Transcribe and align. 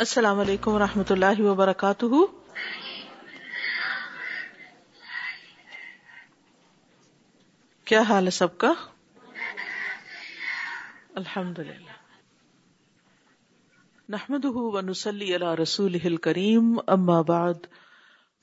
السلام 0.00 0.40
علیکم 0.40 0.70
و 0.70 0.78
رحمۃ 0.78 1.10
اللہ 1.10 1.40
وبرکاتہ۔ 1.40 2.06
کیا 7.84 8.00
حال 8.00 8.24
ہے 8.24 8.30
سب 8.30 8.58
کا؟ 8.58 8.72
الحمد 11.14 11.58
للہ 11.58 11.96
نحمد 14.08 14.44
ونسلی 14.44 15.34
علی 15.34 15.62
رسول 15.62 16.16
کریم 16.16 16.78
اما 16.86 17.20
بعد، 17.20 17.66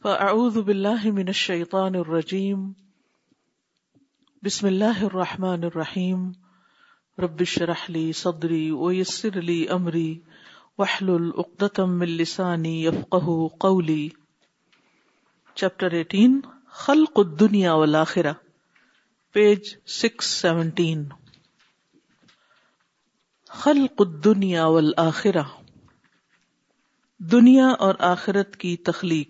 فاعوذ 0.02 0.58
باللہ 0.58 1.06
من 1.06 1.28
الشیطان 1.28 1.96
الرجیم۔ 1.96 2.72
بسم 4.44 4.68
اللہ 4.68 5.04
الرحمن 5.04 5.64
الرحیم۔ 5.64 6.32
رب 7.18 7.38
اشرح 7.40 7.86
لی 7.90 8.14
صدری 8.14 8.72
ویسر 8.72 9.42
لی 9.42 9.70
امری۔ 9.70 10.20
وحلل 10.80 11.30
اقدتم 11.38 11.98
من 12.00 12.10
لسانی 12.10 12.86
یفقہ 12.86 13.48
قولی 13.60 14.10
چیپٹر 15.56 15.92
ایٹین 15.92 16.40
خلق 16.72 17.20
الدنیا 17.20 17.74
والآخرہ 17.74 18.34
پیج 19.36 19.76
سکس 19.86 20.26
سیونٹین 20.26 21.08
خلق 23.50 24.02
الدنیا 24.02 24.66
والآخرہ 24.66 25.44
دنیا 27.20 27.68
اور 27.80 27.96
آخرت 28.00 28.56
کی 28.56 28.76
تخلیق. 28.78 29.30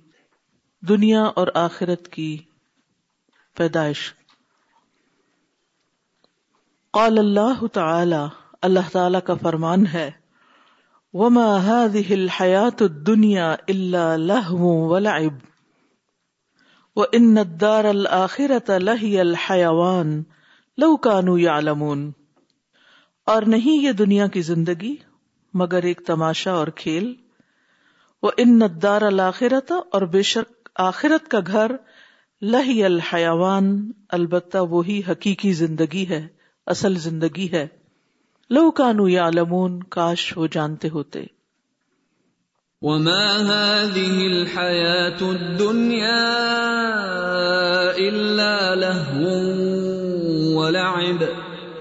دنیا 0.84 1.22
اور 1.36 1.48
آخرت 1.54 2.08
کی 2.08 2.38
پیدائش. 3.58 4.14
قال 6.94 7.18
اللہ 7.18 7.66
تعالی 7.68 8.24
اللہ 8.62 8.90
تعالی 8.92 9.18
کا 9.26 9.34
فرمان 9.34 9.88
ہے 9.88 10.10
وما 11.18 11.58
هذه 11.58 12.14
الحياة 12.14 12.78
الدنيا 12.82 13.56
إلا 13.70 14.18
لهو 14.18 14.94
ولعب. 14.94 15.34
وإن 16.96 17.38
الدار 17.38 17.90
الآخرة 17.90 18.78
لهي 18.78 19.22
الحيوان. 19.22 20.24
لو 20.78 20.98
كانوا 20.98 21.40
يعلمون. 21.40 22.12
اور 23.26 23.42
نہیں 23.42 23.84
یہ 23.84 23.92
دنیا 23.92 24.28
کی 24.28 24.42
زندگی، 24.42 24.96
مگر 25.54 25.84
ایک 25.84 26.02
تماشا 26.06 26.52
اور 26.52 26.68
کھیل. 26.68 27.14
وہ 28.24 28.32
ان 28.38 28.62
الدار 28.62 29.02
الآخرت 29.02 29.72
اور 29.72 30.02
بے 30.02 30.22
شک 30.22 30.70
آخرت 30.76 31.28
کا 31.28 31.40
گھر 31.48 31.72
لہی 32.42 32.84
الحیوان 32.84 33.92
البتہ 34.10 34.58
وہی 34.58 35.02
حقیقی 35.12 35.54
زندگی 35.54 36.10
ہے، 36.10 36.28
اصل 36.66 36.96
زندگی 36.96 37.52
ہے. 37.52 37.68
لو 38.50 38.72
کانو 38.72 39.08
یا 39.08 39.30
کاش 39.90 40.38
وہ 40.38 40.48
جانتے 40.52 40.90
ہوتے۔ 40.90 41.24
وما 42.82 43.36
هذه 43.36 44.20
الحياة 44.20 45.18
الدنيا 45.22 46.28
إلا 47.96 48.74
لهو 48.74 50.60
ولعب۔ 50.60 51.24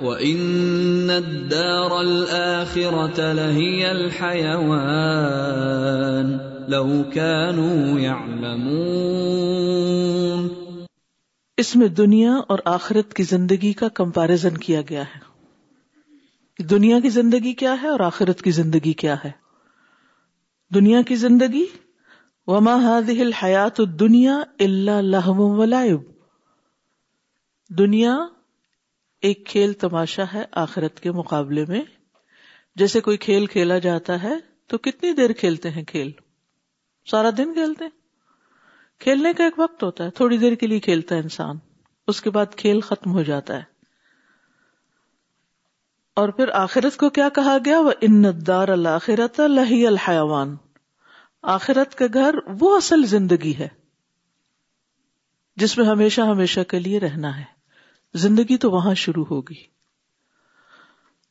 وإن 0.02 1.10
الدار 1.10 1.90
الآخرة 1.90 3.32
لهي 3.32 3.84
الحيوان۔ 3.84 6.38
لو 6.68 7.02
كانوا 7.14 8.00
يعلمون۔ 8.00 10.48
اس 11.56 11.76
میں 11.76 11.88
دنیا 11.88 12.34
اور 12.48 12.58
آخرت 12.64 13.14
کی 13.14 13.22
زندگی 13.22 13.72
کا 13.72 13.88
کمپیرزن 13.88 14.56
کیا 14.56 14.80
گیا 14.90 15.02
ہے۔ 15.02 15.35
دنیا 16.58 17.00
کی 17.00 17.08
زندگی 17.08 17.52
کیا 17.52 17.82
ہے 17.82 17.88
اور 17.88 18.00
آخرت 18.00 18.42
کی 18.42 18.50
زندگی 18.50 18.92
کیا 18.92 19.16
ہے؟ 19.24 19.30
دنیا 20.74 21.02
کی 21.02 21.16
زندگی؟ 21.16 21.64
وما 22.46 22.74
هذه 22.74 23.20
الحیات 23.20 23.80
الدنیا 23.80 24.38
الا 24.58 25.00
لہو 25.00 25.56
ولعب۔ 25.56 26.10
دنیا 27.68 28.16
ایک 29.22 29.46
کھیل 29.46 29.72
تماشا 29.72 30.24
ہے 30.34 30.44
آخرت 30.52 31.00
کے 31.00 31.12
مقابلے 31.12 31.64
میں۔ 31.68 31.82
جیسے 32.76 33.00
کوئی 33.00 33.16
کھیل 33.16 33.46
کھیلا 33.46 33.78
جاتا 33.78 34.22
ہے، 34.22 34.34
تو 34.66 34.78
کتنی 34.78 35.12
دیر 35.12 35.32
کھیلتے 35.32 35.70
ہیں 35.70 35.84
کھیل؟ 35.84 36.10
سارا 37.10 37.30
دن 37.38 37.52
کھیلتے 37.52 37.84
ہیں۔ 37.84 37.90
کھیلنے 39.00 39.32
کا 39.32 39.44
ایک 39.44 39.58
وقت 39.58 39.82
ہوتا 39.82 40.04
ہے، 40.04 40.10
تھوڑی 40.10 40.38
دیر 40.38 40.54
کے 40.54 40.66
لیے 40.66 40.80
کھیلتا 40.80 41.14
ہے 41.14 41.20
انسان۔ 41.20 41.56
اس 42.06 42.22
کے 42.22 42.30
بعد 42.30 42.46
کھیل 42.56 42.80
ختم 42.80 43.12
ہو 43.12 43.22
جاتا 43.22 43.56
ہے۔ 43.56 43.75
اور 46.16 46.28
پھر 46.28 46.48
آخرت 46.48 46.96
کو 46.96 47.10
کیا 47.10 47.28
کہا 47.28 47.56
گیا؟ 47.64 47.80
وہ 47.80 47.92
ان 48.00 48.24
دار 48.46 48.68
الآخرت 48.68 49.40
لہی 49.40 49.86
الحیوان۔ 49.86 50.56
آخرت 51.42 51.94
کا 51.94 52.04
گھر 52.14 52.34
وہ 52.60 52.76
اصل 52.76 53.06
زندگی 53.06 53.54
ہے 53.58 53.68
جس 55.56 55.78
میں 55.78 55.86
ہمیشہ 55.86 56.20
ہمیشہ 56.20 56.60
کے 56.60 56.78
لیے 56.78 57.00
رہنا 57.00 57.38
ہے۔ 57.38 57.44
زندگی 58.14 58.56
تو 58.56 58.70
وہاں 58.70 58.94
شروع 58.94 59.24
ہوگی۔ 59.30 59.62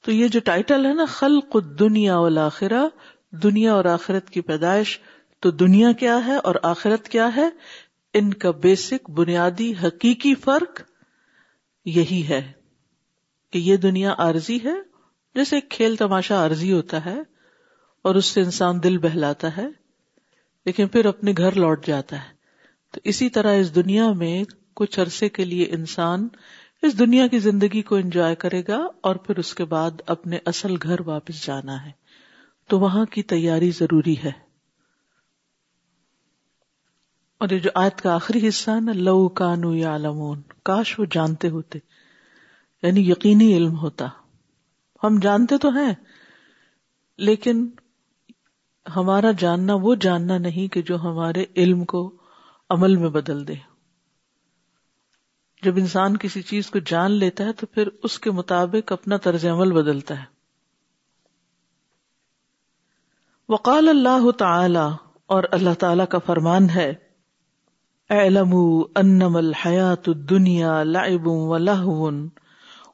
تو 0.01 0.11
یہ 0.11 0.27
جو 0.27 0.39
ٹائٹل 0.39 0.85
ہے 0.85 0.93
نا، 0.93 1.05
خلق 1.05 1.57
دنیا 1.79 2.17
والآخرہ، 2.17 2.83
دنیا 3.31 3.73
اور 3.73 3.85
آخرت 3.85 4.29
کی 4.29 4.41
پیدائش، 4.41 4.99
تو 5.39 5.51
دنیا 5.51 5.91
کیا 5.91 6.25
ہے 6.25 6.35
اور 6.35 6.55
آخرت 6.63 7.09
کیا 7.09 7.35
ہے؟ 7.35 7.49
ان 8.13 8.33
کا 8.33 8.51
بیسک 8.51 9.09
بنیادی 9.09 9.73
حقیقی 9.83 10.35
فرق 10.35 10.81
یہی 11.85 12.27
ہے۔ 12.29 12.51
کہ 13.51 13.57
یہ 13.57 13.77
دنیا 13.77 14.15
عارضی 14.17 14.57
ہے، 14.63 14.75
جیسے 15.35 15.55
ایک 15.55 15.69
کھیل 15.69 15.95
تماشا 15.95 16.35
عارضی 16.35 16.73
ہوتا 16.73 17.05
ہے 17.05 17.19
اور 18.01 18.15
اس 18.15 18.25
سے 18.25 18.41
انسان 18.41 18.83
دل 18.83 18.97
بہلاتا 18.97 19.57
ہے، 19.57 19.67
لیکن 20.65 20.87
پھر 20.87 21.05
اپنے 21.05 21.33
گھر 21.37 21.51
لوٹ 21.51 21.85
جاتا 21.85 22.15
ہے۔ 22.15 22.35
تو 22.91 23.01
اسی 23.03 23.29
طرح 23.29 23.53
اس 23.53 23.75
دنیا 23.75 24.11
میں 24.11 24.43
کچھ 24.75 24.99
عرصے 24.99 25.29
کے 25.29 25.45
لیے 25.45 25.65
انسان 25.69 26.27
اس 26.81 26.99
دنیا 26.99 27.27
کی 27.27 27.39
زندگی 27.39 27.81
کو 27.81 27.95
انجوائے 27.95 28.35
کرے 28.35 28.63
گا 28.67 28.87
اور 29.01 29.15
پھر 29.15 29.37
اس 29.37 29.55
کے 29.55 29.65
بعد 29.65 29.91
اپنے 30.07 30.37
اصل 30.45 30.75
گھر 30.83 31.01
واپس 31.01 31.45
جانا 31.45 31.85
ہے۔ 31.85 31.91
تو 32.69 32.79
وہاں 32.79 33.05
کی 33.05 33.23
تیاری 33.23 33.71
ضروری 33.71 34.15
ہے۔ 34.23 34.31
اور 37.37 37.49
یہ 37.49 37.59
جو 37.59 37.69
آیت 37.75 38.01
کا 38.01 38.15
آخری 38.15 38.47
حصہ 38.47 38.71
ہے 38.71 38.79
نا، 38.79 38.91
لو 38.91 39.29
کانو 39.29 39.75
یا 39.75 39.97
کاش 40.63 40.99
وہ 40.99 41.05
جانتے 41.11 41.49
ہوتے۔ 41.49 41.79
یعنی 42.85 43.11
یقینی 43.11 43.57
علم 43.57 43.77
ہوتا۔ 43.77 44.07
ہم 45.03 45.19
جانتے 45.19 45.57
تو 45.57 45.69
ہیں، 45.69 45.93
لیکن 47.17 47.69
ہمارا 48.95 49.31
جاننا، 49.37 49.73
وہ 49.73 49.95
جاننا 49.95 50.37
نہیں 50.37 50.73
کہ 50.73 50.81
جو 50.81 51.01
ہمارے 51.01 51.45
علم 51.55 51.85
کو 51.85 52.17
عمل 52.69 52.95
میں 52.95 53.09
بدل 53.09 53.47
دے۔ 53.47 53.53
جب 55.63 55.75
انسان 55.75 56.17
کسی 56.17 56.41
چیز 56.41 56.69
کو 56.69 56.79
جان 56.79 57.11
لیتا 57.11 57.43
ہے 57.43 57.53
تو 57.53 57.65
پھر 57.65 57.89
اس 58.03 58.19
کے 58.19 58.31
مطابق 58.31 58.91
اپنا 58.91 59.17
طرز 59.17 59.45
عمل 59.45 59.71
بدلتا 59.71 60.19
ہے۔ 60.19 60.23
وقال 63.49 63.89
اللہ 63.89 64.31
تعالی، 64.31 64.95
اور 65.25 65.43
اللہ 65.51 65.73
تعالی 65.79 66.03
کا 66.09 66.17
فرمان 66.17 66.69
ہے، 66.69 66.93
اعلموا 68.09 68.83
انما 68.95 69.39
الحیات 69.39 70.09
الدنیا 70.09 70.83
لعب 70.83 71.27
و 71.27 71.57
لہو۔ 71.57 72.11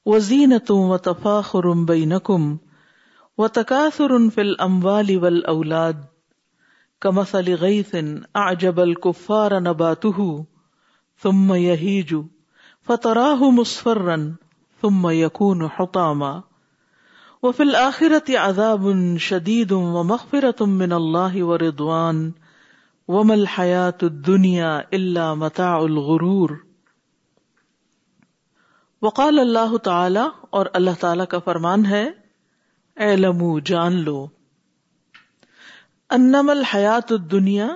وزینت 0.06 0.72
و 0.72 0.98
تفاخر 0.98 1.68
بینکم 1.88 2.56
و 3.38 3.48
تکاثر 3.48 4.12
فی 4.36 4.42
الاموال 4.42 5.18
والاولاد 5.18 5.96
کمثل 7.02 7.56
غیث 7.56 7.96
اعجب 8.36 8.80
الكفار 8.80 9.60
نباته 9.60 10.30
ثم 11.24 11.54
یہیج 11.56 12.14
فتراہ 12.88 13.44
مصفرا 13.50 14.16
ثم 14.82 15.10
یکون 15.10 15.66
حطاما 15.76 16.32
وفي 17.44 17.64
الآخرة 17.64 18.38
عذاب 18.38 19.18
شديد 19.18 19.72
ومغفرة 19.72 20.66
من 20.66 20.94
الله 20.94 21.44
ورضوان 21.44 22.32
وما 23.08 23.34
الحياة 23.34 23.98
الدنيا 24.04 24.88
إلا 24.94 25.36
متاع 25.36 25.80
الغرور 25.86 26.71
وقال 29.02 29.40
اللہ 29.40 29.78
تعالی 29.78 30.20
اور 30.50 30.66
اللہ 30.74 30.90
تعالی 31.00 31.24
کا 31.30 31.40
فرمان 31.40 31.86
ہے، 31.86 32.10
اے 32.96 33.16
لمو، 33.16 33.60
جان 33.60 33.94
لو۔ 33.94 34.28
انم 36.10 36.50
الحیات 36.50 37.14
دنیا 37.32 37.68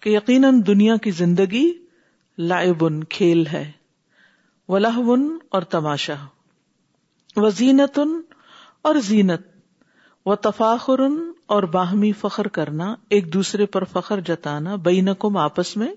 کہ 0.00 0.10
یقیناً 0.10 0.60
دنیا 0.66 0.96
کی 0.96 1.10
زندگی 1.10 1.72
لائبن 2.38 3.04
کھیل 3.04 3.46
ہے 3.46 3.72
ولہون 4.68 5.38
اور 5.48 5.62
تماشا۔ 5.62 6.26
و 7.36 7.50
زینتن 7.50 8.20
اور 8.82 8.94
زینت 8.94 9.40
و 10.26 10.34
تفاخر 10.34 11.00
اور 11.46 11.62
باہمی 11.62 12.12
فخر 12.12 12.48
کرنا، 12.48 12.94
ایک 13.08 13.32
دوسرے 13.32 13.66
پر 13.66 13.84
فخر 13.84 14.20
جتانا 14.20 14.76
بینکم 14.76 15.36
آپس 15.36 15.76
میں۔ 15.76 15.94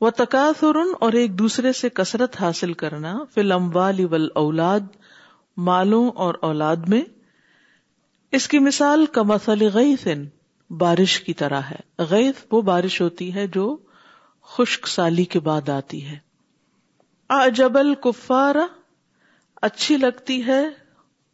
وہ 0.00 0.10
تقاثر 0.10 0.76
اور 1.00 1.12
ایک 1.12 1.38
دوسرے 1.38 1.72
سے 1.72 1.88
کثرت 1.88 2.40
حاصل 2.40 2.72
کرنا 2.72 3.18
فلم 3.34 3.76
والی 3.76 4.06
اولاد 4.34 4.80
مالوں 5.56 6.10
اور 6.10 6.34
اولاد 6.42 6.76
میں۔ 6.76 7.02
اس 8.32 8.48
کی 8.48 8.58
مثال 8.58 9.06
کمسل 9.06 9.68
غیث 9.74 10.08
بارش 10.70 11.20
کی 11.20 11.34
طرح 11.34 11.60
ہے۔ 11.60 12.02
غیث 12.02 12.34
وہ 12.52 12.62
بارش 12.62 13.00
ہوتی 13.00 13.34
ہے 13.34 13.46
جو 13.46 13.76
خشک 14.42 14.86
سالی 14.86 15.24
کے 15.24 15.40
بعد 15.40 15.68
آتی 15.68 16.04
ہے۔ 16.06 16.18
اجبل 17.28 17.94
کفارا 17.94 18.66
اچھی 19.62 19.96
لگتی 19.96 20.46
ہے 20.46 20.64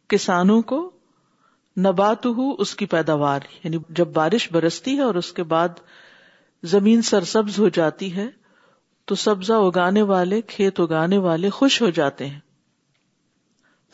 کسانوں 0.07 0.61
کو 0.61 0.91
نبات 1.77 2.25
ہو 2.25 2.55
اس 2.61 2.75
کی 2.75 2.85
پیداوار۔ 2.85 3.39
یعنی 3.63 3.77
جب 3.89 4.07
بارش 4.07 4.51
برستی 4.51 4.97
ہے 4.97 5.01
اور 5.01 5.15
اس 5.15 5.33
کے 5.33 5.43
بعد 5.43 5.69
زمین 6.63 7.01
سرسبز 7.01 7.59
ہو 7.59 7.69
جاتی 7.69 8.15
ہے 8.15 8.42
تو 9.05 9.15
سبزہ 9.15 9.53
اگانے 9.53 10.01
والے، 10.01 10.41
کھیت 10.41 10.79
اگانے 10.79 11.17
والے 11.17 11.49
خوش 11.49 11.81
ہو 11.81 11.89
جاتے 11.89 12.27
ہیں۔ 12.27 12.39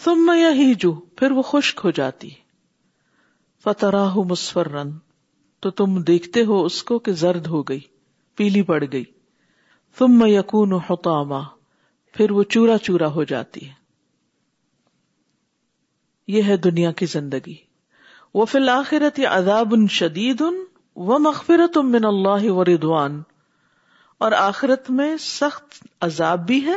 تم 0.03 0.25
میں 0.25 0.41
یا 0.41 0.89
پھر 1.15 1.31
وہ 1.31 1.41
خشک 1.41 1.81
ہو 1.83 1.91
جاتی۔ 1.91 2.29
فتراہ 3.63 4.15
مسفر 4.15 4.71
رن 4.71 4.91
تو 5.59 5.69
تم 5.69 6.01
دیکھتے 6.01 6.45
ہو 6.45 6.65
اس 6.65 6.83
کو 6.83 6.99
کہ 6.99 7.11
زرد 7.11 7.47
ہو 7.47 7.63
گئی، 7.63 7.79
پیلی 8.35 8.61
پڑ 8.61 8.83
گئی۔ 8.91 9.03
تم 9.97 10.19
میں 10.19 10.29
یقون 10.29 10.73
حتاما 10.73 11.39
پھر 12.13 12.31
وہ 12.31 12.43
چورا 12.43 12.77
چورا 12.77 13.07
ہو 13.07 13.23
جاتی 13.23 13.67
ہے۔ 13.67 13.73
یہ 16.27 16.43
ہے 16.43 16.57
دنیا 16.57 16.91
کی 16.91 17.05
زندگی۔ 17.05 17.55
وہ 18.33 18.45
فی 18.45 18.57
الآخرت 18.57 19.19
عذاب 19.29 19.73
شدید 19.89 20.41
و 20.95 21.19
مغفرت 21.19 21.77
من 21.77 22.05
اللہ 22.05 22.51
و 22.51 22.65
ردوان 22.65 23.21
اور 24.19 24.31
آخرت 24.31 24.89
میں 24.89 25.17
سخت 25.19 25.87
عذاب 26.01 26.47
بھی 26.47 26.65
ہے 26.65 26.75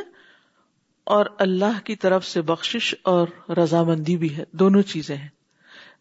اور 1.05 1.27
اللہ 1.39 1.81
کی 1.85 1.97
طرف 1.97 2.25
سے 2.25 2.43
بخشش 2.43 2.94
اور 3.03 3.27
رضامندی 3.50 4.17
بھی 4.17 4.37
ہے۔ 4.37 4.44
دونوں 4.53 4.83
چیزیں 4.83 5.17
ہیں۔ 5.17 5.29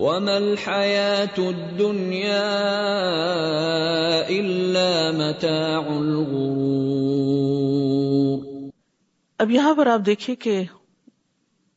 الحياة 0.00 1.34
الدنيا 1.38 2.48
إلا 4.28 5.10
متاع 5.10 5.96
الغرور 5.96 8.70
اب 9.38 9.50
یہاں 9.50 9.74
پر 9.74 9.86
آپ 9.86 10.00
دیکھیے 10.06 10.36
کہ 10.36 10.62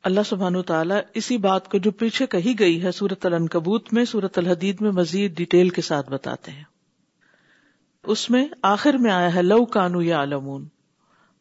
اللہ 0.04 0.20
سبحان 0.26 0.62
تعالیٰ 0.62 1.00
اسی 1.14 1.38
بات 1.38 1.72
کو 1.72 1.78
جو 1.78 1.92
پیچھے 1.92 2.28
کہی 2.28 2.60
گئی 2.60 2.84
ہے 2.84 2.92
سورت 2.92 3.26
العنکبوت 3.26 3.94
میں 3.94 4.06
سورت 4.06 4.38
الحدید 4.38 4.82
میں 4.82 4.92
مزید 4.92 5.38
ڈیٹیل 5.38 5.70
کے 5.70 5.82
ساتھ 5.82 6.10
بتاتے 6.10 6.52
ہیں۔ 6.52 6.64
اس 8.04 8.30
میں 8.30 8.48
آخر 8.62 8.94
میں 8.94 9.12
آیا 9.12 9.36
ہے، 9.36 9.42
لو 9.42 9.66
کانو 9.66 10.02
یا 10.02 10.24
علمون 10.24 10.68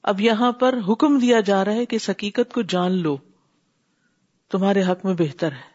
اب 0.03 0.21
یہاں 0.21 0.53
پر 0.53 0.79
حکم 0.89 1.19
دیا 1.19 1.41
جا 1.41 1.65
رہا 1.65 1.73
ہے 1.73 1.87
کہ 1.87 1.97
اس 1.97 2.11
حقیقت 2.11 2.53
کو 2.53 2.63
جان 2.63 2.93
لو۔ 2.93 3.17
تمہارے 4.51 4.83
حق 4.83 5.05
میں 5.05 5.15
بہتر 5.19 5.53
ہے۔ 5.53 5.70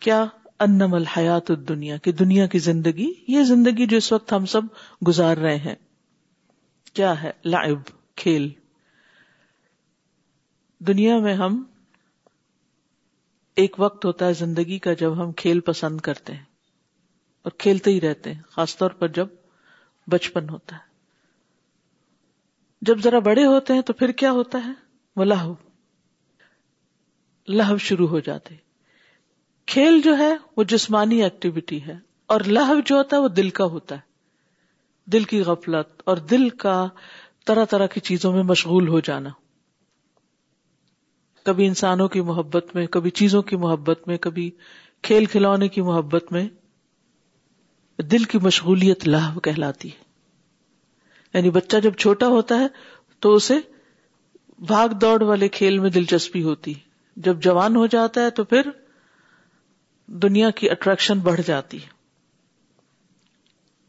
کیا 0.00 0.24
انم 0.58 0.94
الحیات 0.94 1.48
دنیا 1.68 1.96
کی 1.96 2.12
دنیا 2.12 2.46
کی 2.46 2.58
زندگی، 2.58 3.12
یہ 3.28 3.42
زندگی 3.42 3.86
جو 3.86 3.96
اس 3.96 4.12
وقت 4.12 4.32
ہم 4.32 4.46
سب 4.46 4.62
گزار 5.06 5.36
رہے 5.36 5.56
ہیں۔ 5.56 5.74
کیا 6.92 7.22
ہے؟ 7.22 7.30
لائب 7.44 7.78
کھیل۔ 8.16 8.48
دنیا 10.78 11.18
میں 11.18 11.34
ہم 11.34 11.64
ایک 13.56 13.76
وقت 13.78 14.04
ہوتا 14.04 14.26
ہے 14.26 14.32
زندگی 14.32 14.78
کا 14.78 14.92
جب 14.92 15.22
ہم 15.22 15.32
کھیل 15.32 15.60
پسند 15.60 16.00
کرتے 16.00 16.34
ہیں 16.34 16.44
اور 17.42 17.52
کھیلتے 17.58 17.90
ہی 17.90 18.00
رہتے 18.00 18.34
ہیں، 18.34 18.42
خاص 18.48 18.76
طور 18.76 18.90
پر 18.90 19.08
جب 19.08 19.26
بچپن 20.06 20.48
ہوتا 20.48 20.76
ہے۔ 20.76 20.88
جب 22.82 22.98
ذرا 22.98 23.18
بڑے 23.18 23.44
ہوتے 23.44 23.74
ہیں 23.74 23.82
تو 23.82 23.92
پھر 23.92 24.12
کیا 24.12 24.30
ہوتا 24.30 24.66
ہے؟ 24.66 24.72
وہ 25.16 25.24
لہو۔ 25.24 25.54
لہو 27.48 27.78
شروع 27.78 28.08
ہو 28.08 28.20
جاتے 28.20 28.67
کھیل 29.68 30.00
جو 30.04 30.18
ہے 30.18 30.34
وہ 30.56 30.62
جسمانی 30.62 31.22
ایکٹیویٹی 31.22 31.82
ہے 31.82 31.96
اور 32.26 32.40
لہو 32.40 32.80
جو 32.80 32.96
ہوتا 32.96 33.16
ہے 33.16 33.20
وہ 33.20 33.28
دل 33.28 33.50
کا 33.50 33.64
ہوتا 33.64 33.94
ہے۔ 33.94 34.00
دل 35.06 35.24
کی 35.24 35.40
غفلت 35.42 36.02
اور 36.04 36.16
دل 36.16 36.48
کا 36.48 36.86
طرح 37.46 37.64
طرح 37.64 37.86
کی 37.86 38.00
چیزوں 38.00 38.32
میں 38.32 38.42
مشغول 38.42 38.88
ہو 38.88 39.00
جانا۔ 39.00 39.30
کبھی 41.44 41.66
انسانوں 41.66 42.08
کی 42.08 42.20
محبت 42.20 42.66
میں، 42.74 42.86
کبھی 42.86 43.10
چیزوں 43.10 43.42
کی 43.42 43.56
محبت 43.56 44.08
میں، 44.08 44.16
کبھی 44.16 44.50
کھیل 45.02 45.24
کھلونے 45.24 45.68
کی 45.68 45.80
محبت 45.80 46.32
میں 46.32 46.48
دل 48.02 48.24
کی 48.24 48.38
مشغولیت 48.38 49.08
لہو 49.08 49.40
کہلاتی 49.40 49.88
ہے۔ 49.88 50.02
یعنی 51.34 51.50
بچہ 51.50 51.76
جب 51.76 51.94
چھوٹا 51.94 52.26
ہوتا 52.26 52.58
ہے 52.58 52.66
تو 53.20 53.34
اسے 53.34 53.54
بھاگ 54.58 54.88
دوڑ 54.88 55.22
والے 55.22 55.48
کھیل 55.48 55.78
میں 55.78 55.90
دلچسپی 55.90 56.42
ہوتی 56.42 56.74
جب 57.16 57.42
جوان 57.42 57.76
ہو 57.76 57.86
جاتا 57.86 58.20
ہے 58.20 58.30
تو 58.30 58.44
پھر 58.44 58.60
دنیا 60.08 60.50
کی 60.50 60.70
اٹریکشن 60.70 61.18
بڑھ 61.18 61.40
جاتی 61.46 61.82
ہے۔ 61.82 61.88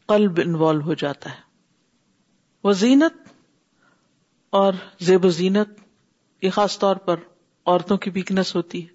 قلب 0.06 0.40
انوالو 0.44 0.80
ہو 0.80 0.94
جاتا 0.94 1.30
ہے۔ 1.30 1.40
وہ 2.64 2.72
زینت 2.72 3.28
اور 4.50 4.72
زیب 5.00 5.24
و 5.24 5.28
زینت، 5.28 5.68
یہ 6.42 6.50
خاص 6.50 6.78
طور 6.78 6.96
پر 6.96 7.16
عورتوں 7.66 7.96
کی 7.96 8.10
ویکنیس 8.14 8.56
ہوتی 8.56 8.82
ہے۔ 8.82 8.92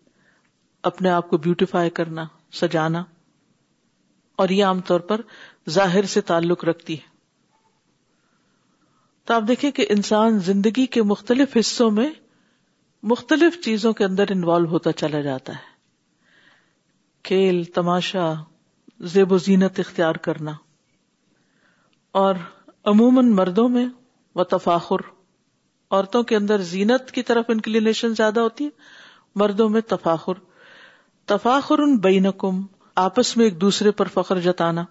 اپنے 0.84 1.10
آپ 1.10 1.30
کو 1.30 1.38
بیوٹیفائی 1.38 1.90
کرنا، 1.90 2.26
سجانا۔ 2.52 3.04
اور 4.36 4.50
یہ 4.50 4.66
عام 4.66 4.82
طور 4.82 5.00
پر 5.00 5.22
ظاہر 5.70 6.04
سے 6.04 6.22
تعلق 6.22 6.66
رکھتی 6.66 6.94
ہے۔ 6.94 7.08
تو 9.24 9.34
آپ 9.34 9.44
دیکھیں 9.48 9.72
کہ 9.72 9.86
انسان 9.90 10.40
زندگی 10.40 10.86
کے 10.86 11.04
مختلف 11.04 11.58
حصوں 11.60 11.92
میں 11.92 12.10
مختلف 13.04 13.64
چیزوں 13.64 13.94
کے 13.94 14.06
اندر 14.06 14.26
انوالو 14.30 14.68
ہوتا 14.68 14.92
چلا 14.92 15.22
جاتا 15.22 15.54
ہے۔ 15.54 15.75
کھیل، 17.26 17.64
تماشا، 17.64 18.34
زیب 19.00 19.32
و 19.32 19.38
زینت 19.38 19.80
اختیار 19.80 20.16
کرنا۔ 20.16 20.52
اور 22.12 22.36
عموماً 22.84 23.30
مردوں 23.30 23.70
میں 23.70 23.88
و 24.36 24.44
تفاخر۔ 24.44 24.96
عورتوں 25.92 26.24
کے 26.24 26.36
اندر 26.36 26.58
زینت 26.58 27.12
کی 27.12 27.24
طرف 27.24 27.46
انکلینیشن 27.48 28.14
زیادہ 28.14 28.40
ہوتی 28.40 28.64
ہے، 28.64 28.70
مردوں 29.36 29.70
میں 29.70 29.82
تفاخر۔ 29.82 30.34
تفاخر 31.26 31.80
ان 31.80 31.98
بینکم، 31.98 32.62
آپس 32.96 33.38
میں 33.38 33.46
ایک 33.46 33.62
دوسرے 33.62 33.92
پر 33.92 34.08
فخر 34.08 34.40
جتانا۔ 34.40 34.84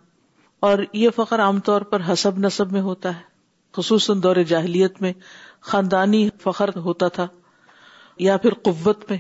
اور 0.61 0.79
یہ 0.93 1.11
فخر 1.17 1.41
عام 1.41 1.61
طور 1.61 1.81
پر 1.81 2.03
حسب 2.13 2.39
نصب 2.39 2.73
میں 2.73 2.81
ہوتا 2.81 3.17
ہے۔ 3.17 3.23
خصوصاً 3.73 4.23
دور 4.23 4.37
جاہلیت 4.37 5.03
میں 5.03 5.13
خاندانی 5.61 6.29
فخر 6.43 6.71
ہوتا 6.77 7.09
تھا 7.09 7.27
یا 8.19 8.37
پھر 8.37 8.55
قوت 8.55 9.11
میں 9.11 9.19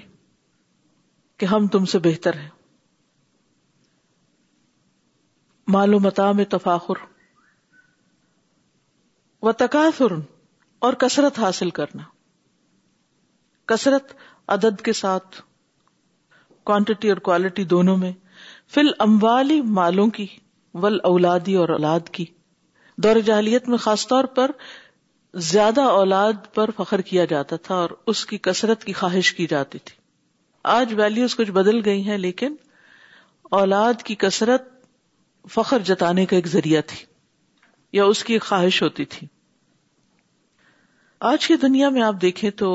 کہ 1.37 1.47
ہم 1.47 1.67
تم 1.67 1.85
سے 1.85 1.99
بہتر 1.99 2.35
ہیں۔ 2.35 2.49
مال 5.69 5.95
و 5.95 5.99
متا 6.01 6.33
میں 6.33 6.45
تفاخر 6.45 6.95
و 9.43 9.53
تقاثر 9.53 10.15
اور 10.79 10.93
کثرت 10.93 11.39
حاصل 11.39 11.71
کرنا۔ 11.71 12.03
کثرت 13.67 14.15
عدد 14.49 14.81
کے 14.81 14.93
ساتھ 14.93 15.43
کوانٹٹی 16.65 17.09
اور 17.09 17.17
کوالٹی 17.17 17.65
دونوں 17.65 17.97
میں 17.97 18.13
فل 18.69 18.87
اموالی 18.99 19.61
مالوں 19.61 20.07
کی 20.07 20.27
ول 20.75 20.99
اولادی 21.03 21.55
اور 21.55 21.69
اولاد 21.69 22.09
کی۔ 22.13 22.25
دور 22.97 23.17
جاہلیت 23.17 23.69
میں 23.69 23.79
خاص 23.79 24.07
طور 24.07 24.25
پر 24.25 24.51
زیادہ 25.35 25.81
اولاد 25.81 26.33
پر 26.55 26.71
فخر 26.77 27.01
کیا 27.01 27.25
جاتا 27.25 27.57
تھا 27.57 27.75
اور 27.75 27.91
اس 28.07 28.27
کی 28.27 28.39
کثرت 28.39 28.85
کی 28.85 28.93
خواہش 28.93 29.33
کی 29.33 29.47
جاتی 29.47 29.79
تھی۔ 29.79 29.97
آج 30.65 30.95
ویلیوز 30.97 31.37
کچھ 31.37 31.51
بدل 31.51 31.85
گئی 31.85 32.09
ہیں، 32.09 32.19
لیکن 32.19 32.55
اولاد 33.43 34.03
کی 34.03 34.15
کثرت 34.15 34.74
فخر 35.45 35.79
جتانے 35.79 36.27
کا 36.27 36.37
ایک 36.37 36.47
ذریعہ 36.47 36.81
تھی، 36.87 37.05
یا 37.93 38.05
اس 38.05 38.25
کی 38.25 38.33
ایک 38.33 38.43
خواہش 38.43 38.83
ہوتی 38.83 39.05
تھی۔ 39.05 39.27
آج 41.21 41.47
کی 41.47 41.57
دنیا 41.57 41.89
میں 41.89 42.03
آپ 42.03 42.15
دیکھیں 42.23 42.51
تو 42.51 42.71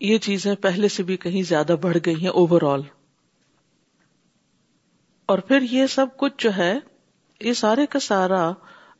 یہ 0.00 0.18
چیزیں 0.18 0.54
پہلے 0.54 0.88
سے 0.88 1.02
بھی 1.02 1.16
کہیں 1.16 1.42
زیادہ 1.42 1.76
بڑھ 1.80 1.96
گئی 2.06 2.20
ہیں 2.20 2.30
اوور 2.30 2.62
آل 2.62 2.80
اور 5.28 5.38
پھر 5.38 5.62
یہ 5.62 5.86
سب 5.86 6.06
کچھ 6.16 6.34
جو 6.38 6.50
ہے، 6.56 6.78
یہ 7.40 7.52
سارے 7.52 7.86
کا 7.86 7.98
سارا 7.98 8.52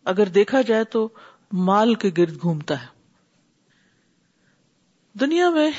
اگر 0.04 0.28
دیکھا 0.28 0.60
جائے 0.60 0.84
تو 0.84 1.08
مال 1.52 1.94
کے 1.94 2.10
گرد 2.18 2.40
گھومتا 2.40 2.80
ہے۔ 2.82 2.86
دنیا 5.14 5.50
میں 5.50 5.70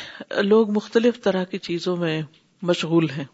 لوگ 0.43 0.71
مختلف 0.71 1.21
طرح 1.23 1.43
کی 1.43 1.57
چیزوں 1.57 1.95
میں 1.97 2.21
مشغول 2.61 3.09
ہیں، 3.09 3.25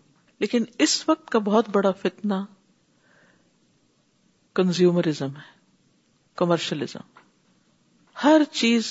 لیکن 0.41 0.63
اس 0.77 1.03
وقت 1.09 1.29
کا 1.29 1.39
بہت 1.39 1.69
بڑا 1.69 1.91
فتنہ 1.91 2.33
کنزیومرزم 4.55 5.35
ہے 5.35 5.47
کمرشلزم 6.37 7.17
ہر 8.23 8.41
چیز 8.51 8.87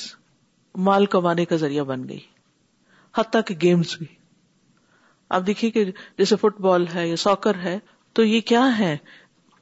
مال 0.75 1.07
کمانے 1.07 1.45
کا 1.45 1.57
ذریعہ 1.57 1.85
بن 1.85 2.09
گئی، 2.09 2.21
حتیٰ 3.15 3.41
کہ 3.47 3.55
گیمز 3.63 3.97
بھی. 3.99 4.07
آپ 5.31 5.43
دیکھیے 5.47 5.71
کہ 5.71 5.85
جیسے 6.19 6.37
فٹ 6.37 6.61
بال 6.61 6.87
ہے 6.95 7.09
یا 7.09 7.17
ساکر 7.17 7.59
ہے، 7.59 7.79
تو 8.13 8.25
یہ 8.25 8.41
کیا 8.41 8.79
ہے؟ 8.79 8.97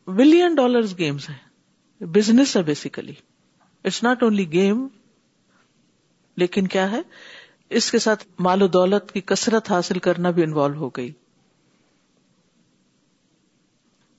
بلین 0.09 0.55
ڈالر 0.55 0.83
گیمز 0.99 1.29
ہیں. 1.29 1.37
بزنس 2.01 2.57
ہے 2.57 2.63
basically 2.63 3.15
it's 3.85 4.03
not 4.03 4.23
only 4.23 4.53
game 4.53 4.87
لیکن 6.37 6.67
کیا 6.67 6.91
ہے؟ 6.91 7.01
اس 7.71 7.91
کے 7.91 7.99
ساتھ 7.99 8.25
مال 8.39 8.63
و 8.63 8.67
دولت 8.67 9.13
کی 9.13 9.21
کثرت 9.21 9.71
حاصل 9.71 9.99
کرنا 9.99 10.31
بھی 10.31 10.43
انوالو 10.43 10.79
ہو 10.79 10.89
گئی. 10.89 11.13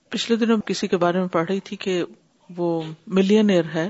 پچھلے 0.09 0.37
دنوں 0.37 0.57
کسی 0.57 0.87
کے 0.87 0.97
بارے 0.97 1.19
میں 1.19 1.27
پڑھ 1.27 1.45
رہی 1.49 1.59
تھی 1.59 1.77
کہ 1.77 2.03
وہ 2.57 2.81
ملین 3.07 3.49
ایئر 3.49 3.63
ہے۔ 3.75 3.89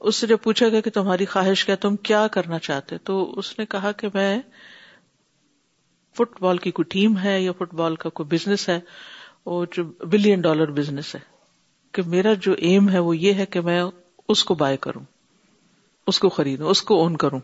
اس 0.00 0.16
سے 0.16 0.26
جب 0.26 0.36
پوچھا 0.42 0.68
گیا 0.68 0.80
کہ 0.80 0.90
تمہاری 0.90 1.24
خواہش 1.24 1.64
کیا، 1.64 1.74
تم 1.74 1.96
کیا 1.96 2.26
کرنا 2.26 2.58
چاہتے؟ 2.58 2.98
تو 2.98 3.38
اس 3.38 3.58
نے 3.58 3.66
کہا 3.66 3.92
کہ 3.92 4.08
میں 4.14 4.40
فٹ 6.14 6.42
بال 6.42 6.58
کی 6.58 6.70
کوئی 6.70 6.84
ٹیم 6.84 7.18
ہے 7.18 7.42
یا 7.42 7.52
فٹ 7.52 7.74
بال 7.74 7.96
کا 7.96 8.08
کوئی 8.08 8.36
بزنس 8.36 8.68
ہے 8.68 8.80
وہ 9.46 9.66
جو 9.72 9.84
بلین 9.84 10.40
ڈالر 10.40 10.70
بزنس 10.70 11.14
ہے۔ 11.14 11.20
کہ 11.92 12.02
میرا 12.06 12.34
جو 12.34 12.52
ایم 12.52 12.88
ہے 12.88 12.98
وہ 12.98 13.16
یہ 13.16 13.34
ہے 13.34 13.46
کہ 13.46 13.60
میں 13.60 13.84
اس 14.28 14.44
کو 14.44 14.54
بائی 14.54 14.76
کروں، 14.76 15.02
اس 16.06 16.18
کو 16.18 16.28
خریدوں، 16.28 16.68
اس 16.68 16.82
کو 16.82 17.02
اون 17.02 17.16
کروں۔ 17.16 17.40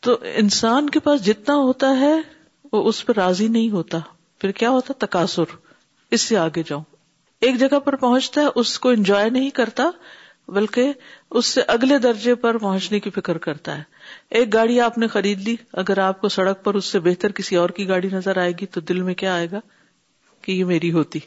تو 0.00 0.18
انسان 0.22 0.90
کے 0.90 1.00
پاس 1.00 1.24
جتنا 1.26 1.54
ہوتا 1.54 1.98
ہے 2.00 2.14
وہ 2.72 2.88
اس 2.88 3.06
پہ 3.06 3.12
راضی 3.16 3.48
نہیں 3.48 3.70
ہوتا۔ 3.70 3.98
پھر 4.38 4.50
کیا 4.50 4.70
ہوتا؟ 4.70 4.92
تقاصر 4.98 5.42
اس 6.10 6.20
سے 6.20 6.36
آگے 6.36 6.62
جاؤں۔ 6.66 6.82
ایک 7.40 7.56
جگہ 7.56 7.78
پر 7.78 7.96
پہنچتا 7.96 8.40
ہے، 8.40 8.46
اس 8.54 8.78
کو 8.78 8.88
انجوائے 8.88 9.30
نہیں 9.30 9.50
کرتا، 9.50 9.90
بلکہ 10.48 10.92
اس 11.30 11.46
سے 11.46 11.62
اگلے 11.66 11.98
درجے 11.98 12.34
پر 12.34 12.58
پہنچنے 12.58 13.00
کی 13.00 13.10
فکر 13.10 13.38
کرتا 13.38 13.78
ہے۔ 13.78 13.82
ایک 14.30 14.54
گاڑی 14.54 14.80
آپ 14.80 14.98
نے 14.98 15.06
خرید 15.06 15.40
لی، 15.40 15.56
اگر 15.72 15.98
آپ 15.98 16.20
کو 16.20 16.28
سڑک 16.28 16.64
پر 16.64 16.74
اس 16.74 16.84
سے 16.84 17.00
بہتر 17.00 17.32
کسی 17.32 17.56
اور 17.56 17.70
کی 17.70 17.88
گاڑی 17.88 18.08
نظر 18.12 18.38
آئے 18.38 18.52
گی 18.52 18.66
تو 18.66 18.80
دل 18.80 19.02
میں 19.02 19.14
کیا 19.14 19.34
آئے 19.34 19.48
گا؟ 19.52 19.60
کہ 20.42 20.52
یہ 20.52 20.64
میری 20.64 20.92
ہوتی۔ 20.92 21.18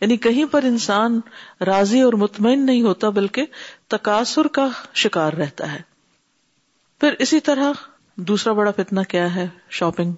یعنی 0.00 0.16
کہیں 0.16 0.44
پر 0.44 0.62
انسان 0.62 1.20
راضی 1.60 2.00
اور 2.00 2.12
مطمئن 2.12 2.66
نہیں 2.66 2.82
ہوتا، 2.82 3.08
بلکہ 3.08 3.44
تقاصر 3.88 4.46
کا 4.46 4.68
شکار 4.94 5.32
رہتا 5.32 5.72
ہے۔ 5.72 5.80
پھر 7.00 7.14
اسی 7.18 7.40
طرح 7.40 7.72
دوسرا 8.14 8.52
بڑا 8.52 8.70
فتنا 8.70 9.02
کیا 9.02 9.34
ہے؟ 9.34 9.48
شاپنگ۔ 9.70 10.12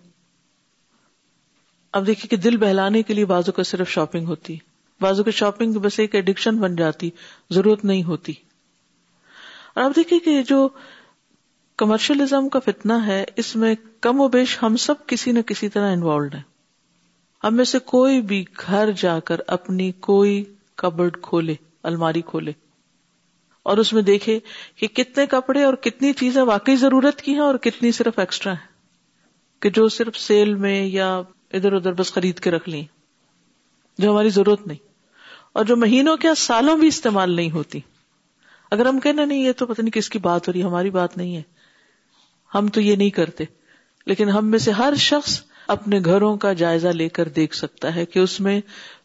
اب 1.99 2.07
دیکھیے 2.07 2.29
کہ 2.29 2.37
دل 2.37 2.57
بہلانے 2.57 3.03
کے 3.03 3.15
لیے 3.15 3.25
بازو 3.25 3.53
کا 3.53 3.63
صرف 3.63 3.89
شاپنگ 3.89 4.27
ہوتی۔ 4.27 4.57
بازو 5.01 5.25
کی 5.25 5.31
شاپنگ 5.31 5.73
بس 5.73 6.01
ایک 6.01 6.15
ایڈکشن 6.15 6.57
بن 6.57 6.77
جاتی، 6.77 7.11
ضرورت 7.51 7.85
نہیں 7.85 8.03
ہوتی۔ 8.03 8.33
اور 9.75 9.85
اب 9.85 9.93
دیکھیے 9.97 10.19
کہ 10.19 10.43
جو 10.43 10.69
کمرشلزم 11.77 12.49
کا 12.49 12.59
فتنا 12.59 13.07
ہے، 13.07 13.25
اس 13.37 13.57
میں 13.57 13.75
کم 14.01 14.21
و 14.21 14.29
بیش 14.29 14.59
ہم 14.63 14.77
سب 14.77 14.95
کسی 15.07 15.33
نہ 15.33 15.41
کسی 15.41 15.69
طرح 15.69 15.93
انوالوڈ 15.93 16.35
ہیں۔ 16.35 16.43
ہم 17.45 17.55
میں 17.55 17.65
سے 17.65 17.79
کوئی 17.79 18.21
بھی 18.21 18.45
گھر 18.67 18.93
جا 18.93 19.21
کر 19.21 19.41
اپنی 19.47 19.93
کوئی 19.93 20.45
کبڈ 20.75 21.17
کھولے، 21.23 21.55
الماری 21.83 22.21
کھولے۔ 22.21 22.53
اور 23.63 23.79
اس 23.79 23.93
میں 23.93 24.03
دیکھے 24.03 24.39
کہ 24.77 24.87
کتنے 24.87 25.27
کپڑے 25.27 25.65
اور 25.65 25.75
کتنی 25.75 26.13
چیزیں 26.13 26.43
واقعی 26.43 26.77
ضرورت 26.77 27.23
کی 27.23 27.33
ہیں 27.33 27.41
اور 27.41 27.55
کتنی 27.55 27.93
صرف 27.93 28.19
ایکسٹرا 28.19 28.53
ہیں۔ 28.53 28.69
کہ 29.61 29.71
جو 29.71 29.89
صرف 29.89 30.17
سیل 30.17 30.55
میں 30.55 30.87
یا 30.87 31.23
ادھر 31.53 31.73
ادھر 31.73 31.93
بس 31.93 32.13
خرید 32.13 32.41
کے 32.41 32.51
رکھ 32.51 32.69
لی 32.69 32.87
جو 33.99 34.11
ہماری 34.11 34.29
ضرورت 34.29 34.67
نہیں۔ 34.67 34.89
اور 35.53 35.65
جو 35.65 35.77
مہینوں 35.77 36.17
کیا 36.17 36.35
سالوں 36.35 36.77
بھی 36.77 36.89
استعمال 36.89 37.37
نہیں 37.37 37.51
ہوتی۔ 37.51 37.81
اگر 38.71 38.87
ہم 38.87 39.01
کہنا 39.01 39.25
نہیں، 39.25 39.43
یہ 39.43 39.53
تو 39.53 39.67
پتہ 39.67 39.83
نہیں 39.83 39.91
کس 39.91 40.11
کی 40.11 40.19
بات 40.19 40.49
ہو 40.49 40.53
رہی 40.53 40.63
ہماری 40.63 40.91
بات 40.91 41.17
نہیں 41.17 41.37
ہے۔ 41.37 41.43
ہم 42.55 42.69
تو 42.69 42.81
یہ 42.81 42.97
نہیں 42.97 43.11
کرتے، 43.11 43.45
لیکن 44.07 44.29
ہم 44.29 44.47
میں 44.47 44.59
سے 44.59 44.71
ہر 44.71 44.95
شخص 44.95 45.43
اپنے 45.67 46.01
گھروں 46.05 46.37
کا 46.37 46.53
جائزہ 46.53 46.89
لے 46.89 47.09
کر 47.09 47.29
دیکھ 47.29 47.55
سکتا 47.55 47.95
ہے 47.95 48.07
کہ 48.07 48.19
اس 48.19 48.41
میں 48.41 48.61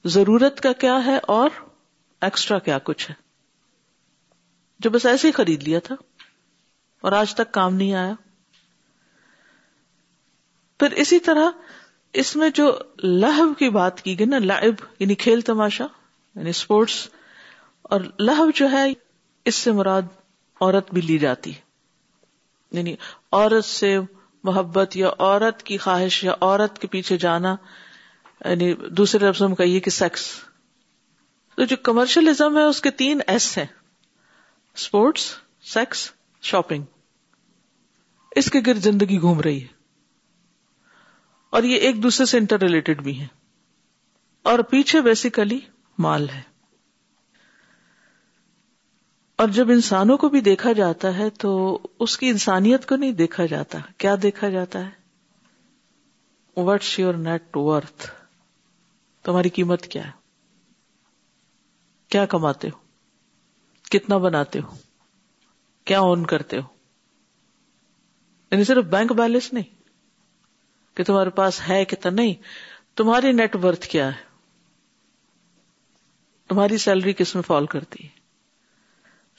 ضرورت 0.05 0.61
کا 0.61 0.73
کیا 0.73 1.05
ہے 1.05 1.17
اور 1.17 1.49
ایکسٹرا 2.21 2.59
کیا 2.59 2.79
کچھ 2.83 3.09
ہے۔ 3.09 3.15
جو 4.79 4.89
بس 4.89 5.05
ایسے 5.05 5.27
ہی 5.27 5.31
خرید 5.31 5.63
لیا 5.63 5.79
تھا، 5.79 5.95
اور 7.01 7.11
آج 7.11 7.33
تک 7.33 7.51
کام 7.51 7.75
نہیں 7.75 7.93
آیا۔ 7.93 8.13
پھر 10.79 10.91
اسی 10.91 11.19
طرح 11.19 11.49
اس 12.13 12.35
میں 12.35 12.49
جو 12.49 12.77
لہو 13.03 13.53
کی 13.53 13.69
بات 13.69 14.01
کی 14.01 14.19
گئی 14.19 14.27
نا 14.27 14.37
لائب 14.39 14.73
یعنی 14.99 15.15
کھیل 15.15 15.41
تماشا 15.41 15.85
یعنی 16.35 16.49
اسپورٹس 16.49 17.07
اور 17.81 18.01
لہو 18.19 18.51
جو 18.51 18.71
ہے، 18.71 18.93
اس 19.45 19.55
سے 19.55 19.71
مراد 19.71 20.01
عورت 20.61 20.93
بھی 20.93 21.01
لی 21.01 21.17
جاتی 21.17 21.51
یعنی 22.71 22.95
عورت 23.31 23.65
سے 23.65 23.99
محبت 24.43 24.97
یا 24.97 25.09
عورت 25.19 25.63
کی 25.63 25.77
خواہش 25.77 26.23
یا 26.23 26.33
عورت 26.41 26.79
کے 26.79 26.87
پیچھے 26.87 27.17
جانا 27.17 27.55
یعنی 28.45 28.73
دوسرے 28.73 29.29
لفظوں 29.29 29.55
کا 29.55 29.63
یہ 29.63 29.79
کہ 29.79 29.91
سیکس 29.91 30.27
تو 31.55 31.63
جو 31.63 31.77
کمرشلزم 31.77 32.57
ہے، 32.57 32.63
اس 32.63 32.81
کے 32.81 32.91
تین 32.91 33.21
ایس 33.27 33.57
ہیں۔ 33.57 33.65
اسپورٹس 34.75 35.35
سیکس 35.61 36.11
شاپنگ 36.41 36.83
اس 38.35 38.51
کے 38.51 38.59
گرد 38.67 38.77
زندگی 38.77 39.21
گھوم 39.21 39.41
رہی 39.41 39.61
ہے۔ 39.61 39.82
اور 41.53 41.63
یہ 41.63 41.75
ایک 41.75 42.03
دوسرے 42.03 42.25
سے 42.25 42.37
انٹر 42.37 42.59
ریلیٹڈ 42.59 43.03
بھی 43.03 43.19
ہیں۔ 43.19 43.27
اور 44.41 44.59
پیچھے 44.59 45.01
بیسیکلی 45.01 45.59
مال 45.97 46.29
ہے۔ 46.29 46.41
اور 49.35 49.47
جب 49.47 49.69
انسانوں 49.69 50.17
کو 50.17 50.29
بھی 50.29 50.41
دیکھا 50.41 50.71
جاتا 50.71 51.17
ہے 51.17 51.29
تو 51.29 51.79
اس 51.99 52.17
کی 52.17 52.29
انسانیت 52.29 52.85
کو 52.85 52.95
نہیں 52.95 53.11
دیکھا 53.11 53.45
جاتا۔ 53.45 53.79
کیا 53.97 54.15
دیکھا 54.23 54.49
جاتا 54.49 54.89
ہے؟ 54.89 54.89
وٹس 56.61 56.99
یور 56.99 57.13
نیٹ 57.13 57.43
ورتھ 57.53 58.11
تمہاری 59.23 59.49
قیمت 59.49 59.87
کیا 59.87 60.05
ہے؟ 60.05 60.11
کیا 62.09 62.25
کماتے 62.25 62.67
ہو؟ 62.67 62.77
کتنا 63.89 64.17
بناتے 64.17 64.59
ہو؟ 64.59 64.75
کیا 65.85 65.99
اون 65.99 66.25
کرتے 66.25 66.57
ہو؟ 66.57 66.67
یعنی 68.51 68.63
صرف 68.63 68.85
بینک 68.85 69.11
بیلنس 69.11 69.53
نہیں۔ 69.53 69.82
کہ 70.95 71.03
تمہارے 71.03 71.29
پاس 71.29 71.61
ہے 71.69 71.85
کتنا 71.85 72.11
نہیں، 72.11 72.33
تمہاری 72.95 73.31
نیٹ 73.31 73.55
ورتھ 73.55 73.87
کیا 73.87 74.07
ہے؟ 74.07 74.33
تمہاری 76.47 76.77
سیلری 76.77 77.13
کس 77.13 77.35
میں 77.35 77.43
فال 77.43 77.65
کرتی 77.65 78.03
ہے؟ 78.03 78.09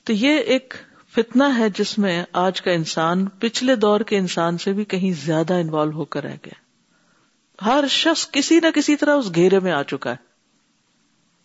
تو 0.05 0.13
یہ 0.13 0.39
ایک 0.39 0.75
فتنا 1.13 1.59
ہے 1.59 1.69
جس 1.69 1.99
میں 1.99 2.25
آج 2.33 2.63
کا 2.63 2.71
انسان، 2.71 3.27
پچھلے 3.27 3.77
دور 3.77 4.01
کے 4.01 4.19
انسان 4.19 4.59
سے 4.59 4.73
بھی 4.73 4.85
کہیں 4.85 5.13
زیادہ 5.13 5.55
انوالو 5.55 5.93
ہو 5.93 6.05
کر 6.05 6.23
رہ 6.23 6.37
گیا۔ 6.47 6.65
ہر 7.65 7.85
شخص 7.91 8.31
کسی 8.31 8.61
نہ 8.61 8.67
کسی 8.75 8.97
طرح 8.97 9.15
اس 9.15 9.35
گھیرے 9.35 9.59
میں 9.59 9.73
آ 9.73 9.83
چکا 9.83 10.11
ہے۔ 10.11 10.17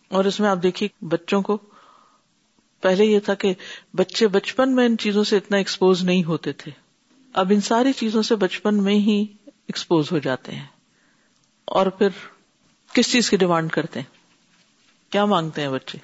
اور 0.08 0.24
اس 0.24 0.40
میں 0.40 0.48
آپ 0.48 0.58
دیکھیے 0.62 1.04
بچوں 1.04 1.42
کو، 1.42 1.58
پہلے 2.80 3.04
یہ 3.04 3.18
تھا 3.20 3.34
کہ 3.34 3.54
بچے 3.94 4.28
بچپن 4.28 4.74
میں 4.74 4.86
ان 4.86 4.98
چیزوں 4.98 5.24
سے 5.24 5.36
اتنا 5.36 5.56
ایکسپوز 5.56 6.04
نہیں 6.04 6.24
ہوتے 6.24 6.52
تھے۔ 6.52 6.70
اب 7.32 7.52
ان 7.54 7.60
ساری 7.60 7.92
چیزوں 7.92 8.22
سے 8.22 8.34
بچپن 8.36 8.82
میں 8.82 8.94
ہی 8.94 9.26
ایکسپوز 9.70 10.12
ہو 10.12 10.18
جاتے 10.18 10.52
ہیں 10.52 10.66
اور 11.64 11.86
پھر 11.86 12.08
کس 12.94 13.12
چیز 13.12 13.30
کی 13.30 13.36
ڈیمانڈ 13.36 13.70
کرتے 13.70 14.00
ہیں؟ 14.00 15.12
کیا 15.12 15.24
مانگتے 15.24 15.62
ہیں 15.62 15.68
بچے؟ 15.68 15.98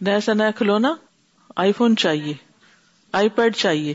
نیا 0.00 0.20
سا 0.20 0.32
نیا 0.32 0.50
کھلونا؟ 0.50 0.94
آئی 1.56 1.72
فون 1.72 1.96
چاہیے 1.96 2.34
آئی 3.12 3.28
پیڈ 3.28 3.56
چاہیے 3.56 3.94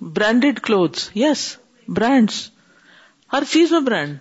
برانڈیڈ 0.00 0.60
کلوتھ 0.60 0.98
یس 1.14 1.56
برانڈس 1.88 2.50
ہر 3.32 3.42
چیز 3.50 3.72
میں 3.72 3.80
برانڈ 3.80 4.18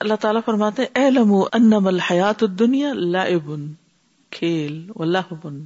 اللہ 0.00 0.14
تعالیٰ 0.14 0.40
فرماتے 0.46 0.82
اے 0.94 1.10
لمو 1.10 1.42
انم 1.52 1.86
الحیات 1.86 2.40
دنیا 2.58 2.92
لائبن 2.92 3.72
کھیل 4.30 4.90
و 4.96 5.04
لہبن 5.04 5.60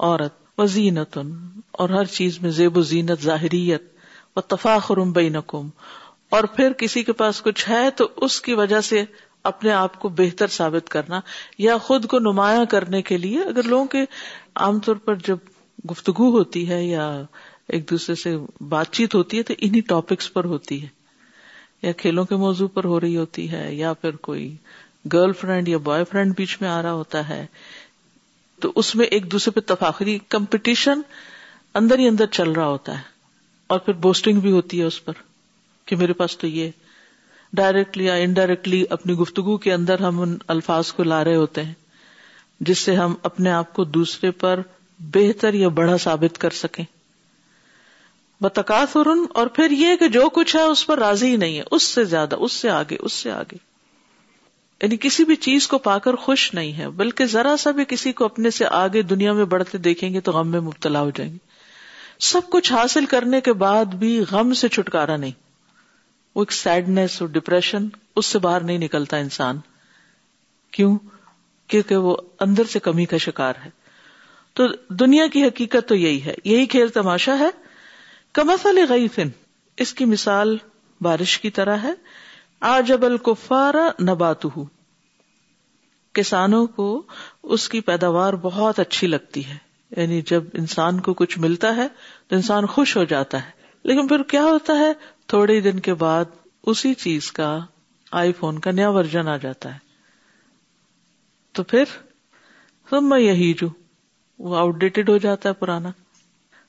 عورت 0.00 0.34
و 0.58 0.66
زینت 0.66 1.18
اور 1.72 1.88
ہر 1.88 2.04
چیز 2.04 2.42
میں 2.42 2.50
زیب 2.50 2.76
و 2.76 2.82
زینت، 2.82 3.22
ظاہریت۔ 3.22 3.91
و 4.36 4.40
تفاخر 4.40 4.96
بینکم 4.96 5.68
اور 6.30 6.44
پھر 6.44 6.72
کسی 6.72 7.02
کے 7.02 7.12
پاس 7.12 7.42
کچھ 7.42 7.68
ہے 7.68 7.90
تو 7.90 8.08
اس 8.16 8.40
کی 8.40 8.54
وجہ 8.54 8.80
سے 8.80 9.04
اپنے 9.42 9.72
آپ 9.72 10.00
کو 10.00 10.08
بہتر 10.08 10.46
ثابت 10.46 10.88
کرنا 10.88 11.20
یا 11.58 11.78
خود 11.78 12.06
کو 12.06 12.18
نمایاں 12.18 12.64
کرنے 12.64 13.02
کے 13.02 13.16
لیے 13.16 13.42
اگر 13.42 13.62
لوگوں 13.62 13.84
کے 13.84 14.04
عام 14.54 14.80
طور 14.80 14.96
پر 14.96 15.14
جب 15.14 15.36
گفتگو 15.90 16.30
ہوتی 16.30 16.68
ہے 16.68 16.84
یا 16.84 17.22
ایک 17.68 17.90
دوسرے 17.90 18.14
سے 18.14 18.36
بات 18.68 18.86
چیت 18.90 19.14
ہوتی 19.14 19.38
ہے 19.38 19.42
تو 19.42 19.54
انہیں 19.58 19.88
ٹاپکس 19.88 20.32
پر 20.32 20.44
ہوتی 20.44 20.82
ہے۔ 20.82 20.88
یا 21.82 21.92
کھیلوں 21.92 22.24
کے 22.24 22.36
موضوع 22.36 22.68
پر 22.68 22.84
ہو 22.84 23.00
رہی 23.00 23.16
ہوتی 23.16 23.52
ہے 23.52 23.74
یا 23.74 23.92
پھر 23.92 24.16
کوئی 24.16 24.56
گرل 25.12 25.32
فرینڈ 25.32 25.68
یا 25.68 25.78
بوائے 25.78 26.04
فرینڈ 26.04 26.36
بیچ 26.36 26.56
میں 26.60 26.68
آ 26.68 26.82
رہا 26.82 26.92
ہوتا 26.92 27.28
ہے 27.28 27.46
تو 28.60 28.72
اس 28.74 28.94
میں 28.94 29.06
ایک 29.06 29.32
دوسرے 29.32 29.60
پہ 29.60 29.74
تفاخری 29.74 30.18
کمپٹیشن 30.28 31.00
اندر 31.74 31.98
ہی 31.98 32.08
اندر 32.08 32.26
چل 32.26 32.52
رہا 32.52 32.66
ہوتا 32.66 32.98
ہے۔ 32.98 33.11
اور 33.72 33.80
پھر 33.80 33.92
بوسٹنگ 33.92 34.40
بھی 34.40 34.50
ہوتی 34.50 34.78
ہے 34.78 34.84
اس 34.84 35.04
پر 35.04 35.12
کہ 35.86 35.96
میرے 35.96 36.12
پاس 36.12 36.38
تو 36.38 36.46
یہ 36.46 36.70
ڈائریکٹلی 37.52 38.04
یا 38.04 38.14
انڈائریکٹلی 38.14 38.84
اپنی 38.90 39.14
گفتگو 39.14 39.56
کے 39.56 39.72
اندر 39.72 40.00
ہم 40.00 40.20
ان 40.20 40.38
الفاظ 40.48 40.92
کو 40.92 41.02
لا 41.02 41.24
رہے 41.24 41.36
ہوتے 41.36 41.64
ہیں 41.64 41.72
جس 42.60 42.78
سے 42.78 42.94
ہم 42.94 43.14
اپنے 43.22 43.50
آپ 43.50 43.72
کو 43.72 43.84
دوسرے 43.84 44.30
پر 44.30 44.60
بہتر 44.98 45.54
یا 45.54 45.68
بڑا 45.68 45.98
ثابت 45.98 46.38
کر 46.38 46.50
سکیں۔ 46.50 46.84
بتکاثر 48.40 49.08
اور 49.34 49.46
پھر 49.46 49.70
یہ 49.70 49.96
کہ 49.96 50.08
جو 50.08 50.28
کچھ 50.32 50.56
ہے 50.56 50.62
اس 50.62 50.86
پر 50.86 50.98
راضی 50.98 51.30
ہی 51.30 51.36
نہیں 51.36 51.58
ہے۔ 51.58 51.62
اس 51.70 51.82
سے 51.82 52.04
زیادہ، 52.04 52.36
اس 52.38 52.52
سے 52.52 52.70
آگے، 52.70 52.96
اس 53.00 53.12
سے 53.12 53.30
آگے۔ 53.30 53.56
یعنی 54.82 54.96
کسی 54.96 55.24
بھی 55.24 55.36
چیز 55.36 55.68
کو 55.68 55.78
پا 55.78 55.98
کر 55.98 56.14
خوش 56.14 56.54
نہیں 56.54 56.72
ہے، 56.72 56.88
بلکہ 56.88 57.26
ذرا 57.26 57.56
سا 57.56 57.70
بھی 57.70 57.84
کسی 57.88 58.12
کو 58.12 58.24
اپنے 58.24 58.50
سے 58.50 58.64
آگے 58.66 59.02
دنیا 59.02 59.32
میں 59.32 59.44
بڑھتے 59.44 59.78
دیکھیں 59.78 60.14
گے 60.14 60.20
تو 60.20 60.32
غم 60.32 60.48
میں 60.48 60.60
مبتلا 60.60 61.00
ہو 61.00 61.10
جائیں 61.10 61.32
گے۔ 61.32 61.51
سب 62.22 62.40
کچھ 62.50 62.72
حاصل 62.72 63.06
کرنے 63.06 63.40
کے 63.40 63.52
بعد 63.52 63.84
بھی 63.84 64.24
غم 64.30 64.54
سے 64.54 64.68
چھٹکارا 64.68 65.16
نہیں۔ 65.16 65.30
وہ 66.34 66.40
ایک 66.40 66.52
سیڈنیس 66.52 67.22
اور 67.22 67.28
ڈپریشن 67.28 67.88
اس 68.16 68.26
سے 68.26 68.38
باہر 68.38 68.60
نہیں 68.60 68.78
نکلتا 68.78 69.16
انسان۔ 69.16 69.58
کیوں؟ 70.70 70.98
کیونکہ 71.66 71.96
وہ 71.96 72.16
اندر 72.40 72.64
سے 72.64 72.78
کمی 72.78 73.04
کا 73.04 73.16
شکار 73.16 73.54
ہے۔ 73.64 73.70
تو 74.52 74.66
دنیا 74.94 75.26
کی 75.26 75.44
حقیقت 75.44 75.88
تو 75.88 75.94
یہی 75.94 76.22
ہے۔ 76.22 76.34
یہی 76.44 76.66
کھیل 76.66 76.88
تماشا 76.88 77.38
ہے۔ 77.38 77.50
کمسل 78.32 78.84
غیفن 78.88 79.28
اس 79.76 79.94
کی 79.94 80.04
مثال 80.04 80.56
بارش 81.00 81.38
کی 81.38 81.50
طرح 81.50 81.76
ہے۔ 81.76 81.92
آجب 82.60 83.04
الکفارا 83.04 83.90
نبات 84.02 84.46
کسانوں 86.12 86.66
کو 86.66 87.02
اس 87.42 87.68
کی 87.68 87.80
پیداوار 87.80 88.32
بہت 88.32 88.78
اچھی 88.80 89.06
لگتی 89.06 89.46
ہے۔ 89.46 89.71
یعنی 89.96 90.22
جب 90.22 90.44
انسان 90.54 91.00
کو 91.00 91.14
کچھ 91.14 91.38
ملتا 91.38 91.76
ہے 91.76 91.88
تو 92.28 92.36
انسان 92.36 92.66
خوش 92.66 92.96
ہو 92.96 93.04
جاتا 93.04 93.46
ہے۔ 93.46 93.50
لیکن 93.82 94.06
پھر 94.06 94.22
کیا 94.22 94.42
ہوتا 94.42 94.72
ہے؟ 94.72 94.92
تھوڑے 95.26 95.60
دن 95.60 95.80
کے 95.80 95.94
بعد 95.94 96.24
اسی 96.66 96.94
چیز 96.94 97.32
کا 97.32 97.58
آئی 98.10 98.32
فون 98.32 98.58
کا 98.58 98.70
نیا 98.70 98.90
ورژن 98.90 99.28
آ 99.28 99.36
جاتا 99.36 99.74
ہے۔ 99.74 99.78
تو 101.52 101.62
پھر 101.62 101.84
سب 102.90 103.02
میں 103.02 103.20
یہی 103.20 103.54
جو 103.54 103.68
وہ 104.38 104.56
آؤٹ 104.56 104.74
ڈیٹڈ 104.74 105.08
ہو 105.08 105.16
جاتا 105.16 105.48
ہے 105.48 105.54
پرانا۔ 105.54 105.88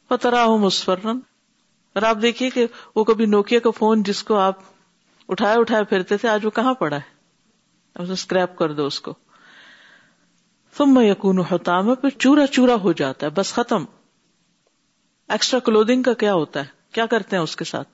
پترا 0.07 0.43
ہوں 0.43 0.57
مسفرن 0.57 1.19
اور 1.93 2.01
آپ 2.01 2.17
دیکھیے 2.21 2.49
کہ 2.49 2.67
وہ 2.95 3.03
کبھی 3.03 3.25
نوکیا 3.25 3.59
کا 3.59 3.69
فون 3.69 4.03
جس 4.03 4.23
کو 4.23 4.35
آپ 4.35 4.59
اٹھائے 5.29 5.55
اٹھائے 5.59 5.83
پھرتے 5.83 6.17
تھے، 6.17 6.29
آج 6.29 6.45
وہ 6.45 6.49
کہاں 6.49 6.73
پڑا 6.73 6.97
ہے؟ 6.97 7.13
اسکریپ 8.11 8.57
کر 8.57 8.73
دو 8.73 8.85
اس 8.85 8.99
کو۔ 8.99 9.13
تم 10.77 10.93
میں 10.93 11.11
یقون 11.11 11.37
ہوتا 11.37 11.81
پھر 11.81 12.09
چورا 12.09 12.47
چورا 12.47 12.75
ہو 12.75 12.91
جاتا 12.91 13.25
ہے، 13.25 13.31
بس 13.31 13.53
ختم۔ 13.53 13.85
ایکسٹرا 15.29 15.59
کلودنگ 15.59 16.03
کا 16.03 16.13
کیا 16.13 16.33
ہوتا 16.33 16.59
ہے؟ 16.59 16.65
کیا 16.91 17.05
کرتے 17.05 17.35
ہیں 17.35 17.43
اس 17.43 17.55
کے 17.55 17.65
ساتھ؟ 17.65 17.89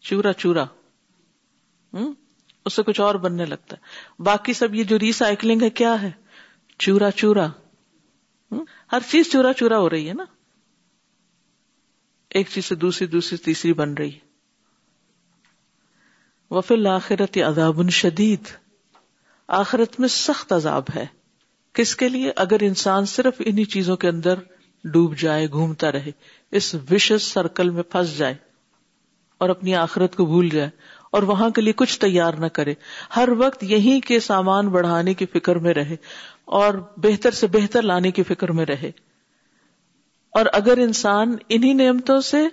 چورا 0.00 0.32
چورا۔ 0.32 0.62
ہوں 1.94 2.14
اس 2.64 2.74
سے 2.74 2.82
کچھ 2.82 3.00
اور 3.00 3.14
بننے 3.14 3.44
لگتا 3.44 3.76
ہے۔ 3.76 3.82
باقی 4.22 4.52
سب 4.52 4.74
یہ 4.74 4.84
جو 4.84 4.98
ریسائکلنگ 4.98 5.62
ہے، 5.62 5.70
کیا 5.70 6.02
ہے؟ 6.02 6.10
چورا 6.78 7.10
چورا۔ 7.10 7.46
ہر 8.92 8.98
چیز 9.10 9.32
چورا 9.32 9.52
چورا 9.52 9.78
ہو 9.78 9.90
رہی 9.90 10.08
ہے 10.08 10.14
نا۔ 10.14 10.24
ایک 12.28 12.48
چیز 12.48 12.64
سے 12.64 12.74
دوسری 12.74 13.06
دوسری، 13.06 13.38
تیسری 13.38 13.72
بن 13.72 13.94
رہی۔ 13.94 14.12
ہے 14.12 14.28
وفل 16.50 16.86
آخرت 16.86 17.38
عذاب 17.38 17.90
شدید 17.90 18.67
آخرت 19.48 20.00
میں 20.00 20.08
سخت 20.08 20.52
عذاب 20.52 20.82
ہے۔ 20.96 21.06
کس 21.72 21.96
کے 21.96 22.08
لیے؟ 22.08 22.32
اگر 22.36 22.56
انسان 22.60 23.04
صرف 23.04 23.34
انہی 23.38 23.64
چیزوں 23.64 23.96
کے 23.96 24.08
اندر 24.08 24.34
ڈوب 24.84 25.16
جائے، 25.16 25.48
گھومتا 25.50 25.92
رہے، 25.92 26.10
اس 26.50 26.76
وشس 26.90 27.22
سرکل 27.22 27.70
میں 27.70 27.82
پھنس 27.82 28.18
جائے 28.18 28.34
اور 29.38 29.48
اپنی 29.48 29.74
آخرت 29.74 30.16
کو 30.16 30.26
بھول 30.26 30.48
جائے 30.48 30.70
اور 31.12 31.22
وہاں 31.22 31.50
کے 31.50 31.60
لیے 31.60 31.72
کچھ 31.72 32.00
تیار 32.00 32.34
نہ 32.34 32.46
کرے، 32.46 32.74
ہر 33.16 33.28
وقت 33.38 33.64
یہی 33.64 34.00
کے 34.00 34.20
سامان 34.20 34.68
بڑھانے 34.68 35.14
کی 35.14 35.26
فکر 35.26 35.56
میں 35.56 35.74
رہے 35.74 35.96
اور 36.44 36.74
بہتر 36.96 37.30
سے 37.30 37.46
بہتر 37.46 37.82
لانے 37.82 38.10
کی 38.10 38.22
فکر 38.22 38.52
میں 38.52 38.66
رہے۔ 38.66 38.90
اور 40.30 40.46
اگر 40.52 40.78
انسان 40.78 41.36
انہی 41.48 41.72
نعمتوں 41.72 42.20
سے 42.20 42.48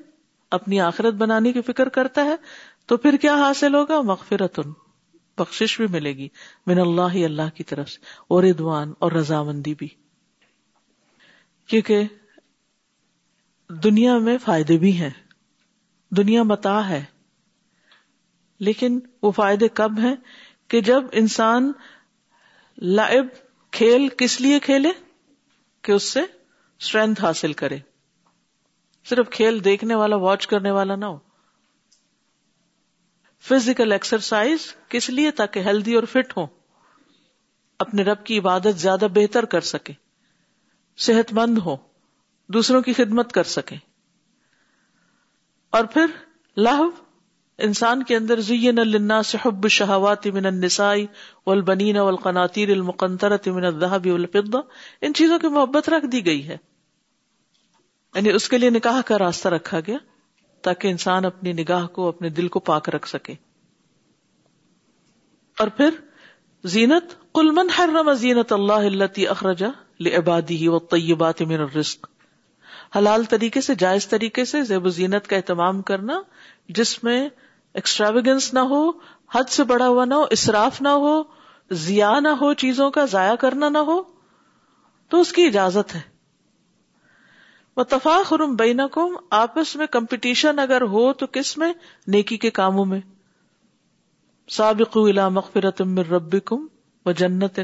اپنی 0.52 0.80
آخرت 0.80 1.14
بنانے 1.14 1.52
کی 1.52 1.62
فکر 1.62 1.90
کرتا 1.90 2.26
ہے، 2.26 2.36
تو 2.86 2.98
پھر 2.98 3.18
کیا 3.18 3.36
حاصل 3.36 3.76
ہوگا؟ 3.76 4.02
مغفرت 4.02 4.60
بخش 5.38 5.78
بھی 5.78 5.88
ملے 5.88 6.18
گی 6.18 6.30
من 6.68 6.80
اللہ 6.80 7.14
ہی 7.14 7.26
اللہ 7.26 7.56
کی 7.56 7.64
طرف 7.64 7.90
سے، 7.90 8.00
اور 8.28 8.44
ادوان 8.44 8.94
اور 9.00 9.12
رضامندی 9.12 9.76
بھی۔ 9.76 9.88
کیونکہ 11.68 12.04
دنیا 13.70 14.18
میں 14.18 14.38
فائدے 14.38 14.78
بھی 14.78 14.98
ہیں، 14.98 15.10
دنیا 16.12 16.44
متا 16.44 16.90
ہے، 16.90 17.04
لیکن 18.60 19.00
وہ 19.22 19.32
فائدے 19.32 19.68
کب 19.68 19.92
ہیں 20.00 20.16
کہ 20.68 20.82
جب 20.82 21.04
انسان 21.12 21.72
لائب 22.78 23.26
کھیل 23.72 24.08
کس 24.18 24.42
لیے 24.42 24.60
کھیلے؟ 24.60 24.90
کہ 25.82 25.92
اس 25.92 26.04
سے 26.04 26.20
اسٹرینتھ 26.80 27.22
حاصل 27.22 27.54
کرے۔ 27.54 27.78
صرف 29.06 29.30
کھیل 29.30 29.64
دیکھنے 29.64 29.96
والا 29.96 30.16
واچ 30.16 30.48
کرنے 30.48 30.72
والا 30.72 30.96
نہ 30.96 31.06
ہو۔ 31.06 31.20
فزیکل 33.48 33.92
ایکسرسائز 33.92 34.76
کس 34.90 35.10
لیے 35.10 35.32
تاکہ 35.32 35.60
ہیلدی 35.60 35.96
اور 35.96 36.04
فٹ 36.04 36.38
ہو 36.38 36.48
اپنے 37.80 38.04
رب 38.04 38.26
کی 38.26 38.40
عبادت 38.40 38.80
زیادہ 38.80 39.08
بہتر 39.14 39.46
کر 39.46 39.62
سکے 39.62 39.94
صحت 40.98 41.34
مند 41.34 41.58
ہو 41.58 41.78
دوسروں 42.48 42.82
کی 42.82 42.94
خدمت 42.94 43.32
کر 43.32 43.44
سکے 43.44 43.76
اور 45.70 45.86
پھر 45.86 46.06
لاہو 46.58 46.90
انسان 47.58 48.04
کے 48.04 48.16
اندر 48.16 48.40
زین 48.40 48.76
للناس 48.76 49.36
حب 49.46 49.64
الشہوات 49.64 50.28
من 50.28 50.46
النساء 50.46 50.96
والبنین 51.46 51.98
والقناطیر 51.98 52.70
المقنطرة 52.70 53.54
من 53.54 53.66
الذهب 53.66 54.08
والفضة، 54.08 54.60
ان 55.02 55.14
چیزوں 55.14 55.40
کی 55.40 55.48
محبت 55.48 55.90
رکھ 55.90 56.06
دی 56.06 56.26
گئی 56.26 56.48
ہے۔ 56.48 56.58
یعنی 58.16 58.32
اس 58.32 58.50
کے 58.50 58.58
لیے 58.58 58.70
نکاح 58.70 59.02
کا 59.02 59.18
راستہ 59.18 59.48
رکھا 59.48 59.80
گیا۔ 59.88 59.98
تاکہ 60.66 60.88
انسان 60.88 61.26
اپنی 61.26 61.54
نگاہ 61.54 61.88
کو، 61.88 62.08
اپنے 62.08 62.30
دل 62.30 62.48
کو 62.48 62.60
پاک 62.60 62.90
رکھ 62.90 63.08
سکے۔ 63.08 63.34
اور 65.60 65.68
پھر، 65.68 65.90
زینت، 66.64 67.34
قل 67.34 67.52
من 67.52 67.68
حرم 67.80 68.14
زینت 68.14 68.54
اللہ 68.54 68.74
التي 68.74 69.28
اخرج 69.28 69.64
لعباده 70.00 70.66
والطیبات 70.68 71.42
من 71.42 71.60
الرزق۔ 71.60 72.08
حلال 72.98 73.24
طریقے 73.24 73.62
سے، 73.62 73.76
جائز 73.76 74.08
طریقے 74.08 74.46
سے 74.46 74.64
زیب 74.64 74.86
و 74.86 74.90
زینت 74.90 75.28
کا 75.28 75.36
اہتمام 75.36 75.82
کرنا، 75.82 76.22
جس 76.70 77.04
میں 77.04 77.30
ایکسٹراویگنس 77.74 78.54
نہ 78.54 78.60
ہو، 78.60 78.90
حد 79.36 79.50
سے 79.50 79.64
بڑا 79.64 79.88
ہوا 79.88 80.06
نہ 80.06 80.14
ہو، 80.14 80.26
اسراف 80.30 80.82
نہ 80.82 80.90
ہو 80.90 81.24
ضیا 81.72 82.20
نہ 82.20 82.28
ہو 82.28 82.54
چیزوں 82.54 82.92
کا، 82.92 83.06
ضائع 83.06 83.36
کرنا 83.36 83.70
نہ 83.70 83.78
ہو، 83.78 84.04
تو 85.10 85.22
اس 85.22 85.34
کی 85.34 85.46
اجازت 85.46 85.96
ہے۔ 85.96 86.15
وہ 87.78 87.84
تفاخرم 87.84 88.56
بین 88.56 88.80
آپس 89.30 89.76
میں 89.76 89.88
کمپٹیشن 89.88 90.60
اگر 90.60 90.82
ہو 90.82 91.14
تو 91.14 91.28
کس 91.28 91.58
میں؟ 91.58 91.74
نیکی 92.08 92.38
کے 92.38 92.50
کاموں 92.50 92.86
میں۔ 92.86 93.00
سابق 94.50 94.98
مغفرت 95.32 95.82
من 95.82 95.98
ربکم 95.98 96.68
و 97.06 97.12
جنت۔ 97.12 97.60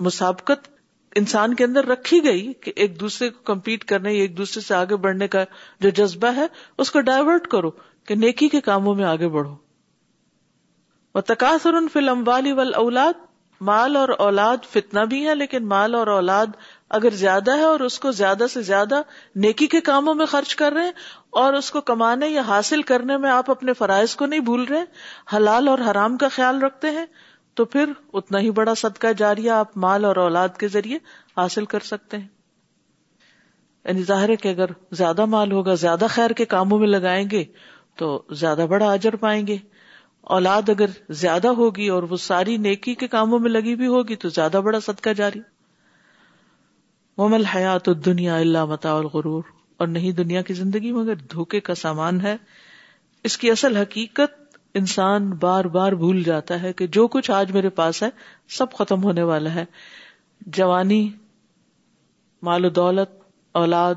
مسابقت 0.00 0.68
انسان 1.14 1.54
کے 1.54 1.64
اندر 1.64 1.86
رکھی 1.86 2.24
گئی 2.24 2.52
کہ 2.52 2.72
ایک 2.76 3.00
دوسرے 3.00 3.30
کو 3.30 3.42
کمپیٹ 3.42 3.84
کرنے، 3.84 4.10
ایک 4.10 4.38
دوسرے 4.38 4.60
سے 4.60 4.74
آگے 4.74 4.96
بڑھنے 4.96 5.28
کا 5.28 5.44
جو 5.80 5.88
جذبہ 5.88 6.28
ہے، 6.36 6.46
اس 6.78 6.90
کو 6.90 7.00
ڈائیورٹ 7.00 7.46
کرو 7.46 7.70
کہ 8.04 8.14
نیکی 8.14 8.48
کے 8.48 8.60
کاموں 8.60 8.94
میں 8.94 9.04
آگے 9.04 9.28
بڑھو۔ 9.28 9.54
وہ 11.14 11.20
تقاصر 11.20 11.74
فل 11.92 12.08
اموالی 12.08 12.52
ول 12.52 12.74
اولاد 12.74 13.12
مال 13.60 13.96
اور 13.96 14.08
اولاد 14.18 14.56
فتنہ 14.72 15.00
بھی 15.00 15.28
ہے 15.28 15.34
لیکن 15.34 15.68
مال 15.68 15.94
اور 15.94 16.06
اولاد 16.06 16.46
اگر 16.90 17.10
زیادہ 17.10 17.56
ہے 17.56 17.62
اور 17.62 17.80
اس 17.80 17.98
کو 17.98 18.10
زیادہ 18.10 18.44
سے 18.52 18.62
زیادہ 18.62 19.02
نیکی 19.34 19.66
کے 19.66 19.80
کاموں 19.80 20.14
میں 20.14 20.26
خرچ 20.26 20.54
کر 20.54 20.72
رہے 20.72 20.84
ہیں 20.84 20.92
اور 21.30 21.54
اس 21.54 21.70
کو 21.70 21.80
کمانے 21.80 22.28
یا 22.28 22.42
حاصل 22.42 22.82
کرنے 22.82 23.16
میں 23.16 23.30
آپ 23.30 23.50
اپنے 23.50 23.72
فرائض 23.72 24.16
کو 24.16 24.26
نہیں 24.26 24.40
بھول 24.40 24.64
رہے 24.64 24.84
حلال 25.36 25.68
اور 25.68 25.78
حرام 25.78 26.16
کا 26.16 26.28
خیال 26.28 26.62
رکھتے 26.62 26.90
ہیں، 26.90 27.06
تو 27.54 27.64
پھر 27.64 27.92
اتنا 28.12 28.38
ہی 28.38 28.50
بڑا 28.50 28.74
صدقہ 28.74 29.12
جاریہ 29.16 29.50
آپ 29.50 29.76
مال 29.76 30.04
اور 30.04 30.16
اولاد 30.16 30.48
کے 30.58 30.68
ذریعے 30.68 30.98
حاصل 31.36 31.64
کر 31.64 31.80
سکتے 31.80 32.18
ہیں۔ 32.18 32.28
یعنی 33.84 34.02
ظاہر 34.02 34.28
ہے 34.28 34.36
کہ 34.36 34.48
اگر 34.48 34.66
زیادہ 34.92 35.24
مال 35.24 35.52
ہوگا، 35.52 35.74
زیادہ 35.74 36.06
خیر 36.08 36.30
کے 36.30 36.44
کاموں 36.44 36.78
میں 36.78 36.88
لگائیں 36.88 37.30
گے، 37.30 37.44
تو 37.96 38.22
زیادہ 38.30 38.66
بڑا 38.70 38.92
اجر 38.92 39.16
پائیں 39.16 39.46
گے۔ 39.46 39.56
اولاد 40.20 40.68
اگر 40.68 40.86
زیادہ 41.08 41.48
ہوگی 41.48 41.88
اور 41.88 42.02
وہ 42.02 42.16
ساری 42.16 42.56
نیکی 42.56 42.94
کے 42.94 43.08
کاموں 43.08 43.38
میں 43.38 43.50
لگی 43.50 43.74
بھی 43.74 43.86
ہوگی، 43.86 44.16
تو 44.16 44.28
زیادہ 44.28 44.60
بڑا 44.64 44.80
صدقہ 44.80 45.10
جاری 45.10 45.40
ممل 47.18 47.44
حیات 47.44 47.88
دنیا 48.04 48.36
اللہ 48.36 48.64
متا 48.64 48.98
الغرور 48.98 49.42
اور 49.76 49.88
نہیں 49.88 50.12
دنیا 50.12 50.42
کی 50.42 50.54
زندگی 50.54 50.92
مگر 50.92 51.14
دھوکے 51.14 51.60
کا 51.60 51.74
سامان 51.74 52.20
ہے۔ 52.20 52.36
اس 53.24 53.38
کی 53.38 53.50
اصل 53.50 53.76
حقیقت 53.76 54.58
انسان 54.74 55.30
بار 55.30 55.64
بار 55.64 55.92
بھول 55.92 56.22
جاتا 56.22 56.62
ہے 56.62 56.72
کہ 56.72 56.86
جو 56.86 57.08
کچھ 57.08 57.30
آج 57.30 57.52
میرے 57.52 57.68
پاس 57.68 58.02
ہے، 58.02 58.08
سب 58.48 58.72
ختم 58.72 59.04
ہونے 59.04 59.22
والا 59.22 59.54
ہے۔ 59.54 59.64
جوانی، 60.40 61.12
مال 62.42 62.64
و 62.64 62.70
دولت، 62.70 63.10
اولاد، 63.52 63.94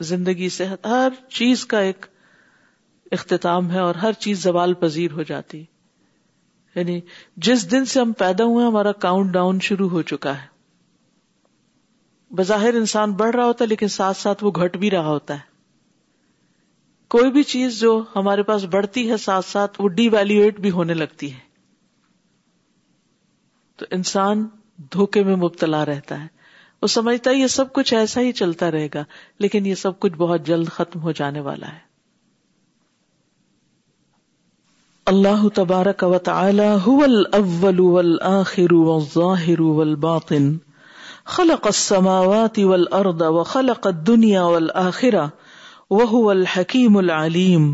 زندگی، 0.00 0.48
صحت، 0.48 0.86
ہر 0.86 1.08
چیز 1.30 1.66
کا 1.66 1.78
ایک 1.78 2.06
اختتام 3.12 3.70
ہے 3.70 3.80
اور 3.80 3.94
ہر 3.94 4.12
چیز 4.12 4.42
زوال 4.42 4.74
پذیر 4.74 5.12
ہو 5.12 5.22
جاتی۔ 5.22 5.64
یعنی 6.74 7.00
جس 7.36 7.70
دن 7.70 7.84
سے 7.84 8.00
ہم 8.00 8.12
پیدا 8.12 8.44
ہوئے، 8.44 8.66
ہمارا 8.66 8.92
کاؤنٹ 8.92 9.32
ڈاؤن 9.32 9.58
شروع 9.60 9.88
ہو 9.88 10.02
چکا 10.02 10.42
ہے۔ 10.42 10.55
بظاہر 12.30 12.74
انسان 12.74 13.12
بڑھ 13.12 13.36
رہا 13.36 13.44
ہوتا 13.44 13.64
ہے، 13.64 13.68
لیکن 13.68 13.88
ساتھ 13.88 14.16
ساتھ 14.16 14.44
وہ 14.44 14.50
گھٹ 14.56 14.76
بھی 14.76 14.90
رہا 14.90 15.06
ہوتا 15.06 15.34
ہے۔ 15.34 15.40
کوئی 17.08 17.30
بھی 17.30 17.42
چیز 17.42 17.80
جو 17.80 18.04
ہمارے 18.16 18.42
پاس 18.42 18.64
بڑھتی 18.64 19.10
ہے، 19.10 19.16
ساتھ 19.16 19.46
ساتھ 19.46 19.80
وہ 19.80 19.88
ڈی 19.88 20.08
ویلویٹ 20.08 20.60
بھی 20.60 20.70
ہونے 20.70 20.94
لگتی 20.94 21.34
ہے۔ 21.34 21.38
تو 23.76 23.86
انسان 23.90 24.46
دھوکے 24.92 25.22
میں 25.22 25.36
مبتلا 25.36 25.84
رہتا 25.84 26.22
ہے۔ 26.22 26.26
وہ 26.82 26.86
سمجھتا 26.86 27.30
ہے، 27.30 27.34
یہ 27.34 27.46
سب 27.46 27.72
کچھ 27.72 27.94
ایسا 27.94 28.20
ہی 28.20 28.32
چلتا 28.32 28.70
رہے 28.70 28.88
گا، 28.94 29.04
لیکن 29.38 29.66
یہ 29.66 29.74
سب 29.74 30.00
کچھ 30.00 30.12
بہت 30.12 30.46
جلد 30.46 30.68
ختم 30.68 31.00
ہو 31.00 31.12
جانے 31.12 31.40
والا 31.40 31.72
ہے۔ 31.72 31.86
اللہ 35.06 35.48
تبارک 35.54 36.02
و 36.02 36.18
تعالی 36.18 36.66
هو 36.66 37.02
الاول 37.02 37.80
والآخر 37.80 38.72
والظاہر 38.72 39.60
والباطن۔ 39.60 40.56
خلق 41.26 41.66
السماوات 41.66 42.58
والارض 42.58 43.20
وخلق 43.20 43.86
الدنيا 43.86 44.42
والآخرة 44.42 45.30
وهو 45.90 46.32
الحكيم 46.32 46.98
العليم 46.98 47.64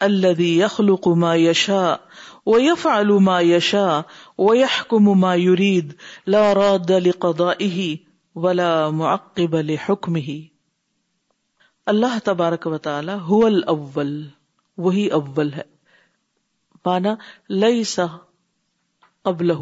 الذي 0.00 0.58
يخلق 0.58 1.08
ما 1.08 1.34
يشاء 1.34 2.00
ويفعل 2.46 3.12
ما 3.22 3.40
يشاء 3.40 4.00
ويحكم 4.38 5.20
ما 5.20 5.34
يريد 5.34 5.92
لا 6.26 6.44
راد 6.54 6.90
لقضائه 6.90 7.96
ولا 8.34 8.90
معقب 8.90 9.56
لحکمه 9.62 10.38
اللہ 11.86 12.18
تبارک 12.24 12.66
و 12.66 12.78
تعالی 12.78 13.20
هو 13.28 13.44
الاول 13.46 14.16
وہی 14.76 15.06
اول 15.08 15.52
ہے۔ 15.52 15.68
مانا 16.86 17.14
لئی 17.48 17.84
سا 17.84 18.06
قبل 19.22 19.52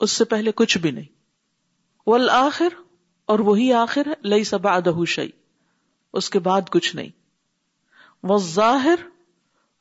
اس 0.00 0.10
سے 0.10 0.24
پہلے 0.24 0.52
کچھ 0.52 0.78
بھی 0.78 0.90
نہیں۔ 0.90 1.13
والآخر، 2.06 2.68
اور 3.26 3.38
وہی 3.38 3.72
آخر 3.72 4.02
لئی 4.24 4.44
سا 4.44 4.56
بعدہ 4.56 4.90
شعی 5.06 5.28
اس 6.12 6.30
کے 6.30 6.38
بعد 6.38 6.62
کچھ 6.70 6.96
نہیں۔ 6.96 7.08
والظاہر، 8.22 8.94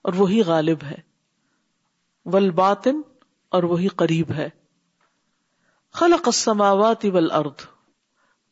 اور 0.01 0.13
وہی 0.13 0.41
غالب 0.41 0.77
ہے۔ 0.83 0.97
والباطن، 2.25 3.01
اور 3.49 3.63
وہی 3.63 3.87
قریب 3.87 4.31
ہے۔ 4.31 4.49
خلق 5.93 6.21
السماوات 6.25 7.05
والارض۔ 7.05 7.65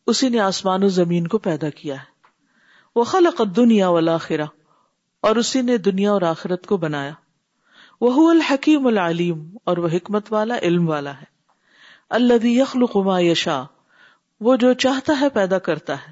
اسی 0.07 0.29
نے 0.29 0.39
آسمان 0.39 0.83
و 0.83 0.87
زمین 0.87 1.27
کو 1.27 1.37
پیدا 1.37 1.69
کیا 1.69 1.95
ہے۔ 1.95 2.11
وہ 2.95 3.03
خلق 3.03 3.41
دنیا 3.55 3.89
والا 3.89 4.17
اور 5.21 5.35
اسی 5.35 5.61
نے 5.61 5.77
دنیا 5.77 6.11
اور 6.11 6.21
آخرت 6.21 6.65
کو 6.65 6.77
بنایا۔ 6.77 7.13
وہ 8.01 8.29
الحکیم 8.29 8.87
العلیم، 8.87 9.57
اور 9.63 9.77
وہ 9.77 9.87
حکمت 9.93 10.33
والا، 10.33 10.57
علم 10.57 10.89
والا 10.89 11.17
ہے۔ 11.17 11.30
اللہ 12.11 12.45
یخلق 12.45 12.97
ما 12.97 13.19
یشا 13.19 13.63
وہ 14.41 14.55
جو 14.55 14.73
چاہتا 14.73 15.13
ہے 15.21 15.29
پیدا 15.29 15.59
کرتا 15.59 15.93
ہے۔ 15.93 16.11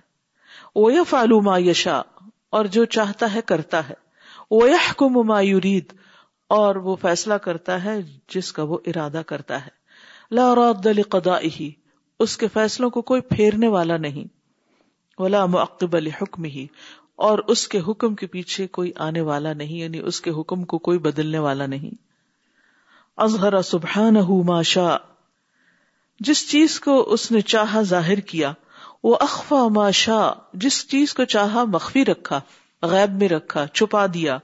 وہ 0.75 1.03
فالو 1.09 1.41
ما 1.41 1.59
یشا 1.59 2.01
اور 2.49 2.65
جو 2.65 2.85
چاہتا 2.85 3.33
ہے 3.33 3.39
کرتا 3.45 3.89
ہے۔ 3.89 3.93
وہ 4.51 4.69
یحکم 4.69 5.27
ما 5.27 5.41
یرید 5.41 5.93
اور 6.47 6.75
وہ 6.75 6.95
فیصلہ 7.01 7.33
کرتا 7.33 7.83
ہے 7.83 7.97
جس 8.29 8.53
کا 8.53 8.63
وہ 8.63 8.77
ارادہ 8.85 9.21
کرتا 9.25 9.65
ہے۔ 9.65 9.69
لا 10.31 10.55
راد 10.55 10.85
لقضائه، 10.85 11.69
اس 12.19 12.37
کے 12.37 12.47
فیصلوں 12.53 12.89
کو 12.89 13.01
کوئی 13.01 13.21
پھیرنے 13.21 13.67
والا 13.67 13.97
نہیں۔ 13.97 14.27
ولا 15.21 15.45
معقب 15.45 15.95
حکم 15.95 16.43
ہی 16.43 16.67
اور 17.15 17.39
اس 17.47 17.67
کے 17.67 17.79
حکم 17.87 18.15
کے 18.15 18.27
پیچھے 18.27 18.67
کوئی 18.67 18.91
آنے 18.95 19.21
والا 19.21 19.53
نہیں 19.53 19.77
یعنی 19.77 19.99
اس 19.99 20.21
کے 20.21 20.31
حکم 20.31 20.63
کو 20.63 20.77
کوئی 20.77 20.99
بدلنے 20.99 21.39
والا 21.39 21.65
نہیں۔ 21.65 21.95
اظہر 23.17 23.61
سبحان 23.61 24.15
ما 24.45 24.61
شاء 24.61 24.97
جس 26.19 26.49
چیز 26.49 26.79
کو 26.79 27.13
اس 27.13 27.31
نے 27.31 27.41
چاہا 27.41 27.81
ظاہر 27.81 28.19
کیا، 28.19 28.53
وہ 29.03 29.17
اخفا 29.19 29.67
ما 29.67 29.91
شاء، 29.91 30.31
جس 30.53 30.89
چیز 30.89 31.13
کو 31.13 31.25
چاہا 31.25 31.63
مخفی 31.63 32.05
رکھا، 32.05 32.41
غیب 32.81 33.13
میں 33.13 33.29
رکھا، 33.29 33.67
چھپا 33.67 34.05
دیا۔ 34.13 34.37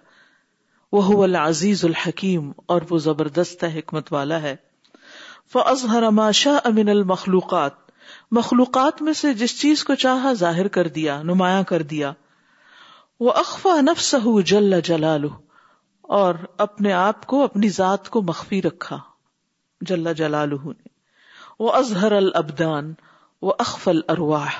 وہ 0.92 1.24
العزیز 1.24 1.86
الحکیم، 1.86 2.52
اور 2.66 2.82
وہ 2.90 2.98
زبردست 2.98 3.64
حکمت 3.64 4.14
والا 4.14 4.42
ہے۔ 4.42 4.56
فظہر 5.54 6.10
ماشا 6.10 6.58
امن 6.64 6.90
المخلوقات، 6.90 7.72
مخلوقات 8.32 9.02
میں 9.02 9.14
سے 9.14 9.34
جس 9.34 9.62
چیز 9.62 9.84
کو 9.84 9.96
چاہا 9.96 10.34
ظاہر 10.34 10.68
کر 10.68 10.88
دیا، 10.88 11.22
نمایاں 11.24 11.64
کر 11.64 11.82
دیا۔ 11.82 12.14
وہ 13.20 13.32
اخفا 13.32 13.82
نفس 13.82 14.16
جل 14.46 14.82
جلال 14.82 15.26
اور 16.02 16.36
اپنے 16.58 16.94
آپ 16.94 17.28
کو، 17.28 17.44
اپنی 17.44 17.70
ذات 17.70 18.10
کو 18.10 18.22
مخفی 18.22 18.62
رکھا۔ 18.62 19.00
جل 19.82 20.14
جلال 20.14 20.52
نے۔ 20.52 20.95
وہ 21.60 21.72
اظہر 21.72 22.12
الابدان 22.12 22.94
وہ 23.42 23.54
اخف 23.60 23.88
الارواح 23.88 24.52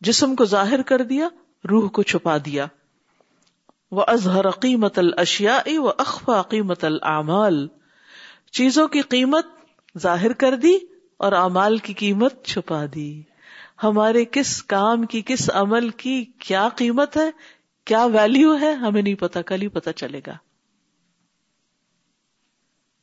جسم 0.00 0.34
کو 0.34 0.44
ظاہر 0.44 0.82
کر 0.82 1.02
دیا، 1.02 1.28
روح 1.70 1.88
کو 1.88 2.02
چھپا 2.02 2.36
دیا۔ 2.36 2.66
وہ 3.90 4.04
اظہر 4.06 4.50
قیمت 4.50 4.98
الاشیاء 4.98 5.78
و 5.78 5.88
اخفا 5.88 6.42
قیمت 6.42 6.84
العمال 6.84 7.68
چیزوں 8.50 8.88
کی 8.88 9.00
قیمت 9.00 9.46
ظاہر 9.98 10.32
کر 10.32 10.56
دی 10.56 10.78
اور 11.16 11.32
امال 11.32 11.78
کی 11.78 11.92
قیمت 11.92 12.44
چھپا 12.44 12.84
دی۔ 12.94 13.22
ہمارے 13.82 14.24
کس 14.24 14.62
کام 14.62 15.06
کی، 15.06 15.22
کس 15.26 15.50
عمل 15.54 15.88
کی 15.88 16.24
کیا 16.24 16.68
قیمت 16.76 17.16
ہے، 17.16 17.30
کیا 17.84 18.04
ویلو 18.04 18.60
ہے، 18.60 18.72
ہمیں 18.72 19.02
نہیں 19.02 19.14
پتا، 19.14 19.42
کل 19.42 19.62
ہی 19.62 19.68
پتا 19.68 19.92
چلے 19.92 20.20
گا۔ 20.26 20.36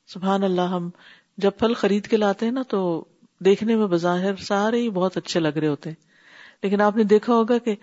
سبحان 0.08 0.44
اللہ، 0.44 0.62
ہم 0.62 0.90
جب 1.38 1.52
پھل 1.60 1.74
خرید 1.74 2.08
کے 2.08 2.18
لاتے 2.18 2.46
ہیں 2.46 2.54
نا 2.54 2.62
تو 2.62 3.06
دیکھنے 3.40 3.76
میں 3.76 3.88
بظاہر 3.88 4.36
سارے 4.36 4.82
ہی 4.82 4.90
بہت 4.90 5.18
اچھے 5.18 5.40
لگ 5.40 5.48
رہے 5.48 5.68
ہوتے 5.68 5.90
ہیں۔ 5.90 6.10
لیکن 6.64 6.82
آپ 6.82 6.98
نے 6.98 7.04
دیکھا 7.04 7.34
ہوگا 7.34 7.58
کہ 7.58 7.76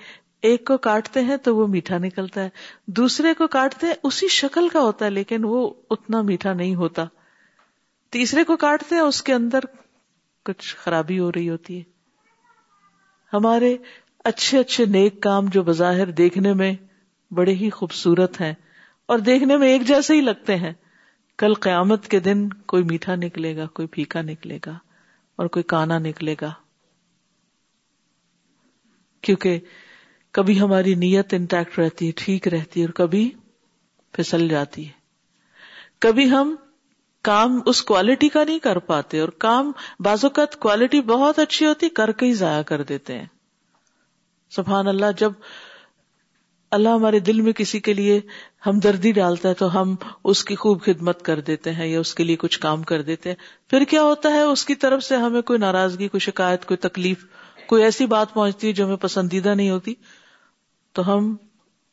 ایک 0.42 0.64
کو 0.66 0.76
کاٹتے 0.76 1.20
ہیں 1.20 1.36
تو 1.36 1.56
وہ 1.56 1.66
میٹھا 1.66 1.98
نکلتا 1.98 2.44
ہے۔ 2.44 2.48
دوسرے 2.86 3.34
کو 3.34 3.46
کاٹتے 3.46 3.86
ہیں 3.86 3.94
اسی 4.02 4.28
شکل 4.28 4.68
کا 4.68 4.80
ہوتا 4.80 5.04
ہے، 5.04 5.10
لیکن 5.10 5.40
وہ 5.44 5.74
اتنا 5.90 6.22
میٹھا 6.22 6.52
نہیں 6.52 6.74
ہوتا۔ 6.74 7.04
تیسرے 8.10 8.44
کو 8.44 8.56
کاٹتے 8.56 8.94
ہیں، 8.94 9.02
اس 9.02 9.22
کے 9.22 9.34
اندر 9.34 9.58
کچھ 10.44 10.76
خرابی 10.76 11.18
ہو 11.18 11.32
رہی 11.32 11.50
ہوتی 11.50 11.78
ہے۔ 11.78 11.82
ہمارے 13.32 13.76
اچھے 14.24 14.58
اچھے 14.58 14.84
نیک 14.84 15.22
کام 15.22 15.46
جو 15.46 15.62
بظاہر 15.62 16.10
دیکھنے 16.10 16.52
میں 16.52 16.74
بڑے 17.30 17.54
ہی 17.54 17.70
خوبصورت 17.70 18.40
ہیں 18.40 18.54
اور 19.06 19.18
دیکھنے 19.18 19.56
میں 19.56 19.68
ایک 19.68 19.82
جیسے 19.82 20.14
ہی 20.14 20.20
لگتے 20.20 20.56
ہیں۔ 20.56 20.72
کل 21.38 21.54
قیامت 21.54 22.08
کے 22.08 22.20
دن 22.20 22.48
کوئی 22.48 22.82
میٹھا 22.82 23.14
نکلے 23.14 23.56
گا، 23.56 23.66
کوئی 23.66 23.88
پھیکا 23.88 24.22
نکلے 24.22 24.58
گا۔ 24.66 24.78
اور 25.36 25.46
کوئی 25.46 25.62
کانا 25.62 25.98
نکلے 25.98 26.34
گا۔ 26.40 26.52
کیونکہ 29.20 29.60
کبھی 30.30 30.60
ہماری 30.60 30.94
نیت 30.94 31.34
انٹیکٹ 31.34 31.78
رہتی 31.78 32.06
ہے، 32.06 32.12
ٹھیک 32.16 32.48
رہتی 32.48 32.80
ہے 32.80 32.84
اور 32.84 32.92
کبھی 32.92 33.30
پھسل 34.12 34.48
جاتی 34.48 34.86
ہے۔ 34.86 34.92
کبھی 35.98 36.30
ہم 36.30 36.56
کام 37.22 37.60
اس 37.66 37.82
کوالٹی 37.82 38.28
کا 38.28 38.44
نہیں 38.44 38.58
کر 38.58 38.78
پاتے 38.78 39.20
اور 39.20 39.28
کام 39.28 39.72
بعض 40.00 40.24
اوقات 40.24 40.56
کوالٹی 40.56 41.00
بہت 41.00 41.38
اچھی 41.38 41.66
ہوتی، 41.66 41.88
کر 41.88 42.12
کے 42.12 42.26
ہی 42.26 42.32
ضائع 42.32 42.62
کر 42.62 42.82
دیتے 42.82 43.18
ہیں۔ 43.18 43.26
سبحان 44.50 44.86
اللہ، 44.86 45.06
جب 45.18 45.32
اللہ 46.70 46.88
ہمارے 46.88 47.18
دل 47.18 47.40
میں 47.40 47.52
کسی 47.52 47.80
کے 47.80 47.94
لیے 47.94 48.20
ہمدردی 48.66 49.12
ڈالتا 49.12 49.48
ہے 49.48 49.54
تو 49.54 49.80
ہم 49.80 49.94
اس 50.24 50.44
کی 50.44 50.54
خوب 50.54 50.82
خدمت 50.82 51.22
کر 51.22 51.40
دیتے 51.40 51.72
ہیں 51.72 51.86
یا 51.86 52.00
اس 52.00 52.14
کے 52.14 52.24
لیے 52.24 52.36
کچھ 52.36 52.60
کام 52.60 52.82
کر 52.82 53.02
دیتے 53.02 53.28
ہیں۔ 53.28 53.70
پھر 53.70 53.84
کیا 53.84 54.02
ہوتا 54.02 54.28
ہے؟ 54.28 54.40
اس 54.40 54.64
کی 54.64 54.74
طرف 54.74 55.02
سے 55.02 55.16
ہمیں 55.16 55.42
کوئی 55.42 55.58
ناراضگی، 55.58 56.08
کوئی 56.08 56.20
شکایت، 56.20 56.64
کوئی 56.64 56.76
تکلیف، 56.76 57.24
کوئی 57.66 57.82
ایسی 57.82 58.06
بات 58.06 58.34
پہنچتی 58.34 58.68
ہے 58.68 58.72
جو 58.72 58.86
ہمیں 58.86 58.96
پسندیدہ 58.96 59.54
نہیں 59.54 59.70
ہوتی۔ 59.70 59.94
تو 60.92 61.14
ہم 61.14 61.36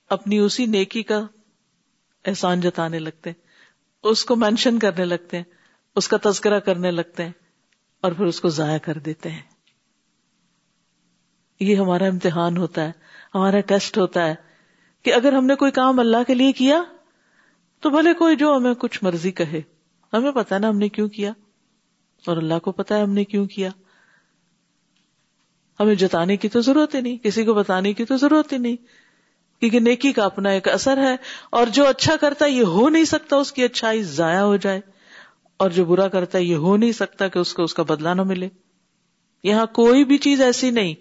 اپنی 0.10 0.38
اسی 0.38 0.66
نیکی 0.66 1.04
کا 1.04 1.22
احسان 2.26 2.62
جتانے 2.62 3.00
لگتے 3.00 3.30
ہیں۔ 3.30 3.42
اس 4.04 4.26
کو 4.26 4.36
مینشن 4.36 4.80
کرنے 4.80 5.06
لگتے 5.06 5.38
ہیں، 5.38 5.44
اس 5.96 6.08
کا 6.08 6.18
تذکرہ 6.24 6.60
کرنے 6.60 6.92
لگتے 6.92 7.26
ہیں 7.26 7.32
اور 8.02 8.12
پھر 8.12 8.26
اس 8.26 8.42
کو 8.42 8.50
ضائع 8.50 8.78
کر 8.78 8.98
دیتے 8.98 9.30
ہیں۔ 9.30 9.42
یہ 11.60 11.76
ہمارا 11.76 12.06
امتحان 12.06 12.58
ہوتا 12.58 12.84
ہے، 12.84 12.92
ہمارا 13.36 13.60
ٹیسٹ 13.60 13.98
ہوتا 13.98 14.26
ہے۔ 14.28 14.53
کہ 15.04 15.14
اگر 15.14 15.34
ہم 15.34 15.46
نے 15.46 15.56
کوئی 15.56 15.72
کام 15.72 16.00
اللہ 16.00 16.24
کے 16.28 16.34
لیے 16.34 16.52
کیا 16.52 16.84
تو 17.80 17.90
بھلے 17.90 18.14
کوئی 18.14 18.36
جو 18.36 18.56
ہمیں 18.58 18.74
کچھ 18.74 19.00
مرضی 19.04 19.32
کہے۔ 19.32 19.62
ہمیں 20.14 20.32
پتا 20.32 20.58
نا 20.58 20.70
ہم 20.70 20.78
نے 20.78 20.90
کیوں 20.90 21.08
کیا۔ 21.08 21.32
اور 22.28 22.38
اللہ 22.38 22.60
کو 22.60 22.72
پتا 22.72 22.98
ہے 22.98 23.02
ہم 23.02 23.14
نے 23.14 23.24
کیوں 23.24 23.46
کیا۔ 23.46 23.70
ہمیں 25.80 25.96
جتانے 25.96 26.38
کی 26.38 26.50
تو 26.50 26.62
ضرورت 26.62 26.96
ہی 26.96 27.02
نہیں، 27.02 27.18
کسی 27.18 27.44
کو 27.44 27.54
بتانے 27.54 27.94
کی 27.94 28.06
تو 28.06 28.18
ضرورت 28.18 28.54
ہی 28.54 28.58
نہیں۔ 28.58 28.76
کیونکہ 29.60 29.80
نیکی 29.80 30.12
کا 30.12 30.26
اپنا 30.26 30.50
ایک 30.50 30.68
اثر 30.68 30.98
ہے، 30.98 31.16
اور 31.50 31.68
جو 31.68 31.88
اچھا 31.88 32.16
کرتا 32.16 32.46
ہے 32.46 32.50
یہ 32.50 32.64
ہو 32.64 32.90
نہیں 32.90 33.04
سکتا 33.04 33.36
اس 33.36 33.52
کی 33.52 33.64
اچھائی 33.64 34.04
ضائع 34.04 34.42
ہو 34.42 34.56
جائے، 34.56 34.82
اور 35.58 35.70
جو 35.70 35.86
برا 35.86 36.08
کرتا 36.08 36.38
ہے 36.38 36.44
یہ 36.44 36.56
ہو 36.56 36.78
نہیں 36.78 36.92
سکتا 36.92 37.28
کہ 37.28 37.40
اس 37.40 37.54
کو 37.54 37.64
اس 37.64 37.74
کا 37.74 37.84
بدلا 37.84 38.14
نہ 38.14 38.24
ملے۔ 38.24 38.50
یہاں 39.44 39.66
کوئی 39.66 40.06
بھی 40.06 40.18
چیز 40.18 40.42
ایسی 40.42 40.70
نہیں 40.70 40.94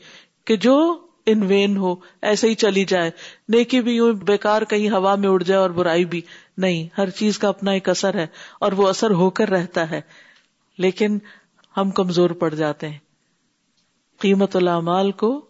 کہ 0.45 0.57
جو 0.57 1.07
ان 1.27 1.43
وین 1.43 1.77
ہو، 1.77 1.95
ایسے 2.23 2.49
ہی 2.49 2.55
چلی 2.55 2.85
جائے۔ 2.85 3.11
نیکی 3.49 3.81
بھی 3.81 3.97
یوں 3.97 4.13
بیکار 4.13 4.63
کہیں 4.63 4.91
ہوا 4.91 5.15
میں 5.15 5.29
اڑ 5.29 5.43
جائے 5.43 5.61
اور 5.61 5.71
برائی 5.71 6.05
بھی۔ 6.05 6.21
نہیں، 6.57 6.89
ہر 6.99 7.11
چیز 7.11 7.39
کا 7.39 7.49
اپنا 7.49 7.71
ایک 7.71 7.89
اثر 7.89 8.15
ہے 8.15 8.27
اور 8.61 8.73
وہ 8.73 8.89
اثر 8.89 9.11
ہو 9.11 9.31
کر 9.31 9.49
رہتا 9.49 9.91
ہے۔ 9.91 10.01
لیکن 10.79 11.19
ہم 11.77 11.91
کمزور 11.91 12.31
پڑ 12.31 12.55
جاتے 12.55 12.89
ہیں۔ 12.89 12.99
قیمت 14.19 14.57
العمال 14.57 15.13
کو 15.13 15.47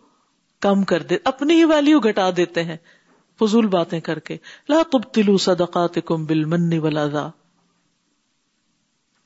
کم 0.60 0.84
کر 0.84 1.02
دے، 1.02 1.16
اپنی 1.24 1.54
ہی 1.54 1.64
ویلو 1.64 2.00
گھٹا 2.00 2.30
دیتے 2.36 2.64
ہیں۔ 2.64 2.76
فضول 3.40 3.66
باتیں 3.66 4.00
کر 4.00 4.18
کے۔ 4.18 4.36
لا 4.68 4.82
تبتلوا 4.92 5.36
صدقاتکم 5.40 6.24
بالمن 6.24 6.78
والاذا 6.78 7.28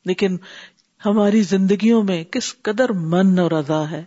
لیکن 0.04 0.36
ہماری 1.06 1.42
زندگیوں 1.42 2.02
میں 2.02 2.24
کس 2.24 2.62
قدر 2.62 2.92
من 2.92 3.38
اور 3.38 3.50
ادا 3.50 3.90
ہے؟ 3.90 4.04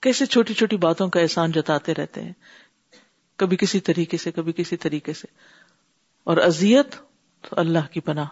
کیسے 0.00 0.26
چھوٹی 0.26 0.54
چھوٹی 0.54 0.76
باتوں 0.76 1.08
کا 1.08 1.20
احسان 1.20 1.52
جتاتے 1.52 1.94
رہتے 1.94 2.22
ہیں؟ 2.22 2.32
کبھی 3.36 3.56
کسی 3.56 3.80
طریقے 3.80 4.16
سے، 4.16 4.32
کبھی 4.32 4.52
کسی 4.52 4.76
طریقے 4.76 5.12
سے۔ 5.12 5.26
اور 6.24 6.36
ازیت 6.36 6.92
تو 7.42 7.60
اللہ 7.60 7.92
کی 7.92 8.00
پناہ۔ 8.00 8.26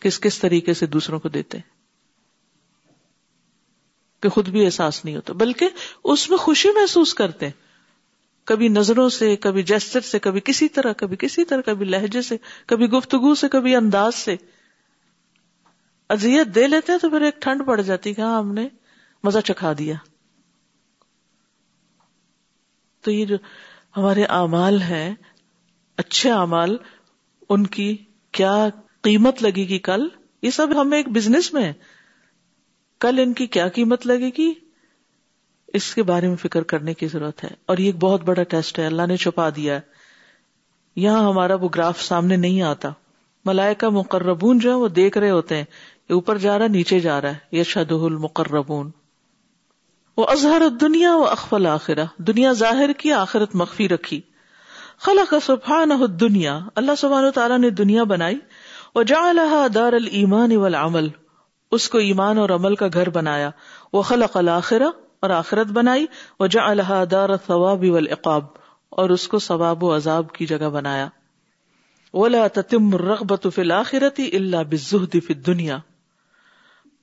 کس 0.00 0.20
کس 0.20 0.38
طریقے 0.38 0.74
سے 0.74 0.86
دوسروں 0.86 1.20
کو 1.20 1.28
دیتے 1.28 1.58
ہیں؟ 1.58 1.76
کہ 4.22 4.28
خود 4.28 4.48
بھی 4.48 4.64
احساس 4.64 5.04
نہیں 5.04 5.16
ہوتا۔ 5.16 5.32
بلکہ 5.32 5.68
اس 6.04 6.30
میں 6.30 6.38
خوشی 6.38 6.70
محسوس 6.70 7.14
کرتے 7.14 7.46
ہیں۔ 7.46 7.52
کبھی 8.44 8.68
نظروں 8.68 9.08
سے، 9.08 9.36
کبھی 9.36 9.62
جسر 9.62 10.00
سے، 10.00 10.18
کبھی 10.18 10.40
کسی 10.44 10.68
طرح، 10.68 10.92
کبھی 10.92 11.16
کسی 11.16 11.44
طرح، 11.44 11.60
کبھی 11.60 11.86
لہجے 11.86 12.22
سے، 12.22 12.36
کبھی 12.66 12.86
گفتگو 12.86 13.34
سے، 13.34 13.48
کبھی 13.48 13.76
انداز 13.76 14.14
سے۔ 14.14 14.36
ازیت 16.08 16.54
دے 16.54 16.66
لیتے 16.66 16.92
ہیں 16.92 16.98
تو 16.98 17.10
پھر 17.10 17.20
ایک 17.20 17.42
ٹھنڈ 17.42 17.66
پڑ 17.66 17.80
جاتی 17.80 18.14
کہ 18.14 18.20
ہاں 18.20 18.38
ہم 18.38 18.52
نے 18.52 18.68
مزہ 19.24 19.38
چکھا 19.38 19.72
دیا۔ 19.78 19.94
تو 23.06 23.12
یہ 23.12 23.26
جو 23.26 23.36
ہمارے 23.96 24.24
اعمال 24.24 24.82
ہیں، 24.82 25.14
اچھے 25.96 26.30
اعمال، 26.30 26.76
ان 27.48 27.66
کی 27.66 27.96
کیا 28.32 28.68
قیمت 29.02 29.42
لگے 29.42 29.68
گی 29.68 29.78
کل؟ 29.78 30.08
یہ 30.42 30.50
سب 30.50 30.80
ہمیں 30.80 30.98
ایک 30.98 31.08
بزنس 31.08 31.52
میں 31.52 31.72
کل 33.00 33.18
ان 33.18 33.32
کی 33.32 33.46
کیا 33.46 33.68
قیمت 33.68 34.06
لگے 34.06 34.30
گی؟ 34.38 34.52
اس 35.74 35.94
کے 35.94 36.02
بارے 36.02 36.28
میں 36.28 36.36
فکر 36.36 36.62
کرنے 36.62 36.94
کی 36.94 37.06
ضرورت 37.06 37.44
ہے۔ 37.44 37.48
اور 37.66 37.78
یہ 37.78 37.86
ایک 37.86 37.96
بہت 37.96 38.22
بڑا 38.22 38.42
ٹیسٹ 38.42 38.78
ہے۔ 38.78 38.86
اللہ 38.86 39.06
نے 39.06 39.16
چھپا 39.16 39.48
دیا 39.56 39.74
ہے۔ 39.74 39.80
یہاں 40.96 41.28
ہمارا 41.28 41.54
وہ 41.54 41.68
گراف 41.74 42.02
سامنے 42.02 42.36
نہیں 42.36 42.62
آتا۔ 42.62 42.88
ملائکہ 43.44 43.88
مقربون 43.88 44.58
جو 44.58 44.70
ہے 44.70 44.74
وہ 44.74 44.88
دیکھ 44.88 45.18
رہے 45.18 45.30
ہوتے 45.30 45.56
ہیں۔ 45.56 45.64
اوپر 46.10 46.38
جا 46.38 46.58
رہا 46.58 46.66
نیچے 46.66 47.00
جا 47.00 47.20
رہا 47.20 47.28
ہے۔ 47.28 47.38
یہ 47.52 47.62
شد 47.62 47.92
المقربون۔ 47.92 48.90
وہ 50.16 50.26
اظہر 50.28 50.62
دنیا 50.80 51.16
و 51.16 51.24
اخفل 51.24 51.66
آخرہ 51.66 52.04
دنیا 52.18 52.52
ظاہر 52.52 52.92
کی، 52.92 53.12
آخرت 53.12 53.54
مخفی 53.54 53.88
رکھی۔ 53.88 54.20
خلق 54.98 55.34
سبحان 55.42 55.90
دنیا 56.20 56.58
اللہ 56.74 56.94
سبحان 56.98 57.30
تعالیٰ 57.30 57.58
نے 57.58 57.70
دنیا 57.70 58.04
بنائی۔ 58.04 58.38
وہ 58.94 59.02
جا 59.02 59.66
دار 59.74 59.92
المان 59.92 60.56
والعمل، 60.56 61.08
اس 61.70 61.88
کو 61.88 61.98
ایمان 61.98 62.38
اور 62.38 62.50
عمل 62.50 62.74
کا 62.74 62.86
گھر 62.92 63.10
بنایا۔ 63.10 63.50
وہ 63.92 64.02
خلق 64.02 64.36
الآخرہ 64.36 64.88
اور 65.20 65.30
آخرت 65.30 65.66
بنائی۔ 65.66 66.06
وہ 66.40 66.46
جا 66.46 67.04
دار 67.10 67.30
ثواب 67.46 67.84
والعقاب، 67.88 68.44
اور 68.88 69.10
اس 69.10 69.28
کو 69.28 69.38
ثواب 69.38 69.84
و 69.84 69.96
عذاب 69.96 70.32
کی 70.32 70.46
جگہ 70.46 70.68
بنایا۔ 70.68 71.08
ولا 72.12 72.46
تتم 72.52 72.94
الرغبت 72.94 73.46
فی 73.54 73.60
الا 74.36 74.62
بالزہد 74.62 75.12
فی 75.12 75.34
الدنیا۔ 75.34 75.78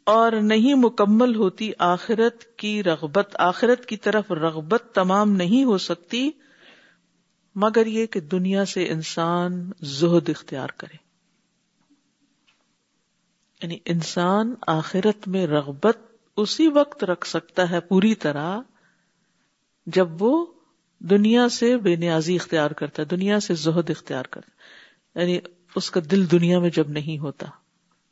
اور 0.04 0.32
نہیں 0.32 0.74
مکمل 0.74 1.36
ہوتی 1.36 1.72
آخرت 1.80 2.58
کی 2.58 2.84
رغبت۔ 2.84 3.36
آخرت 3.40 3.86
کی 3.86 3.98
طرف 3.98 4.32
رغبت 4.32 4.84
تمام 4.94 5.32
نہیں 5.32 5.64
ہو 5.64 5.78
سکتی، 5.78 6.32
مگر 7.56 7.86
یہ 7.86 8.06
کہ 8.06 8.20
دنیا 8.20 8.66
سے 8.66 8.90
انسان 8.90 9.72
زہد 9.82 10.30
اختیار 10.30 10.68
کرے۔ 10.78 10.96
یعنی 13.62 13.78
انسان 13.86 14.54
آخرت 14.68 15.28
میں 15.28 15.48
رغبت 15.48 15.98
اسی 16.38 16.68
وقت 16.68 17.04
رکھ 17.04 17.28
سکتا 17.28 17.70
ہے 17.70 17.80
پوری 17.80 18.16
طرح 18.16 18.60
جب 19.86 20.24
وہ 20.24 20.46
دنیا 21.00 21.50
سے 21.50 21.78
بے 21.78 21.96
نیازی 21.96 22.36
اختیار 22.36 22.72
کرتا 22.72 23.02
ہے، 23.02 23.08
دنیا 23.08 23.40
سے 23.40 23.54
زہد 23.54 23.90
اختیار 23.90 24.24
کرتا 24.24 25.20
یعنی 25.20 25.40
اس 25.76 25.92
کا 25.92 26.00
دل 26.12 26.32
دنیا 26.32 26.60
میں 26.60 26.70
جب 26.70 26.90
نہیں 26.90 27.18
ہوتا، 27.18 27.48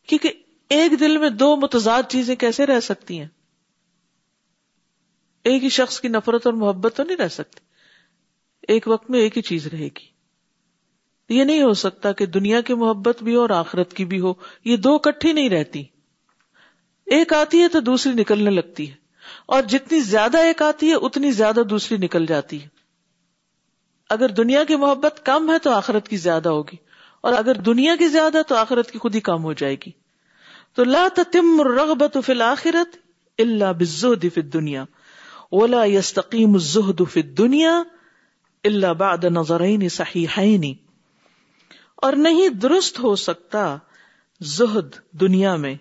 کیونکہ 0.07 0.40
ایک 0.71 0.99
دل 0.99 1.17
میں 1.17 1.29
دو 1.29 1.55
متضاد 1.55 2.03
چیزیں 2.09 2.35
کیسے 2.35 2.65
رہ 2.65 2.79
سکتی 2.79 3.19
ہیں؟ 3.19 3.27
ایک 5.43 5.63
ہی 5.63 5.69
شخص 5.69 5.99
کی 5.99 6.07
نفرت 6.07 6.45
اور 6.45 6.53
محبت 6.53 6.93
تو 6.95 7.03
نہیں 7.03 7.17
رہ 7.17 7.27
سکتی۔ 7.27 7.59
ایک 8.67 8.87
وقت 8.87 9.09
میں 9.09 9.19
ایک 9.19 9.37
ہی 9.37 9.41
چیز 9.41 9.67
رہے 9.67 9.85
گی۔ 9.85 10.05
یہ 11.29 11.43
نہیں 11.43 11.63
ہو 11.63 11.73
سکتا 11.73 12.11
کہ 12.11 12.25
دنیا 12.25 12.61
کی 12.61 12.73
محبت 12.73 13.23
بھی 13.23 13.35
ہو 13.35 13.41
اور 13.41 13.49
آخرت 13.49 13.93
کی 13.93 14.05
بھی 14.05 14.19
ہو۔ 14.19 14.33
یہ 14.65 14.77
دو 14.77 14.97
کٹھی 14.97 15.33
نہیں 15.33 15.49
رہتی۔ 15.49 15.83
ایک 17.05 17.33
آتی 17.33 17.61
ہے 17.61 17.67
تو 17.67 17.79
دوسری 17.79 18.13
نکلنے 18.13 18.49
لگتی 18.49 18.91
ہے۔ 18.91 18.95
اور 19.45 19.63
جتنی 19.63 19.99
زیادہ 19.99 20.37
ایک 20.37 20.61
آتی 20.61 20.89
ہے، 20.89 20.95
اتنی 20.95 21.31
زیادہ 21.31 21.59
دوسری 21.69 21.97
نکل 21.97 22.25
جاتی 22.25 22.63
ہے۔ 22.63 22.67
اگر 24.09 24.29
دنیا 24.29 24.63
کی 24.63 24.75
محبت 24.75 25.25
کم 25.25 25.51
ہے 25.51 25.59
تو 25.59 25.71
آخرت 25.71 26.07
کی 26.07 26.17
زیادہ 26.17 26.49
ہوگی۔ 26.49 26.77
اور 27.21 27.33
اگر 27.33 27.55
دنیا 27.55 27.95
کی 27.95 28.07
زیادہ 28.07 28.41
تو 28.47 28.55
آخرت 28.55 28.91
کی 28.91 28.99
خود 28.99 29.15
ہی 29.15 29.19
کم 29.19 29.43
ہو 29.43 29.53
جائے 29.53 29.75
گی۔ 29.75 30.00
تو 30.75 30.83
لا 30.83 31.07
تتم 31.15 31.59
الرغبت 31.59 32.17
فی 32.25 32.31
الاخرت 32.31 32.97
الا 33.37 33.71
بالزہد 33.71 34.25
فی 34.33 34.41
الدنیا 34.41 34.85
ولا 35.51 35.83
يستقیم 35.85 36.53
الزہد 36.53 37.01
فی 37.13 37.21
الدنیا 37.21 37.83
الا 38.63 38.91
بعد 38.93 39.23
نظرین 39.23 39.89
صحیحین 39.89 40.73
اور 41.95 42.13
نہیں 42.13 42.49
درست 42.49 42.99
ہو 42.99 43.15
سکتا 43.15 43.77
زہد 44.41 44.95
دنیا 45.11 45.55
میں، 45.55 45.75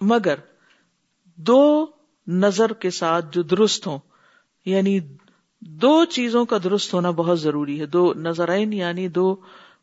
مگر 0.00 0.34
دو 1.38 1.86
نظر 2.26 2.72
کے 2.72 2.90
ساتھ 2.90 3.26
جو 3.32 3.42
درست 3.42 3.86
ہوں 3.86 3.98
یعنی 4.64 5.00
دو 5.60 6.04
چیزوں 6.04 6.44
کا 6.44 6.58
درست 6.64 6.94
ہونا 6.94 7.10
بہت 7.10 7.40
ضروری 7.40 7.80
ہے۔ 7.80 7.86
دو 7.86 8.12
نظرین 8.14 8.72
یعنی 8.72 9.08
دو 9.08 9.36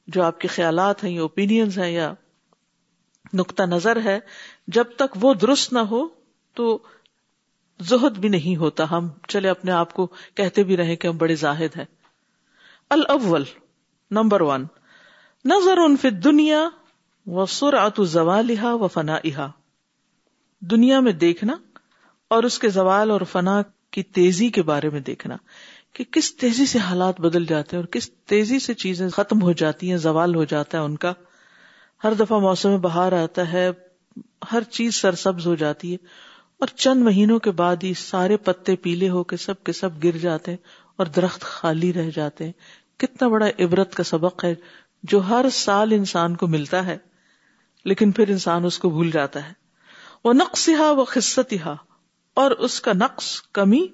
جو 0.07 0.23
آپ 0.23 0.39
کے 0.39 0.47
خیالات 0.47 1.03
ہیں 1.03 1.11
یا 1.11 1.21
اوپینینز 1.21 1.77
ہیں 1.79 1.91
یا 1.91 2.13
نقطہ 3.33 3.63
نظر 3.63 4.01
ہے، 4.01 4.19
جب 4.67 4.83
تک 4.95 5.17
وہ 5.21 5.33
درست 5.33 5.73
نہ 5.73 5.79
ہو 5.79 6.07
تو 6.53 6.79
زہد 7.79 8.17
بھی 8.17 8.29
نہیں 8.29 8.55
ہوتا۔ 8.55 8.91
ہم 8.91 9.07
چلے 9.27 9.49
اپنے 9.49 9.71
آپ 9.71 9.93
کو 9.93 10.07
کہتے 10.35 10.63
بھی 10.63 10.77
رہے 10.77 10.95
کہ 10.95 11.07
ہم 11.07 11.17
بڑے 11.17 11.35
زاہد 11.35 11.77
ہیں۔ 11.77 11.85
الاول، 12.89 13.43
نمبر 14.11 14.41
ون، 14.41 14.65
نظر 15.45 15.77
ان 15.77 15.97
فی 15.97 16.09
دنیا 16.09 16.69
و 17.27 17.45
سر 17.45 17.73
آت 17.73 17.93
زوالحا 17.99 18.73
و 18.73 18.87
فنا 18.87 19.47
دنیا 20.59 20.99
میں 20.99 21.11
دیکھنا 21.11 21.53
اور 22.27 22.43
اس 22.43 22.59
کے 22.59 22.69
زوال 22.69 23.11
اور 23.11 23.21
فنا 23.21 23.61
کی 23.91 24.03
تیزی 24.03 24.49
کے 24.49 24.61
بارے 24.61 24.89
میں 24.89 24.99
دیکھنا 24.99 25.37
کہ 25.93 26.03
کس 26.03 26.35
تیزی 26.35 26.65
سے 26.65 26.79
حالات 26.79 27.19
بدل 27.19 27.45
جاتے 27.45 27.75
ہیں 27.75 27.83
اور 27.83 27.87
کس 27.87 28.11
تیزی 28.11 28.59
سے 28.59 28.73
چیزیں 28.73 29.09
ختم 29.09 29.41
ہو 29.41 29.51
جاتی 29.51 29.89
ہیں، 29.89 29.97
زوال 29.97 30.35
ہو 30.35 30.43
جاتا 30.43 30.77
ہے 30.77 30.83
ان 30.83 30.95
کا۔ 30.95 31.13
ہر 32.03 32.13
دفعہ 32.13 32.39
موسم 32.39 32.81
بہار 32.81 33.11
آتا 33.11 33.53
ہے، 33.53 33.69
ہر 34.51 34.63
چیز 34.63 34.95
سرسبز 34.95 35.47
ہو 35.47 35.55
جاتی 35.55 35.91
ہے 35.91 35.97
اور 36.59 36.67
چند 36.67 37.03
مہینوں 37.03 37.39
کے 37.39 37.51
بعد 37.51 37.75
ہی 37.83 37.93
سارے 37.93 38.37
پتے 38.37 38.75
پیلے 38.75 39.09
ہو 39.09 39.23
کے 39.23 39.37
سب 39.37 39.63
کے 39.63 39.71
سب 39.71 40.03
گر 40.03 40.17
جاتے 40.17 40.51
ہیں 40.51 40.57
اور 40.95 41.05
درخت 41.05 41.41
خالی 41.41 41.93
رہ 41.93 42.09
جاتے 42.15 42.45
ہیں۔ 42.45 42.51
کتنا 42.97 43.27
بڑا 43.27 43.47
عبرت 43.59 43.95
کا 43.95 44.03
سبق 44.03 44.45
ہے 44.45 44.55
جو 45.03 45.19
ہر 45.19 45.45
سال 45.53 45.91
انسان 45.91 46.35
کو 46.35 46.47
ملتا 46.47 46.85
ہے، 46.85 46.97
لیکن 47.85 48.11
پھر 48.11 48.29
انسان 48.29 48.65
اس 48.65 48.79
کو 48.79 48.89
بھول 48.89 49.11
جاتا 49.11 49.47
ہے۔ 49.47 49.53
وہ 50.23 50.33
نقص 50.33 50.69
وہ 50.69 51.05
خصت 51.05 51.53
اور 52.33 52.51
اس 52.51 52.81
کا 52.81 52.91
نقص، 52.93 53.41
کمی 53.41 53.87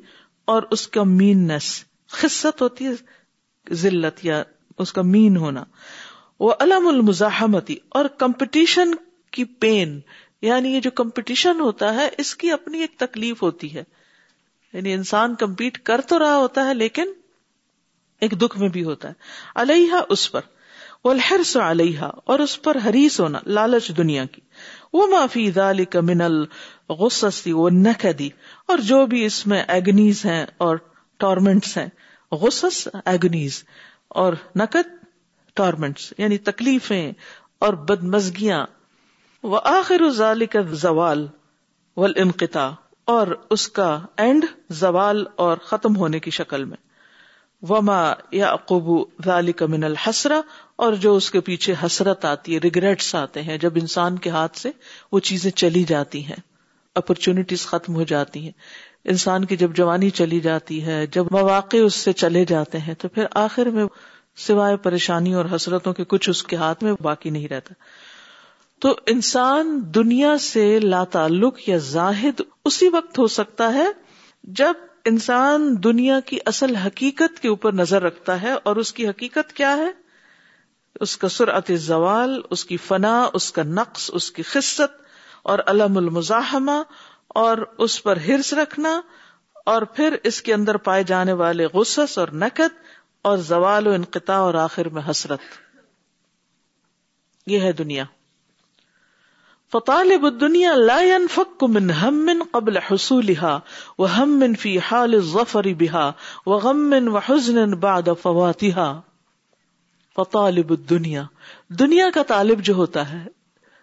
اور 0.45 0.63
اس 0.71 0.87
کا 0.87 1.03
میننس 1.03 1.83
خصت 2.07 2.61
ہوتی 2.61 2.85
ہے 2.85 3.73
ذلت 3.73 4.25
یا 4.25 4.43
اس 4.77 4.93
کا 4.93 5.01
مین 5.01 5.37
ہونا۔ 5.37 5.63
وہ 6.39 6.53
علم 6.59 6.87
المزاحمتی 6.87 7.75
اور 7.89 8.05
کمپٹیشن 8.05 8.91
کی 9.31 9.43
پین 9.43 9.99
یعنی 10.41 10.69
یہ 10.69 10.79
جو 10.79 10.91
کمپٹیشن 10.91 11.59
ہوتا 11.59 11.93
ہے، 11.93 12.09
اس 12.17 12.35
کی 12.35 12.51
اپنی 12.51 12.79
ایک 12.79 12.91
تکلیف 12.97 13.41
ہوتی 13.41 13.75
ہے۔ 13.75 13.83
یعنی 14.73 14.93
انسان 14.93 15.35
کمپیٹ 15.35 15.77
کر 15.77 16.01
تو 16.01 16.19
رہا 16.19 16.37
ہوتا 16.37 16.65
ہے، 16.65 16.73
لیکن 16.73 17.05
ایک 18.21 18.31
دکھ 18.31 18.57
میں 18.57 18.69
بھی 18.69 18.83
ہوتا 18.83 19.07
ہے۔ 19.07 19.13
علیہ 19.55 19.93
اس 20.09 20.31
پر۔ 20.31 20.41
وہ 21.03 21.11
الحرس 21.11 21.57
علیہ 21.57 21.99
اور 21.99 22.39
اس 22.39 22.61
پر 22.61 22.77
حریص 22.85 23.19
ہونا، 23.19 23.39
لالچ 23.45 23.91
دنیا 23.97 24.25
کی۔ 24.25 24.41
وہ 24.93 25.07
معافی 25.07 25.51
ذالک 25.51 25.95
من 25.95 26.21
الغصص 26.21 27.47
و 27.47 27.69
نکدی 27.69 28.29
اور 28.67 28.77
جو 28.77 29.05
بھی 29.05 29.25
اس 29.25 29.47
میں 29.47 29.63
ایگنیز 29.67 30.25
ہیں 30.25 30.45
اور 30.57 30.77
ٹورمنٹس 31.17 31.77
ہیں۔ 31.77 31.87
غصص 32.31 32.87
ایگنیز 33.05 33.63
اور 34.07 34.33
نقد 34.55 34.96
ٹورمنٹس 35.57 36.13
یعنی 36.17 36.37
تکلیفیں 36.37 37.11
اور 37.59 37.73
بدمزگیاں. 37.73 38.65
وہ 39.43 39.59
آخر 39.63 40.09
ذالک 40.09 40.57
زوال 40.71 41.27
والانقطاع 41.97 42.69
اور 43.07 43.27
اس 43.49 43.67
کا 43.67 43.99
اینڈ 44.17 44.45
زوال 44.69 45.23
اور 45.35 45.57
ختم 45.57 45.95
ہونے 45.95 46.19
کی 46.19 46.31
شکل 46.31 46.65
میں. 46.65 46.77
وما 47.63 48.01
یا 48.31 48.49
اقبو 48.49 49.03
ذالک 49.25 49.63
من 49.63 49.83
الحسرا 49.83 50.39
اور 50.75 50.93
جو 50.93 51.15
اس 51.15 51.29
کے 51.31 51.39
پیچھے 51.41 51.73
حسرت 51.83 52.25
آتی 52.25 52.53
ہے 52.53 52.59
ریگریٹس 52.63 53.13
آتے 53.15 53.41
ہیں 53.41 53.57
جب 53.57 53.73
انسان 53.75 54.17
کے 54.17 54.29
ہاتھ 54.29 54.57
سے 54.57 54.71
وہ 55.11 55.19
چیزیں 55.19 55.51
چلی 55.51 55.83
جاتی 55.83 56.23
ہیں 56.25 56.41
اپرچونٹیز 56.95 57.65
ختم 57.65 57.95
ہو 57.95 58.03
جاتی 58.03 58.43
ہیں. 58.43 58.51
انسان 59.05 59.45
کی 59.45 59.57
جب 59.57 59.75
جوانی 59.75 60.09
چلی 60.09 60.39
جاتی 60.39 60.85
ہے، 60.85 61.05
جب 61.07 61.25
مواقع 61.31 61.77
اس 61.77 61.95
سے 61.95 62.13
چلے 62.13 62.45
جاتے 62.45 62.77
ہیں، 62.77 62.93
تو 62.93 63.07
پھر 63.07 63.25
آخر 63.35 63.65
میں 63.65 63.85
سوائے 64.37 64.77
پریشانی 64.77 65.33
اور 65.33 65.45
حسرتوں 65.55 65.93
کے 65.93 66.03
کچھ 66.03 66.29
اس 66.29 66.43
کے 66.43 66.55
ہاتھ 66.55 66.83
میں 66.83 66.93
باقی 67.01 67.29
نہیں 67.29 67.47
رہتا۔ 67.47 67.73
تو 68.79 68.95
انسان 69.05 69.81
دنیا 69.95 70.37
سے 70.37 70.79
لا 70.79 71.03
تعلق 71.03 71.69
یا 71.69 71.77
زاہد 71.77 72.41
اسی 72.65 72.87
وقت 72.87 73.19
ہو 73.19 73.27
سکتا 73.27 73.73
ہے 73.73 73.87
جب 74.43 74.73
انسان 75.05 75.75
دنیا 75.83 76.19
کی 76.19 76.37
اصل 76.45 76.75
حقیقت 76.75 77.39
کے 77.39 77.47
اوپر 77.47 77.73
نظر 77.73 78.01
رکھتا 78.01 78.41
ہے 78.41 78.53
اور 78.63 78.75
اس 78.75 78.93
کی 78.93 79.07
حقیقت 79.07 79.53
کیا 79.53 79.77
ہے؟ 79.77 79.91
اس 81.01 81.17
کا 81.17 81.29
سرعت 81.29 81.71
زوال، 81.75 82.41
اس 82.49 82.65
کی 82.65 82.77
فنا، 82.77 83.29
اس 83.33 83.51
کا 83.51 83.63
نقص، 83.63 84.11
اس 84.13 84.31
کی 84.31 84.43
خصت 84.43 85.01
اور 85.43 85.59
علم 85.65 85.97
المزاحمہ 85.97 86.83
اور 87.27 87.57
اس 87.77 88.03
پر 88.03 88.17
ہرس 88.17 88.53
رکھنا 88.53 89.01
اور 89.65 89.81
پھر 89.81 90.15
اس 90.23 90.41
کے 90.41 90.53
اندر 90.53 90.77
پائے 90.77 91.03
جانے 91.03 91.33
والے 91.33 91.65
غصص 91.65 92.17
اور 92.17 92.27
نقد 92.27 92.86
اور 93.27 93.37
زوال 93.37 93.87
و 93.87 93.91
انقطاع 93.91 94.37
اور 94.37 94.53
آخر 94.53 94.89
میں 94.89 95.01
حسرت۔ 95.09 95.39
یہ 97.47 97.59
ہے 97.59 97.71
دنیا۔ 97.71 98.03
فطالب 99.71 100.25
الدنیا 100.25 100.73
لا 100.75 101.01
ينفك 101.01 101.63
من 101.63 101.91
هم 102.03 102.43
قبل 102.51 102.77
حصولها 102.77 103.59
وهم 103.99 104.53
في 104.59 104.77
حال 104.77 105.13
الظفر 105.13 105.63
بها 105.63 106.11
وغم 106.45 106.93
وحزن 107.13 107.71
بعد 107.71 108.01
فواتها۔ 108.21 109.01
فطالب 110.15 110.69
الدنیا 110.69 111.23
دنیا 111.67 112.05
کا 112.13 112.23
طالب 112.23 112.59
جو 112.59 112.73
ہوتا 112.73 113.13
ہے، 113.13 113.25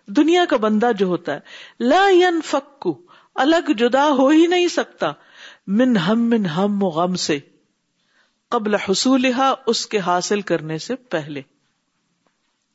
دنیا 0.07 0.44
کا 0.44 0.57
بندہ 0.57 0.90
جو 0.98 1.07
ہوتا 1.07 1.35
ہے، 1.35 1.40
لا 1.80 2.09
ينفك، 2.11 2.88
الگ 3.35 3.72
جدا 3.72 4.09
ہو 4.09 4.28
ہی 4.28 4.46
نہیں 4.46 4.68
سکتا۔ 4.68 5.12
من 5.66 5.96
ہم 5.96 6.20
من 6.20 6.46
ہم 6.46 6.83
و 6.83 6.87
غم 6.87 7.14
سے۔ 7.14 7.38
قبل 8.50 8.74
حصولها 8.74 9.52
اس 9.66 9.87
کے 9.87 9.98
حاصل 9.98 10.40
کرنے 10.40 10.78
سے 10.78 10.96
پہلے۔ 10.96 11.42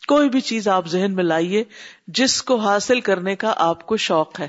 کوئی 0.08 0.30
بھی 0.30 0.42
چیز 0.42 0.68
آپ 0.68 0.88
ذہن 0.88 1.16
میں 1.16 1.24
لائیے 1.24 1.64
جس 2.08 2.44
کو 2.44 2.56
حاصل 2.56 3.02
کرنے 3.02 3.36
کا 3.36 3.54
آپ 3.58 3.86
کو 3.86 3.98
شوق 3.98 4.40
ہے۔ 4.40 4.48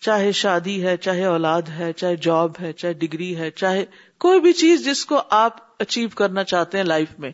چاہے 0.00 0.32
شادی 0.32 0.86
ہے، 0.86 0.96
چاہے 0.96 1.24
اولاد 1.24 1.62
ہے، 1.62 1.92
چاہے 1.92 2.16
جاب 2.16 2.52
ہے، 2.60 2.72
چاہے 2.72 2.92
ڈگری 2.92 3.36
ہے، 3.36 3.50
چاہے 3.50 3.84
کوئی 4.18 4.40
بھی 4.40 4.52
چیز 4.52 4.84
جس 4.84 5.06
کو 5.06 5.22
آپ 5.30 5.56
اچیو 5.78 6.08
کرنا 6.08 6.44
چاہتے 6.44 6.78
ہیں 6.78 6.84
لائف 6.84 7.08
میں۔ 7.18 7.30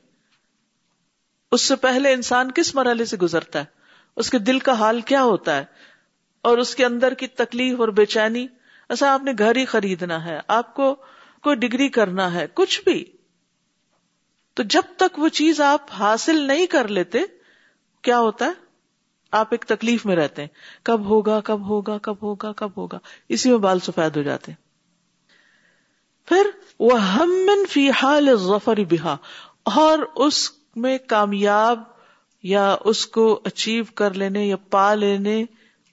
اس 1.53 1.63
سے 1.63 1.77
پہلے 1.77 2.13
انسان 2.13 2.51
کس 2.51 2.75
مرحلے 2.75 3.05
سے 3.05 3.17
گزرتا 3.17 3.59
ہے؟ 3.59 3.65
اس 4.17 4.31
کے 4.31 4.39
دل 4.39 4.59
کا 4.59 4.73
حال 4.73 5.01
کیا 5.01 5.23
ہوتا 5.23 5.57
ہے؟ 5.57 5.65
اور 6.43 6.59
اس 6.59 6.75
کے 6.75 6.85
اندر 6.85 7.15
کی 7.15 7.27
تکلیف 7.27 7.81
اور 7.81 7.89
بے 7.89 8.07
چینی 8.07 8.47
ایسا 8.89 9.15
آپ 9.15 9.23
نے 9.23 9.33
گھر 9.39 9.57
ہی 9.57 9.65
خریدنا 9.65 10.25
ہے۔ 10.25 10.41
آپ 10.49 10.75
کو 10.75 10.97
کوئی 11.43 11.57
ڈگری 11.57 11.89
کرنا 11.89 12.35
ہے، 12.35 12.47
کچھ 12.55 12.81
بھی۔ 12.85 13.05
تو 14.55 14.63
جب 14.63 14.83
تک 14.97 15.19
وہ 15.19 15.29
چیز 15.29 15.61
آپ 15.61 15.81
حاصل 15.93 16.37
نہیں 16.37 16.67
کر 16.67 16.89
لیتے، 16.89 17.19
کیا 18.03 18.19
ہوتا 18.19 18.45
ہے؟ 18.45 18.51
آپ 19.31 19.49
ایک 19.51 19.65
تکلیف 19.65 20.07
میں 20.07 20.17
رہتے 20.17 20.43
ہیں۔ 20.43 20.49
کب 20.83 21.05
ہوگا 21.05 21.41
کب 21.41 21.61
ہوگا 21.61 21.99
کب 21.99 22.15
ہوگا 22.23 22.53
کب 22.53 22.71
ہوگا۔ 22.77 22.99
اسی 23.29 23.51
میں 23.51 23.59
بال 23.59 23.81
سفید 23.81 24.17
ہو 24.17 24.23
جاتے 24.23 24.53
ہیں۔ 24.53 24.73
پھر 26.29 26.47
وہ 26.79 27.03
ہم 27.03 27.33
فی 27.71 27.91
حال 27.91 28.37
ظفر 28.37 28.85
بہا 28.91 29.17
اور 29.63 29.99
اس 30.17 30.51
میں 30.77 30.99
کامیاب 30.99 31.83
یا 32.43 32.77
اس 32.85 33.07
کو 33.07 33.41
اچیو 33.45 33.85
کر 33.95 34.15
لینے 34.15 34.47
یا 34.47 34.57
پا 34.57 34.95
لینے 34.95 35.45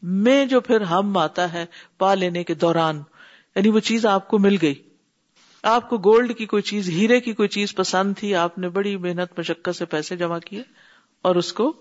میں 0.02 0.46
جو 0.46 0.62
پھر 0.62 0.82
ہم 0.82 1.18
آتا 1.18 1.54
ہے، 1.54 1.66
پا 1.98 2.14
لینے 2.14 2.44
کے 2.44 2.54
دوران 2.54 3.02
یعنی 3.56 3.70
وہ 3.70 3.80
چیز 3.80 4.06
آپ 4.06 4.28
کو 4.28 4.40
مل 4.40 4.58
گئی۔ 4.62 4.89
آپ 5.64 5.90
کو 5.90 5.98
گولڈ 5.98 6.38
کی 6.38 6.46
کوئی 6.46 6.62
چیز، 6.62 6.90
ہیرے 6.90 7.20
کی 7.20 7.34
کوئی 7.34 7.50
چیز 7.50 7.76
پسند 7.76 8.14
تھی، 8.18 8.36
آپ 8.36 8.58
نے 8.58 8.70
بڑی 8.70 8.98
محنت 8.98 9.40
مشقت 9.40 9.76
سے 9.76 9.86
پیسے 9.86 10.16
جمع 10.16 10.40
کیے 10.40 10.64
اور 11.22 11.36
اس 11.36 11.54
کو 11.54 11.74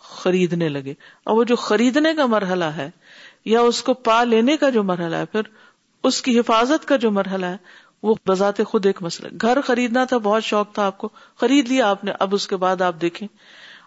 خریدنے 0.00 0.68
لگے۔ 0.68 0.94
اور 1.24 1.36
وہ 1.36 1.44
جو 1.44 1.56
خریدنے 1.56 2.14
کا 2.14 2.26
مرحلہ 2.26 2.64
ہے 2.64 2.90
یا 3.44 3.60
اس 3.60 3.82
کو 3.82 3.94
پا 3.94 4.24
لینے 4.24 4.56
کا 4.56 4.70
جو 4.70 4.82
مرحلہ 4.82 5.16
ہے، 5.16 5.24
پھر 5.24 5.40
اس 6.02 6.22
کی 6.22 6.38
حفاظت 6.38 6.88
کا 6.88 6.96
جو 6.96 7.10
مرحلہ 7.10 7.46
ہے، 7.46 7.56
وہ 8.02 8.14
بذات 8.26 8.60
خود 8.66 8.86
ایک 8.86 9.02
مسئلہ 9.02 9.28
گھر 9.40 9.60
خریدنا 9.60 10.04
تھا، 10.04 10.18
بہت 10.18 10.44
شوق 10.44 10.72
تھا 10.72 10.86
آپ 10.86 10.98
کو۔ 10.98 11.08
خرید 11.40 11.68
لیا 11.68 11.90
آپ 11.90 12.04
نے، 12.04 12.12
اب 12.20 12.34
اس 12.34 12.46
کے 12.46 12.56
بعد 12.56 12.80
آپ 12.80 12.94
دیکھیں۔ 13.00 13.28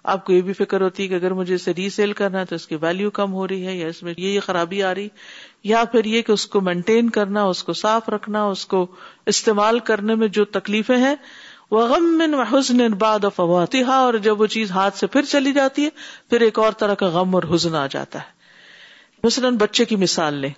آپ 0.08 0.26
کو 0.26 0.34
یہ 0.34 0.42
بھی 0.42 0.54
فکر 0.54 0.82
ہوتی 0.82 1.04
ہے 1.04 1.08
کہ 1.08 1.14
اگر 1.14 1.32
مجھے 1.32 1.56
اسے 1.56 1.74
ری 1.74 1.90
سیل 1.90 2.14
کرنا 2.14 2.40
ہے 2.40 2.46
تو 2.46 2.56
اس 2.56 2.68
کی 2.68 2.76
ویلو 2.76 3.10
کم 3.10 3.34
ہو 3.34 3.48
رہی 3.48 3.68
ہے 3.68 3.78
یا 3.78 3.88
اس 3.88 4.04
میں 4.04 4.14
یہ 4.18 4.40
خرابی 4.40 4.84
آ 4.84 4.96
رہی، 4.96 5.08
یا 5.64 5.84
پھر 5.92 6.06
یہ 6.06 6.22
کہ 6.22 6.32
اس 6.32 6.48
کو 6.48 6.62
مینٹین 6.62 7.10
کرنا، 7.10 7.44
اس 7.44 7.64
کو 7.64 7.74
صاف 7.74 8.10
رکھنا، 8.10 8.44
اس 8.44 8.66
کو 8.66 8.88
استعمال 9.26 9.80
کرنے 9.80 10.16
میں 10.16 10.28
جو 10.28 10.46
تکلیفیں 10.46 10.98
ہیں 10.98 11.16
وہ 11.72 11.88
غم 11.88 12.22
و 12.34 12.42
حسن 12.42 12.78
باد 12.78 13.26
افواطہ 13.26 13.90
اور 13.90 14.14
جب 14.14 14.42
وہ 14.42 14.46
چیز 14.46 14.72
ہاتھ 14.72 14.98
سے 14.98 15.08
پھر 15.08 15.22
چلی 15.22 15.52
جاتی 15.52 15.86
ہے، 15.86 15.90
پھر 16.30 16.42
ایک 16.42 16.60
اور 16.60 16.72
طرح 16.72 16.94
کا 16.94 17.08
غم 17.08 17.36
اور 17.36 17.44
حزن 17.54 17.76
آ 17.76 17.88
جاتا 17.88 18.20
ہے۔ 18.20 18.26
مثلاً 19.24 19.58
بچے 19.58 19.86
کی 19.86 19.96
مثال 19.96 20.34
لیں۔ 20.34 20.54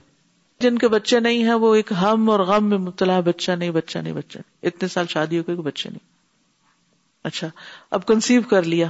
جن 0.60 0.78
کے 0.78 0.88
بچے 0.88 1.20
نہیں 1.20 1.44
ہیں، 1.44 1.54
وہ 1.54 1.76
ایک 1.76 1.92
ہم 2.02 2.30
اور 2.30 2.40
غم 2.40 2.70
میں 2.70 2.78
مبتلا 2.78 3.16
ہے، 3.16 3.22
بچہ 3.22 3.52
نہیں 3.52 3.72
بچہ 3.72 4.00
نہیں 4.00 4.14
بچہ 4.14 4.38
نہیں۔ 4.38 4.66
اتنے 4.68 4.88
سال 4.88 5.08
شادی 5.08 5.38
ہو 5.40 5.44
گئی 5.48 5.56
بچے 5.56 5.90
نہیں۔ 5.90 6.10
اچھا 7.24 7.48
اب 7.92 8.06
کنسیو 8.06 8.42
کر 8.42 8.64
لیا۔ 8.64 8.88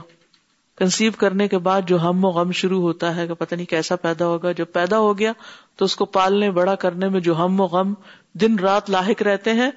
کنسیو 0.79 1.11
کرنے 1.17 1.47
کے 1.47 1.57
بعد 1.57 1.81
جو 1.87 2.01
ہم 2.01 2.25
و 2.25 2.29
غم 2.29 2.51
شروع 2.51 2.81
ہوتا 2.81 3.15
ہے، 3.15 3.27
کہ 3.27 3.33
پتہ 3.33 3.55
نہیں 3.55 3.65
کیسا 3.65 3.95
پیدا 3.95 4.25
ہوگا۔ 4.25 4.51
جب 4.51 4.65
پیدا 4.73 4.99
ہو 4.99 5.17
گیا 5.17 5.31
تو 5.75 5.85
اس 5.85 5.95
کو 5.95 6.05
پالنے، 6.05 6.51
بڑا 6.51 6.75
کرنے 6.75 7.09
میں 7.09 7.19
جو 7.19 7.37
ہم 7.37 7.59
و 7.59 7.65
غم 7.65 7.93
دن 8.33 8.59
رات 8.59 8.89
لاحق 8.89 9.21
رہتے 9.21 9.53
ہیں۔ 9.53 9.71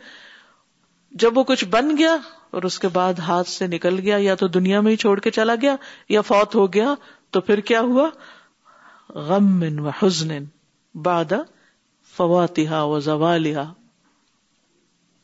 جب 1.11 1.39
وہ 1.39 1.45
کچھ 1.45 1.65
بن 1.65 1.97
گیا 1.99 2.17
اور 2.51 2.63
اس 2.63 2.79
کے 2.79 2.89
بعد 2.89 3.15
ہاتھ 3.19 3.49
سے 3.49 3.67
نکل 3.67 3.99
گیا، 3.99 4.17
یا 4.21 4.35
تو 4.35 4.49
دنیا 4.49 4.81
میں 4.81 4.93
ہی 4.93 4.97
چھوڑ 4.97 5.21
کے 5.21 5.31
چلا 5.31 5.55
گیا، 5.63 5.77
یا 6.09 6.21
فوت 6.21 6.55
ہو 6.55 6.73
گیا، 6.73 6.95
تو 7.31 7.41
پھر 7.41 7.61
کیا 7.61 7.81
ہوا؟ 7.81 8.09
غم 9.09 9.65
و 9.79 9.89
حزن 9.89 10.45
باد 10.95 11.33
فواتحا 12.17 12.83
و 12.83 13.01
زوالحا۔ 13.01 13.73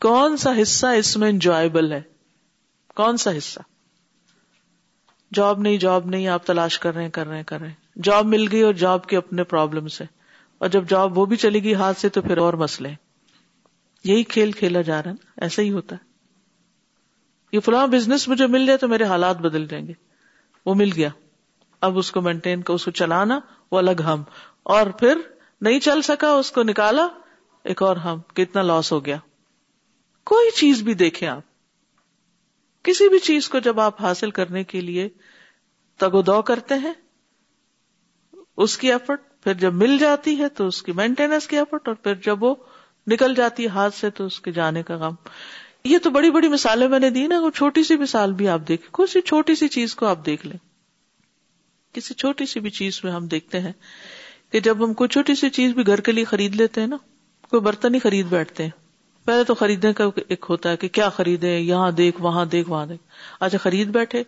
کون 0.01 0.37
سا 0.37 0.53
حصہ 0.63 0.87
اس 0.87 1.17
میں 1.17 1.29
انجوائبل 1.29 1.93
ہے؟ 1.93 2.03
کون 2.95 3.17
سا 3.17 3.31
حصہ؟ 3.39 3.61
جاب 5.35 5.61
نہیں 5.61 5.77
جاب 5.77 6.07
نہیں، 6.07 6.29
آپ 6.29 6.47
تلاش 6.47 6.79
کر 6.79 6.95
رہے 6.95 7.03
ہیں، 7.03 7.11
کر 7.11 7.27
رہے 7.27 7.37
ہیں، 7.37 7.45
کر 7.45 7.61
رہے 7.61 7.69
ہیں۔ 7.69 8.01
جاب 8.03 8.27
مل 8.27 8.47
گئی 8.53 8.63
اور 8.63 8.73
جاب 8.73 9.07
کے 9.07 9.17
اپنے 9.17 9.45
پرابلم 9.45 9.89
سے 9.89 10.05
اور 10.59 10.69
جب 10.69 10.89
جاب 10.89 11.19
وہ 11.19 11.27
بھی 11.27 11.37
چلی 11.37 11.65
گئی 11.65 11.75
ہاتھ 11.75 12.01
سے 12.01 12.09
تو 12.09 12.23
پھر 12.23 12.39
اور 12.39 12.55
مسئلے 12.55 12.91
یہی 14.05 14.23
کھیل 14.23 14.53
کھیلا 14.53 14.81
جا 14.81 15.03
رہا 15.03 15.11
ہے 15.11 15.17
ایسا 15.37 15.63
ہی 15.63 15.71
ہوتا 15.71 15.97
ہے۔ 15.97 16.09
یہ 17.53 17.61
فلاں 17.61 17.87
بزنس 17.87 18.29
مجھے 18.29 18.47
مل 18.47 18.67
جائے 18.67 18.79
تو 18.79 18.89
میرے 18.89 19.05
حالات 19.05 19.37
بدل 19.39 19.67
جائیں 19.67 19.87
گے۔ 19.87 19.93
وہ 20.67 20.75
مل 20.75 20.91
گیا۔ 20.97 21.09
اب 21.81 21.99
اس 21.99 22.11
کو 22.11 22.21
مینٹین 22.21 22.63
کر 22.63 22.75
اس 22.75 22.85
کو 22.85 22.91
چلانا، 22.91 23.41
وہ 23.73 23.79
الگ 23.79 24.03
ہم۔ 24.05 24.23
اور 24.63 24.87
پھر 24.87 25.19
نہیں 25.61 25.81
چل 25.81 26.03
سکا، 26.03 26.31
اس 26.31 26.53
کو 26.53 26.63
نکالا، 26.63 27.09
ایک 27.65 27.83
اور 27.83 27.97
ہم۔ 27.97 28.21
کتنا 28.35 28.63
لاس 28.63 28.93
ہو 28.93 29.05
گیا۔ 29.05 29.17
کوئی 30.25 30.51
چیز 30.51 30.83
بھی 30.83 30.95
دیکھیں 30.95 31.29
آپ۔ 31.29 31.43
کسی 32.83 33.09
بھی 33.09 33.19
چیز 33.19 33.49
کو 33.49 33.59
جب 33.59 33.81
آپ 33.81 34.01
حاصل 34.01 34.31
کرنے 34.31 34.65
کے 34.65 34.81
لیے 34.81 35.09
تگ 35.97 36.15
و 36.15 36.23
دو 36.23 36.43
کرتے 36.43 36.75
ہیں، 36.75 36.93
اس 38.57 38.79
کی 38.79 38.93
ایفرٹ 38.93 39.21
پھر 39.41 39.55
جب 39.55 39.75
مل 39.75 39.99
جاتی 39.99 40.39
ہے 40.39 40.49
تو 40.49 40.67
اس 40.67 40.83
کی 40.83 40.93
مینٹیننس 40.93 41.49
کی 41.49 41.57
ایفرٹ 41.57 41.89
اور 41.89 41.97
پھر 41.97 42.15
جب 42.15 42.43
وہ 42.43 42.55
نکل 43.07 43.35
جاتی 43.35 43.63
ہے 43.63 43.69
ہاتھ 43.69 43.95
سے 43.95 44.11
تو 44.11 44.27
اس 44.27 44.41
کے 44.41 44.53
جانے 44.53 44.83
کا 44.83 44.97
غم۔ 44.97 45.15
یہ 45.85 45.99
تو 45.99 46.11
بڑی 46.11 46.31
بڑی 46.31 46.49
مثالیں 46.49 46.89
میں 46.89 46.99
نے 46.99 47.11
دی 47.11 47.27
نا، 47.27 47.41
وہ 47.41 47.51
چھوٹی 47.51 47.83
سی 47.83 47.97
مثال 47.97 48.33
بھی 48.33 48.49
آپ 48.49 48.61
دیکھیں۔ 48.69 48.93
کسی 48.93 49.21
چھوٹی 49.21 49.55
سی 49.55 49.69
چیز 49.69 49.95
کو 49.95 50.07
آپ 50.07 50.27
دیکھ 50.27 50.47
لیں۔ 50.47 50.59
کسی 51.93 52.15
چھوٹی 52.15 52.47
سی 52.47 52.61
بھی 52.61 52.71
چیز 52.71 53.01
میں 53.05 53.13
ہم 53.13 53.27
دیکھتے 53.27 53.61
ہیں 53.61 53.73
کہ 54.51 54.61
جب 54.61 54.85
ہم 54.85 54.95
کوئی 54.95 55.09
چھوٹی 55.09 55.35
سی 55.35 55.51
چیز 55.51 55.73
بھی 55.73 55.87
گھر 55.87 56.01
کے 56.01 56.13
لیے 56.13 56.25
خرید 56.25 56.57
لیتے 56.57 56.81
ہیں 56.81 56.89
نا، 56.89 56.97
کوئی 57.51 57.63
برتن 57.63 57.95
ہی 57.95 58.01
خرید 58.01 58.27
بیٹھتے 58.27 58.63
ہیں۔ 58.63 58.71
پہلے 59.29 59.45
تو 59.45 59.55
خریدنے 59.55 59.93
کا 59.93 60.05
ایک 60.29 60.47
ہوتا 60.49 60.71
ہے 60.71 60.77
کہ 60.77 60.89
کیا 60.89 61.09
خریدے 61.09 61.59
یہاں 61.59 61.91
دیکھ، 61.91 62.23
وہاں 62.23 62.45
دیکھ 62.45 62.71
وہاں 62.71 62.87
دیکھ۔ 62.87 63.03
اچھا 63.41 63.59
خرید 63.59 63.89
بیٹھے، 63.89 64.23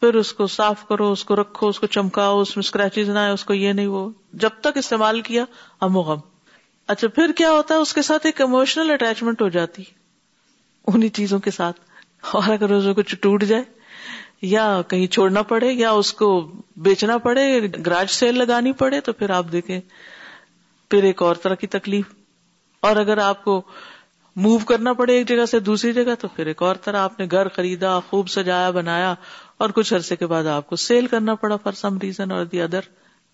پھر 0.00 0.14
اس 0.14 0.32
کو 0.32 0.46
صاف 0.46 0.88
کرو، 0.88 1.12
اس 1.12 1.24
کو 1.24 1.36
رکھو، 1.36 1.68
اس 1.68 1.80
کو 1.80 1.86
چمکاؤ، 1.86 2.40
اس 2.40 2.56
میں 2.56 2.62
اسکریچز 2.64 3.10
نہ 3.10 3.18
آئے، 3.18 3.30
اس 3.30 3.44
کو 3.44 3.54
یہ 3.54 3.72
نہیں، 3.72 3.86
وہ۔ 3.86 4.10
جب 4.32 4.48
تک 4.60 4.76
استعمال 4.76 5.20
کیا 5.20 5.44
ہم 5.82 5.98
غم۔ 5.98 6.18
اچھا 6.86 7.08
پھر 7.08 7.32
کیا 7.32 7.50
ہوتا 7.50 7.74
ہے؟ 7.74 7.80
اس 7.80 7.94
کے 7.94 8.02
ساتھ 8.02 8.26
ایک 8.26 8.40
اموشنل 8.40 8.90
اٹیچمنٹ 8.90 9.42
ہو 9.42 9.48
جاتی۔ 9.48 9.82
انہیں 10.86 11.08
چیزوں 11.08 11.38
کے 11.38 11.50
ساتھ۔ 11.50 11.80
اور 12.32 12.50
اگر 12.50 12.70
اس 12.70 12.84
کچھ 12.96 13.16
ٹوٹ 13.16 13.44
جائے، 13.44 13.62
یا 14.42 14.80
کہیں 14.88 15.06
چھوڑنا 15.06 15.42
پڑے، 15.42 15.72
یا 15.72 15.90
اس 15.90 16.12
کو 16.12 16.52
بیچنا 16.76 17.18
پڑے 17.18 17.60
گراج 17.86 18.10
سیل 18.10 18.38
لگانی 18.38 18.72
پڑے، 18.72 19.00
تو 19.00 19.12
پھر 19.12 19.30
آپ 19.30 19.46
دیکھیں۔ 19.52 19.80
پھر 20.90 21.02
ایک 21.02 21.22
اور 21.22 21.34
طرح 21.34 21.54
کی 21.54 21.66
تکلیف۔ 21.66 22.04
اور 22.80 22.96
اگر 22.96 23.18
آپ 23.18 23.44
کو 23.44 23.62
موو 24.36 24.58
کرنا 24.58 24.92
پڑے 24.92 25.16
ایک 25.16 25.28
جگہ 25.28 25.46
سے 25.46 25.60
دوسری 25.60 25.92
جگہ، 25.92 26.14
تو 26.20 26.28
پھر 26.28 26.46
ایک 26.46 26.62
اور 26.62 26.76
طرح 26.76 26.98
آپ 26.98 27.20
نے 27.20 27.26
گھر 27.30 27.48
خریدا، 27.48 28.00
خوب 28.00 28.28
سجایا، 28.28 28.70
بنایا، 28.70 29.14
اور 29.58 29.70
کچھ 29.70 29.94
عرصے 29.94 30.16
کے 30.16 30.26
بعد 30.26 30.44
آپ 30.44 30.66
کو 30.66 30.76
سیل 30.76 31.06
کرنا 31.06 31.34
پڑا 31.34 31.56
فار 31.56 31.72
سم 31.72 31.98
ریزن 31.98 32.30
اور 32.30 32.44
دی 32.44 32.62
ادر 32.62 32.80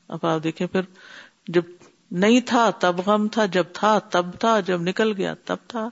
اب 0.09 0.27
آپ 0.27 0.45
دیکھیں 0.45 0.67
پھر، 0.67 0.81
جب 1.49 1.63
نہیں 2.11 2.41
تھا، 2.41 2.71
تب 2.71 2.97
غم 3.07 3.29
تھا، 3.29 3.47
جب 3.47 3.65
تھا، 3.73 3.99
تب 3.99 4.27
تھا، 4.41 4.61
جب 4.61 4.83
نکل 4.83 5.13
گیا، 5.17 5.35
تب 5.45 5.57
تھا۔ 5.69 5.89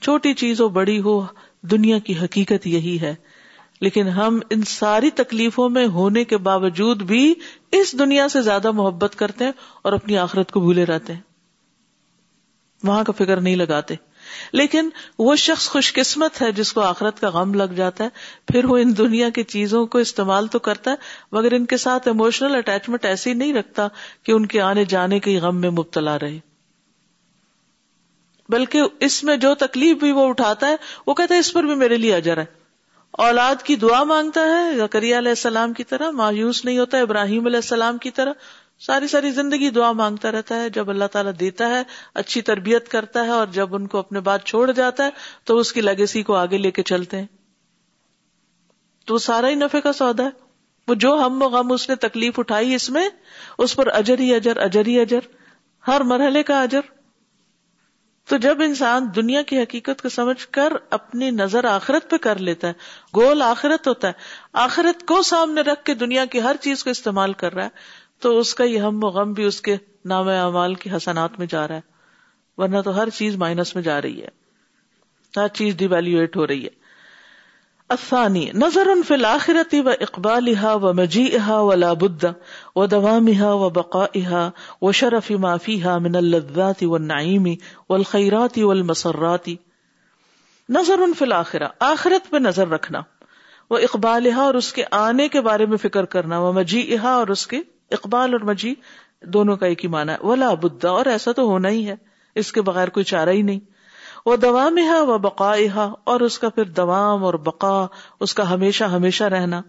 چھوٹی 0.00 0.34
چیز 0.34 0.60
ہو، 0.60 0.68
بڑی 0.68 1.00
ہو، 1.00 1.26
دنیا 1.62 1.98
کی 1.98 2.18
حقیقت 2.18 2.66
یہی 2.66 3.00
ہے۔ 3.00 3.14
لیکن 3.80 4.08
ہم 4.08 4.38
ان 4.50 4.62
ساری 4.62 5.10
تکلیفوں 5.10 5.68
میں 5.68 5.86
ہونے 5.86 6.24
کے 6.24 6.36
باوجود 6.36 7.02
بھی 7.02 7.34
اس 7.72 7.98
دنیا 7.98 8.28
سے 8.28 8.42
زیادہ 8.42 8.70
محبت 8.70 9.14
کرتے 9.16 9.44
ہیں 9.44 9.52
اور 9.82 9.92
اپنی 9.92 10.18
آخرت 10.18 10.52
کو 10.52 10.60
بھولے 10.60 10.84
رہتے 10.84 11.12
ہیں۔ 11.12 11.20
وہاں 12.82 13.04
کا 13.04 13.12
فکر 13.12 13.40
نہیں 13.40 13.56
لگاتے۔ 13.56 13.94
لیکن 14.52 14.88
وہ 15.18 15.36
شخص 15.36 15.68
خوش 15.68 15.92
قسمت 15.92 16.42
ہے 16.42 16.52
جس 16.52 16.72
کو 16.72 16.80
آخرت 16.80 17.20
کا 17.20 17.30
غم 17.30 17.54
لگ 17.54 17.72
جاتا 17.76 18.04
ہے، 18.04 18.08
پھر 18.52 18.64
وہ 18.64 18.78
ان 18.78 18.96
دنیا 18.96 19.28
کی 19.28 19.42
چیزوں 19.42 19.86
کو 19.86 19.98
استعمال 19.98 20.46
تو 20.46 20.58
کرتا 20.58 20.90
ہے، 20.90 20.96
مگر 21.32 21.52
ان 21.52 21.66
کے 21.66 21.76
ساتھ 21.76 22.08
اموشنل 22.08 22.54
اٹیچمنٹ 22.54 23.04
ایسی 23.04 23.34
نہیں 23.34 23.54
رکھتا 23.54 23.88
کہ 24.22 24.32
ان 24.32 24.46
کے 24.46 24.60
آنے 24.60 24.84
جانے 24.84 25.18
کے 25.18 25.38
غم 25.38 25.60
میں 25.60 25.70
مبتلا 25.70 26.18
رہے۔ 26.18 26.38
بلکہ 28.48 28.82
اس 29.00 29.24
میں 29.24 29.36
جو 29.36 29.54
تکلیف 29.54 29.96
بھی 29.96 30.12
وہ 30.12 30.28
اٹھاتا 30.28 30.68
ہے، 30.68 30.76
وہ 31.06 31.14
کہتا 31.14 31.34
ہے، 31.34 31.40
اس 31.40 31.52
پر 31.52 31.62
بھی 31.62 31.74
میرے 31.74 31.96
لیے 31.96 32.14
اجر 32.14 32.36
ہے۔ 32.36 32.44
اولاد 33.10 33.62
کی 33.62 33.76
دعا 33.76 34.04
مانگتا 34.04 34.40
ہے 34.40 34.76
زکریہ 34.76 35.18
علیہ 35.18 35.28
السلام 35.28 35.72
کی 35.72 35.84
طرح، 35.84 36.10
مایوس 36.10 36.64
نہیں 36.64 36.78
ہوتا، 36.78 36.98
ابراہیم 36.98 37.46
علیہ 37.46 37.56
السلام 37.56 37.98
کی 37.98 38.10
طرح۔ 38.10 38.32
ساری 38.78 39.08
ساری 39.08 39.30
زندگی 39.30 39.70
دعا 39.70 39.92
مانگتا 39.92 40.32
رہتا 40.32 40.56
ہے، 40.56 40.70
جب 40.70 40.90
اللہ 40.90 41.04
تعالیٰ 41.04 41.32
دیتا 41.40 41.68
ہے، 41.68 41.82
اچھی 42.14 42.42
تربیت 42.42 42.88
کرتا 42.88 43.24
ہے 43.24 43.28
اور 43.28 43.46
جب 43.46 43.74
ان 43.74 43.86
کو 43.86 43.98
اپنے 43.98 44.20
بات 44.20 44.44
چھوڑ 44.44 44.72
جاتا 44.72 45.04
ہے، 45.04 45.10
تو 45.44 45.58
اس 45.58 45.72
کی 45.72 45.80
لیگیسی 45.80 46.22
کو 46.22 46.34
آگے 46.34 46.58
لے 46.58 46.70
کے 46.70 46.82
چلتے 46.82 47.18
ہیں۔ 47.18 47.26
تو 49.06 49.14
وہ 49.14 49.18
سارا 49.18 49.48
ہی 49.48 49.54
نفے 49.54 49.80
کا 49.80 49.92
سودا 49.92 50.24
ہے۔ 50.24 50.28
وہ 50.88 50.94
جو 50.94 51.14
ہم 51.26 51.42
و 51.42 51.48
غم 51.48 51.72
اس 51.72 51.88
نے 51.88 51.94
تکلیف 51.94 52.38
اٹھائی 52.38 52.74
اس 52.74 52.90
میں، 52.90 53.08
اس 53.58 53.76
پر 53.76 53.86
اجر 53.86 54.18
ہی 54.18 54.34
اجر 54.34 54.56
اجر 54.56 54.86
ہی 54.86 55.00
اجر۔ 55.00 55.18
ہر 55.86 56.00
مرحلے 56.00 56.42
کا 56.42 56.62
اجر۔ 56.62 56.80
تو 58.28 58.36
جب 58.36 58.62
انسان 58.62 59.08
دنیا 59.16 59.42
کی 59.42 59.62
حقیقت 59.62 60.02
کو 60.02 60.08
سمجھ 60.08 60.48
کر 60.48 60.72
اپنی 60.90 61.30
نظر 61.30 61.64
آخرت 61.64 62.10
پہ 62.10 62.16
کر 62.16 62.38
لیتا 62.38 62.68
ہے، 62.68 62.72
گول 63.14 63.42
آخرت 63.42 63.88
ہوتا 63.88 64.08
ہے، 64.08 64.12
آخرت 64.52 65.06
کو 65.06 65.22
سامنے 65.22 65.60
رکھ 65.60 65.84
کے 65.84 65.94
دنیا 65.94 66.24
کی 66.24 66.42
ہر 66.42 66.56
چیز 66.60 66.84
کو 66.84 66.90
استعمال 66.90 67.32
کر 67.32 67.54
رہا 67.54 67.64
ہے 67.64 67.96
تو 68.20 68.38
اس 68.38 68.54
کا 68.54 68.64
یہ 68.64 68.78
ہم 68.78 69.04
و 69.04 69.08
غم 69.08 69.32
بھی 69.32 69.44
اس 69.44 69.60
کے 69.60 69.76
نام 70.04 70.28
اعمال 70.28 70.74
کی 70.74 70.90
حسنات 70.90 71.38
میں 71.38 71.46
جا 71.46 71.68
رہا 71.68 71.74
ہے، 71.74 71.80
ورنہ 72.56 72.80
تو 72.80 72.96
ہر 72.96 73.08
چیز 73.10 73.36
مائنس 73.36 73.74
میں 73.74 73.82
جا 73.82 74.02
رہی 74.02 74.22
ہے۔ 74.22 74.28
ہر 75.36 75.48
چیز 75.48 75.76
ڈیویلویٹ 75.76 76.36
ہو 76.36 76.46
رہی 76.46 76.64
ہے۔ 76.64 76.86
افانی 77.88 78.50
نظر 78.54 78.86
ان 78.86 79.02
فل 79.02 79.24
آخرتی 79.24 79.80
و 79.80 79.88
اقبال 79.88 80.48
و 80.62 80.92
مجی 80.92 81.38
ہا 81.38 81.60
و 81.60 81.74
لابد 81.74 82.24
و 82.76 82.86
دوام 82.86 83.28
ہا 83.40 83.52
و 83.52 83.70
بقا 83.70 84.50
و 84.82 84.92
شرف 84.92 85.30
معافی 85.30 85.82
ہا 85.82 85.98
من 85.98 86.16
الزاتی 86.16 86.86
و 86.86 86.98
نعیمی 86.98 87.56
و 87.88 87.94
الخیراتی 87.94 88.62
و 88.62 88.70
المسراتی 88.70 89.56
نظر 90.68 90.98
ان 90.98 91.14
فل 91.14 91.32
آخرا 91.32 91.68
آخرت 91.80 92.30
پہ 92.30 92.36
نظر 92.36 92.68
رکھنا۔ 92.68 93.00
وہ 93.70 93.78
اقبال 93.78 94.26
اور 94.36 94.54
اس 94.54 94.72
کے 94.72 94.84
آنے 94.90 95.28
کے 95.28 95.40
بارے 95.40 95.66
میں 95.66 95.76
فکر 95.76 96.04
کرنا۔ 96.04 96.38
وہ 96.38 96.52
مجی 96.52 96.96
اور 97.02 97.28
اس 97.28 97.46
کے 97.46 97.60
اقبال 97.90 98.32
اور 98.32 98.40
مجی 98.40 98.74
دونوں 99.22 99.56
کا 99.56 99.66
ایک 99.66 99.84
ہی 99.84 99.88
مانا 99.88 100.12
ہے۔ 100.12 100.26
ولا 100.26 100.54
بدا 100.54 100.90
اور 100.90 101.06
ایسا 101.06 101.32
تو 101.32 101.42
ہونا 101.42 101.68
ہی 101.68 101.88
ہے۔ 101.88 101.94
اس 102.34 102.52
کے 102.52 102.62
بغیر 102.62 102.88
کوئی 102.88 103.04
چارہ 103.04 103.30
ہی 103.30 103.42
نہیں۔ 103.42 103.60
وہ 104.26 104.36
دوام 104.36 104.78
ہا 104.78 105.02
و 105.02 105.18
بقا 105.18 105.52
اور 106.04 106.20
اس 106.20 106.38
کا 106.38 106.48
پھر 106.48 106.64
دوام 106.64 107.24
اور 107.24 107.34
بقا، 107.34 107.86
اس 108.20 108.34
کا 108.34 108.50
ہمیشہ 108.50 108.84
ہمیشہ 108.84 109.24
رہنا۔ 109.24 109.62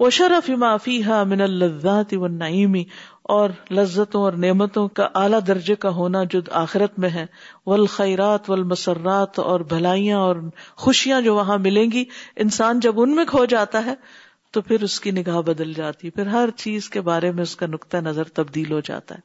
وہ 0.00 0.10
شرف 0.10 0.50
معافی 0.50 1.04
ہا 1.04 1.24
من 1.24 1.40
الزات 1.40 2.14
و 2.14 2.26
نعیمی 2.26 2.84
اور 3.22 3.50
لذتوں 3.70 4.22
اور 4.22 4.32
نعمتوں 4.32 4.88
کا 4.88 5.08
اعلیٰ 5.14 5.38
درجے 5.46 5.74
کا 5.74 5.88
ہونا 5.88 6.24
جو 6.24 6.40
آخرت 6.50 6.98
میں 6.98 7.10
ہے۔ 7.10 7.26
والخیرات 7.66 8.50
والمسرات، 8.50 9.38
اور 9.38 9.60
بھلائیاں 9.60 10.18
اور 10.18 10.36
خوشیاں 10.76 11.20
جو 11.20 11.34
وہاں 11.34 11.58
ملیں 11.58 11.90
گی۔ 11.92 12.04
انسان 12.36 12.80
جب 12.80 13.00
ان 13.00 13.14
میں 13.14 13.24
کھو 13.24 13.44
جاتا 13.44 13.84
ہے 13.86 13.94
تو 14.50 14.60
پھر 14.60 14.82
اس 14.82 15.00
کی 15.00 15.10
نگاہ 15.10 15.40
بدل 15.40 15.72
جاتی، 15.72 16.10
پھر 16.10 16.26
ہر 16.26 16.48
چیز 16.56 16.90
کے 16.90 17.00
بارے 17.00 17.32
میں 17.32 17.42
اس 17.42 17.56
کا 17.56 17.66
نقطۂ 17.66 17.96
نظر 17.96 18.24
تبدیل 18.24 18.72
ہو 18.72 18.80
جاتا 18.80 19.14
ہے۔ 19.14 19.20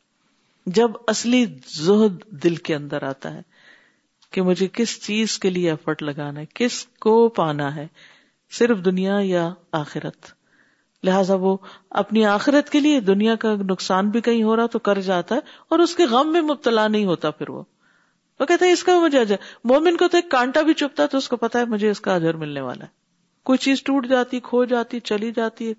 جب 0.66 0.92
اصلی 1.08 1.46
زہد 1.68 2.44
دل 2.44 2.56
کے 2.56 2.76
اندر 2.76 3.04
آتا 3.04 3.34
ہے 3.34 3.42
کہ 4.32 4.42
مجھے 4.42 4.68
کس 4.74 5.04
چیز 5.04 5.40
کے 5.40 5.50
لیے 5.50 5.70
ایفرٹ 5.70 6.04
لگانا 6.04 6.40
ہے، 6.40 6.46
کس 6.54 6.86
کو 6.86 7.30
پانا 7.30 7.76
ہے، 7.76 7.88
صرف 8.52 8.78
دنیا 8.86 9.18
یا 9.22 9.54
آخرت؟ 9.72 10.26
لہذا 11.04 11.36
وہ 11.36 11.58
اپنی 11.90 12.26
آخرت 12.26 12.70
کے 12.70 12.80
لیے 12.80 13.00
دنیا 13.00 13.36
کا 13.36 13.56
نقصان 13.56 14.10
بھی 14.10 14.22
کہیں 14.22 14.44
ہو 14.44 14.56
رہا 14.56 14.66
تو 14.66 14.80
کر 14.80 15.02
جاتا 15.02 15.36
ہے 15.36 15.40
اور 15.70 15.80
اس 15.80 15.96
کے 15.96 16.06
غم 16.06 16.32
میں 16.32 16.42
مبتلا 16.42 16.88
نہیں 16.88 17.06
ہوتا 17.06 17.32
پھر 17.32 17.50
وہ۔ 17.50 17.64
وہ 18.40 18.46
کہتے 18.46 18.66
ہیں 18.66 18.74
اس 18.74 18.84
کا 18.84 19.00
مجھے 19.00 19.36
مومن 19.64 19.98
کو 19.98 20.08
تو 20.08 20.18
ایک 20.18 20.32
کانٹا 20.32 20.62
بھی 20.62 20.74
چپتا 20.74 21.06
تو 21.06 21.18
اس 21.18 21.30
کو 21.30 21.36
پتا 21.36 21.60
ہے 21.60 21.66
مجھے 21.66 21.90
اس 21.90 22.02
کا 22.02 22.16
اجر 22.16 22.34
ملنے 22.34 22.62
والا 22.62 22.86
ہے۔ 22.86 23.03
کوئی 23.44 23.58
چیز 23.58 23.84
ٹوٹ 23.84 24.08
جاتی، 24.08 24.39
کھو 24.39 24.66
جاتی، 24.66 25.00
چلی 25.00 25.32
جاتی، 25.32 25.74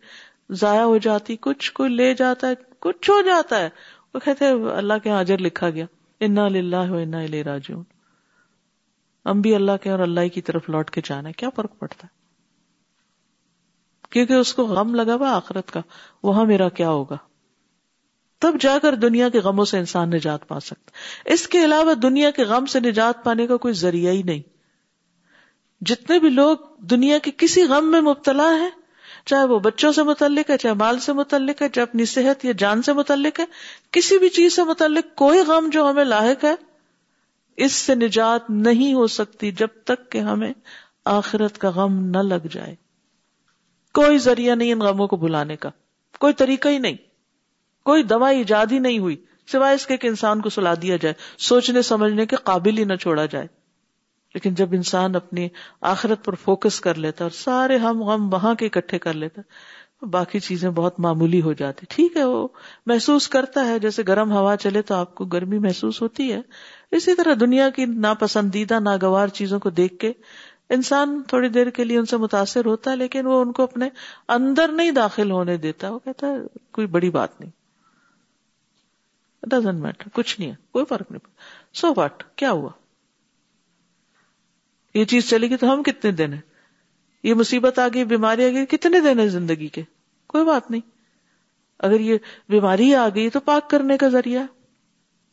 ضائع 0.51 0.83
ہو 0.83 0.99
جاتی، 0.99 1.37
کچھ 1.37 1.73
کوئی 1.73 1.91
لے 1.91 2.15
جاتا 2.15 2.49
ہے، 2.49 2.53
کچھ 2.79 3.11
ہو 3.11 3.21
جاتا 3.21 3.59
ہے۔ 3.61 3.69
وہ 4.15 4.21
کہتے 4.21 4.45
اللہ 4.77 4.95
کے 5.03 5.11
حاضر 5.11 5.39
لکھا 5.39 5.71
گیا۔ 5.71 5.87
انا 6.21 6.45
انا 6.45 7.27
لے 7.27 7.43
راجون 7.45 7.85
ہم 9.27 9.41
بھی 9.41 9.55
اللہ 9.55 9.73
کے 9.83 9.91
اور 9.91 9.99
اللہ 9.99 10.29
کی 10.29 10.43
طرف 10.43 10.69
لوٹ 10.69 10.91
کے 10.91 11.01
جانا 11.05 11.29
ہے۔ 11.29 11.33
کیا 11.33 11.49
فرق 11.57 11.79
پڑتا 11.79 12.07
ہے؟ 12.07 12.25
کیونکہ 14.11 14.33
اس 14.33 14.55
کو 14.55 14.65
غم 14.65 14.95
لگا 14.95 15.15
ہوا 15.15 15.37
آخرت 15.37 15.71
کا۔ 15.71 15.81
وہاں 16.23 16.45
میرا 16.45 16.69
کیا 16.69 16.91
ہوگا؟ 16.91 17.17
تب 18.39 18.55
جا 18.61 18.79
کر 18.83 18.95
دنیا 18.95 19.29
کے 19.29 19.39
غموں 19.39 19.65
سے 19.65 19.79
انسان 19.79 20.11
نجات 20.11 20.49
پا 20.49 20.61
سکتا۔ 20.61 20.91
اس 21.33 21.49
کے 21.49 21.65
علاوہ 21.65 21.95
دنیا 21.95 22.31
کے 22.31 22.45
غم 22.45 22.67
سے 22.67 22.81
نجات 22.81 23.25
پانے 23.25 23.47
کا 23.47 23.57
کوئی 23.57 23.75
ذریعہ 23.75 24.13
ہی 24.13 24.23
نہیں۔ 24.23 24.54
جتنے 25.87 26.19
بھی 26.19 26.31
لوگ 26.31 26.57
دنیا 26.79 27.19
کے 27.19 27.31
کسی 27.37 27.63
غم 27.63 27.91
میں 27.91 28.01
مبتلا 28.01 28.51
ہے 28.61 28.85
چاہے 29.25 29.45
وہ 29.45 29.59
بچوں 29.59 29.93
سے 29.93 30.03
متعلق 30.03 30.51
ہے، 30.51 30.59
چاہے 30.59 30.75
مال 30.75 30.99
سے 30.99 31.13
متعلق 31.13 31.63
ہے، 31.63 31.69
چاہے 31.69 31.83
اپنی 31.83 32.05
صحت 32.05 32.45
یا 32.45 32.53
جان 32.59 32.83
سے 32.83 32.93
متعلق 32.93 33.41
ہے، 33.41 33.45
کسی 33.91 34.19
بھی 34.19 34.29
چیز 34.29 34.57
سے 34.57 34.63
متعلق 34.63 35.17
کوئی 35.17 35.41
غم 35.41 35.69
جو 35.73 35.91
ہمیں 35.91 36.05
لاحق 36.05 36.45
ہے، 36.45 36.55
اس 37.57 37.73
سے 37.73 37.95
نجات 37.95 38.51
نہیں 38.51 38.95
ہو 38.95 39.07
سکتی 39.07 39.51
جب 39.53 39.69
تک 39.85 40.13
کہ 40.13 40.19
ہمیں 40.19 40.53
آخرت 41.05 41.59
کا 41.59 41.71
غم 41.71 42.05
نہ 42.05 42.19
لگ 42.19 42.47
جائے۔ 42.51 42.75
کوئی 43.95 44.19
ذریعہ 44.19 44.55
نہیں 44.55 44.73
ان 44.73 44.79
غموں 44.79 45.09
کو 45.09 45.17
بلانے 45.17 45.57
کا۔ 45.57 45.71
کوئی 46.19 46.33
طریقہ 46.33 46.69
ہی 46.69 46.79
نہیں۔ 46.79 46.97
کوئی 47.85 48.03
دوا 48.03 48.29
ایجاد 48.29 48.67
ہی 48.73 48.79
نہیں 48.79 48.99
ہوئی، 48.99 49.17
سوائے 49.53 49.75
اس 49.75 49.87
کے 49.87 49.97
کہ 49.97 50.07
انسان 50.07 50.41
کو 50.41 50.51
سلا 50.51 50.75
دیا 50.83 50.97
جائے، 50.97 51.15
سوچنے، 51.39 51.83
سمجھنے 51.83 52.27
کے 52.27 52.37
قابل 52.37 52.79
ہی 52.79 52.85
نہ 52.85 52.95
چھوڑا 52.95 53.27
جائے۔ 53.27 53.47
لیکن 54.35 54.55
جب 54.55 54.69
انسان 54.73 55.17
اپنی 55.17 55.49
آخرت 55.81 56.25
پر 56.25 56.35
فوکس 56.35 56.81
کر 56.81 56.95
لیتا 56.95 57.25
اور 57.25 57.31
سارے 57.31 57.77
ہم 57.77 58.03
غم 58.03 58.33
وہاں 58.33 58.55
کے 58.55 58.67
اکٹھے 58.67 58.99
کر 58.99 59.13
لیتا، 59.13 59.43
باقی 60.11 60.41
چیزیں 60.41 60.71
بہت 60.71 61.01
معمولی 61.01 61.43
ہو 61.43 61.53
جاتی۔ 61.53 61.87
ٹھیک 61.89 62.17
ہے، 62.17 62.25
وہ 62.25 62.49
محسوس 62.87 63.29
کرتا 63.29 63.67
ہے، 63.67 63.79
جیسے 63.79 64.03
گرم 64.09 64.33
ہوا 64.33 64.57
چلے 64.57 64.83
تو 64.83 64.95
آپ 64.95 65.15
کو 65.15 65.25
گرمی 65.25 65.59
محسوس 65.59 66.03
ہوتی 66.03 66.33
ہے۔ 66.33 66.41
اسی 66.91 67.15
طرح 67.15 67.35
دنیا 67.41 67.71
کی 67.71 67.85
ناپسندیدہ، 67.85 68.81
ناگوار 68.81 69.29
چیزوں 69.29 69.61
کو 69.61 69.71
دیکھ 69.71 69.99
کے 69.99 70.13
انسان 70.69 71.23
تھوڑی 71.29 71.49
دیر 71.49 71.71
کے 71.71 71.85
لیے 71.85 71.99
ان 71.99 72.07
سے 72.07 72.17
متاثر 72.17 72.67
ہوتا 72.67 72.91
ہے، 72.91 72.97
لیکن 72.97 73.27
وہ 73.27 73.41
ان 73.41 73.53
کو 73.53 73.63
اپنے 73.63 73.89
اندر 74.29 74.69
نہیں 74.69 74.91
داخل 74.91 75.31
ہونے 75.31 75.57
دیتا۔ 75.57 75.91
وہ 75.91 75.99
کہتا 75.99 76.27
ہے، 76.27 76.37
کوئی 76.73 76.87
بڑی 76.87 77.11
بات 77.11 77.41
نہیں۔ 77.41 77.51
ڈزنٹ 79.43 79.81
میٹر 79.81 80.09
کچھ 80.13 80.41
نہیں 80.41 80.51
ہے، 80.51 80.57
کوئی 80.73 80.85
فرق 80.85 81.11
نہیں۔ 81.11 81.27
سو 81.75 81.93
واٹ 81.97 82.23
کیا 82.37 82.51
ہوا؟ 82.51 82.71
یہ 84.95 85.05
چیز 85.05 85.29
چلے 85.29 85.51
گی 85.51 85.57
تو 85.57 85.75
ہم 85.75 85.83
کتنے 85.83 86.13
دن 86.13 86.33
ہیں؟ 86.33 86.41
یہ 87.23 87.35
مصیبت 87.35 87.79
آ 87.79 87.89
گئی 87.95 88.05
بیماری 88.05 88.45
آ 88.45 88.49
گئی 88.49 88.67
کتنے 88.67 89.01
دن 89.01 89.19
ہے 89.19 89.29
زندگی 89.29 89.69
کے؟ 89.69 89.83
کوئی 90.27 90.45
بات 90.45 90.71
نہیں۔ 90.71 90.81
اگر 91.79 92.01
یہ 92.01 92.19
بیماری 92.49 92.95
آ 92.95 93.09
گئی 93.15 93.31
تو 93.31 93.41
پاک 93.41 93.71
کرنے 93.71 93.97
کا 93.97 94.09
ذریعہ 94.09 94.43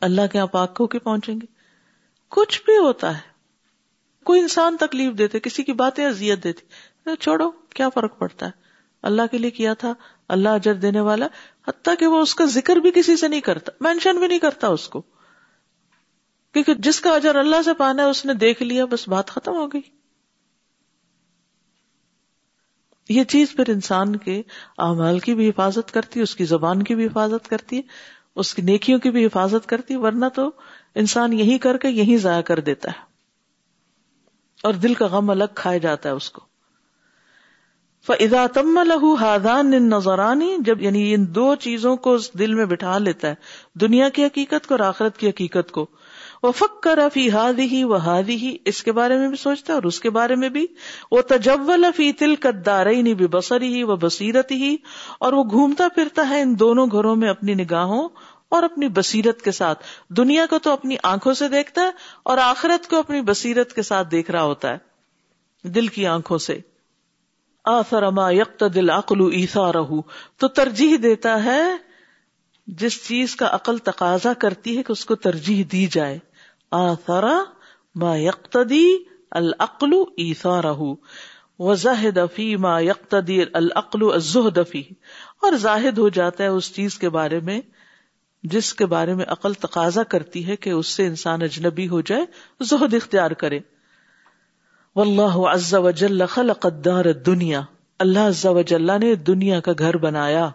اللہ 0.02 0.22
کے 0.32 0.38
یہاں 0.38 0.48
پاک 0.48 0.78
ہو 0.80 0.88
کے 0.88 1.00
پہنچیں 1.00 1.36
گے۔ 1.36 1.46
کچھ 2.30 2.62
بھی 2.66 2.78
ہوتا 2.78 3.16
ہے۔ 3.16 3.32
کوئی 4.24 4.42
انسان 4.42 4.78
تکلیف 4.78 5.18
دیتے، 5.18 5.40
کسی 5.40 5.64
کی 5.64 5.74
باتیں 5.74 6.06
اذیت 6.06 6.44
دیتی۔ 6.44 6.66
چھوڑو، 7.16 7.52
کیا 7.52 7.90
فرق 7.90 8.18
پڑتا 8.18 8.46
ہے؟ 8.46 8.52
اللہ 9.02 9.22
کے 9.32 9.38
لیے 9.38 9.52
کیا 9.52 9.74
تھا؟ 9.74 9.94
اللہ 10.28 10.50
اجر 10.50 10.74
دینے 10.74 11.00
والا، 11.00 11.28
حتیٰ 11.68 11.94
کہ 12.00 12.08
وہ 12.08 12.22
اس 12.22 12.36
کا 12.36 12.46
ذکر 12.46 12.76
بھی 12.76 12.92
کسی 12.96 13.18
سے 13.18 13.28
نہیں 13.28 13.42
کرتا، 13.42 13.72
مینشن 13.82 14.18
بھی 14.18 14.28
نہیں 14.28 14.40
کرتا 14.40 14.68
اس 14.68 14.90
کو۔ 14.90 15.02
کیونکہ 16.54 16.74
جس 16.74 17.02
کا 17.02 17.10
اجر 17.10 17.36
اللہ 17.36 17.62
سے 17.66 17.74
پانا 17.74 18.04
ہے، 18.04 18.10
اس 18.10 18.26
نے 18.26 18.34
دیکھ 18.34 18.64
لیا، 18.64 18.86
بس 18.86 19.08
بات 19.08 19.30
ختم 19.30 19.54
ہو 19.54 19.68
گئی۔ 19.68 19.82
یہ 23.10 23.24
چیز 23.24 23.52
پھر 23.56 23.70
انسان 23.70 24.16
کے 24.16 24.42
اعمال 24.78 25.20
کی 25.20 25.36
بھی 25.36 25.50
حفاظت 25.50 25.92
کرتی 25.92 26.20
ہے، 26.20 26.24
اس 26.24 26.36
کی 26.36 26.46
زبان 26.46 26.84
کی 26.84 26.96
بھی 26.96 27.06
حفاظت 27.06 27.48
کرتی 27.48 27.78
ہے، 27.78 27.82
اس 28.36 28.54
کی 28.54 28.62
نیکیوں 28.62 29.00
کی 29.00 29.12
بھی 29.12 29.26
حفاظت 29.26 29.70
کرتی 29.70 29.94
ہے، 29.94 30.00
ورنہ 30.00 30.26
تو 30.36 30.52
انسان 30.96 31.34
یہی 31.34 31.58
کر 31.58 31.78
کے 31.78 31.90
یہی 31.90 32.18
ضائع 32.18 32.42
کر 32.42 32.60
دیتا 32.60 32.92
ہے۔ 32.92 33.02
اور 34.64 34.74
دل 34.74 34.94
کا 34.94 35.08
غم 35.08 35.30
الگ 35.30 35.44
کھایا 35.56 35.78
جاتا 35.78 36.10
ہے 36.10 36.14
اس 36.14 36.30
کو۔ 36.30 36.42
فضا 38.08 38.48
تم 38.54 38.80
لہو 38.84 39.16
ہادان 39.16 39.72
نظرانی 39.72 40.58
جب 40.60 40.82
یعنی 40.82 41.14
ان 41.14 41.36
دو 41.36 41.56
چیزوں 41.56 41.98
کو 41.98 42.14
اس 42.14 42.34
دل 42.34 42.54
میں 42.54 42.66
بٹھا 42.66 42.98
لیتا 42.98 43.28
ہے، 43.28 43.36
دنیا 43.74 44.10
کی 44.10 44.26
حقیقت 44.26 44.68
کو 44.68 44.74
اور 44.74 44.80
آخرت 44.80 45.18
کی 45.18 45.30
حقیقت 45.30 45.72
کو 45.72 45.88
وہ 46.44 46.52
فک 46.52 46.84
کر 46.84 47.00
فی 47.14 47.32
ہادی 47.32 47.62
ہی 47.62 47.84
وہ 47.84 48.04
ہادی 48.04 48.36
ہی 48.36 48.58
اس 48.66 48.84
کے 48.84 48.92
بارے 48.92 49.18
میں 49.18 49.28
بھی 49.28 49.38
سوچتا 49.38 49.74
ہے 49.74 49.76
اور 49.76 49.84
اس 49.84 50.00
کے 50.00 50.10
بارے 50.10 50.36
میں 50.36 50.50
بھی۔ 50.50 50.68
وہ 51.12 51.22
تجول 51.22 51.86
فی 51.96 52.12
تل 52.12 52.36
قدار 52.40 52.86
بھی 52.86 53.28
بسری 53.28 53.74
ہی 53.74 53.84
وہ 53.84 53.96
بصیرت 53.96 54.52
ہی 54.52 54.78
اور 55.20 55.34
وہ 55.34 55.44
گھومتا 55.44 55.88
پھرتا 55.96 56.30
ہے 56.30 56.42
ان 56.42 56.60
دونوں 56.60 56.88
گھروں 56.92 57.16
میں 57.16 57.30
اپنی 57.30 57.54
نگاہوں 57.54 58.10
اور 58.50 58.64
اپنی 58.64 58.88
بصیرت 58.88 59.42
کے 59.42 59.52
ساتھ۔ 59.52 59.84
دنیا 60.10 60.46
کو 60.46 60.60
تو 60.60 60.72
اپنی 60.72 60.96
آنکھوں 61.04 61.34
سے 61.34 61.48
دیکھتا 61.48 61.82
ہے 61.82 61.92
اور 62.24 62.38
آخرت 62.38 62.90
کو 62.90 63.00
اپنی 63.00 63.22
بصیرت 63.22 63.74
کے 63.74 63.82
ساتھ 63.82 64.12
دیکھ 64.12 64.32
رہا 64.32 64.44
ہوتا 64.44 64.74
ہے۔ 64.74 64.78
دل 65.68 65.88
کی 65.88 66.08
آنکھوں 66.08 66.38
سے۔ 66.38 66.60
آثر 67.66 68.10
ما 68.10 68.32
یکت 68.32 68.64
دل 68.76 68.90
عقل 68.90 69.22
ایسا 69.34 69.74
رہو 69.74 70.02
تو 70.38 70.48
ترجیح 70.48 70.98
دیتا 71.04 71.44
ہے 71.44 71.62
جس 72.68 73.08
چیز 73.08 73.36
کا 73.36 73.48
عقل 73.52 73.78
تقاضا 73.78 74.34
کرتی 74.34 74.78
ہے 74.78 74.84
کہ 74.84 74.92
اس 74.92 75.06
کو 75.06 75.16
ترجیح 75.16 75.64
دی 75.72 75.88
جائے۔ 75.88 76.20
آثر 76.72 77.24
ما 77.96 78.16
یقتدی 78.16 78.98
العقل 79.32 79.94
ایسا 80.18 80.62
رہو 80.62 80.96
وزاہد 81.60 82.18
فی 82.36 82.56
ما 82.56 82.80
یقتدی 82.80 83.42
العقل 83.54 84.14
الزہد 84.14 84.58
فی۔ 84.70 84.82
اور 85.42 85.52
زاہد 85.52 85.98
ہو 85.98 86.10
جاتا 86.10 86.44
ہے 86.44 86.50
اس 86.50 86.76
چیز 86.76 86.98
کے 86.98 87.10
بارے 87.10 87.40
میں 87.40 87.62
جس 88.44 88.74
کے 88.74 88.86
بارے 88.86 89.14
میں 89.14 89.26
عقل 89.28 89.54
تقاضا 89.54 90.04
کرتی 90.04 90.48
ہے 90.48 90.56
کہ 90.56 90.70
اس 90.70 90.88
سے 90.88 91.08
انسان 91.08 91.42
اجنبی 91.42 91.88
ہو 91.88 92.02
جائے، 92.02 92.26
زہد 92.64 92.94
اختیار 92.94 93.32
کرے۔ 93.32 93.60
واللہ 94.96 95.38
عز 95.54 95.74
وجل 95.74 96.26
خلق 96.26 96.66
الدار 96.66 97.06
الدنیا۔ 97.06 97.62
اللہ 98.00 98.20
عز 98.20 98.46
وجل 98.46 99.00
نے 99.00 99.16
دنیا 99.16 99.60
کا 99.60 99.72
گھر 99.80 99.98
بنایا۔ 99.98 100.50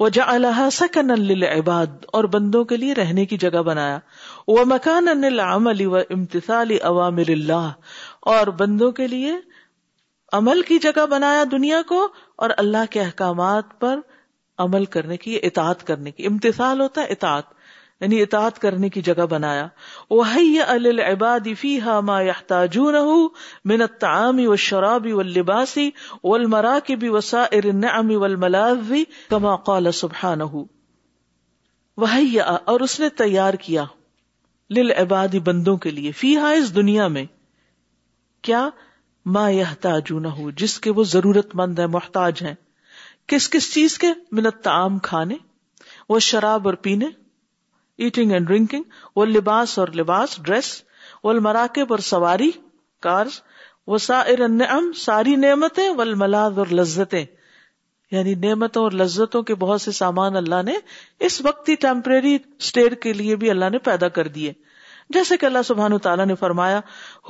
وجعلها 0.00 0.68
سکنا 0.72 1.14
للعباد، 1.14 2.04
اور 2.12 2.24
بندوں 2.24 2.64
کے 2.64 2.76
لیے 2.76 2.94
رہنے 2.94 3.24
کی 3.26 3.36
جگہ 3.36 3.62
بنایا۔ 3.62 3.98
ومکانا 4.48 5.12
للعمل 5.12 5.86
وامتثال 5.86 6.76
اوامر 6.82 7.28
اللہ، 7.28 7.70
اور 8.20 8.46
بندوں 8.46 8.90
کے 8.92 9.06
لیے 9.06 9.34
عمل 10.32 10.62
کی 10.62 10.78
جگہ 10.78 11.06
بنایا 11.06 11.44
دنیا 11.50 11.82
کو، 11.88 12.08
اور 12.36 12.50
اللہ 12.56 12.90
کے 12.90 13.00
احکامات 13.00 13.78
پر 13.80 13.98
عمل 14.58 14.84
کرنے 14.84 15.16
کی، 15.16 15.38
اطاعت 15.42 15.86
کرنے 15.86 16.10
کی۔ 16.10 16.26
امتسال 16.26 16.80
ہوتا 16.80 17.00
ہے 17.00 17.06
اطاعت۔ 17.06 17.59
یعنی 18.00 18.22
اطاعت 18.22 18.58
کرنے 18.58 18.88
کی 18.88 19.02
جگہ 19.02 19.26
بنایا۔ 19.26 19.68
العباد 20.68 21.40
فيها 21.58 22.00
ما 22.00 22.22
يحتاجونه 22.22 23.20
من 23.64 23.82
الطعام 23.82 24.40
والشراب 24.46 25.06
واللباس 25.12 25.78
والمراكب 26.24 26.98
وسائر 27.02 27.64
النعم 27.64 28.10
والملاذ 28.10 28.92
كما 29.30 29.56
قال 29.56 29.92
سبحانه۔ 29.92 30.62
اور 32.64 32.80
اس 32.80 33.00
نے 33.00 33.08
تیار 33.08 33.54
کیا 33.54 33.84
للعباد 34.70 35.34
بندوں 35.44 35.76
کے 35.76 35.90
لیے۔ 35.90 36.12
فیہا 36.12 36.50
اس 36.50 36.74
دنیا 36.74 37.08
میں 37.08 37.24
کیا؟ 38.42 38.68
ما 39.26 39.50
يحتاجونه، 39.50 40.50
جس 40.56 40.80
کے 40.80 40.90
وہ 40.90 41.04
ضرورت 41.04 41.54
مند 41.54 41.78
ہیں، 41.78 41.86
محتاج 41.86 42.42
ہیں۔ 42.42 42.54
کس 43.26 43.50
کس 43.50 43.74
چیز 43.74 43.98
کے؟ 43.98 44.06
منت 44.32 44.64
تعام 44.64 44.98
کھانے 44.98 45.34
وہ 46.08 46.18
شراب 46.18 46.68
اور 46.68 46.74
پینے۔ 46.74 47.06
ایٹنگ 48.00 48.32
اینڈ 48.32 48.48
ڈرنکنگ 48.48 48.82
وہ 49.16 49.24
لباس 49.24 49.78
اور 49.78 49.88
لباس 49.88 50.38
ڈریس 50.42 50.82
وہ 51.24 51.32
مراکب 51.32 51.86
اور 51.90 51.98
سواری 51.98 52.50
کارز 53.02 53.30
وہ 53.86 53.98
سائر 53.98 54.40
النعم، 54.40 54.92
ساری 54.92 55.36
نعمتیں، 55.36 55.90
والملاذ 55.90 56.58
اور 56.58 56.66
لذتیں۔ 56.66 57.24
یعنی 58.10 58.34
نعمتوں 58.34 58.82
اور 58.82 58.92
لذتوں 58.92 59.42
کے 59.42 59.54
بہت 59.54 59.80
سے 59.80 59.92
سامان 59.92 60.36
اللہ 60.36 60.62
نے 60.62 60.72
اس 61.20 61.40
وقتی 61.40 61.74
ٹیمپریری 61.74 62.38
اسٹیٹ 62.58 63.02
کے 63.02 63.12
لیے 63.12 63.36
بھی 63.36 63.50
اللہ 63.50 63.70
نے 63.70 63.78
پیدا 63.78 64.08
کر 64.08 64.28
دیے۔ 64.28 64.52
جیسے 65.10 65.36
کہ 65.36 65.46
اللہ 65.46 65.58
سبحانہ 65.64 65.96
تعالیٰ 65.96 66.26
نے 66.26 66.34
فرمایا، 66.34 66.80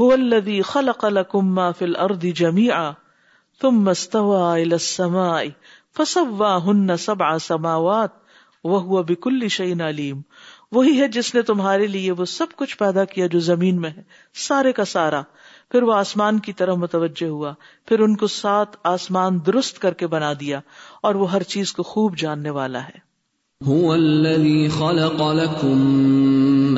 هو 0.01 0.13
الذي 0.13 0.61
خلق 0.61 1.05
لكم 1.05 1.55
ما 1.55 1.71
في 1.71 1.85
الارض 1.85 2.25
جميعا 2.35 2.91
ثم 3.63 3.89
استوى 3.89 4.63
الى 4.63 4.73
السماء 4.73 5.43
فسوا 5.97 6.65
ہن 6.65 6.97
سب 6.97 7.39
سماوات 7.41 8.11
وہ 8.65 9.03
بکل 9.03 9.49
شعین 9.49 9.81
علیم۔ 9.81 10.21
وہی 10.73 11.01
ہے 11.01 11.09
جس 11.09 11.35
نے 11.35 11.43
تمہارے 11.43 11.87
لیے 11.87 12.13
وہ 12.13 12.25
سب 12.25 12.47
کچھ 12.57 12.79
پیدا 12.79 13.05
کیا 13.05 13.27
جو 13.27 13.41
زمین 13.41 13.81
میں 13.81 13.91
ہے، 13.91 14.03
سارے 14.35 14.73
کا 14.73 14.85
سارا۔ 14.85 15.23
پھر 15.71 15.83
وہ 15.83 15.93
آسمان 15.95 16.39
کی 16.39 16.53
طرح 16.53 16.75
متوجہ 16.75 17.27
ہوا، 17.27 17.55
پھر 17.87 18.01
ان 18.01 18.17
کو 18.17 18.27
سات 18.27 18.67
آسمان 18.85 19.39
درست 19.47 19.79
کر 19.79 19.95
کے 19.95 20.07
بنا 20.07 20.33
دیا 20.41 20.61
اور 21.03 21.15
وہ 21.15 21.33
ہر 21.33 21.43
چیز 21.43 21.73
کو 21.73 21.83
خوب 21.83 22.17
جاننے 22.17 22.51
والا 22.51 22.85
ہے۔ 22.85 23.11
هو 23.67 23.93
الذي 23.93 24.69
خلق 24.69 25.23
لكم 25.23 26.30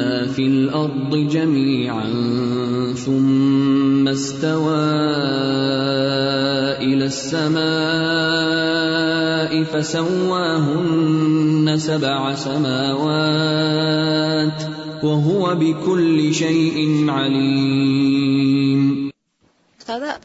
ما 0.03 0.27
في 0.27 0.47
الأرض 0.47 1.29
جميعا 1.29 2.05
ثم 2.95 4.09
استوى 4.09 4.85
إلى 6.79 7.05
السماء 7.05 7.63
فسواهن 9.65 11.79
سبع 11.79 12.35
سماوات 12.35 13.03
وهو 15.05 15.55
بكل 15.55 16.35
شيء 16.35 17.11
عليم. 17.11 18.33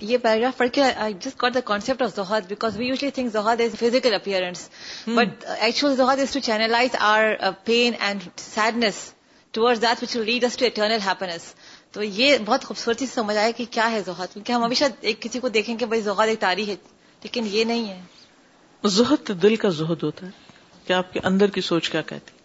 یہ 0.01 0.17
پیراگراف 0.17 0.57
پڑھ 0.57 0.69
کے 0.73 0.83
I 0.83 1.13
just 1.13 1.41
got 1.41 1.53
the 1.53 1.59
concept 1.65 2.01
of 2.01 2.15
زہاد 2.15 2.41
because 2.49 2.77
we 2.77 2.85
usually 2.85 3.11
think 3.11 3.33
زہاد 3.33 3.61
is 3.61 3.79
physical 3.79 4.13
appearance 4.13 4.69
but 5.07 5.45
actual 5.59 5.95
زہاد 5.95 6.19
is 6.19 6.33
to 6.33 6.39
channelize 6.39 6.95
our 6.99 7.23
pain 7.63 7.93
and 7.99 8.39
sadness 8.39 9.13
towards 9.57 9.81
that 9.81 10.03
which 10.03 10.17
lead 10.17 10.43
us 10.43 10.57
to 10.57 10.65
eternal 10.65 10.97
happiness 11.05 11.41
تو 11.91 12.03
یہ 12.03 12.37
بہت 12.45 12.65
خوبصورتی 12.65 13.05
سے 13.05 13.13
سمجھ 13.13 13.37
آیا 13.37 13.51
کہ 13.51 13.65
کیا 13.71 13.91
ہے 13.91 14.01
زہد؟ 14.05 14.33
کیونکہ 14.33 14.51
ہم 14.51 14.63
ہمیشہ 14.63 14.83
ایک 15.01 15.21
کسی 15.21 15.39
کو 15.39 15.49
دیکھیں 15.49 15.77
کہ 15.77 15.85
بھائی 15.85 16.01
زہد 16.01 16.27
ایک 16.27 16.39
تاریخ 16.39 16.69
ہے، 16.69 16.75
لیکن 17.23 17.47
یہ 17.51 17.63
نہیں 17.63 17.89
ہے۔ 17.89 18.01
زہد 18.85 19.41
دل 19.41 19.55
کا 19.55 19.69
زہد 19.69 20.03
ہوتا 20.03 20.25
ہے۔ 20.25 20.31
کہ 20.87 20.93
آپ 20.93 21.13
کے 21.13 21.19
اندر 21.23 21.47
کی 21.47 21.61
سوچ 21.61 21.89
کیا 21.89 22.01
کہتی؟ 22.01 22.36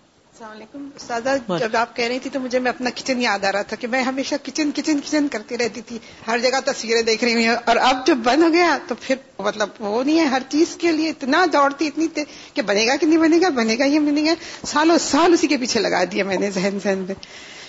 السلام 0.43 0.57
علیکم. 0.57 0.89
سادہ 0.99 1.59
جب 1.59 1.77
آپ 1.77 1.97
کہہ 1.97 2.05
رہی 2.05 2.19
تھی 2.19 2.31
تو 2.31 2.41
مجھے 2.41 2.59
میں 2.59 2.71
اپنا 2.71 2.91
کچن 2.95 3.21
یاد 3.23 3.45
آ 3.45 3.53
رہا 3.53 3.63
تھا 3.63 3.77
کہ 3.77 3.87
میں 3.87 4.03
ہمیشہ 4.03 4.35
کچن 4.43 4.71
کچن 4.71 5.01
کچن 5.01 5.29
کرتی 5.29 5.59
رہتی 5.59 5.81
تھی۔ 5.81 5.99
ہر 6.27 6.39
جگہ 6.39 6.61
تصویریں 6.65 7.03
دیکھ 7.03 7.25
رہی 7.25 7.33
ہوئی 7.33 7.47
اور 7.49 7.77
اب 7.77 8.07
جب 8.07 8.17
بند 8.17 8.43
ہو 8.43 8.53
گیا 8.53 8.79
تو 8.89 8.95
پھر 9.01 9.17
مطلب 9.39 9.69
وہ 9.79 10.05
نہیں 10.05 10.21
ہے 10.21 10.25
ہر 10.25 10.43
چیز 10.49 10.75
کے 10.77 10.93
لیے 10.93 11.11
اتنا 11.11 11.45
دوڑتی 11.53 11.87
اتنی 11.87 12.07
کہ 12.55 12.63
بنے 12.63 12.87
گا 12.87 12.97
کہ 12.97 13.07
نہیں 13.07 13.19
بنے 13.19 13.41
گا 13.41 13.49
بنے 13.49 13.79
گا 13.79 13.85
یہ 13.85 14.01
بنے 14.01 14.25
گا 14.25 14.35
سالوں 14.67 14.99
سال 14.99 15.33
اسی 15.33 15.47
کے 15.47 15.57
پیچھے 15.57 15.81
لگا 15.81 16.05
دیا 16.13 16.25
میں 16.25 16.37
نے 16.37 16.51
ذہن 16.51 16.79
ذہن 16.85 17.05
میں۔ 17.07 17.15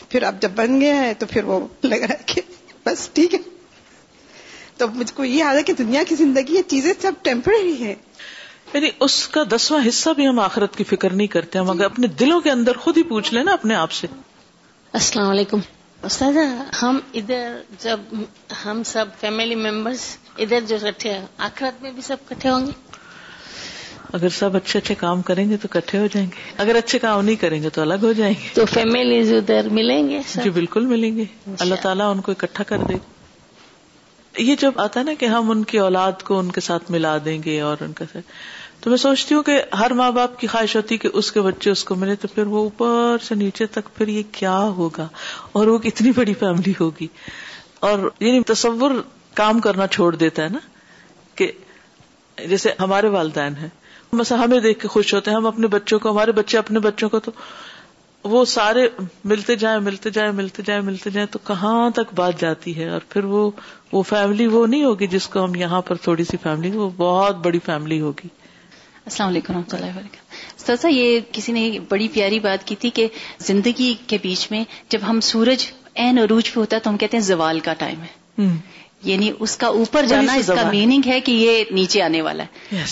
پھر 0.09 0.23
اب 0.23 0.41
جب 0.41 0.51
بن 0.55 0.81
گیا 0.81 0.95
ہے 0.95 1.13
تو 1.13 1.25
پھر 1.25 1.43
وہ 1.43 1.67
لگ 1.83 1.95
رہا 1.95 2.13
ہے 2.13 2.23
کہ 2.25 2.41
بس 2.85 3.09
ٹھیک 3.13 3.33
ہے۔ 3.33 3.39
تو 4.77 4.87
مجھ 4.87 5.13
کو 5.13 5.23
یہ 5.23 5.35
یاد 5.35 5.55
ہے 5.55 5.63
کہ 5.63 5.73
دنیا 5.73 6.03
کی 6.07 6.15
زندگی 6.15 6.53
یہ 6.53 6.61
چیزیں 6.67 6.93
سب 7.01 7.11
ٹیمپرری 7.21 7.83
ہے 7.83 7.95
یعنی 8.73 8.89
اس 8.99 9.27
کا 9.27 9.43
دسواں 9.43 9.87
حصہ 9.87 10.09
بھی 10.09 10.27
ہم 10.27 10.39
آخرت 10.39 10.75
کی 10.75 10.83
فکر 10.83 11.13
نہیں 11.13 11.27
کرتے 11.27 11.59
ہم 11.59 11.69
اگر 11.69 11.85
اپنے 11.85 12.07
دلوں 12.07 12.41
کے 12.41 12.51
اندر 12.51 12.77
خود 12.77 12.97
ہی 12.97 13.03
پوچھ 13.03 13.33
لیں 13.33 13.43
نا 13.43 13.51
اپنے 13.51 13.75
آپ 13.75 13.91
سے۔ 13.91 14.07
السلام 14.93 15.29
علیکم۔ 15.29 15.59
استاد 16.03 16.33
ہم 16.81 16.99
ادھر 17.13 17.61
جب 17.79 17.99
ہم 18.65 18.81
سب 18.85 19.05
فیملی 19.19 19.55
ممبرس 19.55 20.17
ادھر 20.37 20.59
جو 20.67 20.77
کٹھے 20.81 21.19
آخرت 21.37 21.83
میں 21.83 21.91
بھی 21.91 22.01
سب 22.01 22.17
کٹھے 22.29 22.49
ہوں 22.49 22.67
گے؟ 22.67 22.71
اگر 24.13 24.29
سب 24.29 24.55
اچھے 24.55 24.79
اچھے 24.79 24.95
کام 24.95 25.21
کریں 25.21 25.49
گے 25.49 25.57
تو 25.57 25.67
کٹھے 25.71 25.99
ہو 25.99 26.07
جائیں 26.07 26.27
گے۔ 26.27 26.53
اگر 26.57 26.75
اچھے 26.75 26.99
کام 26.99 27.25
نہیں 27.25 27.35
کریں 27.35 27.63
گے 27.63 27.69
تو 27.69 27.81
الگ 27.81 27.93
ہو 28.01 28.13
جائیں 28.13 28.33
گے۔ 28.43 28.47
تو 28.53 28.65
فیملیز 28.65 29.33
ادھر 29.33 29.69
ملیں 29.69 30.09
گے 30.09 30.21
سب؟ 30.27 30.43
جی 30.43 30.49
بالکل 30.49 30.85
ملیں 30.85 31.17
گے۔ 31.17 31.25
اللہ۔ 31.59 31.75
تعالیٰ 31.75 32.11
ان 32.11 32.21
کو 32.21 32.31
اکٹھا 32.31 32.63
کر 32.63 32.77
دے۔ 32.77 32.93
یہ 34.37 34.55
جب 34.55 34.71
آتا 34.75 34.99
ہے 34.99 35.05
نا 35.05 35.13
کہ 35.19 35.25
ہم 35.25 35.51
ان 35.51 35.63
کی 35.63 35.79
اولاد 35.79 36.23
کو 36.23 36.39
ان 36.39 36.51
کے 36.51 36.61
ساتھ 36.61 36.91
ملا 36.91 37.17
دیں 37.25 37.43
گے 37.43 37.61
اور 37.61 37.77
ان 37.81 37.93
کا 37.93 38.17
تو 38.83 38.89
میں 38.89 38.97
سوچتی 38.97 39.35
ہوں 39.35 39.43
کہ 39.43 39.61
ہر 39.79 39.93
ماں 39.93 40.11
باپ 40.11 40.39
کی 40.39 40.47
خواہش 40.47 40.75
ہوتی 40.75 40.97
کہ 40.97 41.09
اس 41.13 41.31
کے 41.31 41.41
بچے 41.41 41.71
اس 41.71 41.83
کو 41.83 41.95
ملے 41.95 42.15
تو 42.15 42.27
پھر 42.27 42.47
وہ 42.47 42.57
اوپر 42.57 43.17
سے 43.23 43.35
نیچے 43.35 43.65
تک 43.65 43.95
پھر 43.95 44.07
یہ 44.07 44.23
کیا 44.31 44.59
ہوگا؟ 44.59 45.07
اور 45.51 45.67
وہ 45.67 45.77
کتنی 45.77 46.11
بڑی 46.11 46.33
فیملی 46.33 46.73
ہوگی؟ 46.79 47.07
اور 47.79 47.99
یعنی 48.19 48.43
تصور 48.43 48.91
کام 49.33 49.59
کرنا 49.59 49.87
چھوڑ 49.87 50.15
دیتا 50.15 50.43
ہے 50.43 50.49
نا 50.49 50.59
کہ 51.35 51.51
جیسے 52.47 52.71
ہمارے 52.79 53.07
والدین 53.07 53.53
ہیں۔ 53.57 53.69
مثلا 54.13 54.43
ہمیں 54.43 54.59
دیکھ 54.59 54.79
کے 54.79 54.87
خوش 54.87 55.13
ہوتے 55.13 55.31
ہیں، 55.31 55.37
ہم 55.37 55.47
اپنے 55.47 55.67
بچوں 55.67 55.99
کو، 55.99 56.11
ہمارے 56.11 56.31
بچے 56.31 56.57
اپنے 56.57 56.79
بچوں 56.79 57.09
کو 57.09 57.19
تو 57.19 57.31
وہ 58.23 58.45
سارے 58.45 58.87
ملتے 59.25 59.55
جائیں 59.55 59.79
ملتے 59.79 60.09
جائیں 60.09 60.31
ملتے 60.31 60.63
جائیں 60.65 60.81
ملتے 60.81 61.09
جائیں 61.09 61.27
تو 61.31 61.39
کہاں 61.39 61.89
تک 61.89 62.13
بات 62.15 62.41
جاتی 62.41 62.77
ہے؟ 62.77 62.89
اور 62.89 63.01
پھر 63.09 63.23
وہ 63.23 63.51
وہ 63.91 64.03
فیملی 64.03 64.47
وہ 64.47 64.67
نہیں 64.67 64.83
ہوگی 64.83 65.07
جس 65.07 65.27
کو 65.27 65.43
ہم 65.43 65.55
یہاں 65.55 65.81
پر 65.81 65.95
تھوڑی 65.95 66.23
سی 66.23 66.37
فیملی، 66.43 66.71
وہ 66.71 66.89
بہت 66.97 67.35
بڑی 67.35 67.59
فیملی 67.65 68.01
ہوگی۔ 68.01 68.27
السلام 69.05 69.29
علیکم 69.29 69.53
رحمۃ 69.53 69.73
اللہ 69.73 69.85
وبرکاتہ۔ 69.85 70.71
سر 70.81 70.89
یہ 70.89 71.19
کسی 71.31 71.51
نے 71.51 71.79
بڑی 71.89 72.07
پیاری 72.07 72.39
بات 72.39 72.67
کی 72.67 72.75
تھی 72.75 72.89
کہ 72.89 73.07
زندگی 73.39 73.93
کے 74.07 74.17
بیچ 74.21 74.51
میں 74.51 74.63
جب 74.89 74.99
ہم 75.07 75.19
سورج 75.19 75.71
این 75.93 76.19
عروج 76.19 76.53
پہ 76.53 76.59
ہوتا 76.59 76.75
ہے 76.75 76.81
تو 76.81 76.89
ہم 76.89 76.97
کہتے 76.97 77.17
ہیں 77.17 77.23
زوال 77.23 77.59
کا 77.59 77.73
ٹائم 77.73 78.01
ہے۔ 78.01 78.43
یعنی 79.03 79.31
اس 79.39 79.57
کا 79.57 79.67
اوپر 79.67 80.05
جانا 80.05 80.33
اس 80.33 80.47
کا 80.47 80.69
میننگ 80.69 81.01
ہے 81.07 81.21
کہ 81.21 81.31
یہ 81.31 81.63
نیچے 81.71 82.01
آنے 82.01 82.21
والا 82.21 82.43
ہے۔ 82.43 82.75
Yes. 82.75 82.89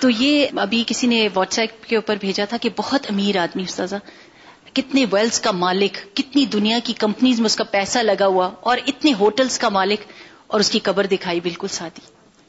تو 0.00 0.10
یہ 0.10 0.46
ابھی 0.56 0.84
کسی 0.86 1.06
نے 1.06 1.28
واٹس 1.34 1.58
ایپ 1.58 1.84
کے 1.84 1.96
اوپر 1.96 2.16
بھیجا 2.20 2.44
تھا 2.44 2.56
کہ 2.56 2.68
بہت 2.76 3.10
امیر 3.10 3.36
آدمی 3.36 3.62
استاذہ 3.62 3.96
کتنے 4.72 5.04
ویلس 5.12 5.40
کا 5.40 5.50
مالک 5.50 6.16
کتنی 6.16 6.46
دنیا 6.46 6.78
کی 6.84 6.92
کمپنیز 6.92 7.38
میں 7.40 7.46
اس 7.46 7.56
کا 7.56 7.64
پیسہ 7.64 7.98
لگا 7.98 8.26
ہوا 8.26 8.50
اور 8.60 8.78
اتنے 8.86 9.12
ہوٹلز 9.20 9.58
کا 9.58 9.68
مالک 9.68 10.00
اور 10.46 10.60
اس 10.60 10.70
کی 10.70 10.78
قبر 10.78 11.06
دکھائی 11.06 11.40
بالکل 11.40 11.68
سادی۔ 11.68 12.00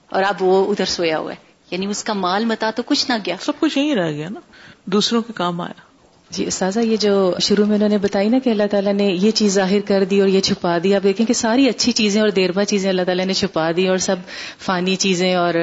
اور 0.09 0.23
اب 0.23 0.43
وہ 0.43 0.71
ادھر 0.71 0.85
سویا 0.85 1.17
ہوا 1.19 1.31
ہے۔ 1.31 1.54
یعنی 1.71 1.85
اس 1.85 2.03
کا 2.03 2.13
مال 2.13 2.45
متا 2.45 2.71
تو 2.75 2.83
کچھ 2.85 3.11
نہ 3.11 3.17
گیا۔ 3.25 3.35
سب 3.39 3.51
کچھ 3.59 3.77
یہی 3.77 3.95
رہ 3.95 4.11
گیا 4.11 4.29
نا۔ 4.29 4.39
دوسروں 4.85 5.21
کے 5.21 5.33
کام 5.35 5.61
آیا۔ 5.61 5.95
جی 6.29 6.45
استاذہ 6.45 6.79
یہ 6.79 6.97
جو 6.97 7.33
شروع 7.41 7.65
میں 7.65 7.75
انہوں 7.75 7.89
نے 7.89 7.97
بتائی 7.97 8.29
نا 8.29 8.39
کہ 8.43 8.49
اللہ 8.49 8.63
تعالیٰ 8.71 8.93
نے 8.93 9.03
یہ 9.03 9.31
چیز 9.31 9.53
ظاہر 9.53 9.79
کر 9.85 10.03
دی 10.03 10.19
اور 10.19 10.27
یہ 10.27 10.39
چھپا 10.39 10.77
دی 10.83 10.95
آپ 10.95 11.03
دیکھیں 11.03 11.25
کہ 11.25 11.33
ساری 11.33 11.69
اچھی 11.69 11.91
چیزیں 11.91 12.21
اور 12.21 12.29
دیربا 12.29 12.65
چیزیں 12.65 12.89
اللہ 12.89 13.01
تعالیٰ 13.01 13.25
نے 13.25 13.33
چھپا 13.33 13.71
دی 13.77 13.87
اور 13.87 13.97
سب 13.97 14.15
فانی 14.59 14.95
چیزیں 14.95 15.35
اور 15.35 15.53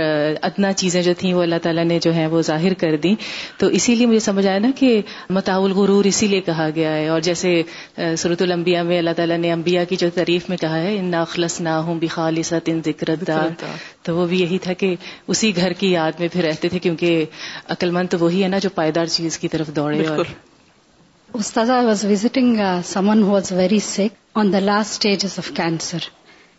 ادنا 0.42 0.72
چیزیں 0.72 1.02
جو 1.02 1.12
تھیں 1.18 1.34
وہ 1.34 1.42
اللہ 1.42 1.54
تعالیٰ 1.62 1.84
نے 1.84 1.98
جو 1.98 2.14
ہے 2.14 2.26
وہ 2.26 2.42
ظاہر 2.42 2.74
کر 2.74 2.96
دی۔ 2.96 3.14
تو 3.58 3.66
اسی 3.66 3.94
لیے 3.94 4.06
مجھے 4.06 4.18
سمجھ 4.18 4.46
آیا 4.46 4.58
نا 4.58 4.70
کہ 4.76 5.02
متاع 5.30 5.60
الغرور 5.60 6.04
اسی 6.04 6.26
لیے 6.26 6.40
کہا 6.40 6.68
گیا 6.74 6.96
ہے۔ 6.96 7.08
اور 7.08 7.20
جیسے 7.20 7.62
صورت 8.18 8.42
الانبیاء 8.42 8.82
میں 8.82 8.98
اللہ 8.98 9.10
تعالیٰ 9.16 9.38
نے 9.38 9.52
انبیاء 9.52 9.84
کی 9.88 9.96
جو 9.96 10.08
تعریف 10.14 10.48
میں 10.48 10.56
کہا 10.56 10.78
ہے 10.78 10.98
ان 10.98 11.14
اخلص 11.14 11.60
نہ 11.60 11.68
ہوں 11.68 12.00
بخالصت 12.00 12.68
ان 12.68 12.80
ذکر 12.84 13.14
تو 14.04 14.16
وہ 14.16 14.26
بھی 14.26 14.40
یہی 14.40 14.58
تھا 14.62 14.72
کہ 14.78 14.94
اسی 15.28 15.54
گھر 15.56 15.72
کی 15.80 15.90
یاد 15.90 16.20
میں 16.20 16.28
پھر 16.32 16.44
رہتے 16.44 16.68
تھے 16.68 16.78
کیونکہ 16.78 17.24
عقل 17.74 17.90
مند 17.90 18.10
تو 18.10 18.18
وہی 18.20 18.42
ہے 18.42 18.48
نا 18.48 18.58
جو 18.62 18.70
پائیدار 18.74 19.06
چیز 19.16 19.38
کی 19.38 19.48
طرف 19.48 19.74
دوڑے 19.76 20.06
اور 20.06 20.24
Ustaza, 21.34 21.76
I 21.80 21.84
was 21.86 22.04
visiting 22.04 22.60
uh, 22.60 22.82
someone 22.82 23.20
who 23.22 23.30
was 23.30 23.50
very 23.50 23.78
sick 23.78 24.12
on 24.36 24.50
the 24.50 24.60
last 24.60 24.92
stages 24.92 25.38
of 25.38 25.54
cancer. 25.54 26.00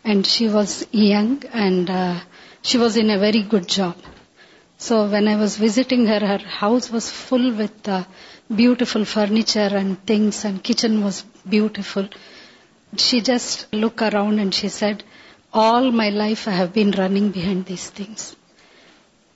And 0.03 0.25
she 0.25 0.47
was 0.49 0.87
young 0.91 1.43
and 1.53 1.87
uh, 1.87 2.19
she 2.63 2.79
was 2.79 2.97
in 2.97 3.11
a 3.11 3.19
very 3.19 3.43
good 3.43 3.67
job. 3.67 3.95
So 4.79 5.07
when 5.07 5.27
I 5.27 5.35
was 5.35 5.57
visiting 5.57 6.07
her, 6.07 6.19
her 6.19 6.39
house 6.39 6.89
was 6.89 7.11
full 7.11 7.53
with 7.53 7.87
uh, 7.87 8.03
beautiful 8.53 9.05
furniture 9.05 9.69
and 9.81 10.03
things, 10.07 10.43
and 10.43 10.63
kitchen 10.63 11.03
was 11.03 11.23
beautiful. 11.47 12.09
She 12.97 13.21
just 13.21 13.71
looked 13.71 14.01
around 14.01 14.39
and 14.39 14.53
she 14.53 14.69
said, 14.69 15.03
all 15.53 15.91
my 15.93 16.09
life 16.11 16.47
I 16.47 16.51
have 16.51 16.73
been 16.73 16.91
running 16.91 17.29
behind 17.31 17.65
these 17.65 17.89
things. 17.89 18.35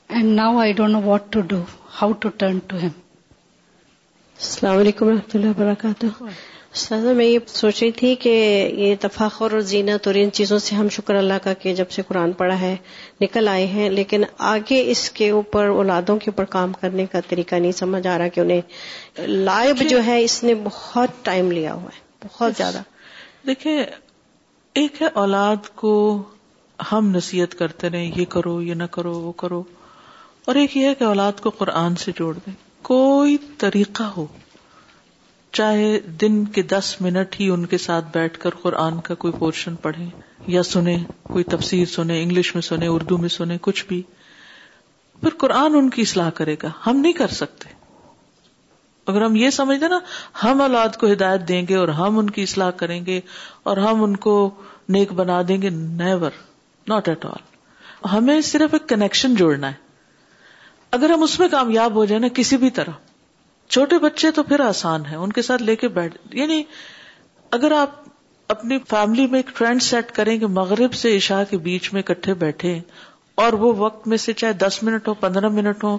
And 0.10 0.36
now 0.36 0.58
I 0.58 0.72
don't 0.72 0.92
know 0.92 1.00
what 1.02 1.32
to 1.34 1.44
do, 1.44 1.66
how 1.90 2.14
to 2.16 2.32
turn 2.34 2.62
to 2.64 2.80
Him. 2.80 2.94
السلام 4.40 4.78
علیکم 4.78 5.10
رحمۃ 5.10 5.34
اللہ 5.34 5.50
وبرکاتہ 5.50 6.08
سازا 6.74 7.14
میں 7.14 7.26
یہ 7.26 7.40
سوچ 7.48 7.82
رہی 7.84 7.92
تھی 7.92 8.14
کہ 8.16 8.32
یہ 8.78 8.96
تفاخر 9.02 9.52
اور 9.52 9.60
زینت 9.70 10.08
اور 10.08 10.16
ان 10.16 10.32
چیزوں 10.32 10.60
سے 10.60 10.76
ہم 10.76 10.90
شکر 10.90 11.16
اللہ 11.16 11.44
کا 11.44 11.54
کہ 11.54 11.74
جب 11.76 11.92
سے 11.92 12.02
قرآن 12.08 12.32
پڑھا 12.32 12.60
ہے 12.60 12.76
نکل 13.22 13.48
آئے 13.48 13.66
ہیں 13.68 13.90
لیکن 13.90 14.24
آگے 14.48 14.84
اس 14.92 15.10
کے 15.12 15.30
اوپر 15.30 15.68
اولادوں 15.70 16.18
کے 16.18 16.32
اوپر 16.32 16.46
کام 16.52 16.74
کرنے 16.82 17.06
کا 17.12 17.20
طریقہ 17.30 17.56
نہیں 17.56 17.72
سمجھ 17.72 18.06
آ 18.08 18.18
رہا 18.18 18.28
کہ 18.28 18.40
انہیں 18.40 19.26
لائب 19.28 19.84
جو 19.90 20.04
ہے 20.06 20.24
اس 20.24 20.44
نے 20.44 20.56
بہت 20.64 21.26
ٹائم 21.26 21.52
لیا 21.52 21.74
ہوا 21.74 21.96
ہے 21.96 22.28
بہت 22.28 22.58
زیادہ 22.58 22.82
دیکھیں 23.48 23.78
ایک 24.78 25.02
ہے 25.02 25.08
اولاد 25.08 25.76
کو 25.76 26.24
ہم 26.92 27.10
نصیحت 27.16 27.56
کرتے 27.56 27.90
رہے 27.90 28.12
یہ 28.16 28.26
کرو، 28.26 28.62
یہ 28.62 28.74
نہ 28.74 28.84
کرو، 28.84 29.20
وہ 29.20 29.32
کرو۔ 29.32 29.64
اور 30.46 30.56
ایک 30.56 30.78
یہ 30.78 30.86
ہے 30.86 30.96
کہ 30.96 31.04
اولاد 31.04 31.32
کو 31.42 31.50
قرآن 31.50 31.96
سے 31.96 32.12
جوڑ 32.16 32.38
دیں۔ 32.46 32.54
کوئی 32.82 33.38
طریقہ 33.58 34.04
ہو، 34.04 34.26
چاہے 35.52 36.00
دن 36.00 36.46
کے 36.46 36.62
دس 36.62 36.96
منٹ 37.02 37.40
ہی 37.40 37.50
ان 37.50 37.66
کے 37.66 37.78
ساتھ 37.78 38.06
بیٹھ 38.14 38.40
کر 38.40 38.50
قرآن 38.50 39.02
کا 39.02 39.16
کوئی 39.16 39.34
پورشن 39.40 39.76
پڑھے 39.76 40.06
یا 40.48 40.64
سنے 40.64 40.98
کوئی 41.24 41.44
تفسیر 41.44 41.86
سنے 41.86 42.24
انگلش 42.24 42.56
میں 42.56 42.62
سنے 42.62 42.88
اردو 42.88 43.18
میں 43.18 43.30
سنے 43.30 43.58
کچھ 43.62 43.86
بھی۔ 43.86 44.02
پھر 45.22 45.30
قرآن 45.30 45.76
ان 45.76 45.90
کی 45.90 46.02
اصلاح 46.02 46.30
کرے 46.30 46.56
گا۔ 46.64 46.70
ہم 46.88 46.98
نہیں 46.98 47.14
کر 47.14 47.28
سکتے۔ 47.28 47.77
اگر 49.08 49.22
ہم 49.22 49.36
یہ 49.36 49.50
سمجھتے 49.50 49.88
نا، 49.88 50.00
ہم 50.44 50.62
اولاد 50.62 50.96
کو 51.00 51.12
ہدایت 51.12 51.48
دیں 51.48 51.66
گے 51.70 51.76
اور 51.76 51.88
ہم 51.98 52.18
ان 52.20 52.30
کی 52.30 52.44
اصلاح 52.44 52.72
کریں 52.78 53.06
گے 53.06 53.20
اور 53.64 53.78
ہم 53.78 54.04
ان 54.04 54.16
کو 54.18 54.34
نیک 54.90 55.12
بنا 55.14 55.42
دیں 55.48 55.62
گے 55.62 55.70
نیور 55.70 56.32
ناٹ 56.88 57.10
ایٹ 57.10 57.26
آل 57.26 57.46
ہمیں 58.08 58.40
صرف 58.42 58.74
ایک 58.74 58.88
کنیکشن 58.90 59.36
جوڑنا 59.36 59.68
ہے۔ 59.68 59.86
اگر 60.92 61.10
ہم 61.10 61.24
اس 61.24 61.40
میں 61.40 61.48
کامیاب 61.48 61.96
ہو 61.96 62.06
جائیں 62.06 62.22
نا، 62.22 62.28
کسی 62.28 62.58
بھی 62.58 62.70
طرح۔ 62.70 62.92
چھوٹے 63.70 63.98
بچے 64.00 64.32
تو 64.32 64.44
پھر 64.44 64.60
آسان 64.60 65.06
ہے 65.06 65.16
ان 65.16 65.32
کے 65.32 65.42
ساتھ 65.42 65.64
لے 65.64 65.76
کے 65.76 65.88
بیٹھ 65.88 66.18
یعنی 66.34 66.62
اگر 67.52 67.72
آپ 67.72 67.96
اپنی 68.50 68.78
فیملی 68.90 69.26
میں 69.28 69.40
ایک 69.40 69.58
ٹرینڈ 69.58 69.82
سیٹ 69.82 70.12
کریں 70.12 70.38
کہ 70.38 70.48
مغرب 70.48 70.94
سے 70.94 71.16
عشاء 71.18 71.42
کے 71.50 71.58
بیچ 71.58 71.92
میں 71.94 72.02
کٹھے 72.02 72.34
بیٹھے، 72.34 72.80
اور 73.36 73.54
وہ 73.54 73.74
وقت 73.78 74.08
میں 74.08 74.18
سے 74.18 74.34
چاہے 74.34 74.54
دس 74.54 74.82
منٹ 74.84 75.08
ہو، 75.08 75.14
پندرہ 75.14 75.50
منٹ 75.50 75.84
ہو 75.84 75.98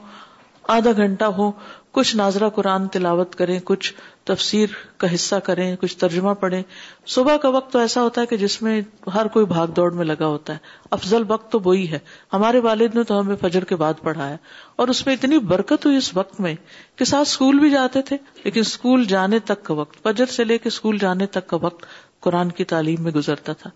آدھا 0.68 0.92
گھنٹہ 0.92 1.24
ہو، 1.24 1.52
کچھ 1.92 2.16
ناظرہ 2.16 2.48
قرآن 2.48 2.88
تلاوت 2.88 3.34
کریں، 3.34 3.60
کچھ 3.64 3.94
تفسیر 4.24 4.66
کا 4.96 5.14
حصہ 5.14 5.36
کریں، 5.36 5.76
کچھ 5.76 5.96
ترجمہ 5.96 6.34
پڑھیں۔ 6.34 6.62
صبح 7.06 7.36
کا 7.36 7.48
وقت 7.48 7.72
تو 7.72 7.78
ایسا 7.78 8.02
ہوتا 8.02 8.20
ہے 8.20 8.26
کہ 8.26 8.36
جس 8.36 8.62
میں 8.62 8.80
ہر 9.14 9.26
کوئی 9.26 9.46
بھاگ 9.46 9.66
دوڑ 9.66 9.92
میں 9.92 10.04
لگا 10.04 10.26
ہوتا 10.26 10.52
ہے۔ 10.52 10.58
افضل 10.90 11.22
وقت 11.28 11.52
تو 11.52 11.60
وہی 11.64 11.90
ہے۔ 11.90 11.98
ہمارے 12.32 12.58
والد 12.58 12.94
نے 12.94 13.02
تو 13.02 13.20
ہمیں 13.20 13.36
فجر 13.40 13.64
کے 13.64 13.76
بعد 13.76 13.94
پڑھایا۔ 14.02 14.36
اور 14.76 14.88
اس 14.88 15.06
میں 15.06 15.14
اتنی 15.14 15.38
برکت 15.38 15.86
ہوئی 15.86 15.96
اس 15.96 16.16
وقت 16.16 16.40
میں 16.40 16.54
کہ 16.96 17.04
ساتھ 17.04 17.28
اسکول 17.28 17.58
بھی 17.58 17.70
جاتے 17.70 18.02
تھے، 18.02 18.16
لیکن 18.44 18.60
اسکول 18.60 19.04
جانے 19.04 19.38
تک 19.38 19.62
کا 19.62 19.74
وقت، 19.74 20.02
فجر 20.02 20.26
سے 20.26 20.44
لے 20.44 20.58
کے 20.58 20.68
اسکول 20.68 20.98
جانے 20.98 21.26
تک 21.26 21.46
کا 21.46 21.56
وقت 21.56 21.86
قرآن 22.20 22.48
کی 22.48 22.64
تعلیم 22.64 23.02
میں 23.02 23.12
گزرتا 23.12 23.52
تھا۔ 23.52 23.70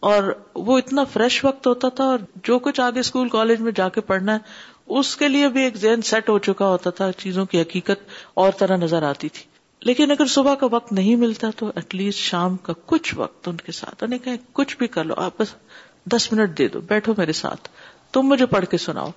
اور 0.00 0.38
وہ 0.54 0.78
اتنا 0.78 1.04
فریش 1.04 1.44
وقت 1.44 1.66
ہوتا 1.66 1.88
تھا 1.88 2.04
اور 2.04 2.18
جو 2.44 2.58
کچھ 2.58 2.80
آگے 2.80 3.00
اسکول 3.00 3.28
کالج 3.28 3.60
میں 3.60 3.72
جا 3.76 3.88
کے 3.88 4.00
پڑھنا 4.00 4.32
ہے 4.32 4.38
اس 4.86 5.16
کے 5.16 5.28
لیے 5.28 5.48
بھی 5.48 5.62
ایک 5.62 5.76
ذہن 5.76 6.02
سیٹ 6.02 6.28
ہو 6.28 6.38
چکا 6.38 6.68
ہوتا 6.68 6.90
تھا، 6.90 7.12
چیزوں 7.12 7.46
کی 7.46 7.60
حقیقت 7.60 8.08
اور 8.34 8.52
طرح 8.58 8.76
نظر 8.76 9.02
آتی 9.02 9.28
تھی۔ 9.28 9.42
لیکن 9.80 10.10
اگر 10.10 10.26
صبح 10.26 10.54
کا 10.54 10.66
وقت 10.70 10.92
نہیں 10.92 11.16
ملتا 11.16 11.50
تو 11.56 11.72
ایٹ 11.74 11.94
لیسٹ 11.94 12.18
شام 12.18 12.56
کا 12.56 12.72
کچھ 12.86 13.14
وقت 13.16 13.48
ان 13.48 13.56
کے 13.56 13.72
ساتھ 13.72 14.04
کہ 14.24 14.30
کچھ 14.52 14.76
بھی 14.78 14.86
کر 14.86 15.04
لو، 15.04 15.14
آپ 15.16 15.40
بس 15.40 15.54
دس 16.04 16.32
منٹ 16.32 16.58
دے 16.58 16.68
دو، 16.68 16.80
بیٹھو 16.80 17.14
میرے 17.16 17.32
ساتھ، 17.32 17.68
تم 18.12 18.22
مجھے 18.22 18.46
پڑھ 18.46 18.66
کے 18.66 18.78
سناؤ، 18.78 19.10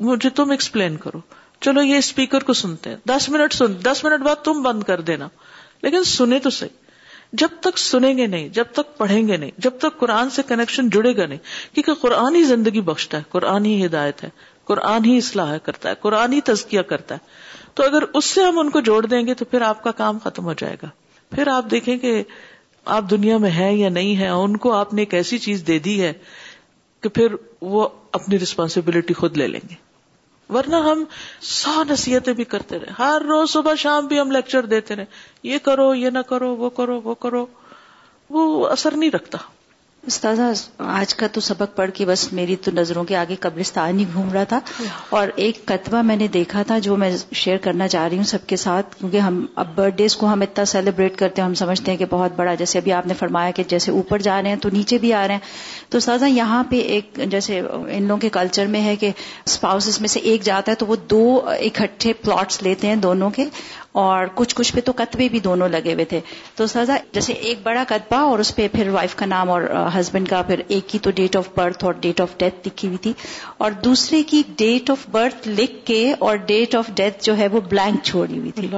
مجھے 0.00 0.30
تم 0.30 0.50
ایکسپلین 0.50 0.96
کرو۔ 0.96 1.20
چلو 1.60 1.82
یہ 1.82 1.96
اسپیکر 1.96 2.40
کو 2.40 2.52
سنتے 2.52 2.90
ہیں۔ 2.90 2.96
دس 3.08 3.28
منٹ 3.28 3.52
سن، 3.52 3.72
دس 3.84 4.04
منٹ 4.04 4.22
بعد 4.22 4.36
تم 4.36 4.62
بند 4.62 4.82
کر 4.82 5.00
دینا۔ 5.00 5.28
لیکن 5.82 6.04
سنے 6.04 6.38
تو 6.38 6.50
صحیح۔ 6.50 6.90
جب 7.32 7.48
تک 7.60 7.78
سنیں 7.78 8.18
گے 8.18 8.26
نہیں، 8.26 8.48
جب 8.48 8.64
تک 8.72 8.98
پڑھیں 8.98 9.28
گے 9.28 9.36
نہیں، 9.36 9.50
جب 9.58 9.70
تک 9.78 9.98
قرآن 9.98 10.30
سے 10.30 10.42
کنیکشن 10.48 10.88
جڑے 10.88 11.16
گا 11.16 11.26
نہیں، 11.26 11.38
کیونکہ 11.74 11.94
قرآن 11.94 12.34
ہی 12.34 12.42
زندگی 12.42 12.80
بخشتا 12.80 13.18
ہے، 13.18 13.22
قرآن 13.28 13.64
ہی 13.64 13.86
ہدایت 13.86 14.24
ہے۔ 14.24 14.28
قرآن 14.70 15.04
ہی 15.04 15.16
اصلاح 15.18 15.58
کرتا 15.58 15.88
ہے، 15.88 15.94
قرآن 16.00 16.32
ہی 16.32 16.40
تزکیہ 16.40 16.80
کرتا 16.80 17.14
ہے۔ 17.14 17.26
تو 17.74 17.84
اگر 17.84 18.02
اس 18.14 18.24
سے 18.24 18.42
ہم 18.42 18.58
ان 18.58 18.70
کو 18.70 18.80
جوڑ 18.80 19.06
دیں 19.06 19.26
گے 19.26 19.34
تو 19.34 19.44
پھر 19.44 19.60
آپ 19.60 19.82
کا 19.82 19.90
کام 19.90 20.18
ختم 20.24 20.44
ہو 20.44 20.52
جائے 20.52 20.76
گا۔ 20.82 20.88
پھر 21.34 21.48
آپ 21.48 21.64
دیکھیں 21.70 21.98
کہ 21.98 22.22
آپ 22.84 23.04
دنیا 23.10 23.36
میں 23.36 23.50
ہیں 23.50 23.72
یا 23.72 23.88
نہیں 23.88 24.16
ہے 24.16 24.28
ان 24.28 24.56
کو 24.56 24.72
آپ 24.72 24.94
نے 24.94 25.02
ایک 25.02 25.14
ایسی 25.14 25.38
چیز 25.38 25.64
دے 25.66 25.78
دی 25.78 26.02
ہے 26.02 26.12
کہ 27.00 27.08
پھر 27.08 27.34
وہ 27.60 27.88
اپنی 28.12 28.38
ریسپانسبلٹی 28.38 29.14
خود 29.14 29.36
لے 29.36 29.46
لیں 29.46 29.60
گے۔ 29.70 29.74
ورنہ 30.52 30.76
ہم 30.76 31.04
سو 31.40 31.84
نصیحتیں 31.84 32.32
بھی 32.32 32.44
کرتے 32.44 32.78
رہے۔ 32.78 32.92
ہر 32.98 33.22
روز 33.22 33.50
صبح 33.50 33.74
شام 33.74 34.06
بھی 34.06 34.20
ہم 34.20 34.30
لیکچر 34.30 34.66
دیتے 34.66 34.96
رہے۔ 34.96 35.04
یہ 35.42 35.58
کرو، 35.62 35.94
یہ 35.94 36.10
نہ 36.10 36.18
کرو، 36.18 36.56
وہ 36.56 36.70
کرو 36.70 37.00
وہ 37.04 37.14
کرو۔ 37.14 37.46
وہ 38.30 38.68
اثر 38.68 38.96
نہیں 38.96 39.10
رکھتا۔ 39.10 39.38
استاذہ 40.06 40.42
آج 40.78 41.14
کا 41.14 41.26
تو 41.26 41.40
سبق 41.40 41.76
پڑھ 41.76 41.90
کے 41.94 42.04
بس 42.06 42.32
میری 42.32 42.56
تو 42.56 42.70
نظروں 42.70 43.04
کے 43.04 43.16
آگے 43.16 43.36
قبرستان 43.40 43.98
ہی 43.98 44.04
گھوم 44.14 44.32
رہا 44.32 44.44
تھا۔ 44.44 44.60
اور 45.08 45.28
ایک 45.36 45.60
کتبہ 45.64 46.02
میں 46.02 46.16
نے 46.16 46.28
دیکھا 46.28 46.62
تھا 46.62 46.78
جو 46.78 46.96
میں 46.96 47.16
شیئر 47.32 47.56
کرنا 47.56 47.88
چاہ 47.88 48.08
رہی 48.08 48.16
ہوں 48.16 48.24
سب 48.24 48.46
کے 48.46 48.56
ساتھ 48.56 48.96
کیونکہ 48.96 49.16
ہم 49.16 49.46
اب 49.54 49.66
برتھ 49.74 49.96
ڈیز 49.96 50.16
کو 50.16 50.26
ہم 50.26 50.40
اتنا 50.40 50.64
سیلیبریٹ 50.64 51.16
کرتے 51.16 51.42
ہیں 51.42 51.48
ہم 51.48 51.54
سمجھتے 51.54 51.90
ہیں 51.90 51.98
کہ 51.98 52.04
بہت 52.10 52.30
بڑا 52.36 52.54
جیسے 52.54 52.78
ابھی 52.78 52.92
آپ 52.92 53.06
نے 53.06 53.14
فرمایا 53.14 53.50
کہ 53.50 53.62
جیسے 53.68 53.90
اوپر 53.90 54.18
جا 54.18 54.42
رہے 54.42 54.48
ہیں 54.48 54.56
تو 54.56 54.68
نیچے 54.72 54.98
بھی 54.98 55.12
آ 55.12 55.26
رہے 55.26 55.34
ہیں۔ 55.34 55.40
تو 55.88 55.98
استاذہ 55.98 56.24
یہاں 56.24 56.64
پہ 56.70 56.76
ایک 56.76 57.20
جیسے 57.26 57.60
ان 57.88 58.02
لوگوں 58.02 58.20
کے 58.20 58.28
کلچر 58.28 58.66
میں 58.66 58.84
ہے 58.84 58.96
کہ 58.96 59.10
اسپاؤس 59.44 60.00
میں 60.00 60.08
سے 60.08 60.20
ایک 60.20 60.42
جاتا 60.42 60.72
ہے 60.72 60.76
تو 60.76 60.86
وہ 60.86 60.96
دو 61.10 61.40
اکٹھے 61.46 62.12
پلاٹس 62.12 62.62
لیتے 62.62 62.86
ہیں 62.86 62.96
دونوں 62.96 63.30
کے۔ 63.30 63.44
اور 63.92 64.26
کچھ 64.34 64.54
کچھ 64.56 64.72
پہ 64.74 64.80
تو 64.80 64.92
کتبے 64.92 65.28
بھی 65.28 65.40
دونوں 65.40 65.68
لگے 65.68 65.94
ہوئے 65.94 66.04
تھے۔ 66.04 66.20
تو 66.54 66.66
سزا 66.66 66.96
جیسے 67.12 67.32
ایک 67.32 67.58
بڑا 67.62 67.84
کتبہ 67.88 68.16
اور 68.16 68.38
اس 68.38 68.56
پہ 68.56 68.68
پھر 68.68 68.88
وائف 68.88 69.14
کا 69.14 69.26
نام 69.26 69.50
اور 69.50 69.62
ہسبینڈ 70.00 70.28
کا 70.28 70.42
پھر 70.42 70.60
ایک 70.68 70.88
کی 70.88 70.98
تو 70.98 71.10
ڈیٹ 71.10 71.36
آف 71.36 71.48
برتھ 71.54 71.84
اور 71.84 71.92
ڈیٹ 71.92 72.20
آف 72.20 72.28
ڈیتھ 72.38 72.68
لکھی 72.68 72.88
ہوئی 72.88 72.98
تھی۔ 72.98 73.12
اور 73.58 73.70
دوسرے 73.70 74.22
کی 74.22 74.42
ڈیٹ 74.56 74.90
آف 74.90 75.08
برتھ 75.10 75.48
لکھ 75.48 75.86
کے 75.86 76.14
اور 76.18 76.36
ڈیٹ 76.36 76.74
آف 76.74 76.90
ڈیتھ 76.94 77.24
جو 77.24 77.36
ہے 77.36 77.48
وہ 77.48 77.60
بلینک 77.60 78.00
چھوڑی 78.02 78.38
ہوئی 78.38 78.50
تھی۔ 78.50 78.68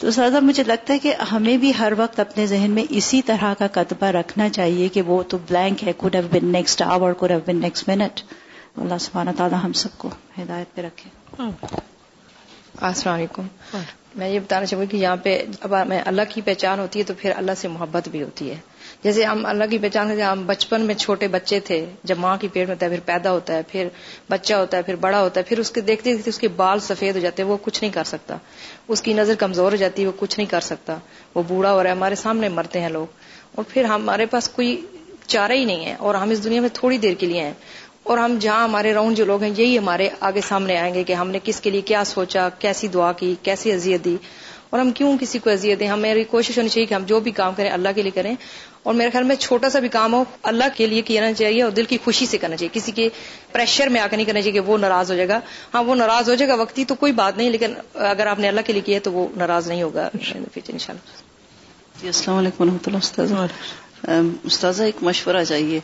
تو 0.00 0.10
سزا 0.10 0.40
مجھے 0.42 0.64
لگتا 0.66 0.94
ہے 0.94 0.98
کہ 0.98 1.14
ہمیں 1.32 1.56
بھی 1.56 1.72
ہر 1.78 1.92
وقت 1.96 2.20
اپنے 2.20 2.46
ذہن 2.46 2.70
میں 2.70 2.84
اسی 2.88 3.22
طرح 3.22 3.54
کا 3.54 3.66
کتبہ 3.66 4.06
رکھنا 4.06 4.48
چاہیے 4.48 4.88
کہ 4.88 5.02
وہ 5.02 5.22
تو 5.22 5.38
بلینک 5.38 5.84
ہے 5.84 5.92
could 5.92 6.14
have 6.14 6.28
been 6.32 6.46
next 6.46 6.82
hour 6.82 7.12
could 7.12 7.30
have 7.30 7.40
been 7.46 7.56
next 7.56 7.88
minute 7.88 8.20
اللہ 8.76 8.98
سبحانہ 9.00 9.30
تعالیٰ 9.36 9.58
ہم 9.64 9.72
سب 9.72 9.88
کو 9.98 10.08
ہدایت 10.42 10.74
پہ 10.74 10.82
رکھے۔ 10.82 11.10
السلام 12.80 13.14
علیکم۔ 13.14 13.42
میں 14.14 14.28
یہ 14.28 14.38
بتانا 14.38 14.66
چاہوں 14.66 14.82
گی 14.82 14.88
کہ 14.88 14.96
یہاں 14.96 15.16
پہ 15.16 15.44
اب 15.60 15.82
ہمیں 15.82 16.02
اللہ 16.06 16.22
کی 16.28 16.40
پہچان 16.40 16.78
ہوتی 16.78 16.98
ہے 16.98 17.04
تو 17.04 17.14
پھر 17.18 17.32
اللہ 17.36 17.52
سے 17.56 17.68
محبت 17.68 18.08
بھی 18.08 18.22
ہوتی 18.22 18.50
ہے۔ 18.50 18.56
جیسے 19.04 19.24
ہم 19.24 19.46
اللہ 19.46 19.64
کی 19.70 19.78
پہچان 19.78 20.08
کرتے 20.08 20.22
ہم 20.22 20.46
بچپن 20.46 20.80
میں 20.80 20.94
چھوٹے 20.94 21.28
بچے 21.28 21.60
تھے، 21.60 21.86
جب 22.04 22.18
ماں 22.18 22.36
کی 22.40 22.48
پیٹ 22.48 22.68
میں 22.68 22.74
ہوتا 22.74 22.86
ہے، 22.86 22.90
پھر 22.90 23.00
پیدا 23.04 23.32
ہوتا 23.32 23.54
ہے، 23.54 23.60
پھر 23.68 23.88
بچہ 24.30 24.54
ہوتا 24.54 24.76
ہے، 24.76 24.82
پھر 24.82 24.96
بڑا 24.96 25.20
ہوتا 25.20 25.40
ہے، 25.40 25.44
پھر 25.44 25.58
اس 25.58 25.70
کے 25.70 25.80
دیکھتے 25.80 26.12
دیکھتے 26.12 26.30
اس 26.30 26.38
کے 26.38 26.48
بال 26.48 26.80
سفید 26.80 27.14
ہو 27.14 27.20
جاتے 27.20 27.42
ہیں، 27.42 27.50
وہ 27.50 27.56
کچھ 27.62 27.84
نہیں 27.84 27.92
کر 27.92 28.04
سکتا۔ 28.04 28.36
اس 28.88 29.02
کی 29.02 29.12
نظر 29.12 29.34
کمزور 29.34 29.72
ہو 29.72 29.76
جاتی 29.76 30.02
ہے، 30.02 30.06
وہ 30.06 30.12
کچھ 30.16 30.38
نہیں 30.38 30.50
کر 30.50 30.60
سکتا۔ 30.60 30.98
وہ 31.34 31.42
بوڑھا 31.48 31.72
ہو 31.72 31.82
رہا 31.82 31.90
ہے، 31.90 31.94
ہمارے 31.94 32.14
سامنے 32.14 32.48
مرتے 32.48 32.80
ہیں 32.80 32.88
لوگ۔ 32.88 33.06
اور 33.54 33.64
پھر 33.68 33.84
ہمارے 33.84 34.26
پاس 34.26 34.48
کوئی 34.48 34.86
چارہ 35.26 35.52
ہی 35.52 35.64
نہیں 35.64 35.84
ہے 35.84 35.94
اور 35.98 36.14
ہم 36.14 36.30
اس 36.30 36.44
دنیا 36.44 36.60
میں 36.60 36.68
تھوڑی 36.72 36.98
دیر 36.98 37.14
کے 37.14 37.26
لیے 37.26 37.40
ہیں۔ 37.40 37.52
اور 38.04 38.18
ہم 38.18 38.36
جہاں 38.40 38.64
ہمارے 38.64 38.94
راؤنڈ 38.94 39.16
جو 39.16 39.24
لوگ 39.24 39.42
ہیں 39.42 39.50
یہی 39.56 39.78
ہمارے 39.78 40.08
آگے 40.20 40.40
سامنے 40.40 40.78
آئیں 40.78 40.94
گے 40.94 41.04
کہ 41.04 41.12
ہم 41.12 41.30
نے 41.30 41.38
کس 41.44 41.60
کے 41.60 41.70
لیے 41.70 41.80
کیا 41.80 42.04
سوچا 42.04 42.48
کیسی 42.48 42.88
دعا 42.88 43.12
کی 43.12 43.34
کیسی 43.42 43.72
اذیت 43.72 44.04
دی۔ 44.04 44.16
اور 44.70 44.80
ہم 44.80 44.90
کیوں 44.90 45.18
کسی 45.20 45.38
کو 45.38 45.50
اذیت 45.50 45.80
دیں؟ 45.80 45.88
ہماری 45.88 46.24
کوشش 46.24 46.58
ہونی 46.58 46.68
چاہیے 46.68 46.86
کہ 46.86 46.94
ہم 46.94 47.02
جو 47.02 47.20
بھی 47.20 47.30
کام 47.30 47.54
کریں 47.54 47.70
اللہ 47.70 47.88
کے 47.94 48.02
لیے 48.02 48.10
کریں۔ 48.10 48.34
اور 48.82 48.94
میرے 48.94 49.10
خیال 49.10 49.24
میں 49.24 49.36
چھوٹا 49.36 49.70
سا 49.70 49.78
بھی 49.78 49.88
کام 49.88 50.14
ہو 50.14 50.24
اللہ 50.42 50.64
کے 50.76 50.86
لیے 50.86 51.02
کہنا 51.02 51.32
چاہیے 51.32 51.62
اور 51.62 51.70
دل 51.70 51.84
کی 51.84 51.98
خوشی 52.04 52.26
سے 52.26 52.38
کرنا 52.38 52.56
چاہیے۔ 52.56 52.80
کسی 52.80 52.92
کے 52.92 53.08
پریشر 53.52 53.86
میں 53.86 54.00
آ 54.00 54.06
کے 54.10 54.16
نہیں 54.16 54.26
کرنا 54.26 54.40
چاہیے 54.40 54.52
کہ 54.52 54.60
وہ 54.60 54.78
ناراض 54.78 55.10
ہو 55.10 55.16
جائے 55.16 55.28
گا۔ 55.28 55.40
ہاں 55.74 55.82
وہ 55.84 55.94
ناراض 55.94 56.28
ہو 56.30 56.34
جائے 56.34 56.48
گا 56.48 56.54
وقتی 56.54 56.84
تو 56.84 56.94
کوئی 56.94 57.12
بات 57.12 57.36
نہیں 57.36 57.50
لیکن 57.50 57.74
اگر 57.94 58.26
آپ 58.26 58.38
نے 58.38 58.48
اللہ 58.48 58.60
کے 58.66 58.72
لیے 58.72 58.82
کیا 58.82 58.98
تو 59.02 59.12
وہ 59.12 59.28
ناراض 59.36 59.68
نہیں 59.68 59.82
ہوگا۔ 59.82 60.08
ان 60.14 60.24
شاء 60.24 60.38
اللہ 60.68 61.34
جی 62.00 62.06
السلام 62.06 62.38
علیکم 62.38 62.62
و 62.62 62.66
رحمۃ 62.66 62.86
اللہ 62.86 63.46
استاذہ 64.44 64.82
ایک 64.82 64.96
مشورہ 65.02 65.44
چاہیے 65.44 65.80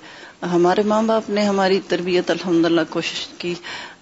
ہمارے 0.53 0.83
ماں 0.83 1.03
باپ 1.03 1.31
نے 1.31 1.43
ہماری 1.43 1.81
تربیت 1.89 2.31
الحمد 2.31 2.67
للہ 2.67 2.81
کوشش 2.91 3.27
کی 3.39 3.55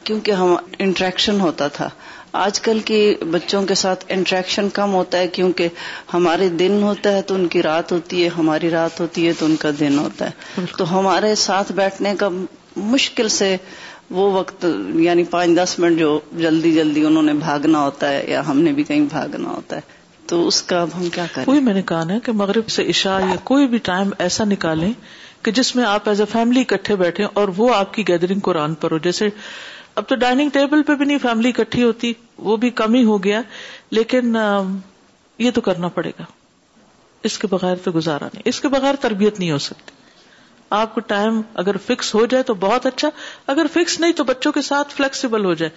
کیونکہ 0.05 0.31
ہم 0.31 0.57
انٹریکشن 0.79 1.41
ہوتا 1.41 1.69
تھا۔ 1.69 1.89
آج 2.33 2.61
کل 2.61 2.79
کے 2.85 3.15
بچوں 3.31 3.67
کے 3.67 3.75
ساتھ 3.75 4.05
انٹریکشن 4.09 4.69
کم 4.69 4.95
ہوتا 4.95 5.19
ہے 5.19 5.29
کیونکہ 5.29 5.69
ہمارے 6.15 6.49
دن 6.49 6.83
ہوتا 6.83 7.13
ہے 7.13 7.23
تو 7.23 7.35
ان 7.35 7.47
کی 7.49 7.63
رات 7.63 7.93
ہوتی 7.93 8.23
ہے 8.25 8.29
ہماری 8.29 8.71
رات 8.71 9.01
ہوتی 9.01 9.27
ہے 9.27 9.33
تو 9.39 9.47
ان 9.47 9.57
کا 9.57 9.71
دن 9.81 9.99
ہوتا 9.99 10.27
ہے۔ 10.27 10.61
تو 10.79 10.99
ہمارے 10.99 11.35
ساتھ 11.35 11.73
بیٹھنے 11.73 12.15
کا 12.19 12.29
مشکل 12.77 13.29
سے 13.29 13.57
وہ 14.11 14.33
وقت 14.33 14.67
یعنی 14.95 15.25
پانچ 15.25 15.59
دس 15.59 15.79
منٹ 15.79 15.99
جو 15.99 16.21
جلدی 16.33 16.73
جلدی 16.73 17.05
انہوں 17.05 17.23
نے 17.23 17.33
بھاگنا 17.33 17.81
ہوتا 17.81 18.11
ہے 18.11 18.25
یا 18.29 18.47
ہم 18.49 18.61
نے 18.61 18.73
بھی 18.73 18.83
کہیں 18.83 19.01
بھاگنا 19.01 19.49
ہوتا 19.49 19.77
ہے۔ 19.77 19.98
تو 20.29 20.47
اس 20.49 20.63
کا 20.63 20.81
اب 20.83 20.89
ہم 20.97 21.09
کیا 21.09 21.25
کریں؟ 21.33 21.45
وہی 21.47 21.61
میں 21.61 21.75
نے 21.75 21.83
کہا 21.83 22.05
نا 22.05 22.19
کہ 22.19 22.33
مغرب 22.33 22.69
سے 22.69 22.89
عشاء 22.91 23.21
یا 23.21 23.37
کوئی 23.45 23.67
بھی 23.67 23.79
ٹائم 23.79 24.11
ایسا 24.19 24.45
نکالیں 24.45 24.93
کہ 25.43 25.51
جس 25.51 25.77
میں 25.77 25.85
آپ 25.85 26.09
ایز 26.09 26.21
اے 26.21 26.27
فیملی 26.33 26.61
اکٹھے 26.61 26.97
بیٹھے 26.97 27.25
اور 27.33 27.49
وہ 27.57 27.75
آپ 27.75 27.95
کی 27.95 28.09
گیدرنگ 28.09 28.41
قرآن 28.41 28.75
پر 28.75 28.91
ہو۔ 28.91 28.99
جیسے 28.99 29.29
اب 29.95 30.09
تو 30.09 30.15
ڈائننگ 30.15 30.51
ٹیبل 30.51 30.83
پہ 30.83 30.95
بھی 30.95 31.05
نہیں 31.05 31.19
فیملی 31.19 31.49
اکٹھی 31.49 31.83
ہوتی، 31.83 32.13
وہ 32.39 32.57
بھی 32.57 32.71
کم 32.71 32.95
ہی 32.95 33.05
ہو 33.05 33.25
گیا، 33.25 33.41
لیکن 33.91 34.37
یہ 35.39 35.51
تو 35.51 35.61
کرنا 35.61 35.89
پڑے 35.89 36.11
گا۔ 36.19 36.25
اس 37.25 37.39
کے 37.39 37.47
بغیر 37.47 37.77
تو 37.77 37.91
گزارا 37.95 38.25
نہیں، 38.25 38.43
اس 38.45 38.61
کے 38.61 38.69
بغیر 38.69 38.95
تربیت 39.01 39.39
نہیں 39.41 39.51
ہو 39.51 39.59
سکتی۔ 39.59 39.93
آپ 40.71 40.95
کو 40.95 41.01
ٹائم 41.01 41.41
اگر 41.55 41.77
فکس 41.77 42.15
ہو 42.15 42.27
جائے 42.27 42.43
تو 42.43 42.55
بہت 42.55 42.87
اچھا 42.87 43.09
اگر 43.47 43.67
فکس 43.73 44.01
نہیں 44.01 44.13
تو 44.13 44.25
بچوں 44.25 44.53
کے 44.53 44.63
ساتھ 44.63 44.95
فلیکسیبل 44.95 45.45
ہو 45.45 45.55
جائے۔ 45.55 45.71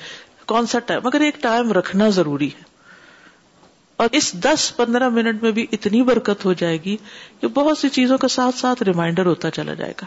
کون 0.45 0.65
سا 0.67 0.79
ٹائم 0.79 1.07
اگر 1.07 1.21
ایک 1.21 1.41
ٹائم 1.41 1.71
رکھنا 1.71 2.09
ضروری 2.09 2.47
ہے۔ 2.47 2.70
اور 4.01 4.09
اس 4.11 4.33
دس 4.33 4.73
پندرہ 4.75 5.09
منٹ 5.09 5.43
میں 5.43 5.51
بھی 5.51 5.67
اتنی 5.71 6.01
برکت 6.01 6.45
ہو 6.45 6.53
جائے 6.53 6.77
گی 6.85 6.97
کہ 7.41 7.47
بہت 7.47 7.77
سی 7.77 7.89
چیزوں 7.89 8.17
کا 8.17 8.27
ساتھ 8.27 8.57
ساتھ 8.57 8.83
ریمائنڈر 8.83 9.25
ہوتا 9.25 9.51
چلا 9.51 9.73
جائے 9.73 9.93
گا۔ 10.01 10.05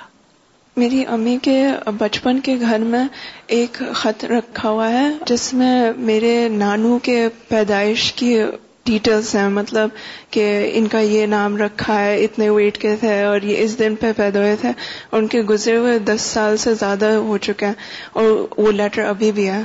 میری 0.77 1.05
امی 1.07 1.39
کے 1.43 1.67
بچپن 1.99 2.41
کے 2.41 2.57
گھر 2.61 2.79
میں 2.79 3.05
ایک 3.47 3.83
خط 3.95 4.25
رکھا 4.25 4.69
ہوا 4.69 4.91
ہے 4.91 5.09
جس 5.27 5.55
میں 5.55 5.93
میرے 5.97 6.49
نانو 6.49 6.99
کے 6.99 7.29
پیدائش 7.49 8.13
کی 8.13 8.41
ڈیٹیلس 8.85 9.35
ہیں 9.35 9.49
مطلب 9.49 9.89
کہ 10.31 10.71
ان 10.75 10.87
کا 10.87 10.99
یہ 10.99 11.27
نام 11.27 11.57
رکھا 11.57 12.01
ہے 12.01 12.25
اتنے 12.25 12.49
ویٹ 12.49 12.79
کے 12.79 12.97
تھے 13.01 13.23
اور 13.23 13.41
یہ 13.41 13.59
اس 13.59 13.79
دن 13.79 13.95
پہ 14.01 14.13
پیدا 14.17 14.41
ہوئے 14.41 14.57
تھے۔ 14.61 14.71
ان 15.13 15.27
کے 15.27 15.43
گزرے 15.43 15.77
ہوئے 15.77 15.99
دس 15.99 16.21
سال 16.21 16.57
سے 16.57 16.75
زیادہ 16.75 17.07
ہو 17.07 17.39
چکے 17.39 17.67
ہیں 17.67 17.73
اور 18.13 18.47
وہ 18.57 18.73
لیٹر 18.73 19.03
ابھی 19.03 19.33
بھی 19.33 19.49
ہے۔ 19.49 19.63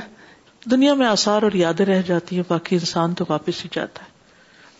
دنیا 0.70 0.94
میں 0.94 1.06
آثار 1.06 1.42
اور 1.42 1.52
یادیں 1.52 1.86
رہ 1.86 2.02
جاتی 2.06 2.36
ہیں 2.36 2.42
باقی 2.48 2.76
انسان 2.76 3.14
تو 3.14 3.24
واپس 3.28 3.64
ہی 3.64 3.68
جاتا 3.72 4.04
ہے۔ 4.04 4.09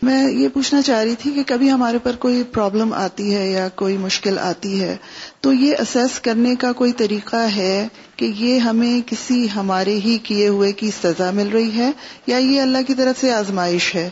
میں 0.03 0.30
یہ 0.30 0.48
پوچھنا 0.48 0.82
چاہ 0.82 1.05
رہی 1.05 1.14
تھی 1.14 1.30
کہ 1.30 1.42
کبھی 1.46 1.70
ہمارے 1.70 1.98
پر 2.03 2.16
کوئی 2.16 2.42
پرابلم 2.42 2.92
آتی 2.92 3.34
ہے 3.34 3.51
یا 3.51 3.68
کوئی 3.68 3.96
مشکل 3.96 4.38
آتی 4.38 4.82
ہے، 4.82 4.96
تو 5.40 5.53
یہ 5.53 5.74
اسیس 5.78 6.20
کرنے 6.20 6.55
کا 6.57 6.72
کوئی 6.72 6.92
طریقہ 6.92 7.36
ہے 7.36 7.88
کہ 8.16 8.24
یہ 8.24 8.59
ہمیں 8.59 9.01
کسی 9.07 9.48
ہمارے 9.57 9.94
ہی 9.94 10.18
کیے 10.18 10.48
ہوئے 10.48 10.72
کی 10.72 10.90
سزا 11.03 11.30
مل 11.30 11.48
رہی 11.48 11.76
ہے 11.76 11.90
یا 12.26 12.38
یہ 12.38 12.61
اللہ 12.61 12.78
کی 12.86 12.94
طرف 12.94 13.20
سے 13.20 13.32
آزمائش 13.32 13.94
ہے؟ 13.94 14.11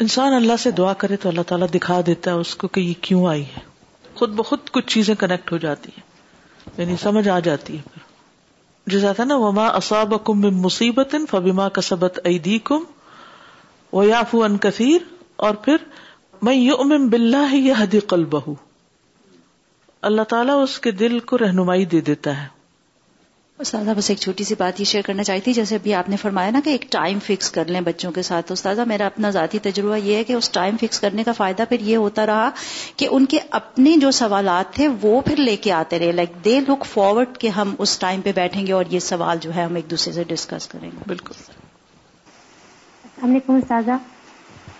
انسان 0.00 0.32
اللہ 0.32 0.52
سے 0.58 0.70
دعا 0.70 0.92
کرے 0.92 1.16
تو 1.16 1.28
اللہ 1.28 1.42
تعالیٰ 1.42 1.68
دکھا 1.74 2.00
دیتا 2.06 2.30
ہے 2.30 2.36
اس 2.36 2.56
کو 2.56 2.68
کہ 2.68 2.80
یہ 2.80 2.94
کیوں 3.00 3.26
آئی 3.26 3.42
ہے۔ 3.42 3.60
خود 4.14 4.30
بخود 4.30 4.58
کچھ 4.72 4.86
چیزیں 4.86 5.14
کنیکٹ 5.14 5.52
ہو 5.52 5.56
جاتی 5.56 5.90
ہیں۔ 5.98 6.14
یعنی 6.78 6.96
سمجھ 7.02 7.28
آ 7.28 7.38
جاتی 7.38 7.76
ہے 7.76 7.82
پھر۔ 7.82 8.14
جیسا 8.90 9.12
تھا 9.12 9.24
نا، 9.24 9.36
وما 9.36 9.66
اصاب 9.66 10.24
کم 10.24 10.40
مصیبت 10.40 11.14
فبیما 11.30 11.68
کسبت 11.68 12.20
ایدی 12.24 12.58
کم 12.64 12.84
وہ 13.94 14.06
یافو 14.06 14.42
ان 14.42 14.58
کثیر 14.58 15.02
اور 15.36 15.54
پھر 15.54 15.76
میں 16.42 16.54
یو 16.54 16.74
ام 16.78 17.08
بلّہ 17.08 17.52
ہی 17.52 17.58
یہ 17.58 17.72
حدی 17.78 17.98
قل 17.98 18.24
بہ 18.24 18.52
اللہ 20.02 20.22
تعالیٰ 20.22 20.62
اس 20.62 20.78
کے 20.78 20.90
دل 20.90 21.18
کو 21.18 21.38
رہنمائی 21.38 21.84
دے 21.84 22.00
دیتا 22.00 22.42
ہے۔ 22.42 22.48
استاذہ 23.58 23.90
بس 23.96 24.10
ایک 24.10 24.18
چھوٹی 24.18 24.44
سی 24.44 24.54
بات 24.58 24.80
یہ 24.80 24.84
شیئر 24.84 25.02
کرنا 25.02 25.24
چاہتی 25.24 25.40
تھی 25.40 25.52
جیسے 25.52 25.74
ابھی 25.74 25.94
آپ 25.94 26.08
نے 26.08 26.16
فرمایا 26.16 26.50
نا 26.50 26.60
کہ 26.64 26.70
ایک 26.70 26.86
ٹائم 26.90 27.18
فکس 27.26 27.50
کر 27.50 27.64
لیں 27.64 27.80
بچوں 27.80 28.12
کے 28.12 28.22
ساتھ۔ 28.22 28.52
استاذہ 28.52 28.82
میرا 28.82 29.06
اپنا 29.06 29.30
ذاتی 29.30 29.58
تجربہ 29.58 29.96
یہ 29.96 30.16
ہے 30.16 30.24
کہ 30.24 30.32
اس 30.32 30.50
ٹائم 30.50 30.76
فکس 30.76 31.00
کرنے 31.00 31.24
کا 31.24 31.32
فائدہ 31.32 31.62
پھر 31.68 31.80
یہ 31.80 31.96
ہوتا 31.96 32.26
رہا 32.26 32.50
کہ 32.96 33.08
ان 33.10 33.26
کے 33.26 33.38
اپنے 33.50 33.96
جو 33.96 34.10
سوالات 34.10 34.74
تھے 34.74 34.88
وہ 35.02 35.20
پھر 35.20 35.36
لے 35.36 35.56
کے 35.56 35.72
آتے 35.72 35.98
رہے۔ 35.98 36.12
لائک 36.12 36.44
دے 36.44 36.60
لک 36.60 36.84
فارورڈ 36.84 37.38
کہ 37.38 37.48
ہم 37.48 37.74
اس 37.78 37.98
ٹائم 37.98 38.20
پہ 38.20 38.32
بیٹھیں 38.32 38.66
گے 38.66 38.72
اور 38.72 38.84
یہ 38.90 38.98
سوال 38.98 39.38
جو 39.40 39.54
ہے 39.54 39.64
ہم 39.64 39.74
ایک 39.74 39.90
دوسرے 39.90 40.12
سے 40.12 40.24
ڈسکس 40.24 40.66
کریں 40.66 40.90
گے۔ 40.90 40.98
بالکل۔ 41.06 41.63
السلام 43.24 43.54
علیکم 43.54 43.54
استاذہ۔ 43.54 43.92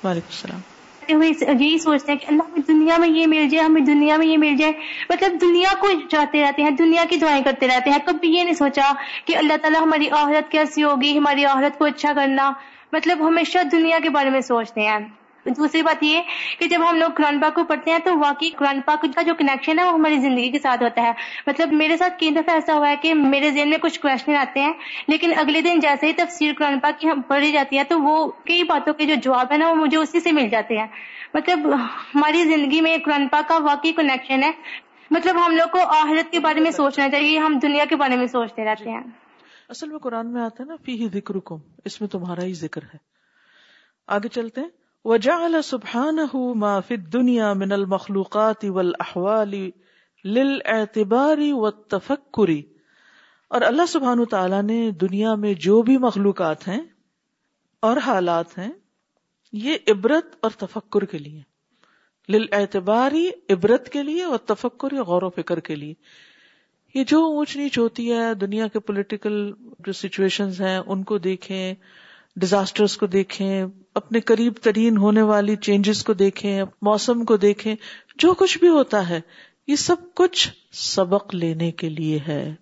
وعلیکم 0.07 0.29
السلام۔ 0.31 1.63
یہی 1.63 1.79
سوچتے 1.79 2.13
ہیں 2.13 2.19
کہ 2.19 2.27
اللہ 2.29 2.43
ہمیں 2.43 2.61
دنیا 2.69 2.97
میں 2.99 3.09
یہ 3.09 3.27
مل 3.27 3.49
جائے 3.49 3.65
ہمیں 3.65 3.81
دنیا 3.81 4.17
میں 4.17 4.27
یہ 4.27 4.39
مل 4.39 4.57
جائے۔ 4.57 4.73
مطلب 5.11 5.41
دنیا 5.41 5.75
کو 5.81 5.89
چاہتے 6.11 6.43
رہتے 6.43 6.63
ہیں 6.63 6.71
دنیا 6.71 7.05
کی 7.11 7.17
دعائیں 7.17 7.45
کرتے 7.45 7.69
رہتے 7.69 7.91
ہیں۔ 7.91 7.99
کبھی 8.07 8.29
یہ 8.29 8.43
نہیں 8.43 8.55
سوچا 8.55 8.93
کہ 9.25 9.37
اللہ 9.37 9.57
تعالیٰ 9.63 9.81
ہماری 9.83 10.11
آہرت 10.11 10.53
کیسی 10.53 10.85
ہوگی 10.85 11.19
ہماری 11.19 11.45
آہرت 11.45 11.79
کو 11.79 11.85
اچھا 11.85 12.13
کرنا۔ 12.17 12.53
مطلب 12.93 13.29
ہمیشہ 13.29 13.59
دنیا 13.73 13.99
کے 14.03 14.11
بارے 14.11 14.31
میں 14.31 14.41
سوچتے 14.41 14.81
ہیں۔ 14.81 14.99
دوسری 15.47 15.83
بات 15.83 16.03
یہ 16.03 16.23
کہ 16.59 16.69
جب 16.69 16.91
ہم 16.91 16.97
لوگ 16.97 17.11
قرآن 17.11 17.41
پاک 17.41 17.55
کو 17.55 17.65
پڑھتے 17.65 17.91
ہیں 17.91 17.99
تو 17.99 18.19
واقعی 18.19 18.51
قرآن 18.51 18.81
پاک 18.81 19.07
کا 19.15 19.23
جو 19.23 19.35
کنیکشن 19.35 19.79
ہے 19.79 19.85
وہ 19.85 19.93
ہماری 19.93 20.19
زندگی 20.19 20.51
کے 20.51 20.59
ساتھ 20.59 20.83
ہوتا 20.83 21.03
ہے۔ 21.03 21.13
مطلب 21.47 21.73
میرے 21.73 21.97
ساتھ 21.97 22.19
کئی 22.19 22.31
دفعہ 22.31 22.55
ایسا 22.55 22.75
ہوا 22.75 22.89
ہے 22.89 22.97
کہ 22.97 23.15
میرے 23.15 23.51
ذہن 23.51 23.71
میں 23.71 23.79
کچھ 23.79 24.01
کوشچن 24.01 24.37
آتے 24.37 24.61
ہیں 24.61 24.73
لیکن 25.09 25.33
اگلے 25.37 25.61
دن 25.61 25.81
جیسے 25.81 26.07
ہی 26.07 26.13
تفسیر 26.13 26.53
قرآن 26.59 26.79
پاک 26.79 27.01
کی 27.01 27.09
پڑھی 27.29 27.53
جاتی 27.53 27.79
ہے 27.79 27.85
تو 27.85 28.01
وہ 28.01 28.31
کئی 28.45 28.63
باتوں 28.63 28.95
کے 28.95 29.05
جو 29.05 29.15
جواب 29.15 29.53
ہے 29.53 29.57
نا 29.57 29.69
وہ 29.69 29.75
مجھے 29.75 29.99
اسی 29.99 30.21
سے 30.21 30.33
مل 30.33 30.49
جاتے 30.49 30.79
ہیں۔ 30.79 30.87
مطلب 31.35 31.75
ہماری 32.15 32.45
زندگی 32.45 32.81
میں 32.81 32.97
قرآن 33.05 33.29
پاک 33.29 33.49
کا 33.49 33.59
واقعی 33.59 33.93
کنیکشن 33.93 34.43
ہے۔ 34.43 34.51
مطلب 35.11 35.47
ہم 35.47 35.57
لوگ 35.57 35.69
کو 35.73 35.79
آہرت 35.79 36.33
کے 36.33 36.41
بارے 36.41 36.61
میں 36.61 36.71
سوچنا 36.71 37.11
چاہیے 37.11 37.39
ہم 37.39 37.59
دنیا 37.63 37.85
کے 37.85 37.97
بارے 37.97 38.17
میں 38.17 38.27
سوچتے 38.27 38.65
رہتے 38.65 38.91
ہیں۔ 38.91 39.03
اصل 39.69 39.91
میں 39.91 39.99
قرآن 39.99 40.33
میں 40.33 40.43
آتا 40.43 40.63
ہے 40.63 40.69
نا 40.69 40.77
فی 40.85 40.93
ہی 40.93 41.09
ذکر 41.09 41.35
اس 41.85 42.01
میں 42.01 42.09
تمہارا 42.09 42.45
ہی 42.45 42.53
ذکر 42.53 42.83
ہے۔ 42.83 42.97
آگے 44.07 44.29
چلتے 44.29 44.61
ہیں۔ 44.61 44.84
وجعل 45.05 45.61
سبحانه 45.65 46.39
ما 46.55 46.81
في 46.81 46.95
الدنيا 46.95 47.49
من 47.55 47.73
المخلوقات 47.73 48.65
والاحوال 48.77 49.57
للاعتبار 50.25 51.43
والتفکر 51.53 52.53
اور 53.51 53.61
اللہ 53.61 53.87
سبحانہ 53.89 54.25
تعالیٰ 54.25 54.63
نے 54.63 54.79
دنیا 55.01 55.35
میں 55.35 55.53
جو 55.55 55.83
بھی 55.83 55.99
مخلوقات 55.99 56.69
ہیں 56.69 56.81
اور 57.83 57.97
حالات 57.97 58.57
ہیں، 58.59 58.71
یہ 59.53 59.93
عبرت 59.93 60.37
اور 60.41 60.51
تفکر 60.59 61.05
کے 61.05 61.19
لیے 61.19 61.43
للاعتباری 62.29 63.29
عبرت 63.51 63.89
کے 63.89 64.03
لیے 64.03 64.23
اور 64.23 64.39
تفکر 64.47 64.93
یا 64.93 65.03
غور 65.03 65.23
و 65.23 65.31
فکر 65.31 65.61
کے 65.61 65.75
لیے۔ 65.75 65.95
یہ 66.95 67.05
جو 67.05 67.25
اونچ 67.27 67.57
نیچ 67.57 67.79
ہوتی 67.79 68.13
ہے، 68.13 68.35
دنیا 68.35 68.67
کے 68.67 68.81
پولیٹیکل 68.81 69.53
جو 69.79 69.93
سچویشن 69.93 70.49
ہیں، 70.61 70.79
ان 70.79 71.03
کو 71.03 71.19
دیکھیں 71.19 71.75
ڈیزاسٹرس 72.37 72.97
کو 72.97 73.07
دیکھیں، 73.07 73.65
اپنے 73.95 74.21
قریب 74.21 74.53
ترین 74.63 74.97
ہونے 74.97 75.23
والی 75.23 75.57
چینجز 75.57 76.05
کو 76.05 76.13
دیکھیں، 76.13 76.65
موسم 76.83 77.25
کو 77.25 77.37
دیکھیں، 77.37 77.77
جو 78.17 78.35
کچھ 78.35 78.59
بھی 78.59 78.69
ہوتا 78.69 79.09
ہے، 79.09 79.21
یہ 79.67 79.77
سب 79.77 79.97
کچھ 80.15 80.49
سبق 80.73 81.35
لینے 81.35 81.71
کے 81.71 81.89
لیے 81.89 82.19
ہے 82.29 82.55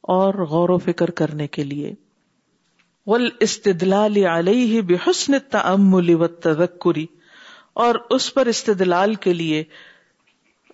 اور 0.00 0.34
غور 0.34 0.68
و 0.68 0.78
فکر 0.78 1.10
کرنے 1.10 1.46
کے 1.46 1.64
لیے۔ 1.64 1.94
ول 3.06 3.28
استدلال 3.40 4.16
علیہ 4.16 4.82
بحسن 4.82 5.34
التأمل 5.34 6.14
والتذکری 6.14 7.06
اور 7.72 7.94
اس 8.10 8.34
پر 8.34 8.46
استدلال 8.46 9.14
کے 9.14 9.32
لیے 9.32 9.64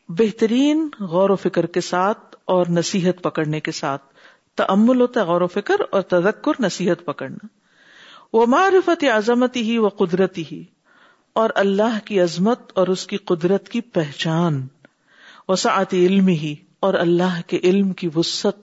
بہترین 0.09 0.89
غور 1.01 1.31
و 1.31 1.37
فکر 1.37 1.67
کے 1.67 1.81
ساتھ 1.81 2.37
اور 2.45 2.67
نصیحت 2.69 3.23
پکڑنے 3.23 3.61
کے 3.61 3.73
ساتھ۔ 3.73 4.03
تمل 4.57 5.01
ہوتا 5.01 5.21
ہے 5.21 5.27
غور 5.27 5.41
و 5.41 5.47
فکر 5.47 5.75
اور 5.91 6.03
تذکر 6.03 6.53
نصیحت 6.61 7.05
پکڑنا۔ 7.05 7.47
وہ 8.33 8.47
معرفت 8.47 9.05
عظمت 9.15 9.57
ہی 9.57 9.79
و 9.79 9.89
قدرتی 9.89 10.43
ہی 10.53 10.63
اور 11.37 11.51
اللہ 11.55 11.99
کی 12.05 12.21
عظمت 12.21 12.73
اور 12.75 12.87
اس 12.87 13.07
کی 13.07 13.17
قدرت 13.25 13.69
کی 13.69 13.81
پہچان، 13.81 14.67
وسعت 15.49 15.95
علم 15.95 16.29
ہی 16.43 16.55
اور 16.81 16.95
اللہ 16.95 17.41
کے 17.47 17.61
علم 17.65 17.93
کی 17.93 18.09
وسط 18.17 18.61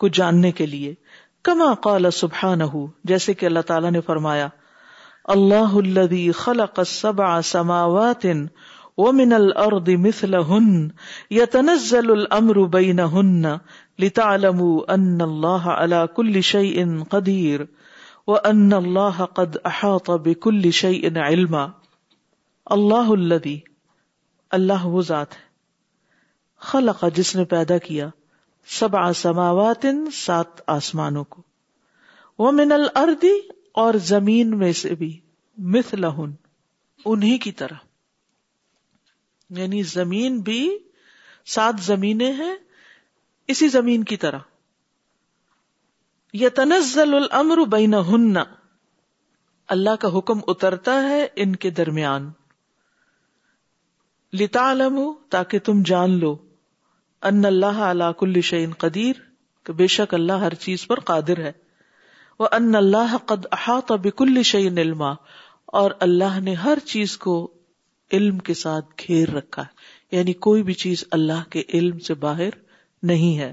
کو 0.00 0.08
جاننے 0.08 0.50
کے 0.52 0.66
لیے، 0.66 0.94
کما 1.42 1.72
قال 1.82 2.10
سبحانہ 2.10 2.86
جیسے 3.04 3.34
کہ 3.34 3.46
اللہ 3.46 3.66
تعالیٰ 3.66 3.90
نے 3.90 4.00
فرمایا، 4.00 4.48
اللہ 5.28 5.74
الذي 5.76 6.30
خلق 6.36 6.78
السبع 6.78 7.40
سماوات 7.48 8.26
ومن 8.98 9.32
الارض 9.32 9.90
مثلهن 10.00 10.90
يتنزل 11.30 12.10
الامر 12.12 12.58
بينهن 12.72 13.58
لتعلموا 13.98 14.94
ان 14.94 15.20
الله 15.20 15.74
على 15.74 16.00
كل 16.16 16.42
شيء 16.44 16.86
قدير 17.10 17.64
وان 18.30 18.72
الله 18.72 19.24
قد 19.24 19.56
احاط 19.64 20.10
بكل 20.10 20.70
شيء 20.70 21.08
علما. 21.16 21.66
اللہ 22.66 23.10
الذي، 23.10 23.58
اللہ 24.50 24.84
وہ 24.84 25.02
ذات 25.02 25.32
ہے، 25.32 25.42
خلق 26.56 27.04
جس 27.14 27.36
نے 27.36 27.44
پیدا 27.44 27.78
کیا 27.78 28.08
سبع 28.66 29.12
سماوات، 29.12 29.86
سات 30.12 30.60
آسمانوں 30.66 31.24
کو۔ 31.24 31.42
ومن 32.38 32.72
الارض 32.72 33.24
اور 33.72 33.94
زمین 33.94 34.58
میں 34.58 34.72
سے 34.72 34.94
بھی 34.94 35.20
مثلہن 35.58 36.32
انہی 37.04 37.38
کی 37.38 37.52
طرح۔ 37.52 37.74
یعنی 39.50 39.82
زمین 39.82 40.40
بھی، 40.40 40.78
سات 41.46 41.74
زمینیں 41.80 42.32
ہیں، 42.32 42.54
اسی 43.48 43.68
زمین 43.68 44.04
کی 44.04 44.16
طرح۔ 44.16 44.38
یتنزل 46.32 47.14
الامر 47.14 47.56
بینہن۔ 47.56 48.36
اللہ 49.68 49.96
کا 50.00 50.18
حکم 50.18 50.38
اترتا 50.46 51.02
ہے 51.02 51.26
ان 51.36 51.56
کے 51.56 51.70
درمیان۔ 51.70 52.30
لتعلموا 54.32 55.14
تاکہ 55.30 55.58
تم 55.58 55.82
جان 55.82 56.10
لو 56.10 56.36
ان 57.22 57.44
اللہ 57.44 57.66
علا 57.66 58.12
کل 58.12 58.40
شعین 58.40 58.72
قدیر، 58.72 59.12
کہ 59.64 59.72
بے 59.72 59.86
شک 59.86 60.14
اللہ 60.14 60.32
ہر 60.32 60.54
چیز 60.54 60.86
پر 60.86 61.00
قادر 61.00 61.38
ہے۔ 61.38 61.52
وہ 62.38 62.48
ان 62.52 62.74
اللہ 62.74 63.16
قد 63.16 63.46
احاط 63.52 63.92
بکل 63.92 64.42
شعین 64.42 64.78
علما، 64.78 65.10
اور 65.66 65.90
اللہ 66.00 66.40
نے 66.40 66.54
ہر 66.54 66.78
چیز 66.78 67.18
کو 67.18 67.52
علم 68.12 68.38
کے 68.38 68.54
ساتھ 68.54 68.86
گھیر 69.08 69.30
رکھا 69.30 69.62
ہے۔ 69.62 69.90
یعنی 70.16 70.32
کوئی 70.32 70.62
بھی 70.62 70.74
چیز 70.74 71.04
اللہ 71.10 71.50
کے 71.50 71.62
علم 71.74 71.98
سے 71.98 72.14
باہر 72.14 72.50
نہیں 73.02 73.38
ہے۔ 73.38 73.52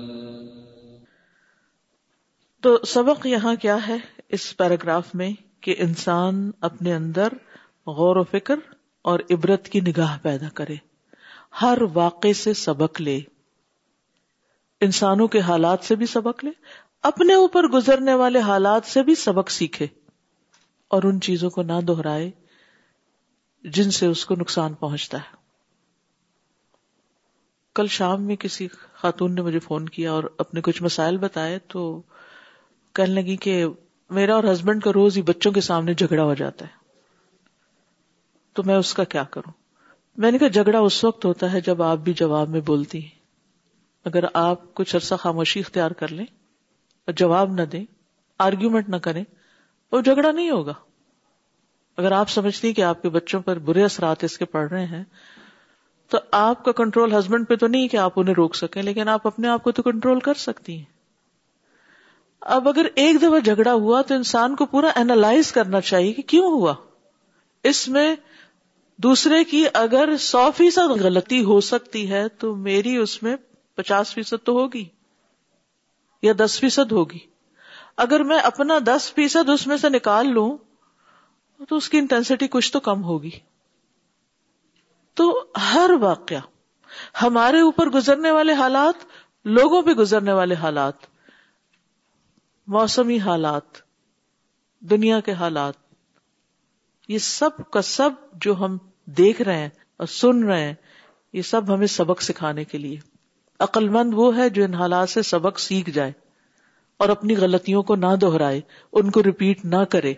تو 2.61 2.77
سبق 2.87 3.25
یہاں 3.25 3.55
کیا 3.55 3.87
ہے 3.87 3.97
اس 4.29 4.57
پیراگراف 4.57 5.15
میں 5.15 5.31
کہ 5.61 5.75
انسان 5.77 6.51
اپنے 6.61 6.93
اندر 6.93 7.27
غور 7.87 8.15
و 8.15 8.23
فکر 8.23 8.55
اور 9.01 9.19
عبرت 9.29 9.69
کی 9.69 9.79
نگاہ 9.79 10.17
پیدا 10.21 10.49
کرے، 10.49 10.75
ہر 11.61 11.77
واقع 11.93 12.33
سے 12.35 12.53
سبق 12.53 13.01
لے۔ 13.01 13.19
انسانوں 14.81 15.27
کے 15.27 15.39
حالات 15.39 15.83
سے 15.83 15.95
بھی 15.95 16.05
سبق 16.05 16.43
لے، 16.43 16.51
اپنے 17.03 17.33
اوپر 17.33 17.63
گزرنے 17.63 18.13
والے 18.13 18.39
حالات 18.39 18.85
سے 18.85 19.03
بھی 19.03 19.15
سبق 19.15 19.49
سیکھے 19.49 19.87
اور 20.87 21.03
ان 21.03 21.21
چیزوں 21.21 21.49
کو 21.49 21.61
نہ 21.61 21.81
دہرائے 21.87 22.31
جن 23.63 23.91
سے 23.91 24.05
اس 24.05 24.25
کو 24.25 24.35
نقصان 24.35 24.73
پہنچتا 24.73 25.17
ہے۔ 25.17 25.35
کل 27.75 27.87
شام 27.87 28.23
میں 28.23 28.35
کسی 28.35 28.67
خاتون 28.93 29.35
نے 29.35 29.41
مجھے 29.41 29.59
فون 29.59 29.89
کیا 29.89 30.11
اور 30.11 30.23
اپنے 30.37 30.61
کچھ 30.61 30.83
مسائل 30.83 31.17
بتائے 31.17 31.59
تو 31.67 32.01
کہنے 32.93 33.13
لگی 33.13 33.35
کہ 33.35 33.65
میرا 34.09 34.35
اور 34.35 34.43
ہسبینڈ 34.51 34.83
کا 34.83 34.91
روز 34.93 35.17
ہی 35.17 35.21
بچوں 35.21 35.51
کے 35.51 35.61
سامنے 35.61 35.93
جھگڑا 35.93 36.23
ہو 36.23 36.33
جاتا 36.33 36.65
ہے۔ 36.65 36.81
تو 38.53 38.63
میں 38.63 38.75
اس 38.75 38.93
کا 38.93 39.03
کیا 39.03 39.23
کروں؟ 39.23 39.51
میں 40.17 40.31
نے 40.31 40.37
کہا 40.37 40.47
جھگڑا 40.47 40.79
اس 40.79 41.03
وقت 41.03 41.25
ہوتا 41.25 41.53
ہے 41.53 41.61
جب 41.61 41.81
آپ 41.81 41.97
بھی 41.97 42.13
جواب 42.13 42.49
میں 42.49 42.61
بولتی 42.61 43.01
ہیں۔ 43.01 43.21
اگر 44.05 44.23
آپ 44.33 44.73
کچھ 44.73 44.95
عرصہ 44.95 45.15
خاموشی 45.15 45.59
اختیار 45.59 45.91
کر 45.91 46.07
لیں 46.07 46.25
اور 47.05 47.13
جواب 47.13 47.53
نہ 47.53 47.61
دیں 47.61 47.85
آرگیومنٹ 48.37 48.89
نہ 48.89 48.95
کریں، 48.95 49.23
وہ 49.91 50.01
جھگڑا 50.01 50.31
نہیں 50.31 50.49
ہوگا۔ 50.49 50.73
اگر 51.97 52.11
آپ 52.11 52.29
سمجھتی 52.29 52.73
کہ 52.73 52.81
آپ 52.81 53.01
کے 53.01 53.09
بچوں 53.09 53.41
پر 53.41 53.59
برے 53.59 53.83
اثرات 53.83 54.23
اس 54.23 54.37
کے 54.37 54.45
پڑ 54.45 54.69
رہے 54.69 54.85
ہیں، 54.85 55.03
تو 56.09 56.17
آپ 56.31 56.65
کا 56.65 56.71
کنٹرول 56.71 57.13
ہسبینڈ 57.13 57.47
پہ 57.47 57.55
تو 57.55 57.67
نہیں 57.67 57.87
کہ 57.87 57.97
آپ 57.97 58.13
انہیں 58.15 58.35
روک 58.35 58.55
سکیں، 58.55 58.83
لیکن 58.83 59.09
آپ 59.09 59.27
اپنے 59.27 59.47
آپ 59.47 59.63
کو 59.63 59.71
تو 59.71 59.81
کنٹرول 59.81 60.19
کر 60.19 60.33
سکتی 60.33 60.77
ہیں۔ 60.77 60.90
اب 62.41 62.67
اگر 62.67 62.85
ایک 62.95 63.21
دفعہ 63.21 63.39
جھگڑا 63.39 63.73
ہوا 63.73 64.01
تو 64.01 64.13
انسان 64.13 64.55
کو 64.55 64.65
پورا 64.65 64.87
اینالائز 64.95 65.51
کرنا 65.51 65.81
چاہیے 65.81 66.13
کہ 66.13 66.21
کیوں 66.21 66.51
ہوا؟ 66.51 66.73
اس 67.63 67.87
میں 67.87 68.15
دوسرے 68.97 69.43
کی 69.43 69.65
اگر 69.73 70.17
سو 70.17 70.51
فیصد 70.57 71.01
غلطی 71.01 71.43
ہو 71.43 71.61
سکتی 71.61 72.11
ہے 72.11 72.27
تو 72.27 72.55
میری 72.55 72.97
اس 72.97 73.23
میں 73.23 73.35
پچاس 73.75 74.13
فیصد 74.13 74.45
تو 74.45 74.51
ہوگی 74.51 74.85
یا 76.21 76.33
دس 76.37 76.59
فیصد 76.59 76.91
ہوگی۔ 76.91 77.19
اگر 77.97 78.23
میں 78.23 78.39
اپنا 78.39 78.73
دس 78.85 79.13
فیصد 79.13 79.49
اس 79.49 79.67
میں 79.67 79.77
سے 79.77 79.89
نکال 79.89 80.29
لوں 80.29 80.57
تو 81.69 81.75
اس 81.75 81.89
کی 81.89 81.97
انٹینسٹی 81.97 82.47
کچھ 82.47 82.73
تو 82.73 82.79
کم 82.79 83.03
ہوگی۔ 83.03 83.39
تو 85.13 85.45
ہر 85.73 85.89
واقعہ 86.01 86.39
ہمارے 87.21 87.61
اوپر 87.61 87.87
گزرنے 87.87 88.31
والے 88.31 88.53
حالات، 88.53 89.05
لوگوں 89.45 89.81
پہ 89.81 89.91
گزرنے 89.91 90.33
والے 90.33 90.55
حالات 90.55 91.10
موسمی 92.67 93.19
حالات، 93.19 93.61
دنیا 94.79 95.19
کے 95.19 95.31
حالات، 95.31 95.73
یہ 97.07 97.17
سب 97.17 97.71
کا 97.71 97.81
سب 97.81 98.09
جو 98.33 98.55
ہم 98.59 98.77
دیکھ 99.05 99.41
رہے 99.41 99.57
ہیں 99.57 99.69
اور 99.97 100.07
سن 100.07 100.43
رہے 100.43 100.65
ہیں، 100.65 100.73
یہ 101.33 101.41
سب 101.41 101.73
ہمیں 101.73 101.87
سبق 101.87 102.21
سکھانے 102.21 102.63
کے 102.63 102.77
لیے۔ 102.77 102.97
عقل 103.59 103.89
مند 103.89 104.13
وہ 104.15 104.37
ہے 104.37 104.49
جو 104.49 104.63
ان 104.63 104.73
حالات 104.73 105.09
سے 105.09 105.21
سبق 105.21 105.59
سیکھ 105.59 105.89
جائے 105.89 106.11
اور 106.97 107.09
اپنی 107.09 107.35
غلطیوں 107.35 107.83
کو 107.83 107.95
نہ 107.95 108.15
دہرائے، 108.21 108.61
ان 108.93 109.11
کو 109.11 109.23
ریپیٹ 109.23 109.65
نہ 109.65 109.83
کرے۔ 109.89 110.13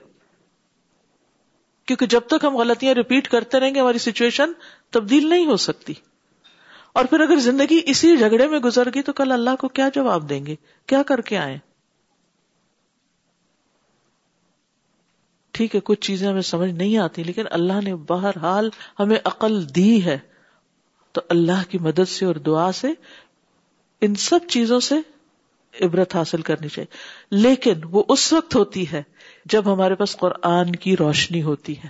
کیونکہ 1.85 2.05
جب 2.05 2.21
تک 2.27 2.45
ہم 2.45 2.57
غلطیاں 2.57 2.93
ریپیٹ 2.93 3.27
کرتے 3.27 3.59
رہیں 3.59 3.75
گے، 3.75 3.79
ہماری 3.79 3.97
سچویشن 3.97 4.51
تبدیل 4.89 5.29
نہیں 5.29 5.45
ہو 5.45 5.57
سکتی۔ 5.57 5.93
اور 6.93 7.05
پھر 7.05 7.19
اگر 7.19 7.35
زندگی 7.35 7.81
اسی 7.85 8.17
جھگڑے 8.17 8.47
میں 8.47 8.59
گزر 8.59 8.89
گئی 8.93 9.01
تو 9.01 9.13
کل 9.13 9.31
اللہ 9.31 9.55
کو 9.59 9.67
کیا 9.67 9.89
جواب 9.93 10.29
دیں 10.29 10.45
گے؟ 10.45 10.55
کیا 10.85 11.03
کر 11.03 11.21
کے 11.21 11.37
آئے؟ 11.37 11.72
ٹھیک 15.53 15.75
ہے، 15.75 15.79
کچھ 15.83 15.99
چیزیں 15.99 16.27
ہمیں 16.27 16.41
سمجھ 16.41 16.71
نہیں 16.71 16.97
آتی، 16.97 17.23
لیکن 17.23 17.43
اللہ 17.51 17.81
نے 17.83 17.95
بہرحال 17.95 18.69
ہمیں 18.99 19.17
عقل 19.23 19.75
دی 19.75 20.05
ہے۔ 20.05 20.17
تو 21.11 21.21
اللہ 21.29 21.69
کی 21.69 21.77
مدد 21.77 22.09
سے 22.09 22.25
اور 22.25 22.35
دعا 22.35 22.71
سے 22.71 22.87
ان 24.01 24.15
سب 24.15 24.39
چیزوں 24.49 24.79
سے 24.79 24.95
عبرت 25.81 26.15
حاصل 26.15 26.41
کرنی 26.41 26.67
چاہیے۔ 26.67 26.97
لیکن 27.31 27.73
وہ 27.83 28.03
اس 28.09 28.33
وقت 28.33 28.55
ہوتی 28.55 28.91
ہے 28.91 29.03
جب 29.45 29.73
ہمارے 29.73 29.95
پاس 29.95 30.15
قرآن 30.15 30.71
کی 30.71 30.97
روشنی 30.97 31.43
ہوتی 31.43 31.77
ہے۔ 31.77 31.87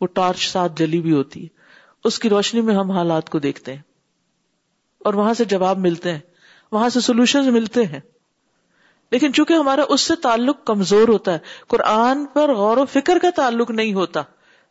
وہ 0.00 0.06
ٹارچ 0.06 0.48
ساتھ 0.48 0.72
جلی 0.76 1.00
بھی 1.00 1.12
ہوتی 1.12 1.42
ہے۔ 1.42 1.48
اس 2.04 2.18
کی 2.18 2.28
روشنی 2.28 2.60
میں 2.60 2.74
ہم 2.74 2.90
حالات 2.90 3.30
کو 3.30 3.38
دیکھتے 3.38 3.74
ہیں 3.74 3.82
اور 4.98 5.14
وہاں 5.14 5.34
سے 5.34 5.44
جواب 5.44 5.78
ملتے 5.78 6.12
ہیں، 6.12 6.18
وہاں 6.72 6.88
سے 6.88 7.00
سولوشن 7.00 7.52
ملتے 7.52 7.86
ہیں۔ 7.86 8.00
لیکن 9.10 9.32
چونکہ 9.32 9.54
ہمارا 9.54 9.82
اس 9.88 10.00
سے 10.00 10.16
تعلق 10.16 10.64
کمزور 10.64 11.08
ہوتا 11.08 11.32
ہے، 11.32 11.38
قرآن 11.68 12.26
پر 12.26 12.54
غور 12.54 12.76
و 12.76 12.84
فکر 12.84 13.18
کا 13.22 13.30
تعلق 13.36 13.70
نہیں 13.70 13.94
ہوتا، 13.94 14.22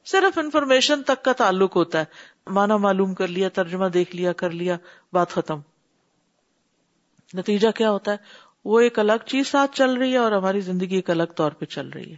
صرف 0.06 0.38
انفارمیشن 0.38 1.04
تک 1.04 1.24
کا 1.24 1.34
تعلق 1.34 1.76
ہوتا 1.76 2.00
ہے۔ 2.00 2.06
مانا 2.48 2.78
معلوم 2.78 3.14
کر 3.14 3.28
لیا، 3.28 3.50
ترجمہ 3.50 3.86
دیکھ 3.86 4.16
لیا، 4.16 4.34
کر 4.34 4.50
لیا، 4.50 4.78
بات 5.14 5.30
ختم۔ 5.30 5.60
نتیجہ 7.34 7.68
کیا 7.76 7.92
ہوتا 7.92 8.12
ہے؟ 8.12 8.18
وہ 8.66 8.80
ایک 8.80 9.00
الگ 9.00 9.26
چیز 9.26 9.48
ساتھ 9.48 9.76
چل 9.76 9.94
رہی 9.94 10.12
ہے 10.12 10.18
اور 10.18 10.32
ہماری 10.32 10.62
زندگی 10.62 10.96
ایک 10.96 11.10
الگ 11.10 11.24
طور 11.24 11.52
پہ 11.52 11.66
چل 11.66 11.90
رہی 11.90 12.12
ہے۔ 12.12 12.16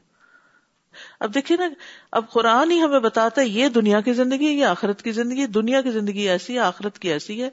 اب 1.19 1.33
دیکھیے 1.33 1.57
نا، 1.57 1.69
اب 2.11 2.31
قرآن 2.31 2.71
ہی 2.71 2.81
ہمیں 2.81 2.99
بتاتا 2.99 3.41
ہے، 3.41 3.47
یہ 3.47 3.69
دنیا 3.69 4.01
کی 4.01 4.13
زندگی 4.13 4.45
یہ 4.45 4.65
آخرت 4.65 5.01
کی 5.01 5.11
زندگی 5.11 5.45
دنیا 5.45 5.81
کی 5.81 5.91
زندگی 5.91 6.29
ایسی 6.29 6.53
ہے، 6.53 6.59
آخرت 6.59 6.99
کی 6.99 7.11
ایسی 7.11 7.43
ہے۔ 7.43 7.49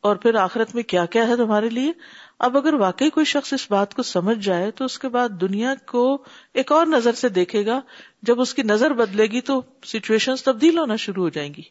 اور 0.00 0.16
پھر 0.16 0.34
آخرت 0.34 0.74
میں 0.74 0.82
کیا 0.82 1.06
کیا 1.06 1.28
ہے 1.28 1.36
تمہارے 1.36 1.68
لیے؟ 1.68 1.92
اب 2.38 2.56
اگر 2.56 2.74
واقعی 2.74 3.10
کوئی 3.10 3.26
شخص 3.26 3.52
اس 3.52 3.70
بات 3.70 3.94
کو 3.94 4.02
سمجھ 4.02 4.38
جائے 4.38 4.70
تو 4.70 4.84
اس 4.84 4.98
کے 4.98 5.08
بعد 5.08 5.28
دنیا 5.28 5.74
کو 5.86 6.24
ایک 6.54 6.72
اور 6.72 6.86
نظر 6.86 7.12
سے 7.12 7.28
دیکھے 7.28 7.66
گا۔ 7.66 7.80
جب 8.22 8.40
اس 8.40 8.54
کی 8.54 8.62
نظر 8.62 8.90
بدلے 8.90 9.26
گی 9.26 9.40
تو 9.40 9.62
سچویشن 9.84 10.34
تبدیل 10.44 10.78
ہونا 10.78 10.96
شروع 10.96 11.22
ہو 11.22 11.28
جائیں 11.28 11.54
گی۔ 11.54 11.62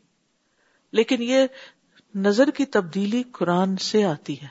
لیکن 0.91 1.23
یہ 1.23 1.39
نظر 2.15 2.51
کی 2.51 2.65
تبدیلی 2.65 3.23
قرآن 3.31 3.77
سے 3.77 4.05
آتی 4.05 4.41
ہے۔ 4.41 4.47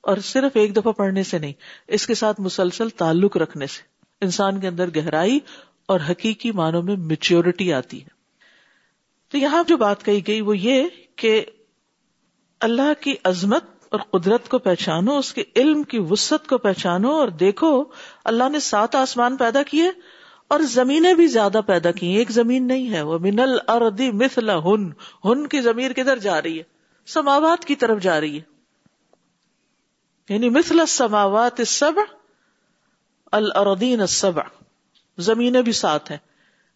اور 0.00 0.16
صرف 0.16 0.52
ایک 0.54 0.76
دفعہ 0.76 0.92
پڑھنے 0.92 1.22
سے 1.22 1.38
نہیں، 1.38 1.52
اس 1.88 2.06
کے 2.06 2.14
ساتھ 2.14 2.40
مسلسل 2.40 2.88
تعلق 2.88 3.36
رکھنے 3.36 3.66
سے۔ 3.66 3.82
انسان 4.20 4.60
کے 4.60 4.68
اندر 4.68 4.88
گہرائی 4.96 5.38
اور 5.86 6.00
حقیقی 6.10 6.52
معنوں 6.52 6.82
میں 6.82 6.96
میچیورٹی 6.96 7.72
آتی 7.72 8.02
ہے۔ 8.02 8.08
تو 9.28 9.38
یہاں 9.38 9.62
جو 9.68 9.76
بات 9.76 10.04
کہی 10.04 10.26
گئی 10.26 10.40
وہ 10.40 10.58
یہ 10.58 10.84
کہ 11.16 11.44
اللہ 12.60 13.02
کی 13.02 13.14
عظمت 13.24 13.64
اور 13.88 14.00
قدرت 14.00 14.48
کو 14.48 14.58
پہچانو، 14.58 15.18
اس 15.18 15.32
کے 15.32 15.44
علم 15.56 15.82
کی 15.82 15.98
وسط 15.98 16.48
کو 16.48 16.58
پہچانو 16.58 17.10
اور 17.10 17.28
دیکھو، 17.28 17.84
اللہ 18.24 18.48
نے 18.48 18.60
سات 18.60 18.94
آسمان 18.94 19.36
پیدا 19.36 19.62
کیے 19.62 19.90
اور 20.48 20.60
زمینیں 20.60 21.14
بھی 21.14 21.26
زیادہ 21.26 21.60
پیدا 21.66 21.90
کی 21.90 22.06
ایک 22.06 22.30
زمین 22.30 22.66
نہیں 22.66 22.90
ہے۔ 22.90 23.02
وہ 23.02 23.18
من 23.18 23.40
الردی 23.66 24.10
مثل 24.10 24.50
ہن 24.50 24.90
ہن 25.24 25.46
کی 25.46 25.60
زمین 25.60 25.92
کدھر 25.92 26.16
جا 26.16 26.42
رہی 26.42 26.58
ہے؟ 26.58 26.62
سماوات 27.06 27.64
کی 27.64 27.76
طرف 27.76 28.02
جا 28.02 28.20
رہی 28.20 28.38
ہے۔ 28.38 28.42
یعنی 30.34 30.48
مثل 30.48 30.86
سماوات 30.88 31.60
سب 31.66 31.92
الردین 33.32 34.00
السبع۔ 34.00 34.42
زمینیں 35.18 35.62
بھی 35.62 35.72
ساتھ 35.72 36.10
ہیں۔ 36.10 36.18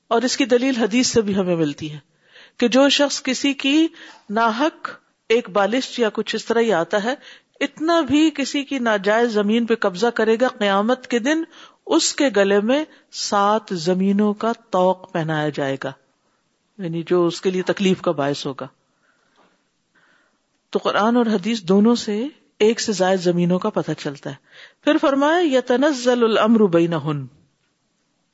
اور 0.08 0.22
اس 0.22 0.36
کی 0.36 0.44
دلیل 0.44 0.76
حدیث 0.76 1.06
سے 1.06 1.20
بھی 1.20 1.36
ہمیں 1.36 1.56
ملتی 1.56 1.92
ہے 1.92 1.98
کہ 2.56 2.68
جو 2.68 2.88
شخص 2.88 3.22
کسی 3.22 3.52
کی 3.52 3.88
ناحک 4.30 4.88
ایک 5.28 5.50
بالش 5.50 5.98
یا 5.98 6.08
کچھ 6.12 6.36
اس 6.36 6.44
طرح 6.44 6.60
ہی 6.60 6.72
آتا 6.72 7.04
ہے، 7.04 7.14
اتنا 7.60 8.00
بھی 8.00 8.30
کسی 8.34 8.64
کی 8.64 8.78
ناجائز 8.78 9.30
زمین 9.30 9.66
پہ 9.66 9.74
قبضہ 9.74 10.06
کرے 10.06 10.36
گا، 10.40 10.48
قیامت 10.48 11.06
کے 11.06 11.18
دن 11.18 11.42
اس 11.86 12.14
کے 12.14 12.28
گلے 12.36 12.60
میں 12.60 12.84
سات 13.12 13.62
زمینوں 13.70 14.34
کا 14.34 14.52
توق 14.70 15.12
پہنایا 15.12 15.48
جائے 15.48 15.76
گا۔ 15.84 15.92
یعنی 16.78 17.02
جو 17.02 17.26
اس 17.26 17.40
کے 17.40 17.50
لیے 17.50 17.62
تکلیف 17.62 18.00
کا 18.00 18.10
باعث 18.10 18.46
ہوگا۔ 18.46 18.66
تو 20.70 20.78
قرآن 20.82 21.16
اور 21.16 21.26
حدیث 21.26 21.62
دونوں 21.62 21.94
سے 21.94 22.26
ایک 22.58 22.80
سے 22.80 22.92
زائد 22.92 23.20
زمینوں 23.20 23.58
کا 23.58 23.70
پتہ 23.70 23.92
چلتا 23.98 24.30
ہے۔ 24.30 24.34
پھر 24.80 24.96
فرمایا 25.00 25.40
یا 25.42 25.60
تنزل 25.66 26.24
الامر 26.24 26.60
بین 26.60 26.94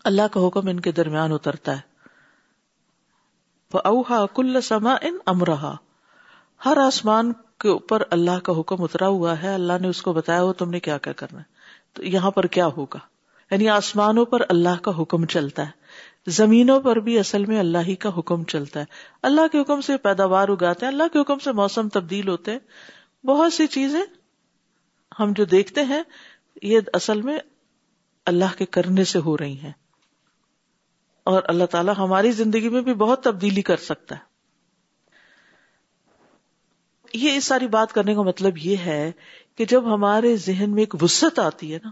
اللہ 0.05 0.23
کا 0.33 0.49
حکم 0.49 0.69
ان 0.69 0.81
کے 0.81 0.93
درمیان 0.93 1.33
اترتا 1.33 1.77
ہے۔ 1.77 1.91
اوہا 3.73 4.27
کل 4.27 4.61
سما 4.61 4.95
ان 5.03 5.19
امرہا 5.27 5.77
ہر 6.65 6.77
آسمان 6.77 7.33
کے 7.59 7.69
اوپر 7.69 8.03
اللہ 8.11 8.39
کا 8.43 8.61
حکم 8.61 8.83
اترا 8.83 9.07
ہوا 9.07 9.43
ہے، 9.43 9.55
اللہ 9.55 9.73
نے 9.81 9.89
اس 9.89 10.03
کو 10.03 10.13
بتایا 10.13 10.43
ہو 10.43 10.53
تم 10.53 10.71
نے 10.71 10.81
کیا 10.81 10.99
کیا 10.99 11.13
کرنا 11.13 11.39
ہے؟ 11.39 11.45
تو 11.93 12.05
یہاں 12.05 12.31
پر 12.31 12.47
کیا 12.47 12.67
ہوگا؟ 12.67 12.99
یعنی 13.51 13.69
آسمانوں 13.69 14.25
پر 14.25 14.43
اللہ 14.49 14.83
کا 14.83 15.03
حکم 15.03 15.25
چلتا 15.25 15.67
ہے، 15.67 15.71
زمینوں 16.27 16.81
پر 16.81 16.97
بھی 16.97 17.19
اصل 17.19 17.45
میں 17.45 17.59
اللہ 17.59 17.79
ہی 17.79 17.95
کا 17.95 18.11
حکم 18.19 18.45
چلتا 18.45 18.81
ہے۔ 18.81 18.85
اللہ 19.23 19.41
کے 19.53 19.61
حکم 19.61 19.81
سے 19.81 19.97
پیداوار 19.97 20.49
اگاتے 20.49 20.87
ہیں، 20.87 20.93
اللہ 20.93 21.03
کے 21.13 21.19
حکم 21.19 21.39
سے 21.39 21.53
موسم 21.53 21.89
تبدیل 21.89 22.29
ہوتے 22.29 22.51
ہیں۔ 22.51 22.59
بہت 23.27 23.53
سی 23.53 23.67
چیزیں 23.67 24.03
ہم 25.21 25.33
جو 25.37 25.45
دیکھتے 25.45 25.85
ہیں، 25.85 26.03
یہ 26.63 26.81
اصل 26.93 27.23
میں 27.23 27.39
اللہ 28.27 28.59
کے 28.59 28.67
کرنے 28.67 29.05
سے 29.05 29.19
ہو 29.19 29.39
رہی 29.39 29.59
ہیں۔ 29.59 29.73
اور 31.25 31.43
اللہ 31.45 31.65
تعالیٰ 31.65 31.95
ہماری 31.99 32.31
زندگی 32.31 32.69
میں 32.69 32.81
بھی 32.81 32.95
بہت 32.95 33.25
تبدیلی 33.25 33.63
کر 33.63 33.77
سکتا 33.77 34.15
ہے۔ 34.15 34.30
یہ 37.13 37.37
اس 37.37 37.45
ساری 37.45 37.67
بات 37.67 37.93
کرنے 37.93 38.15
کا 38.15 38.23
مطلب 38.23 38.59
یہ 38.59 38.77
ہے 38.77 39.13
کہ 39.57 39.65
جب 39.65 39.95
ہمارے 39.95 40.37
ذہن 40.37 40.71
میں 40.71 40.83
ایک 40.83 41.03
وسط 41.03 41.39
آتی 41.39 41.75
ہے 41.75 41.79
نا، 41.85 41.91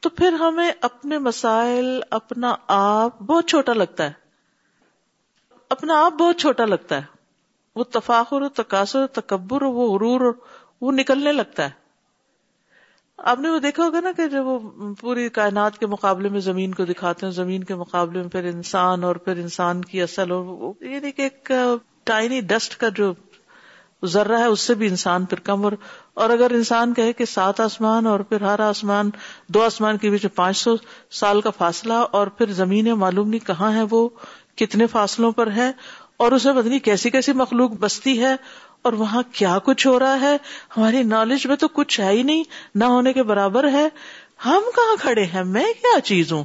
تو 0.00 0.08
پھر 0.08 0.32
ہمیں 0.32 0.72
اپنے 0.80 1.18
مسائل، 1.18 2.00
اپنا 2.10 2.56
آپ 2.66 3.20
بہت 3.20 3.46
چھوٹا 3.46 3.72
لگتا 3.72 4.04
ہے۔ 4.04 4.12
اپنا 5.68 6.04
آپ 6.06 6.12
بہت 6.12 6.36
چھوٹا 6.36 6.64
لگتا 6.64 6.96
ہے۔ 6.96 7.02
وہ 7.76 7.84
تفاخر 7.84 8.48
تقاصر 8.48 9.06
تکبر 9.06 9.62
وہ 9.62 9.94
غرور 9.94 10.32
وہ 10.80 10.92
نکلنے 10.92 11.32
لگتا 11.32 11.64
ہے۔ 11.64 11.70
آپ 13.16 13.40
نے 13.40 13.50
وہ 13.50 13.58
دیکھا 13.58 13.84
ہوگا 13.84 14.00
نا 14.00 14.12
کہ 14.16 14.26
جب 14.26 14.46
وہ 14.46 14.58
پوری 14.94 15.28
کائنات 15.28 15.78
کے 15.78 15.86
مقابلے 15.86 16.28
میں 16.28 16.40
زمین 16.40 16.74
کو 16.74 16.84
دکھاتے 16.84 17.26
ہیں، 17.26 17.32
زمین 17.32 17.64
کے 17.64 17.74
مقابلے 17.74 18.20
میں 18.20 18.28
پھر 18.28 18.44
انسان 18.44 19.04
اور 19.04 19.16
پھر 19.16 19.36
انسان 19.36 19.82
کی 19.82 20.02
اصل 20.02 20.30
اور 20.30 20.84
یہ 20.84 21.00
دیکھ 21.00 21.20
ایک 21.20 21.52
ٹائنی 22.04 22.40
ڈسٹ 22.40 22.76
کا 22.76 22.88
جو 22.88 23.12
ذرہ 24.06 24.38
ہے، 24.38 24.44
اس 24.44 24.60
سے 24.60 24.74
بھی 24.74 24.86
انسان 24.86 25.24
پھر 25.24 25.40
کم، 25.40 25.64
اور 25.64 25.72
اور 26.14 26.30
اگر 26.30 26.50
انسان 26.50 26.94
کہے 26.94 27.12
کہ 27.12 27.24
سات 27.24 27.60
آسمان 27.60 28.06
اور 28.06 28.20
پھر 28.20 28.40
ہر 28.40 28.60
آسمان، 28.60 29.10
دو 29.46 29.62
آسمان 29.62 29.96
کے 29.96 30.10
بیچ 30.10 30.26
پانچ 30.34 30.56
سو 30.56 30.74
سال 31.10 31.40
کا 31.40 31.50
فاصلہ، 31.50 31.92
اور 31.92 32.26
پھر 32.26 32.52
زمین 32.52 32.90
معلوم 32.90 33.28
نہیں 33.28 33.46
کہاں 33.46 33.72
ہے 33.72 33.82
وہ، 33.90 34.08
کتنے 34.56 34.86
فاصلوں 34.86 35.32
پر 35.32 35.50
ہے 35.50 35.70
اور 36.16 36.32
اسے 36.32 36.52
پتہ 36.52 36.78
کیسی 36.84 37.10
کیسی 37.10 37.32
مخلوق 37.32 37.70
بستی 37.70 38.20
ہے، 38.20 38.34
اور 38.82 38.92
وہاں 38.92 39.22
کیا 39.32 39.58
کچھ 39.64 39.86
ہو 39.86 39.98
رہا 39.98 40.20
ہے، 40.20 40.36
ہماری 40.76 41.02
نالج 41.02 41.46
میں 41.46 41.56
تو 41.56 41.68
کچھ 41.68 42.00
ہے 42.00 42.10
ہی 42.10 42.22
نہیں، 42.22 42.42
نہ 42.74 42.84
ہونے 42.84 43.12
کے 43.12 43.22
برابر 43.22 43.68
ہے۔ 43.68 43.88
ہم 44.46 44.70
کہاں 44.76 44.96
کھڑے 45.00 45.24
ہیں؟ 45.24 45.44
میں 45.44 45.72
کیا 45.82 46.00
چیز 46.00 46.32
ہوں؟ 46.32 46.44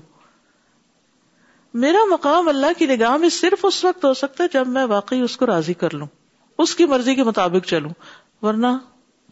میرا 1.74 2.06
مقام 2.10 2.48
اللہ 2.48 2.78
کی 2.78 2.86
نگاہ 2.86 3.18
میں 3.18 3.30
صرف 3.30 3.66
اس 3.66 3.84
وقت 3.86 4.06
ہو 4.06 4.14
سکتا 4.14 4.44
ہے 4.44 4.50
جب 4.54 4.68
میں 4.68 4.84
واقعی 4.86 5.22
اس 5.22 5.38
کو 5.38 5.46
راضی 5.46 5.74
کر 5.74 5.94
لوں۔ 5.94 6.08
اس 6.60 6.76
کی 6.76 6.86
مرضی 6.86 7.16
کے 7.16 7.24
مطابق 7.24 7.66
چلوں، 7.66 7.92
ورنہ 8.42 8.68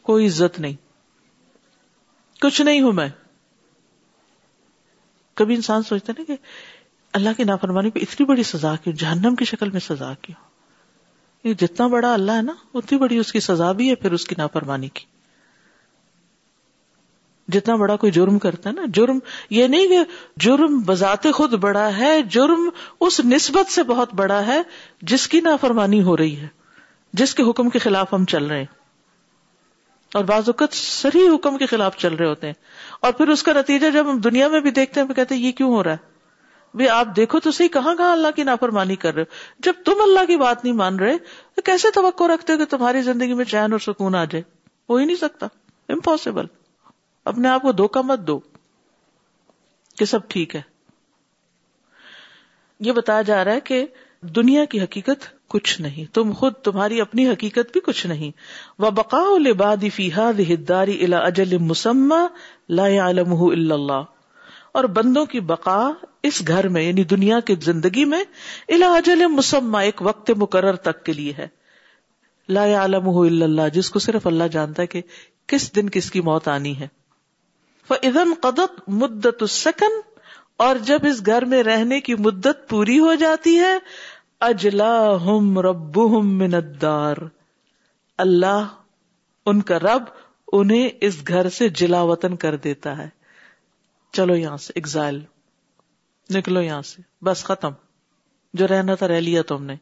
کوئی 0.01 0.27
عزت 0.27 0.59
نہیں۔ 0.59 0.73
کچھ 2.41 2.61
نہیں 2.61 2.81
ہوں 2.81 2.93
میں۔ 2.93 3.09
کبھی 5.33 5.55
انسان 5.55 5.83
سوچتا 5.83 6.13
نا 6.17 6.23
کہ 6.23 6.35
اللہ 7.13 7.29
کی 7.37 7.43
نافرمانی 7.43 7.89
پہ 7.89 7.99
اتنی 7.99 8.25
بڑی 8.25 8.43
سزا 8.43 8.75
کیوں، 8.75 8.95
جہنم 8.95 9.35
کی 9.35 9.45
شکل 9.45 9.69
میں 9.69 9.79
سزا 9.79 10.13
کیوں؟ 10.21 10.49
یہ 11.47 11.53
جتنا 11.53 11.87
بڑا 11.87 12.13
اللہ 12.13 12.31
ہے 12.31 12.41
نا، 12.41 12.53
اتنی 12.73 12.97
بڑی 12.97 13.17
اس 13.17 13.31
کی 13.31 13.39
سزا 13.39 13.71
بھی 13.71 13.89
ہے، 13.89 13.95
پھر 13.95 14.11
اس 14.11 14.25
کی 14.25 14.35
نافرمانی 14.37 14.89
کی۔ 14.89 15.05
جتنا 17.47 17.75
بڑا 17.75 17.95
کوئی 17.95 18.11
جرم 18.11 18.39
کرتا 18.39 18.69
ہے 18.69 18.75
نا، 18.75 18.81
جرم، 18.93 19.19
یہ 19.49 19.67
نہیں 19.67 19.87
کہ 19.87 19.99
جرم 20.37 20.79
بذات 20.79 21.27
خود 21.33 21.53
بڑا 21.53 21.97
ہے، 21.97 22.21
جرم 22.21 22.69
اس 22.99 23.21
نسبت 23.25 23.71
سے 23.71 23.83
بہت 23.83 24.13
بڑا 24.13 24.47
ہے، 24.47 24.61
جس 25.01 25.27
کی 25.27 25.41
نافرمانی 25.41 26.03
ہو 26.03 26.17
رہی 26.17 26.37
ہے۔ 26.37 26.56
جس 27.13 27.35
کے 27.35 27.43
حکم 27.43 27.69
کے 27.69 27.79
خلاف 27.79 28.13
ہم 28.13 28.25
چل 28.25 28.45
رہے 28.45 28.57
ہیں۔ 28.57 28.65
اور 30.13 30.23
بعض 30.23 30.43
اوقات 30.47 30.73
صحیح 30.73 31.35
حکم 31.35 31.57
کے 31.57 31.65
خلاف 31.65 31.97
چل 31.97 32.13
رہے 32.13 32.25
ہوتے 32.25 32.47
ہیں۔ 32.47 32.53
اور 32.99 33.13
پھر 33.13 33.27
اس 33.27 33.43
کا 33.43 33.53
نتیجہ 33.53 33.89
جب 33.89 34.11
ہم 34.11 34.19
دنیا 34.19 34.47
میں 34.47 34.59
بھی 34.59 34.71
دیکھتے 34.71 35.01
ہیں 35.01 35.13
کہتے 35.13 35.35
ہیں 35.35 35.41
یہ 35.41 35.51
کیوں 35.51 35.75
ہو 35.75 35.83
رہا 35.83 35.91
ہے؟ 35.91 35.97
بھائی 36.73 36.89
آپ 36.89 37.07
دیکھو 37.15 37.39
تو 37.39 37.51
صحیح، 37.51 37.67
کہاں 37.67 37.95
کہاں 37.95 38.11
اللہ 38.11 38.27
کی 38.35 38.43
نافرمانی 38.43 38.95
کر 38.95 39.13
رہے 39.13 39.21
ہو؟ 39.21 39.33
جب 39.59 39.73
تم 39.85 39.93
اللہ 40.01 40.25
کی 40.25 40.37
بات 40.37 40.63
نہیں 40.63 40.73
مان 40.73 40.99
رہے، 40.99 41.17
تو 41.55 41.61
کیسے 41.61 41.87
توقع 41.91 42.23
رکھتے 42.23 42.53
ہو 42.53 42.57
کہ 42.57 42.65
تمہاری 42.65 43.01
زندگی 43.01 43.33
میں 43.33 43.45
چین 43.45 43.71
اور 43.71 43.79
سکون 43.79 44.15
آ 44.15 44.25
جائے؟ 44.25 44.41
ہو 44.89 44.95
ہی 44.95 45.05
نہیں 45.05 45.15
سکتا۔ 45.15 45.47
امپاسبل 45.89 46.45
اپنے 47.25 47.47
آپ 47.47 47.61
کو 47.61 47.71
دھوکہ 47.71 48.01
مت 48.01 48.19
دو 48.19 48.39
کہ 49.97 50.05
سب 50.05 50.27
ٹھیک 50.27 50.55
ہے۔ 50.55 50.61
یہ 52.79 52.91
بتایا 52.91 53.21
جا 53.21 53.45
رہا 53.45 53.51
ہے 53.51 53.59
کہ 53.59 53.85
دنیا 54.21 54.65
کی 54.65 54.81
حقیقت 54.81 55.36
کچھ 55.47 55.81
نہیں 55.81 56.13
تم 56.13 56.31
خود 56.31 56.53
تمہاری 56.53 57.01
اپنی 57.01 57.29
حقیقت 57.29 57.71
بھی 57.71 57.81
کچھ 57.81 58.07
نہیں۔ 58.07 58.31
وہ 58.79 58.89
بقا 58.89 59.23
لباد 59.37 59.83
فیحا 59.95 60.31
داری 60.67 61.05
الا 61.05 61.17
اجل 61.17 61.57
مسمہ 61.57 62.27
لا 62.69 62.83
اللہ 62.83 64.01
اور 64.71 64.83
بندوں 64.83 65.25
کی 65.25 65.39
بقا 65.39 65.89
اس 66.23 66.43
گھر 66.47 66.67
میں 66.67 66.81
یعنی 66.81 67.03
دنیا 67.03 67.39
کی 67.39 67.55
زندگی 67.63 68.05
میں 68.05 68.23
الاجل 68.67 69.25
مسمہ 69.25 69.77
ایک 69.77 70.01
وقت 70.01 70.31
مقرر 70.31 70.75
تک 70.75 71.03
کے 71.03 71.13
لیے 71.13 71.33
ہے۔ 71.37 71.47
لا 72.49 72.75
عالم 72.75 73.09
اللہ 73.09 73.69
جس 73.73 73.89
کو 73.89 73.99
صرف 73.99 74.27
اللہ 74.27 74.43
جانتا 74.43 74.81
ہے 74.81 74.87
کہ 74.87 75.01
کس 75.47 75.75
دن 75.75 75.89
کس 75.89 76.11
کی 76.11 76.21
موت 76.21 76.47
آنی 76.47 76.79
ہے۔ 76.79 76.87
ادن 77.89 78.33
قدت 78.41 78.81
مدت 78.87 79.41
السکن 79.41 79.99
اور 80.57 80.75
جب 80.75 80.99
اس 81.03 81.25
گھر 81.25 81.45
میں 81.45 81.63
رہنے 81.63 82.01
کی 82.01 82.15
مدت 82.15 82.69
پوری 82.69 82.99
ہو 82.99 83.15
جاتی 83.15 83.59
ہے 83.59 83.77
اجلا 84.39 85.15
ہم 85.25 85.59
رب 85.59 85.97
من 86.23 86.53
الدار۔ 86.53 87.15
اللہ، 88.17 88.67
ان 89.45 89.61
کا 89.61 89.79
رب 89.79 90.03
انہیں 90.51 90.89
اس 91.01 91.27
گھر 91.27 91.49
سے 91.49 91.69
جلا 91.69 92.01
وطن 92.01 92.35
کر 92.35 92.55
دیتا 92.55 92.97
ہے۔ 92.97 93.09
چلو 94.13 94.35
یہاں 94.35 94.57
سے 94.57 94.73
ایگزائل 94.75 95.23
نکلو 96.29 96.61
یہاں 96.61 96.81
سے۔ 96.81 97.01
بس 97.21 97.43
ختم۔ 97.43 97.71
جو 98.53 98.67
رہنا 98.67 98.95
تھا 98.95 99.07
رہ 99.07 99.19
لیا 99.19 99.41
تم 99.41 99.63
نے۔ 99.63 99.75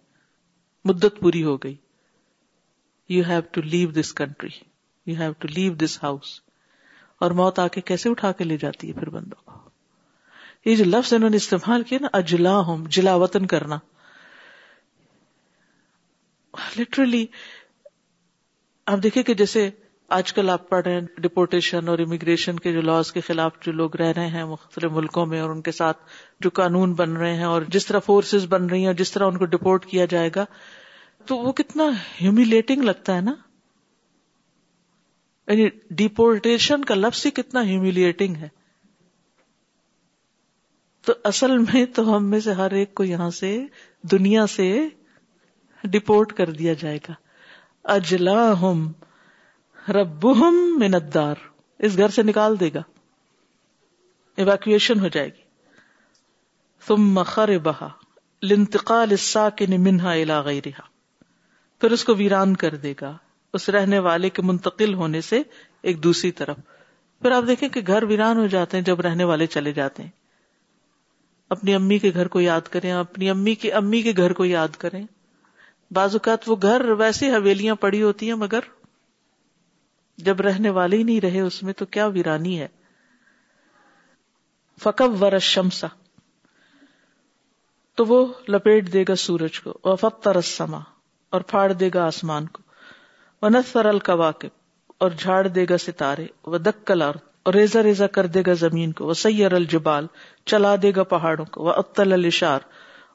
مدت 0.85 1.19
پوری 1.21 1.43
ہو 1.43 1.57
گئی۔ 1.57 1.75
You 3.09 3.23
have 3.27 3.41
to 3.51 3.61
leave 3.61 3.89
this 3.89 4.13
country 4.13 4.49
you 5.05 5.19
have 5.19 5.31
to 5.31 5.47
leave 5.47 5.73
this 5.73 6.03
house 6.03 6.39
اور 7.19 7.31
موت 7.31 7.59
آ 7.59 7.67
کے 7.67 7.81
کیسے 7.81 8.09
اٹھا 8.09 8.31
کے 8.31 8.43
لے 8.43 8.57
جاتی 8.57 8.87
ہے 8.87 8.93
پھر 8.93 9.09
بندوں 9.09 9.41
کو؟ 9.45 9.69
یہ 10.65 10.75
جو 10.75 10.83
لفظ 10.83 11.13
انہوں 11.13 11.29
نے 11.29 11.37
استعمال 11.37 11.83
کیا 11.83 11.97
نا 12.01 12.07
اجلا 12.13 12.57
ہوں 12.57 12.85
جلا 12.89 13.15
وطن 13.15 13.45
کرنا۔ 13.45 13.79
لٹرلی 16.79 17.25
آپ 18.85 18.97
دیکھیں 19.03 19.23
کہ 19.23 19.33
جیسے 19.33 19.69
آج 20.09 20.33
کل 20.33 20.49
آپ 20.49 20.69
پڑھ 20.69 20.83
رہے 20.83 20.93
ہیں 20.93 21.01
ڈپورٹیشن 21.17 21.87
اور 21.87 21.99
امیگریشن 21.99 22.59
کے 22.59 22.73
جو 22.73 22.81
لاس 22.81 23.11
کے 23.11 23.21
خلاف 23.21 23.53
جو 23.61 23.71
لوگ 23.71 23.95
رہ 23.95 24.11
رہے 24.15 24.27
ہیں 24.27 24.45
مختلف 24.45 24.91
ملکوں 24.91 25.25
میں 25.25 25.39
اور 25.41 25.49
ان 25.49 25.61
کے 25.61 25.71
ساتھ 25.71 25.97
جو 26.39 26.49
قانون 26.49 26.93
بن 26.93 27.17
رہے 27.17 27.33
ہیں 27.33 27.43
اور 27.43 27.61
جس 27.67 27.85
طرح 27.85 27.99
فورسز 27.99 28.45
بن 28.49 28.65
رہی 28.65 28.79
ہیں 28.79 28.87
اور 28.87 28.93
جس 28.93 29.11
طرح 29.11 29.25
ان 29.25 29.37
کو 29.37 29.45
ڈپورٹ 29.45 29.85
کیا 29.85 30.05
جائے 30.05 30.29
گا، 30.35 30.45
تو 31.25 31.37
وہ 31.37 31.51
کتنا 31.51 31.83
ہیومیلیٹنگ 32.21 32.83
لگتا 32.83 33.15
ہے 33.15 33.21
نا؟ 33.21 33.33
یعنی 35.47 35.69
ڈپورٹیشن 35.89 36.85
کا 36.85 36.95
لفظ 36.95 37.25
ہی 37.25 37.31
کتنا 37.31 37.63
ہیومیلیٹنگ 37.63 38.35
ہے۔ 38.35 38.47
تو 41.05 41.13
اصل 41.23 41.57
میں 41.57 41.85
تو 41.85 42.17
ہم 42.17 42.29
میں 42.29 42.39
سے 42.39 42.51
ہر 42.51 42.71
ایک 42.71 42.93
کو 42.93 43.03
یہاں 43.03 43.29
سے 43.29 43.65
دنیا 44.01 44.47
سے 44.47 44.89
ڈپورٹ 45.85 46.33
کر 46.33 46.49
دیا 46.49 46.73
جائے 46.73 46.97
گا۔ 46.97 47.13
اجلا 47.83 48.61
ہم 48.61 48.91
رب 49.89 50.25
مندار 50.25 51.35
اس 51.79 51.97
گھر 51.97 52.07
سے 52.07 52.23
نکال 52.23 52.59
دے 52.59 52.69
گا۔ 52.73 52.81
ایویکویشن 54.37 54.99
ہو 54.99 55.07
جائے 55.07 55.27
گی۔ 55.27 55.41
تم 56.87 57.13
مخر 57.13 57.57
بہا 57.57 57.89
لنتقال 58.43 59.07
الساکن 59.11 59.83
منہا 59.83 60.11
الى 60.11 60.33
غیرہا۔ 60.45 60.81
پھر 61.81 61.91
اس 61.91 62.03
کو 62.03 62.15
ویران 62.15 62.55
کر 62.55 62.75
دے 62.75 62.93
گا۔ 63.01 63.17
اس 63.53 63.69
رہنے 63.69 63.99
والے 63.99 64.29
کے 64.29 64.41
منتقل 64.41 64.93
ہونے 64.93 65.21
سے 65.21 65.41
ایک 65.81 66.03
دوسری 66.03 66.31
طرف۔ 66.31 66.57
پھر 67.21 67.31
آپ 67.31 67.43
دیکھیں 67.47 67.69
کہ 67.69 67.81
گھر 67.87 68.03
ویران 68.03 68.37
ہو 68.37 68.47
جاتے 68.47 68.77
ہیں 68.77 68.83
جب 68.83 69.01
رہنے 69.01 69.23
والے 69.23 69.47
چلے 69.47 69.71
جاتے 69.71 70.03
ہیں۔ 70.03 70.09
اپنی 71.49 71.75
امی 71.75 71.99
کے 71.99 72.11
گھر 72.13 72.27
کو 72.27 72.41
یاد 72.41 72.61
کریں، 72.61 72.91
اپنی 72.91 73.29
امی 73.29 73.55
کی 73.55 73.71
امی 73.71 74.01
کے 74.01 74.13
گھر 74.17 74.33
کو 74.33 74.45
یاد 74.45 74.67
کریں۔ 74.77 75.05
بعض 75.95 76.15
اوقات 76.15 76.49
وہ 76.49 76.55
گھر 76.61 76.89
ویسے 76.89 77.31
حویلیاں 77.31 77.75
پڑی 77.75 78.03
ہوتی 78.03 78.27
ہیں، 78.27 78.35
مگر 78.35 78.59
جب 80.17 80.41
رہنے 80.41 80.69
والے 80.69 80.97
ہی 80.97 81.03
نہیں 81.03 81.21
رہے 81.21 81.39
اس 81.39 81.63
میں 81.63 81.73
تو 81.73 81.85
کیا 81.85 82.05
ویرانی 82.05 82.59
ہے۔ 82.59 82.67
فکب 84.83 85.23
ور 85.23 85.39
شمسا 85.39 85.87
تو 87.95 88.05
وہ 88.05 88.33
لپیٹ 88.49 88.93
دے 88.93 89.03
گا 89.07 89.15
سورج 89.15 89.59
کو۔ 89.59 89.73
وفت 89.83 90.27
سما 90.43 90.79
اور 91.29 91.41
پھاڑ 91.41 91.71
دے 91.71 91.89
گا 91.93 92.05
آسمان 92.05 92.47
کو۔ 92.47 92.61
وہ 93.41 93.49
نسر 93.49 93.85
القواقب 93.85 94.47
اور 94.97 95.11
جھاڑ 95.11 95.47
دے 95.47 95.65
گا 95.69 95.77
ستارے۔ 95.77 96.27
وہ 96.45 96.57
دکل 96.57 97.01
اور 97.01 97.53
ریزا 97.53 97.83
ریزا 97.83 98.07
کر 98.07 98.25
دے 98.25 98.43
گا 98.47 98.53
زمین 98.53 98.91
کو۔ 98.91 99.07
وہ 99.07 99.13
سیر 99.13 99.53
الجبال۔ 99.53 100.07
چلا 100.45 100.75
دے 100.81 100.91
گا 100.95 101.03
پہاڑوں 101.03 101.45
کو۔ 101.45 101.63
وہ 101.63 101.73
اتل 101.73 102.13
الشار 102.13 102.59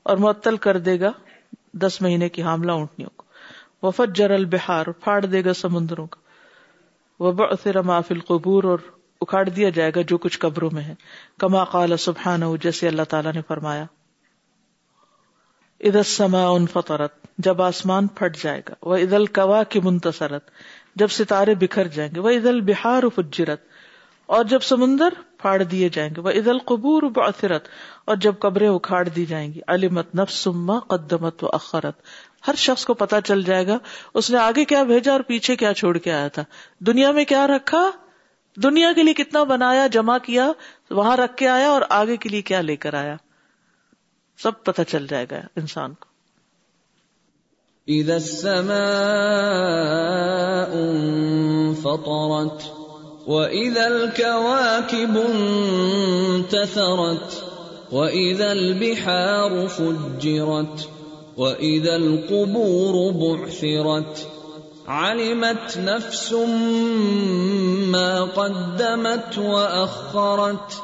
اور 0.03 0.17
معطل 0.17 0.57
کر 0.57 0.79
دے 0.79 1.01
گا 1.01 1.13
دس 1.73 2.03
مہینے 2.03 2.29
کی 2.29 2.43
حاملہ 2.43 2.73
اونٹنیوں 2.73 3.11
کو۔ 3.17 3.25
وہ 3.83 3.91
فجر 3.91 4.31
البہار 4.31 4.87
پھاڑ 4.87 5.25
دے 5.27 5.45
گا 5.45 5.55
سمندروں 5.55 6.07
کو 6.07 6.19
وہ 7.21 7.33
بثر 7.33 7.81
معاف 7.83 8.07
القبور، 8.11 8.65
اور 8.65 8.79
اکھاڑ 9.21 9.49
دیا 9.49 9.69
جائے 9.69 9.93
گا 9.97 10.03
جو 10.03 10.19
کچھ 10.19 10.39
قبروں 10.39 10.71
میں 10.73 10.83
ہے۔ 10.83 10.95
کما 11.39 11.65
قال 11.65 11.97
سبحان 11.97 12.43
جیسے 12.61 12.89
اللہ 12.89 13.03
تعالیٰ 13.03 13.33
نے 13.33 13.41
فرمایا۔ 13.49 13.85
اد 15.81 15.97
سما 16.05 16.47
ان 16.49 16.67
فطرت 16.67 17.13
جب 17.39 17.63
آسمان 17.63 18.07
پھٹ 18.07 18.37
جائے 18.43 18.63
گا۔ 18.69 18.75
وہ 18.83 18.97
عید 18.97 19.13
القوا 19.13 19.63
کی 19.63 19.81
منتصرت 19.81 20.51
جب 20.95 21.09
ستارے 21.09 21.55
بکھر 21.55 21.89
جائیں 21.89 22.15
گے۔ 22.15 22.21
وہ 22.21 22.31
عید 22.31 22.47
البہار 22.47 23.03
فجرت 23.15 23.61
اور 24.31 24.45
جب 24.45 24.63
سمندر 24.63 25.09
پھاڑ 25.39 25.63
دیے 25.63 25.89
جائیں 25.89 26.11
گے 26.17 26.21
وہ 26.21 26.31
عید 26.31 26.49
القبور 26.49 27.03
بعثرت، 27.03 27.69
اور 28.05 28.17
جب 28.17 28.35
قبریں 28.39 28.69
اکھاڑ 28.69 29.09
دی 29.09 29.27
جائیں 29.27 29.55
گی، 29.55 29.61
علمت 29.69 30.15
نفس 30.15 30.35
سما 30.35 30.79
قدمت 30.79 31.45
و 31.45 31.49
اخرت 31.53 31.95
ہر 32.49 32.55
شخص 32.55 32.85
کو 32.85 32.95
پتا 32.95 33.21
چل 33.21 33.43
جائے 33.43 33.67
گا، 33.67 33.79
اس 34.15 34.31
نے 34.31 34.39
آگے 34.39 34.65
کیا 34.65 34.83
بھیجا 34.83 35.13
اور 35.13 35.21
پیچھے 35.21 35.57
کیا 35.57 35.75
چھوڑ 35.75 35.99
کے 35.99 36.13
آیا 36.13 36.29
تھا۔ 36.29 36.45
دنیا 36.79 37.13
میں 37.13 37.25
کیا 37.25 37.47
رکھا؟ 37.47 37.91
دنیا 38.57 38.93
کے 38.93 39.03
لیے 39.03 39.15
کتنا 39.15 39.43
بنایا، 39.43 39.87
جمع 39.87 40.19
کیا، 40.19 40.53
وہاں 40.91 41.17
رکھ 41.17 41.37
کے 41.37 41.49
آیا 41.49 41.69
اور 41.69 41.83
آگے 41.89 42.17
کے 42.17 42.29
لیے 42.29 42.43
کیا 42.43 42.61
لے 42.61 42.77
کر 42.77 42.95
آیا۔ 42.95 43.17
سب 44.39 44.65
پتہ 44.65 44.83
چل 44.89 45.07
جائے 45.07 45.27
گا 45.31 45.37
انسان 45.57 45.95
کو۔ 45.95 46.07
اذا 47.89 48.15
السماء 48.15 50.73
انفطرت 50.73 52.80
واذا 53.31 53.85
الكواكب 53.85 55.23
انتثرت 55.29 57.45
واذا 57.93 58.51
البحار 58.51 59.67
فجرت 59.67 60.89
واذا 61.39 61.95
القبور 61.95 63.13
بعثرت، 63.13 64.27
علمت 64.89 65.77
نفس 65.77 66.33
ما 67.87 68.25
قدمت 68.25 69.39
واخرت 69.39 70.81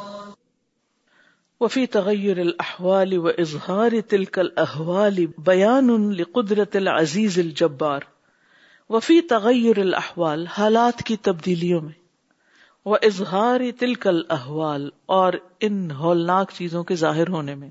وفی 1.60 1.86
تغیر 1.86 2.38
الاحوال 2.38 3.18
و 3.18 3.26
اظہار 3.26 3.92
تلک 4.08 4.38
الاحوال 4.38 5.16
بیان 5.38 6.14
لقدرت 6.14 6.76
العزیز 6.76 7.38
الجبار۔ 7.38 8.00
وفی 8.90 9.20
تغیر 9.20 9.78
الاحوال 9.78 10.46
حالات 10.46 11.02
کی 11.02 11.16
تبدیلیوں 11.16 11.80
میں۔ 11.80 12.05
و 12.86 12.94
اظہار 12.94 13.60
تلک 13.78 14.06
الاحوال 14.06 14.90
اور 15.06 15.32
ان 15.60 15.90
ہولناک 15.90 16.50
چیزوں 16.54 16.84
کے 16.84 16.96
ظاہر 16.96 17.28
ہونے 17.28 17.54
میں۔ 17.54 17.70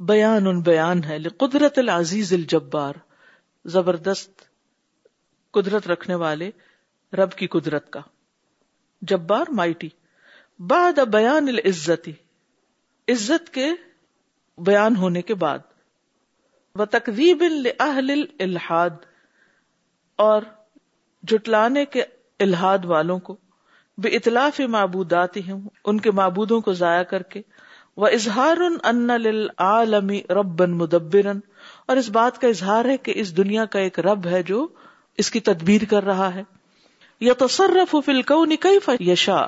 بیان 0.00 0.46
ان 0.46 0.60
بیان 0.60 1.04
ہے 1.04 1.18
لقدرت 1.18 1.78
العزیز 1.78 2.32
الجبار، 2.32 2.94
زبردست 3.64 4.42
قدرت 5.50 5.88
رکھنے 5.88 6.14
والے 6.14 6.50
رب 7.12 7.32
کی 7.32 7.46
قدرت 7.46 7.90
کا۔ 7.90 8.00
جبار 9.02 9.44
مائٹی۔ 9.50 9.88
بعد 10.58 10.98
بیان 10.98 11.48
العزتی 11.48 12.12
عزت 13.08 13.54
کے 13.54 13.66
بیان 14.58 14.96
ہونے 14.96 15.22
کے 15.22 15.34
بعد۔ 15.34 15.58
وہ 16.74 16.84
تقریب 16.84 17.44
الحاد 18.38 18.90
اور 20.16 20.42
جٹلانے 21.22 21.84
کے 21.84 22.02
الحاد 22.40 22.78
والوں 22.84 23.18
کو۔ 23.18 23.36
بے 23.98 24.08
اطلاف 24.08 24.60
معبودات 24.60 25.36
ہوں 25.36 25.68
ان 25.84 26.00
کے 26.00 26.10
معبودوں 26.10 26.60
کو 26.60 26.72
ضائع 26.72 27.02
کر 27.02 27.22
کے 27.22 27.42
وہ 27.96 28.06
اظہار 28.06 28.56
ان 28.84 29.10
عالمی 29.58 30.20
ربن 30.30 30.70
مدبرن 30.70 31.40
اور 31.86 31.96
اس 31.96 32.10
بات 32.10 32.40
کا 32.40 32.48
اظہار 32.48 32.84
ہے 32.84 32.96
کہ 32.96 33.12
اس 33.16 33.36
دنیا 33.36 33.64
کا 33.64 33.78
ایک 33.78 33.98
رب 33.98 34.26
ہے 34.26 34.42
جو 34.42 34.68
اس 35.18 35.30
کی 35.30 35.40
تدبیر 35.40 35.80
کر 35.90 36.04
رہا 36.04 36.34
ہے۔ 36.34 36.42
یا 37.20 37.32
تصرف 37.38 37.96
فلکو 38.06 38.44
نکئی 38.44 39.10
یشا 39.12 39.46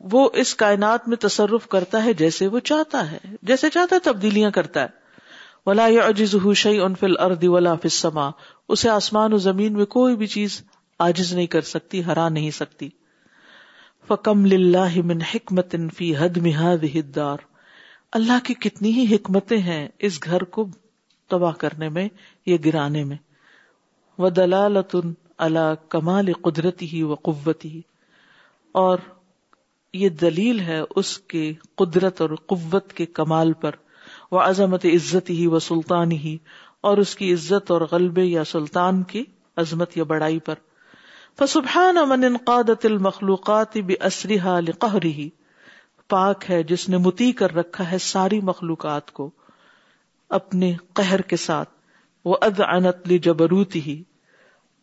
وہ 0.00 0.30
اس 0.32 0.54
کائنات 0.54 1.08
میں 1.08 1.16
تصرف 1.16 1.68
کرتا 1.68 2.04
ہے 2.04 2.12
جیسے 2.12 2.46
وہ 2.46 2.58
چاہتا 2.58 3.10
ہے، 3.10 3.18
جیسے 3.42 3.70
چاہتا 3.70 3.96
ہے 3.96 4.00
تبدیلیاں 4.00 4.50
کرتا 4.50 4.82
ہے۔ 4.82 4.88
ولا 5.66 5.86
عجز 5.86 6.36
شعی 6.56 6.78
ان 6.78 6.94
فل 6.94 7.18
اردی 7.18 7.48
ولا 7.48 7.74
فسما 7.74 8.30
اسے 8.68 8.88
آسمان 8.88 9.32
و 9.32 9.36
زمین 9.36 9.72
میں 9.72 9.86
کوئی 9.86 10.16
بھی 10.16 10.26
چیز 10.26 10.62
آجز 10.98 11.34
نہیں 11.34 11.46
کر 11.46 11.60
سکتی 11.60 12.04
ہرا 12.04 12.28
نہیں 12.28 12.50
سکتی۔ 12.50 12.88
فکم 14.10 14.42
من 15.06 15.20
حکمت 15.34 15.74
فی 15.96 16.16
حد 16.16 16.36
مہاد 16.36 17.18
اللہ 18.12 18.44
کی 18.44 18.54
کتنی 18.54 18.92
ہی 18.92 19.14
حکمتیں 19.14 19.58
ہیں 19.58 19.88
اس 19.98 20.18
گھر 20.24 20.44
کو 20.44 20.66
تباہ 21.30 21.52
کرنے 21.52 21.88
میں 21.88 22.08
یا 22.46 22.56
گرانے 22.64 23.04
میں۔ 23.04 23.16
وہ 24.18 24.30
دلالت 24.30 24.96
اللہ 25.38 25.74
کمال 25.88 26.32
قدرتی 26.32 26.92
ہی 26.92 27.02
و 27.02 27.14
قوتی 27.14 27.80
اور 28.72 28.98
یہ 29.94 30.08
دلیل 30.08 30.60
ہے 30.60 30.80
اس 30.96 31.18
کے 31.18 31.52
قدرت 31.74 32.20
اور 32.20 32.30
قوت 32.46 32.92
کے 32.92 33.06
کمال 33.06 33.52
پر۔ 33.52 33.74
وہ 34.30 34.40
عظمت 34.40 34.84
عزت 34.84 35.30
ہی 35.30 35.46
و 35.46 35.58
سلطان 35.58 36.12
ہی 36.12 36.36
اور 36.80 36.98
اس 36.98 37.14
کی 37.16 37.32
عزت 37.32 37.70
اور 37.70 37.80
غلبے 37.90 38.24
یا 38.24 38.44
سلطان 38.44 39.02
کی 39.02 39.24
عظمت 39.56 39.96
یا 39.96 40.04
بڑائی 40.04 40.38
پر۔ 40.38 40.54
فسبحان 41.40 41.94
من 42.08 42.24
انقادت 42.24 42.84
المخلوقات 42.86 43.76
باسرها 43.78 44.56
لقهره 44.60 45.28
پاک 46.10 46.42
ہے 46.50 46.62
جس 46.62 46.88
نے 46.88 46.96
متی 46.96 47.30
کر 47.32 47.54
رکھا 47.54 47.90
ہے 47.90 47.98
ساری 47.98 48.40
مخلوقات 48.40 49.10
کو 49.10 49.30
اپنے 50.30 50.68
قہر 50.92 51.20
کے 51.20 51.36
ساتھ۔ 51.36 51.70
وہ 52.24 52.36
اد 52.40 52.60
انت 52.66 53.08
لی 53.08 53.18
جبروت 53.18 53.76
ہی 53.76 54.02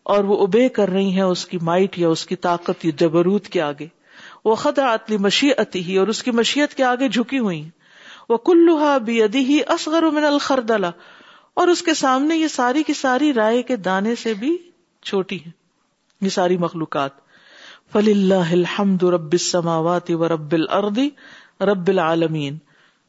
اور 0.05 0.23
وہ 0.23 0.38
ابے 0.47 0.69
کر 0.69 0.89
رہی 0.89 1.11
ہیں 1.11 1.27
اس 1.27 1.45
کی 1.45 1.57
مائٹ 1.61 1.99
یا 1.99 2.07
اس 2.07 2.25
کی 2.25 2.35
طاقت 2.35 2.85
یا 2.85 2.91
جبروت 2.95 3.47
کے 3.47 3.61
آگے۔ 3.61 3.88
وہ 4.45 4.55
خدا 4.55 4.88
اتلی 4.93 5.17
مشیت 5.17 5.75
ہی 5.75 5.97
اور 5.97 6.07
اس 6.07 6.23
کی 6.23 6.31
مشیت 6.31 6.73
کے 6.73 6.84
آگے 6.84 7.09
جھکی 7.09 7.39
ہوئی 7.39 7.61
وہ 8.29 8.38
کلوہا 8.38 8.97
بی 8.97 9.21
ادی 9.23 9.45
ہی 9.45 9.59
اصغر 9.67 10.09
من 10.11 10.23
الخردلا 10.23 10.91
اور 11.53 11.67
اس 11.67 11.81
کے 11.81 11.93
سامنے 11.93 12.35
یہ 12.35 12.47
ساری 12.47 12.84
کی 12.84 12.93
ساری 12.93 13.34
رائے 13.34 13.61
کے 13.61 13.75
دانے 13.75 14.15
سے 14.15 14.34
بھی 14.34 14.57
چھوٹی 15.03 15.39
ہیں۔ 15.45 15.66
یہ 16.22 16.30
ساری 16.30 16.57
مخلوقات۔ 16.57 17.11
فلی 17.91 18.11
اللہ 18.11 18.52
الحمد 18.52 19.03
رب 19.03 19.31
السماوات 19.31 20.11
و 20.11 20.27
رب 20.27 20.52
الارض 20.52 20.99
رب 21.61 21.88
العالمین 21.88 22.57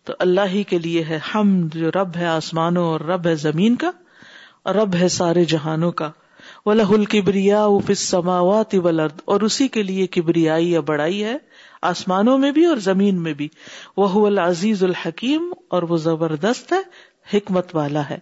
تو 0.04 0.12
اللہ 0.18 0.40
ہی 0.52 0.62
کے 0.62 0.78
لیے 0.78 1.04
ہے 1.04 1.18
حمد 1.34 1.74
جو 1.74 1.90
رب 1.90 2.16
ہے 2.16 2.26
آسمانوں 2.26 2.86
اور 2.86 3.00
رب 3.00 3.26
ہے 3.26 3.34
زمین 3.34 3.76
کا، 3.76 3.90
اور 4.62 4.74
رب 4.74 4.94
ہے 4.94 5.08
سارے 5.08 5.44
جہانوں 5.44 5.92
کا۔ 5.92 6.10
وَلَهُ 6.64 6.98
الْكِبْرِيَاءُ 6.98 7.70
فِي 7.70 7.92
السَّمَاوَاتِ 7.92 8.76
وَالْأَرْضِ۔ 8.76 9.20
اور 9.24 9.40
اسی 9.40 9.68
کے 9.68 9.82
لیے 9.82 10.06
کبریائی 10.06 10.70
یا 10.70 10.80
بڑائی 10.80 11.24
ہے، 11.24 11.36
آسمانوں 11.82 12.38
میں 12.38 12.52
بھی 12.52 12.64
اور 12.64 12.76
زمین 12.76 13.22
میں 13.22 13.32
بھی۔ 13.32 13.48
وَهُوَ 13.96 14.26
الْعَزِيزُ 14.26 14.84
الْحَكِيمُ 14.84 15.52
اور 15.68 15.82
وہ 15.82 15.96
زبردست 15.96 16.72
ہے، 16.72 16.82
حکمت 17.36 17.76
والا 17.76 18.10
ہے۔ 18.10 18.18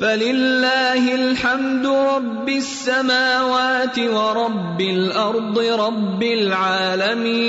فَلِلَّهِ 0.00 1.14
الْحَمْدُ 1.14 1.86
رَبِّ 1.86 2.48
السَّمَاوَاتِ 2.48 3.98
وَرَبِّ 3.98 4.80
الْأَرْضِ 4.80 5.58
رَبِّ 5.58 6.22
الْعَالَمِينَ 6.22 7.48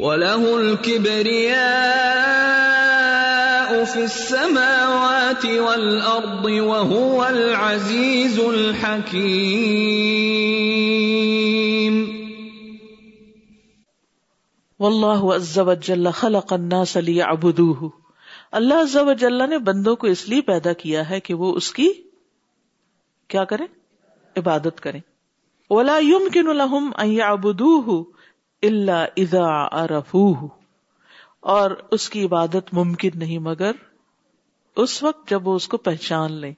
وَلَهُ 0.00 0.56
الْكِبْرِيَاءُ 0.58 1.56
فِي 3.84 4.04
السَّمَاوَاتِ 4.04 5.44
وَالْأَرْضِ 5.44 6.44
وَهُوَ 6.44 7.28
الْعَزِيزُ 7.28 8.40
الْحَكِيمُ 8.40 9.76
واللہ 14.80 15.22
عز 15.36 15.58
وجل 15.58 16.10
خلق 16.16 16.52
الناس 16.52 16.96
لیعبدوہ 16.96 18.05
اللہ 18.52 18.74
عز 18.74 18.96
وجل 18.96 19.48
نے 19.50 19.58
بندوں 19.58 19.96
کو 19.96 20.06
اس 20.06 20.28
لیے 20.28 20.40
پیدا 20.40 20.72
کیا 20.72 21.10
ہے 21.10 21.20
کہ 21.20 21.34
وہ 21.34 21.54
اس 21.54 21.72
کی 21.72 21.88
کیا 23.28 23.44
کریں؟ 23.44 23.66
عبادت 24.36 24.80
کریں۔ 24.80 25.00
ولا 25.70 25.98
يمكن 25.98 26.56
لهم 26.56 26.90
ان 26.98 27.10
يعبدوه 27.10 28.02
الا 28.62 29.04
اذا 29.16 29.66
عرفوه۔ 29.72 30.48
اور 31.40 31.70
اس 31.90 32.10
کی 32.10 32.24
عبادت 32.24 32.74
ممکن 32.74 33.10
نہیں 33.14 33.38
مگر 33.38 33.72
اس 34.76 35.02
وقت 35.02 35.30
جب 35.30 35.48
وہ 35.48 35.54
اس 35.54 35.68
کو 35.68 35.76
پہچان 35.76 36.32
لیں۔ 36.32 36.52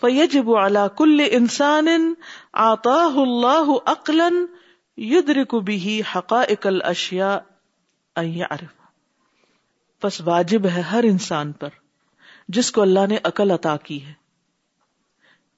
فیجب 0.00 0.56
على 0.56 0.80
كل 0.96 1.26
انسان 1.32 1.88
اعطاه 2.54 3.14
الله 3.16 3.72
عقلا 3.86 4.30
يدرك 4.98 5.54
به 5.54 6.00
حقائق 6.14 6.66
الاشیاء 6.66 7.36
ان 8.16 8.26
يعرف 8.26 8.83
پس 10.04 10.20
واجب 10.20 10.66
ہے 10.66 10.80
ہر 10.80 11.04
انسان 11.04 11.52
پر، 11.52 11.68
جس 12.48 12.72
کو 12.72 12.82
اللہ 12.82 13.06
نے 13.08 13.16
عقل 13.24 13.50
عطا 13.50 13.76
کی 13.76 14.06
ہے۔ 14.06 14.12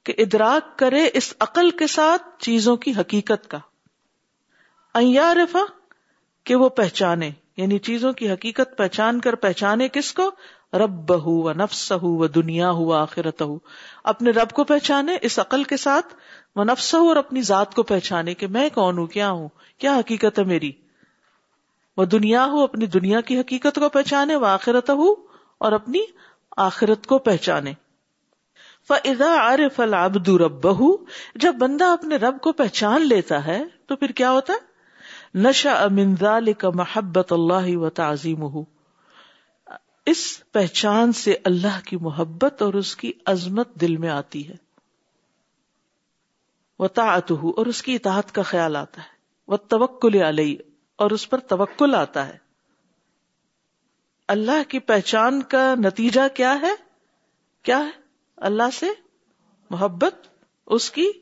کہ 0.04 0.14
ادراک 0.18 0.78
کرے 0.78 1.10
اس 1.14 1.34
عقل 1.40 1.70
کے 1.70 1.86
ساتھ 1.86 2.22
چیزوں 2.38 2.76
کی 2.76 2.92
حقیقت 3.00 3.50
کا۔ 3.50 3.58
ایارفا 4.94 5.64
کہ 6.44 6.54
وہ 6.54 6.68
پہچانے 6.68 7.30
یعنی 7.56 7.78
چیزوں 7.78 8.12
کی 8.12 8.30
حقیقت 8.30 8.78
پہچان 8.78 9.20
کر 9.20 9.34
پہچانے 9.34 9.88
کس 9.88 10.12
کو؟ 10.12 10.30
رب 10.72 11.08
بہو 11.08 11.42
و 11.42 11.52
نفس 11.52 11.92
ہو 11.92 12.16
و 12.16 12.26
دنیا 12.26 12.70
ہو 12.70 12.92
آخرت 12.92 13.42
ہو 13.42 13.58
اپنے 14.04 14.30
رب 14.30 14.50
کو 14.50 14.64
پہچانے 14.64 15.16
اس 15.22 15.38
عقل 15.38 15.64
کے 15.64 15.76
ساتھ 15.76 16.14
وہ 16.56 16.64
نفس 16.64 16.94
ہو 16.94 17.08
اور 17.08 17.16
اپنی 17.16 17.42
ذات 17.42 17.74
کو 17.74 17.82
پہچانے 17.82 18.34
کہ 18.34 18.46
میں 18.46 18.68
کون 18.74 18.98
ہوں، 18.98 19.06
کیا 19.06 19.30
ہوں، 19.30 19.48
کیا 19.78 19.96
حقیقت 19.96 20.38
ہے 20.38 20.44
میری۔ 20.44 20.72
وہ 21.96 22.04
دنیا 22.04 22.44
ہو 22.44 22.60
اپنی 22.60 22.86
دنیا 22.86 23.20
کی 23.20 23.40
حقیقت 23.40 23.74
کو 23.74 23.88
پہچانے 23.88 24.36
وہ 24.36 24.46
آخرت 24.46 24.90
ہو 24.90 25.12
اور 25.58 25.72
اپنی 25.72 26.00
آخرت 26.56 27.06
کو 27.06 27.18
پہچانے۔ 27.18 27.72
فضا 28.88 29.36
عارف 29.36 29.80
العبد 29.80 30.28
ربہ 30.28 30.96
جب 31.34 31.54
بندہ 31.54 31.84
اپنے 31.84 32.16
رب 32.16 32.40
کو 32.40 32.52
پہچان 32.52 33.08
لیتا 33.08 33.46
ہے، 33.46 33.64
تو 33.86 33.96
پھر 33.96 34.08
کیا 34.08 34.30
ہوتا 34.30 34.52
ہے؟ 34.52 34.76
نشا 35.34 35.84
من 35.90 36.14
ذلك 36.14 36.64
محبت 36.74 37.32
اللہ 37.32 37.76
و 37.76 37.90
تعظیم 37.90 38.42
اس 40.06 40.42
پہچان 40.52 41.12
سے 41.12 41.36
اللہ 41.44 41.80
کی 41.84 41.96
محبت 41.96 42.62
اور 42.62 42.74
اس 42.74 42.96
کی 42.96 43.12
عظمت 43.26 43.74
دل 43.74 43.96
میں 43.96 44.08
آتی 44.08 44.48
ہے۔ 44.48 44.54
وہ 46.78 46.88
اور 47.42 47.66
اس 47.66 47.82
کی 47.82 47.94
اطاعت 47.94 48.34
کا 48.34 48.42
خیال 48.42 48.76
آتا 48.76 49.02
ہے۔ 49.02 49.08
وہ 49.48 49.56
توکل 49.56 50.22
علیہ 50.22 50.56
اور 50.96 51.10
اس 51.10 51.30
پر 51.30 51.38
توکل 51.38 51.94
آتا 51.94 52.28
ہے۔ 52.28 52.38
اللہ 54.28 54.70
کی 54.70 54.78
پہچان 54.78 55.42
کا 55.42 55.74
نتیجہ 55.74 56.20
کیا 56.34 56.60
ہے؟ 56.60 56.74
کیا 57.62 57.78
ہے؟ 57.78 57.90
اللہ 58.36 58.70
سے 58.72 58.86
محبت، 59.70 60.14
اس 60.66 60.90
کی 60.90 61.12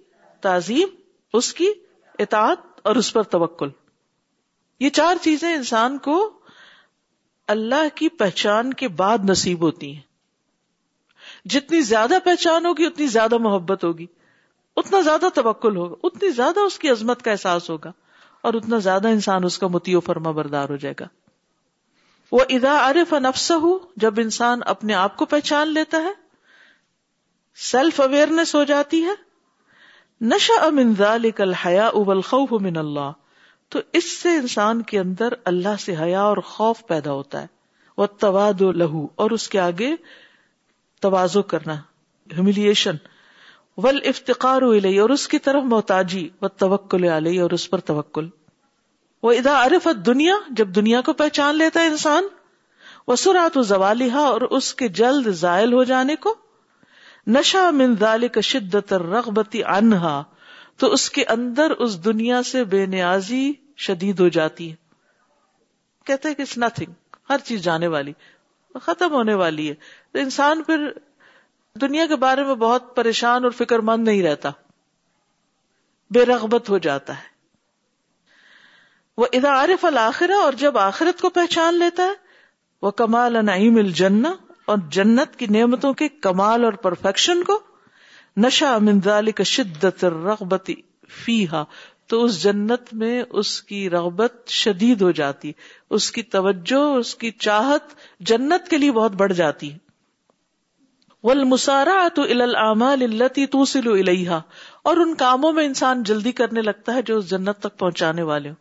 تعظیم، 0.41 0.89
اس 1.33 1.55
کی 1.55 1.73
اطاعت 2.19 2.59
اور 2.83 2.97
اس 2.97 3.13
پر 3.13 3.23
توکل۔ 3.23 3.69
یہ 4.81 4.91
چار 4.91 5.15
چیزیں 5.23 5.55
انسان 5.55 5.99
کو 5.99 6.39
اللہ 7.47 7.89
کی 7.95 8.09
پہچان 8.09 8.75
کے 8.75 8.89
بعد 8.89 9.19
نصیب 9.29 9.61
ہوتی 9.61 9.95
ہیں۔ 9.95 10.03
جتنی 11.49 11.81
زیادہ 11.81 12.19
پہچان 12.25 12.67
ہوگی، 12.67 12.87
اتنی 12.87 13.07
زیادہ 13.07 13.39
محبت 13.39 13.85
ہوگی، 13.85 14.07
اتنا 14.77 15.01
زیادہ 15.01 15.27
توکل 15.35 15.77
ہوگا، 15.77 15.95
اتنی 16.03 16.31
زیادہ 16.31 16.61
اس 16.61 16.79
کی 16.79 16.91
عظمت 16.91 17.23
کا 17.23 17.31
احساس 17.31 17.71
ہوگا۔ 17.71 17.93
اور 18.45 18.55
اتنا 18.55 18.79
زیادہ 18.79 19.09
انسان 19.09 19.45
اس 19.45 19.59
کا 19.59 19.67
متی 19.67 19.95
و 19.95 20.01
فرما 20.01 20.31
بردار 20.31 20.69
ہو 20.69 20.77
جائے 20.77 20.95
گا۔ 21.01 21.07
وہ 22.33 22.41
ادا 22.49 22.73
عارف 22.79 23.13
نفس 23.13 23.51
ہو 23.51 23.79
جب 23.97 24.15
انسان 24.17 24.61
اپنے 24.67 24.95
آپ 24.95 25.17
کو 25.17 25.25
پہچان 25.25 25.69
لیتا 25.69 25.97
ہے 25.97 26.13
سیلف 27.57 28.01
اویئرنیس 28.01 28.55
ہو 28.55 28.65
جاتی 28.65 29.05
ہے 29.05 29.15
نشا 30.21 30.65
امن 30.65 30.95
ذالک 30.99 31.41
الحیا 31.41 31.87
ابل 31.87 32.21
خوف 32.21 32.53
من 32.53 32.77
اللہ۔ 32.77 33.11
تو 33.69 33.81
اس 33.93 34.13
سے 34.19 34.29
انسان 34.29 34.83
کے 34.83 34.99
اندر 34.99 35.33
اللہ 35.45 35.77
سے 35.81 35.97
حیا 35.97 36.23
اور 36.23 36.37
خوف 36.37 36.87
پیدا 36.87 37.13
ہوتا 37.13 37.43
ہے۔ 37.43 37.47
وہ 37.97 38.07
تواد 38.07 38.61
و 38.61 38.73
لہو، 38.73 39.07
اور 39.15 39.31
اس 39.31 39.49
کے 39.49 39.61
آگے 39.61 39.91
توازو 41.01 41.43
کرنا 41.43 41.75
ہیملیشن 42.37 42.97
ول 43.79 43.99
افتقار 44.05 44.63
اور 44.63 45.11
اس 45.11 45.29
کی 45.29 45.39
طرف 45.39 45.63
محتاجی 45.63 46.29
و 46.43 46.49
توکل 46.49 47.05
علیہ، 47.05 47.41
اور 47.43 47.51
اس 47.51 47.71
پر 47.71 47.79
توکل۔ 47.81 48.29
وہ 49.23 49.33
ادا 49.33 49.67
عرفت 49.67 50.07
دنیا، 50.07 50.35
جب 50.51 50.69
دنیا 50.69 51.01
کو 51.01 51.13
پہچان 51.13 51.57
لیتا 51.57 51.81
ہے 51.81 51.87
انسان 51.87 52.25
وہ 53.07 53.17
سرات 53.17 53.57
و 53.57 53.63
زوالیہ 53.63 54.13
اور 54.13 54.41
اس 54.41 54.75
کے 54.75 54.89
جلد 54.89 55.29
زائل 55.29 55.73
ہو 55.73 55.85
جانے 55.85 56.17
کو 56.17 56.35
نشا 57.27 57.71
من 57.71 57.95
ذالک 58.01 58.41
شدت 58.41 58.93
رغبتی 58.93 59.65
انہا 59.65 60.23
تو 60.77 60.93
اس 60.93 61.11
کے 61.11 61.25
اندر 61.25 61.71
اس 61.71 62.05
دنیا 62.05 62.43
سے 62.43 62.65
بے 62.65 62.87
نیازی 62.87 63.53
شدید 63.77 64.21
ہو 64.21 64.29
جاتی 64.29 64.71
ہے۔ 64.71 64.77
کہتے 66.07 66.29
ہیں 66.29 66.35
کہ 66.35 66.43
اٹس 66.43 66.59
نتھنگ 66.59 66.93
ہر 67.31 67.39
چیز 67.45 67.63
جانے 67.63 67.87
والی، 67.87 68.13
ختم 68.75 69.13
ہونے 69.13 69.35
والی 69.35 69.69
ہے۔ 69.69 69.75
تو 70.13 70.19
انسان 70.19 70.63
پھر 70.63 70.89
دنیا 71.81 72.07
کے 72.07 72.17
بارے 72.17 72.45
میں 72.45 72.55
بہت 72.55 72.97
پریشان 72.97 73.45
اور 73.45 73.53
فکر 73.53 73.79
مند 73.79 74.09
نہیں 74.09 74.23
رہتا۔ 74.23 74.51
بے 76.11 76.27
رغبت 76.27 76.71
ہو 76.71 76.79
جاتا 76.79 77.17
ہے۔ 77.17 77.23
وہ 79.17 79.27
ادا 79.33 79.49
عارف 79.49 79.85
الآخرہ 79.85 80.33
اور 80.33 80.53
جب 80.53 80.79
آخرت 80.79 81.21
کو 81.21 81.31
پہچان 81.31 81.75
لیتا 81.75 82.03
ہے، 82.03 82.13
وہ 82.83 82.91
کمال 82.91 83.47
نعیم 83.47 83.77
الجنہ 83.77 84.29
اور 84.65 84.79
جنت 84.89 85.37
کی 85.37 85.47
نعمتوں 85.47 85.95
کے 85.95 86.09
کمال 86.09 86.65
اور 86.65 86.73
پرفیکشن 86.73 87.45
کو 87.45 87.61
نشا 88.37 88.79
منظال 88.79 89.31
کا 89.31 89.43
شدت 89.43 90.05
رغبتی 90.05 90.75
فی 91.09 91.47
تو 92.07 92.25
اس 92.25 92.43
جنت 92.43 92.83
میں 92.93 93.23
اس 93.31 93.63
کی 93.63 93.91
رغبت 93.91 94.49
شدید 94.49 95.03
ہو 95.03 95.11
جاتی، 95.11 95.53
اس 95.91 96.13
کی 96.13 96.23
توجہ، 96.23 96.81
اس 96.81 97.15
کی 97.15 97.31
چاہت 97.31 97.83
جنت 98.21 98.69
کے 98.69 98.79
لیے 98.79 98.93
بہت 98.93 99.13
بڑھ 99.13 99.33
جاتی۔ 99.33 99.71
ول 101.25 101.45
مسارا 101.45 102.09
تو 102.15 102.23
التی 102.23 103.47
توسل 103.47 103.89
الیہا، 103.93 104.41
اور 104.83 104.97
ان 104.97 105.15
کاموں 105.15 105.53
میں 105.53 105.65
انسان 105.65 106.03
جلدی 106.03 106.33
کرنے 106.33 106.63
لگتا 106.63 106.95
ہے 106.95 107.03
جو 107.03 107.19
اس 107.19 107.31
جنت 107.31 107.59
تک 107.59 107.79
پہنچانے 107.79 108.23
والے 108.23 108.49
ہوں۔ 108.49 108.57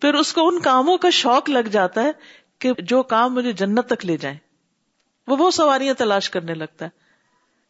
پھر 0.00 0.14
اس 0.14 0.32
کو 0.32 0.48
ان 0.48 0.60
کاموں 0.60 0.98
کا 0.98 1.10
شوق 1.10 1.50
لگ 1.50 1.68
جاتا 1.70 2.02
ہے 2.02 2.10
کہ 2.58 2.72
جو 2.78 3.02
کام 3.02 3.34
مجھے 3.34 3.52
جنت 3.52 3.86
تک 3.86 4.06
لے 4.06 4.16
جائیں۔ 4.16 4.36
وہ 5.26 5.36
بہت 5.36 5.54
سواریاں 5.54 5.94
تلاش 5.94 6.30
کرنے 6.30 6.54
لگتا 6.54 6.84
ہے۔ 6.84 6.90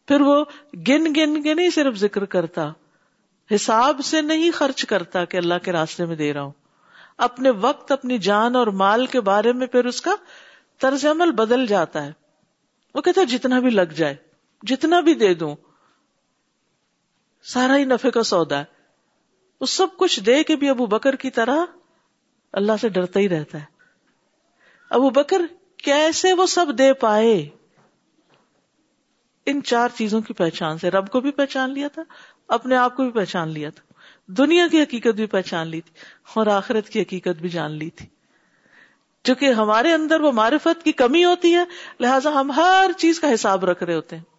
پھر 0.07 0.21
وہ 0.21 0.45
گن 0.87 1.05
گن 1.15 1.41
کے 1.43 1.53
نہیں 1.53 1.69
صرف 1.69 1.95
ذکر 1.95 2.25
کرتا، 2.25 2.71
حساب 3.55 3.99
سے 4.03 4.21
نہیں 4.21 4.51
خرچ 4.51 4.85
کرتا 4.85 5.25
کہ 5.25 5.37
اللہ 5.37 5.63
کے 5.63 5.71
راستے 5.71 6.05
میں 6.05 6.15
دے 6.15 6.33
رہا 6.33 6.41
ہوں۔ 6.41 6.51
اپنے 7.17 7.49
وقت، 7.49 7.91
اپنی 7.91 8.17
جان 8.17 8.55
اور 8.55 8.67
مال 8.67 9.05
کے 9.05 9.21
بارے 9.21 9.53
میں 9.53 9.67
پھر 9.67 9.85
اس 9.85 10.01
کا 10.01 10.11
طرز 10.79 11.05
عمل 11.05 11.31
بدل 11.31 11.65
جاتا 11.65 12.05
ہے۔ 12.05 12.11
وہ 12.95 13.01
کہتا 13.01 13.21
ہے 13.21 13.25
جتنا 13.25 13.59
بھی 13.59 13.69
لگ 13.69 13.93
جائے۔ 13.95 14.26
جتنا 14.61 14.99
بھی 14.99 15.13
دے 15.13 15.33
دوں، 15.33 15.55
سارا 17.43 17.77
ہی 17.77 17.85
نفے 17.85 18.11
کا 18.11 18.23
سودا 18.23 18.59
ہے۔ 18.59 18.63
وہ 19.61 19.65
سب 19.65 19.87
کچھ 19.97 20.19
دے 20.19 20.43
کے 20.43 20.55
بھی 20.55 20.69
ابو 20.69 20.85
بکر 20.85 21.15
کی 21.15 21.29
طرح 21.29 21.65
اللہ 22.53 22.71
سے 22.81 22.89
ڈرتا 22.89 23.19
ہی 23.19 23.29
رہتا 23.29 23.57
ہے۔ 23.57 23.65
ابو 24.89 25.09
بکر 25.09 25.41
کیسے 25.77 26.33
وہ 26.33 26.45
سب 26.45 26.65
دے 26.77 26.93
پائے؟ 26.93 27.49
ان 29.45 29.63
چار 29.63 29.89
چیزوں 29.95 30.21
کی 30.21 30.33
پہچان 30.33 30.77
سے۔ 30.77 30.91
رب 30.91 31.09
کو 31.09 31.19
بھی 31.19 31.31
پہچان 31.31 31.73
لیا 31.73 31.87
تھا، 31.87 32.03
اپنے 32.47 32.75
آپ 32.75 32.95
کو 32.95 33.03
بھی 33.03 33.11
پہچان 33.11 33.49
لیا 33.49 33.69
تھا۔ 33.69 33.93
دنیا 34.27 34.67
کی 34.71 34.81
حقیقت 34.81 35.15
بھی 35.15 35.25
پہچان 35.25 35.67
لی 35.67 35.81
تھی، 35.81 35.93
اور 36.33 36.47
آخرت 36.47 36.89
کی 36.89 37.01
حقیقت 37.01 37.41
بھی 37.41 37.49
جان 37.49 37.71
لی 37.71 37.89
تھی۔ 37.89 38.05
چونکہ 39.23 39.51
ہمارے 39.51 39.93
اندر 39.93 40.19
وہ 40.19 40.31
معرفت 40.31 40.83
کی 40.83 40.91
کمی 40.91 41.25
ہوتی 41.25 41.55
ہے، 41.55 41.63
لہٰذا 41.99 42.29
ہم 42.29 42.51
ہر 42.51 42.91
چیز 42.97 43.19
کا 43.19 43.33
حساب 43.33 43.65
رکھ 43.65 43.83
رہے 43.83 43.95
ہوتے 43.95 44.15
ہیں۔ 44.15 44.36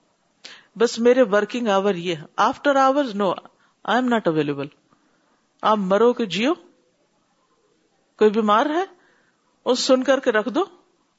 بس 0.78 0.98
میرے 0.98 1.22
ورکنگ 1.22 1.68
آور 1.68 1.94
یہ 1.94 2.14
after 2.36 2.76
hour 2.76 3.04
no 3.14 3.30
I 3.84 3.94
am 3.94 4.08
not 4.08 4.28
available 4.28 4.66
آپ 5.62 5.78
مرو 5.78 6.12
کہ 6.12 6.26
جیو۔ 6.26 6.54
کوئی 8.18 8.30
بیمار 8.30 8.66
ہے؟ 8.66 8.84
اس 9.64 9.80
سن 9.80 10.02
کر 10.02 10.20
کے 10.20 10.32
رکھ 10.32 10.48
دو۔ 10.48 10.64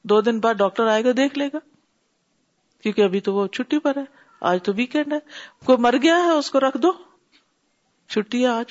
دو 0.02 0.20
دن 0.20 0.40
بعد 0.40 0.54
ڈاکٹر 0.54 0.86
آئے 0.86 1.04
گا، 1.04 1.08
دیکھ 1.16 1.38
لے 1.38 1.48
گا۔ 1.52 1.58
کیونکہ 2.82 3.02
ابھی 3.02 3.20
تو 3.20 3.34
وہ 3.34 3.46
چھٹی 3.46 3.78
پر 3.78 3.96
ہے۔ 3.96 4.04
آج 4.40 4.62
تو 4.62 4.72
ویکینڈ 4.74 5.12
ہے۔ 5.12 5.18
کوئی 5.64 5.78
مر 5.78 5.94
گیا 6.02 6.16
ہے، 6.16 6.30
اس 6.30 6.50
کو 6.50 6.60
رکھ 6.60 6.78
دو۔ 6.78 6.92
چھٹی 8.08 8.42
ہے 8.42 8.46
آج۔ 8.46 8.66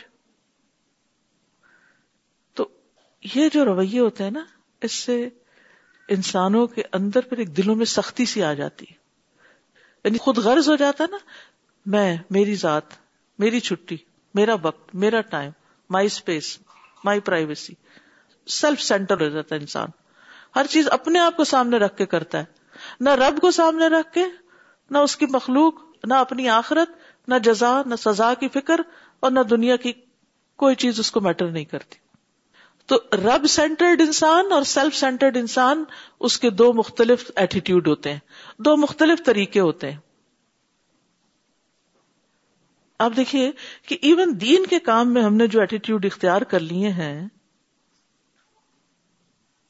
تو 2.53 2.68
یہ 3.36 3.49
جو 3.53 3.66
رویے 3.66 3.99
ہوتے 3.99 4.24
ہیں 4.24 4.32
نا، 4.32 4.45
اس 4.82 4.94
سے 4.94 5.30
انسانوں 6.07 6.68
کے 6.68 6.82
اندر 6.94 7.22
پھر 7.22 7.38
ایک 7.38 7.57
دلوں 7.57 7.76
میں 7.76 7.86
سختی 7.86 8.26
سی 8.26 8.44
آ 8.44 8.53
جاتی 8.53 8.86
ہے۔ 8.91 9.09
یعنی 10.04 10.18
خود 10.18 10.38
غرض 10.38 10.70
ہو 10.70 10.76
جاتا 10.76 11.04
نا، 11.12 11.18
میں، 11.86 12.18
میری 12.30 12.56
ذات، 12.56 12.84
میری 13.40 13.60
چھٹی، 13.60 13.98
میرا 14.36 14.56
وقت، 14.62 14.96
میرا 14.96 15.22
time 15.22 15.52
my 15.90 16.06
space 16.06 16.60
my 17.04 17.20
privacy 17.20 17.74
self 18.48 18.82
center 18.82 19.22
ہو 19.22 19.30
جاتا 19.30 19.56
ہے 19.56 19.60
انسان۔ 19.60 19.90
ہر 20.56 20.66
چیز 20.70 20.88
اپنے 20.92 21.20
آپ 21.20 21.38
کو 21.38 21.44
سامنے 21.44 21.78
رکھ 21.78 21.98
کے 21.98 22.06
کرتا 22.06 22.38
ہے۔ 22.40 22.44
نہ 23.00 23.10
رب 23.10 23.42
کو 23.42 23.52
سامنے 23.52 23.88
رکھ 23.88 24.14
کے، 24.14 24.26
نہ 24.90 24.98
اس 24.98 25.18
کی 25.18 25.26
مخلوق، 25.26 25.74
نہ 26.04 26.14
اپنی 26.14 26.50
آخرت، 26.50 26.90
نہ 27.28 27.36
جزا، 27.44 27.82
نہ 27.86 27.96
سزا 27.96 28.34
کی 28.34 28.48
فکر، 28.48 28.82
اور 29.20 29.32
نہ 29.32 29.40
دنیا 29.40 29.76
کی 29.76 29.94
کوئی 30.56 30.76
چیز 30.76 31.00
اس 31.00 31.12
کو 31.12 31.22
میٹر 31.22 31.48
نہیں 31.48 31.66
کرتی۔ 31.66 32.09
تو 32.90 32.98
رب 33.14 33.45
سینٹرڈ 33.49 34.02
انسان 34.02 34.52
اور 34.52 34.64
سیلف 34.64 34.95
سینٹرڈ 34.95 35.38
انسان 35.38 35.84
اس 36.20 36.40
کے 36.40 36.49
دو 36.49 36.74
مختلف 36.74 37.32
ایٹیٹیوڈ 37.36 37.88
ہوتے 37.88 38.11
ہیں، 38.14 38.20
دو 38.60 38.78
مختلف 38.78 39.24
طریقے 39.26 39.60
ہوتے 39.60 39.91
ہیں۔ 39.91 39.98
آپ 42.99 43.11
دیکھیے 43.16 43.52
کہ 43.88 43.98
ایون 44.02 44.41
دین 44.41 44.66
کے 44.66 44.80
کام 44.80 45.14
میں 45.14 45.22
ہم 45.22 45.36
نے 45.36 45.48
جو 45.48 45.60
ایٹیٹیوڈ 45.60 46.06
اختیار 46.06 46.41
کر 46.41 46.60
لیے 46.60 46.90
ہیں، 46.90 47.28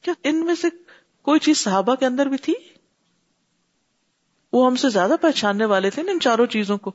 کیا 0.02 0.14
ان 0.24 0.44
میں 0.44 0.54
سے 0.54 0.68
کوئی 1.22 1.40
چیز 1.40 1.58
صحابہ 1.58 1.94
کے 1.94 2.06
اندر 2.06 2.26
بھی 2.26 2.38
تھی؟ 2.38 2.54
وہ 4.52 4.66
ہم 4.66 4.76
سے 4.76 4.88
زیادہ 4.88 5.14
پہچاننے 5.20 5.64
والے 5.64 5.90
تھے 5.90 6.02
نا 6.02 6.12
ان 6.12 6.20
چاروں 6.20 6.46
چیزوں 6.46 6.78
کو۔ 6.78 6.92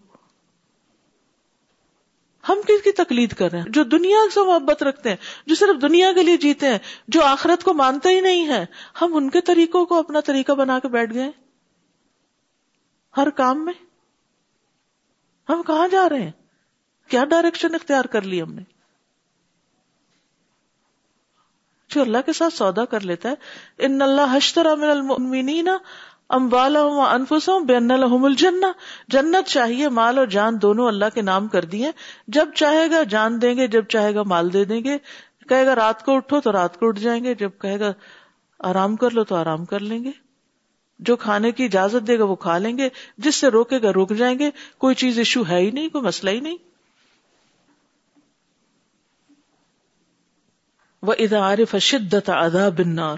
ہم 2.49 2.61
کس 2.67 2.83
کی 2.83 2.91
تقلید 2.91 3.33
کر 3.33 3.51
رہے 3.51 3.59
ہیں؟ 3.59 3.65
جو 3.69 3.83
دنیا 3.83 4.17
سے 4.33 4.39
محبت 4.47 4.83
رکھتے 4.83 5.09
ہیں، 5.09 5.17
جو 5.47 5.55
صرف 5.55 5.81
دنیا 5.81 6.11
کے 6.13 6.23
لیے 6.23 6.37
جیتے 6.37 6.69
ہیں، 6.69 6.77
جو 7.07 7.23
آخرت 7.23 7.63
کو 7.63 7.73
مانتے 7.73 8.09
ہی 8.09 8.21
نہیں 8.21 8.47
ہے 8.47 8.65
ہم 9.01 9.15
ان 9.15 9.29
کے 9.29 9.41
طریقوں 9.41 9.85
کو 9.85 9.99
اپنا 9.99 10.19
طریقہ 10.19 10.51
بنا 10.51 10.79
کے 10.79 10.87
بیٹھ 10.87 11.13
گئے 11.13 11.31
ہر 13.17 13.29
کام 13.29 13.65
میں؟ 13.65 13.73
ہم 15.49 15.63
کہاں 15.63 15.87
جا 15.87 16.09
رہے 16.09 16.21
ہیں؟ 16.21 16.31
کیا 17.07 17.25
ڈائریکشن 17.25 17.75
اختیار 17.75 18.05
کر 18.05 18.21
لی 18.21 18.41
ہم 18.41 18.53
نے؟ 18.53 18.61
جو 21.89 22.01
اللہ 22.01 22.17
کے 22.25 22.33
ساتھ 22.33 22.53
سودا 22.53 22.85
کر 22.85 22.99
لیتا 22.99 23.29
ہے، 23.29 23.35
ان 23.77 24.01
اللہ 24.01 24.37
حشترا 24.37 24.75
من 24.75 24.89
المؤمنین 24.89 25.69
ام 26.29 26.53
والا 26.53 26.81
انفسوں 26.81 27.59
بے 27.59 27.75
الحم 27.75 28.25
الجنا 28.25 28.71
جنت 29.07 29.47
چاہیے 29.47 29.89
مال 29.89 30.17
اور 30.17 30.25
جان 30.25 30.61
دونوں 30.61 30.87
اللہ 30.87 31.05
کے 31.13 31.21
نام 31.21 31.47
کر 31.47 31.65
دیے 31.65 31.91
جب 32.27 32.49
چاہے 32.55 32.91
گا 32.91 33.03
جان 33.03 33.41
دیں 33.41 33.57
گے، 33.57 33.67
جب 33.67 33.85
چاہے 33.85 34.15
گا 34.15 34.23
مال 34.23 34.53
دے 34.53 34.65
دیں 34.65 34.83
گے۔ 34.83 34.97
کہے 35.49 35.65
گا 35.65 35.75
رات 35.75 36.05
کو 36.05 36.15
اٹھو 36.15 36.41
تو 36.41 36.51
رات 36.51 36.79
کو 36.79 36.87
اٹھ 36.87 36.99
جائیں 36.99 37.23
گے۔ 37.23 37.35
جب 37.35 37.49
کہے 37.61 37.79
گا 37.79 37.93
آرام 38.59 38.95
کر 38.95 39.11
لو 39.11 39.23
تو 39.23 39.35
آرام 39.35 39.65
کر 39.65 39.79
لیں 39.79 40.03
گے۔ 40.03 40.11
جو 40.99 41.15
کھانے 41.15 41.51
کی 41.51 41.65
اجازت 41.65 42.07
دے 42.07 42.19
گا 42.19 42.23
وہ 42.23 42.35
کھا 42.35 42.57
لیں 42.57 42.77
گے۔ 42.77 42.89
جس 43.17 43.35
سے 43.35 43.47
روکے 43.47 43.81
گا 43.81 43.93
روک 43.93 44.11
جائیں 44.11 44.39
گے۔ 44.39 44.51
کوئی 44.77 44.95
چیز 44.95 45.17
ایشو 45.17 45.43
ہے 45.49 45.57
ہی 45.57 45.71
نہیں، 45.71 45.89
کوئی 45.89 46.03
مسئلہ 46.03 46.29
ہی 46.29 46.39
نہیں۔ 46.39 46.57
وہ 51.01 51.13
ادا 51.19 51.39
عارف 51.39 51.75
شدت 51.75 52.29
ادا 52.29 52.69
بنار 52.69 53.17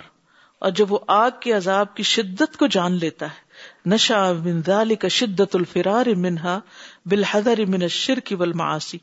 اور 0.59 0.71
جب 0.71 0.91
وہ 0.93 0.99
آگ 1.07 1.31
کے 1.39 1.51
عذاب 1.51 1.95
کی 1.95 2.03
شدت 2.03 2.57
کو 2.57 2.67
جان 2.67 2.93
لیتا 2.93 3.25
ہے 3.25 3.47
نشا 3.85 4.31
من 4.33 4.61
ذالک 4.65 5.07
شدت 5.07 5.55
الفرار 5.55 6.05
منہا 6.17 6.59
بالحذر 7.05 7.65
من 7.67 7.81
الشرک 7.81 8.33
والمعاصی۔ 8.37 8.97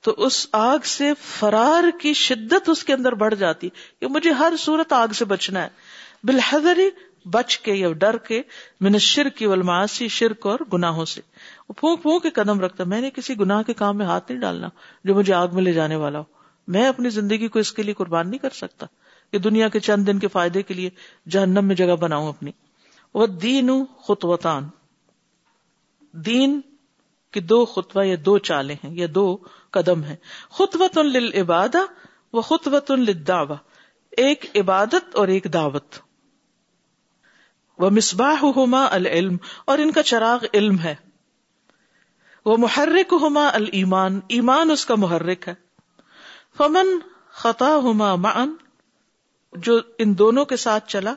تو 0.00 0.14
اس 0.18 0.46
آگ 0.52 0.78
سے 0.84 1.12
فرار 1.38 1.84
کی 2.00 2.12
شدت 2.12 2.68
اس 2.68 2.84
کے 2.84 2.92
اندر 2.92 3.12
بڑھ 3.12 3.34
جاتی، 3.34 3.68
کہ 4.00 4.06
مجھے 4.06 4.30
ہر 4.30 4.52
صورت 4.58 4.92
آگ 4.92 5.08
سے 5.08 5.24
بچنا 5.24 5.62
ہے۔ 5.62 5.68
بالحذر 6.24 6.78
بچ 7.24 7.58
کے 7.58 7.74
یا 7.74 7.92
ڈر 7.92 8.16
کے، 8.16 8.42
من 8.80 8.94
الشرک 8.94 9.42
والمعاصی، 9.46 10.08
شرک 10.08 10.46
اور 10.46 10.58
گناہوں 10.72 11.04
سے۔ 11.04 11.20
وہ 11.68 11.74
پھونک 11.74 12.02
پھونک 12.02 12.22
کے 12.22 12.30
قدم 12.30 12.60
رکھتا 12.60 12.84
میں 12.84 13.00
نے 13.00 13.10
کسی 13.10 13.40
گناہ 13.40 13.62
کے 13.62 13.74
کام 13.74 13.98
میں 13.98 14.06
ہاتھ 14.06 14.30
نہیں 14.30 14.40
ڈالنا 14.40 14.68
جو 15.04 15.14
مجھے 15.14 15.34
آگ 15.34 15.48
میں 15.52 15.62
لے 15.62 15.72
جانے 15.72 15.96
والا 15.96 16.18
ہو۔ 16.18 16.24
میں 16.68 16.86
اپنی 16.88 17.08
زندگی 17.08 17.48
کو 17.48 17.58
اس 17.58 17.72
کے 17.72 17.82
لیے 17.82 17.94
قربان 17.94 18.30
نہیں 18.30 18.38
کر 18.38 18.50
سکتا۔ 18.50 18.86
کہ 19.32 19.38
دنیا 19.38 19.68
کے 19.68 19.80
چند 19.80 20.06
دن 20.06 20.18
کے 20.18 20.28
فائدے 20.28 20.62
کے 20.62 20.74
لیے 20.74 20.90
جہنم 21.30 21.64
میں 21.64 21.76
جگہ 21.76 21.96
بناؤں 21.96 22.28
اپنی۔ 22.28 22.50
وہ 23.14 23.26
دین 23.26 23.70
خطوطان 24.08 24.68
دین 26.12 26.60
کی 27.30 27.40
دو 27.40 27.64
خطوہ 27.64 28.06
یا 28.06 28.16
دو 28.26 28.38
چالیں 28.38 28.76
ہیں، 28.84 28.94
یا 28.94 29.06
دو 29.14 29.36
قدم 29.70 30.02
ہیں۔ 30.04 30.16
خطوط 30.50 30.98
للعبادہ 30.98 31.78
و 32.32 32.40
خطوط 32.40 32.90
للدعوہ۔ 32.90 33.54
ایک 34.10 34.46
عبادت 34.54 35.16
اور 35.16 35.28
ایک 35.28 35.46
دعوت۔ 35.52 35.94
وہ 37.78 37.90
مصباح 37.90 38.36
ہوما 38.42 38.86
العلم۔ 38.90 39.36
اور 39.64 39.78
ان 39.78 39.92
کا 39.92 40.02
چراغ 40.02 40.44
علم 40.54 40.78
ہے۔ 40.78 40.94
وہ 42.44 42.56
محرک 42.56 43.14
ہوما 43.20 43.48
المان 43.48 44.20
ایمان 44.28 44.70
اس 44.70 44.86
کا 44.86 44.94
محرک 44.94 45.48
ہے۔ 45.48 45.54
فمن 46.56 46.86
خطا 47.30 47.76
ہوما 47.76 48.14
مان 48.14 48.54
جو 49.52 49.80
ان 49.98 50.18
دونوں 50.18 50.44
کے 50.44 50.56
ساتھ 50.56 50.88
چلا 50.88 51.14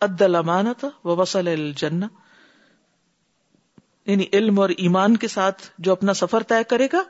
عدل 0.00 0.34
امانت 0.34 0.84
و 0.84 1.16
وسل 1.16 1.48
الجنہ 1.48 2.04
یعنی 4.06 4.24
علم 4.32 4.60
اور 4.60 4.68
ایمان 4.68 5.16
کے 5.16 5.28
ساتھ 5.28 5.62
جو 5.78 5.92
اپنا 5.92 6.14
سفر 6.14 6.42
طے 6.42 6.64
کرے 6.64 6.88
گا، 6.92 7.02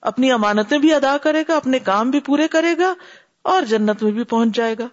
اپنی 0.00 0.30
امانتیں 0.32 0.78
بھی 0.78 0.94
ادا 0.94 1.16
کرے 1.22 1.42
گا، 1.48 1.56
اپنے 1.56 1.78
کام 1.78 2.10
بھی 2.10 2.20
پورے 2.20 2.48
کرے 2.48 2.74
گا، 2.78 2.94
اور 3.42 3.62
جنت 3.62 4.02
میں 4.02 4.12
بھی 4.12 4.24
پہنچ 4.24 4.56
جائے 4.56 4.74
گا۔ 4.78 4.88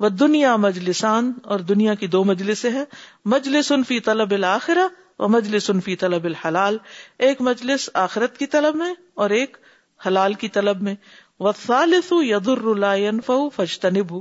وہ 0.00 0.08
دنیا 0.08 0.56
مجلسان، 0.56 1.32
اور 1.42 1.58
دنیا 1.58 1.94
کی 1.94 2.06
دو 2.06 2.24
مجلس 2.24 2.64
ہے 2.64 2.84
مجلس 3.24 3.72
فی 3.88 4.00
طلب 4.00 4.30
الآخرہ 4.30 4.88
و 5.18 5.28
مجلس 5.28 5.70
فی 5.84 5.96
طلب 5.96 6.24
الحلال۔ 6.24 6.78
ایک 7.18 7.40
مجلس 7.40 7.90
آخرت 7.94 8.38
کی 8.38 8.46
طلب 8.46 8.76
میں 8.76 8.94
اور 9.14 9.30
ایک 9.30 9.56
حلال 10.06 10.34
کی 10.34 10.48
طلب 10.48 10.82
میں۔ 10.82 10.94
وسالس 11.40 12.12
یدر 12.12 12.74
لا 12.74 12.94
ينفع 12.94 13.48
فاجتنبه. 13.56 14.20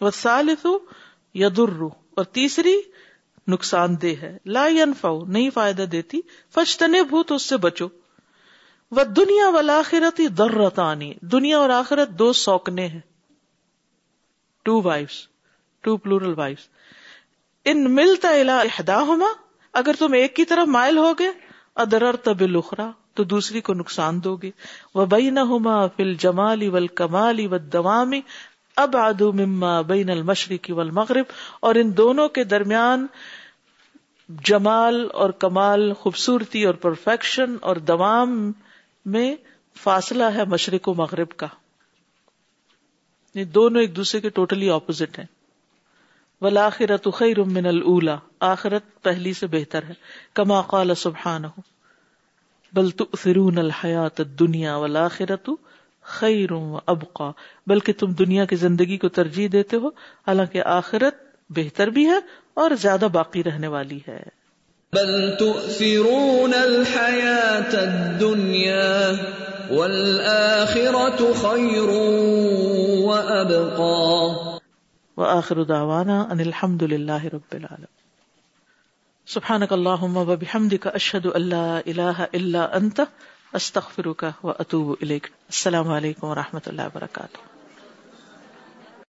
وسالس 0.00 0.66
یدر 1.34 1.82
اور 1.82 2.24
تیسری 2.24 2.76
نقصان 3.48 4.02
دہ 4.02 4.22
ہے. 4.22 4.38
لا 4.44 4.66
ينفع، 4.66 5.12
نہیں 5.28 5.50
فائدہ 5.50 5.82
دیتی، 5.82 6.20
فاجتنبه 6.54 7.22
تو 7.22 7.34
اس 7.34 7.42
سے 7.42 7.56
بچو. 7.56 7.88
و 8.90 9.04
دنیا 9.04 9.48
والآخرت 9.48 10.20
ضرتانی 10.38 11.14
دنیا 11.20 11.58
اور 11.58 11.70
آخرت 11.70 12.08
دو 12.08 12.32
سوکنے 12.32 12.86
ہیں. 12.86 13.00
Two 14.62 14.82
wives 14.82 15.28
two 15.80 15.96
plural 15.96 16.34
wives 16.36 16.68
ان 17.64 17.94
ملتا 17.94 18.28
الى 18.28 18.52
احداهما 18.52 19.26
اگر 19.72 19.92
تم 19.98 20.12
ایک 20.12 20.36
کی 20.36 20.44
طرف 20.44 20.68
مائل 20.68 20.98
ہوگے 20.98 21.28
ادرر 21.74 22.16
تب 22.16 22.40
لخرا 22.40 22.90
تو 23.14 23.24
دوسری 23.24 23.60
کو 23.60 23.74
نقصان 23.74 24.24
دو 24.24 24.36
گے۔ 24.36 24.50
وہ 24.94 25.06
بئی 25.06 25.30
نہ 25.30 25.40
ہوما 25.40 25.86
فل 25.86 26.14
جمالی 26.14 26.68
ول 26.68 26.86
کمالی 26.86 27.46
و 27.46 27.58
دوامی 27.58 28.20
اب 28.76 28.96
آدو 28.96 29.32
مما 29.32 29.80
بین 29.80 30.10
المشرقی 30.10 30.72
ول 30.72 30.90
مغرب 30.90 31.24
اور 31.60 31.74
ان 31.74 31.96
دونوں 31.96 32.28
کے 32.28 32.44
درمیان 32.44 33.06
جمال 34.44 35.08
اور 35.12 35.30
کمال، 35.30 35.92
خوبصورتی 35.92 36.64
اور 36.64 36.74
پرفیکشن 36.74 37.56
اور 37.60 37.76
دوام 37.76 38.52
میں 39.06 39.36
فاصلہ 39.78 40.24
ہے 40.24 40.44
مشرق 40.44 40.88
و 40.88 40.94
مغرب 40.94 41.30
کا۔ 41.36 41.46
یہ 43.34 43.44
دونوں 43.44 43.80
ایک 43.80 43.96
دوسرے 43.96 44.20
کے 44.20 44.28
ٹوٹلی 44.28 44.70
اپوزٹ 44.70 45.18
ہیں۔ 45.18 45.26
ولاخرت 46.40 47.08
خیر 47.14 47.42
من 47.42 47.66
الا 47.66 48.16
آخرت 48.40 49.02
پہلی 49.02 49.32
سے 49.32 49.46
بہتر 49.46 49.82
ہے۔ 49.82 49.92
کما 50.34 50.62
قال 50.62 50.94
سبحانہ 50.94 51.46
بل 52.72 52.90
تؤثرون 52.90 53.58
الحیات 53.58 54.20
الدنیا 54.20 54.76
والآخرت 54.76 55.50
خیر 56.02 56.52
و 56.52 56.78
ابقا۔ 56.86 57.30
بلکہ 57.66 57.92
تم 57.92 58.12
دنیا 58.12 58.44
کی 58.44 58.56
زندگی 58.56 58.98
کو 58.98 59.08
ترجیح 59.08 59.48
دیتے 59.52 59.76
ہو 59.76 59.86
حالانکہ 60.26 60.62
آخرت 60.64 61.14
بہتر 61.48 61.86
بھی 61.86 62.06
ہے 62.06 62.18
اور 62.54 62.70
زیادہ 62.80 63.08
باقی 63.12 63.44
رہنے 63.44 63.66
والی 63.66 64.00
ہے۔ 64.08 64.22
بل 64.92 65.34
تؤثرون 65.38 66.54
الحیات 66.54 67.74
الدنیا 67.74 69.12
والآخرت 69.70 71.18
خیر 71.18 71.88
و 71.88 73.12
ابقا۔ 73.12 74.52
وآخر 75.16 75.62
دعوانا 75.62 76.20
ان 76.20 76.40
الحمد 76.40 76.82
للہ 76.82 77.24
رب 77.24 77.54
العالمين 77.54 78.11
سبحانك 79.26 79.72
اللهم 79.72 80.16
وبحمدك 80.16 80.86
اشهد 80.86 81.26
ان 81.26 81.34
اللہ 81.42 81.82
اله 81.86 82.26
الا 82.34 82.64
انت 82.76 83.00
استغفرك 83.54 84.34
واتوب 84.42 84.92
اليك 85.02 85.30
السلام 85.48 85.88
علیکم 85.92 86.28
و 86.28 86.34
رحمۃ 86.34 86.66
اللہ 86.66 86.86
وبرکاتہ 86.86 87.51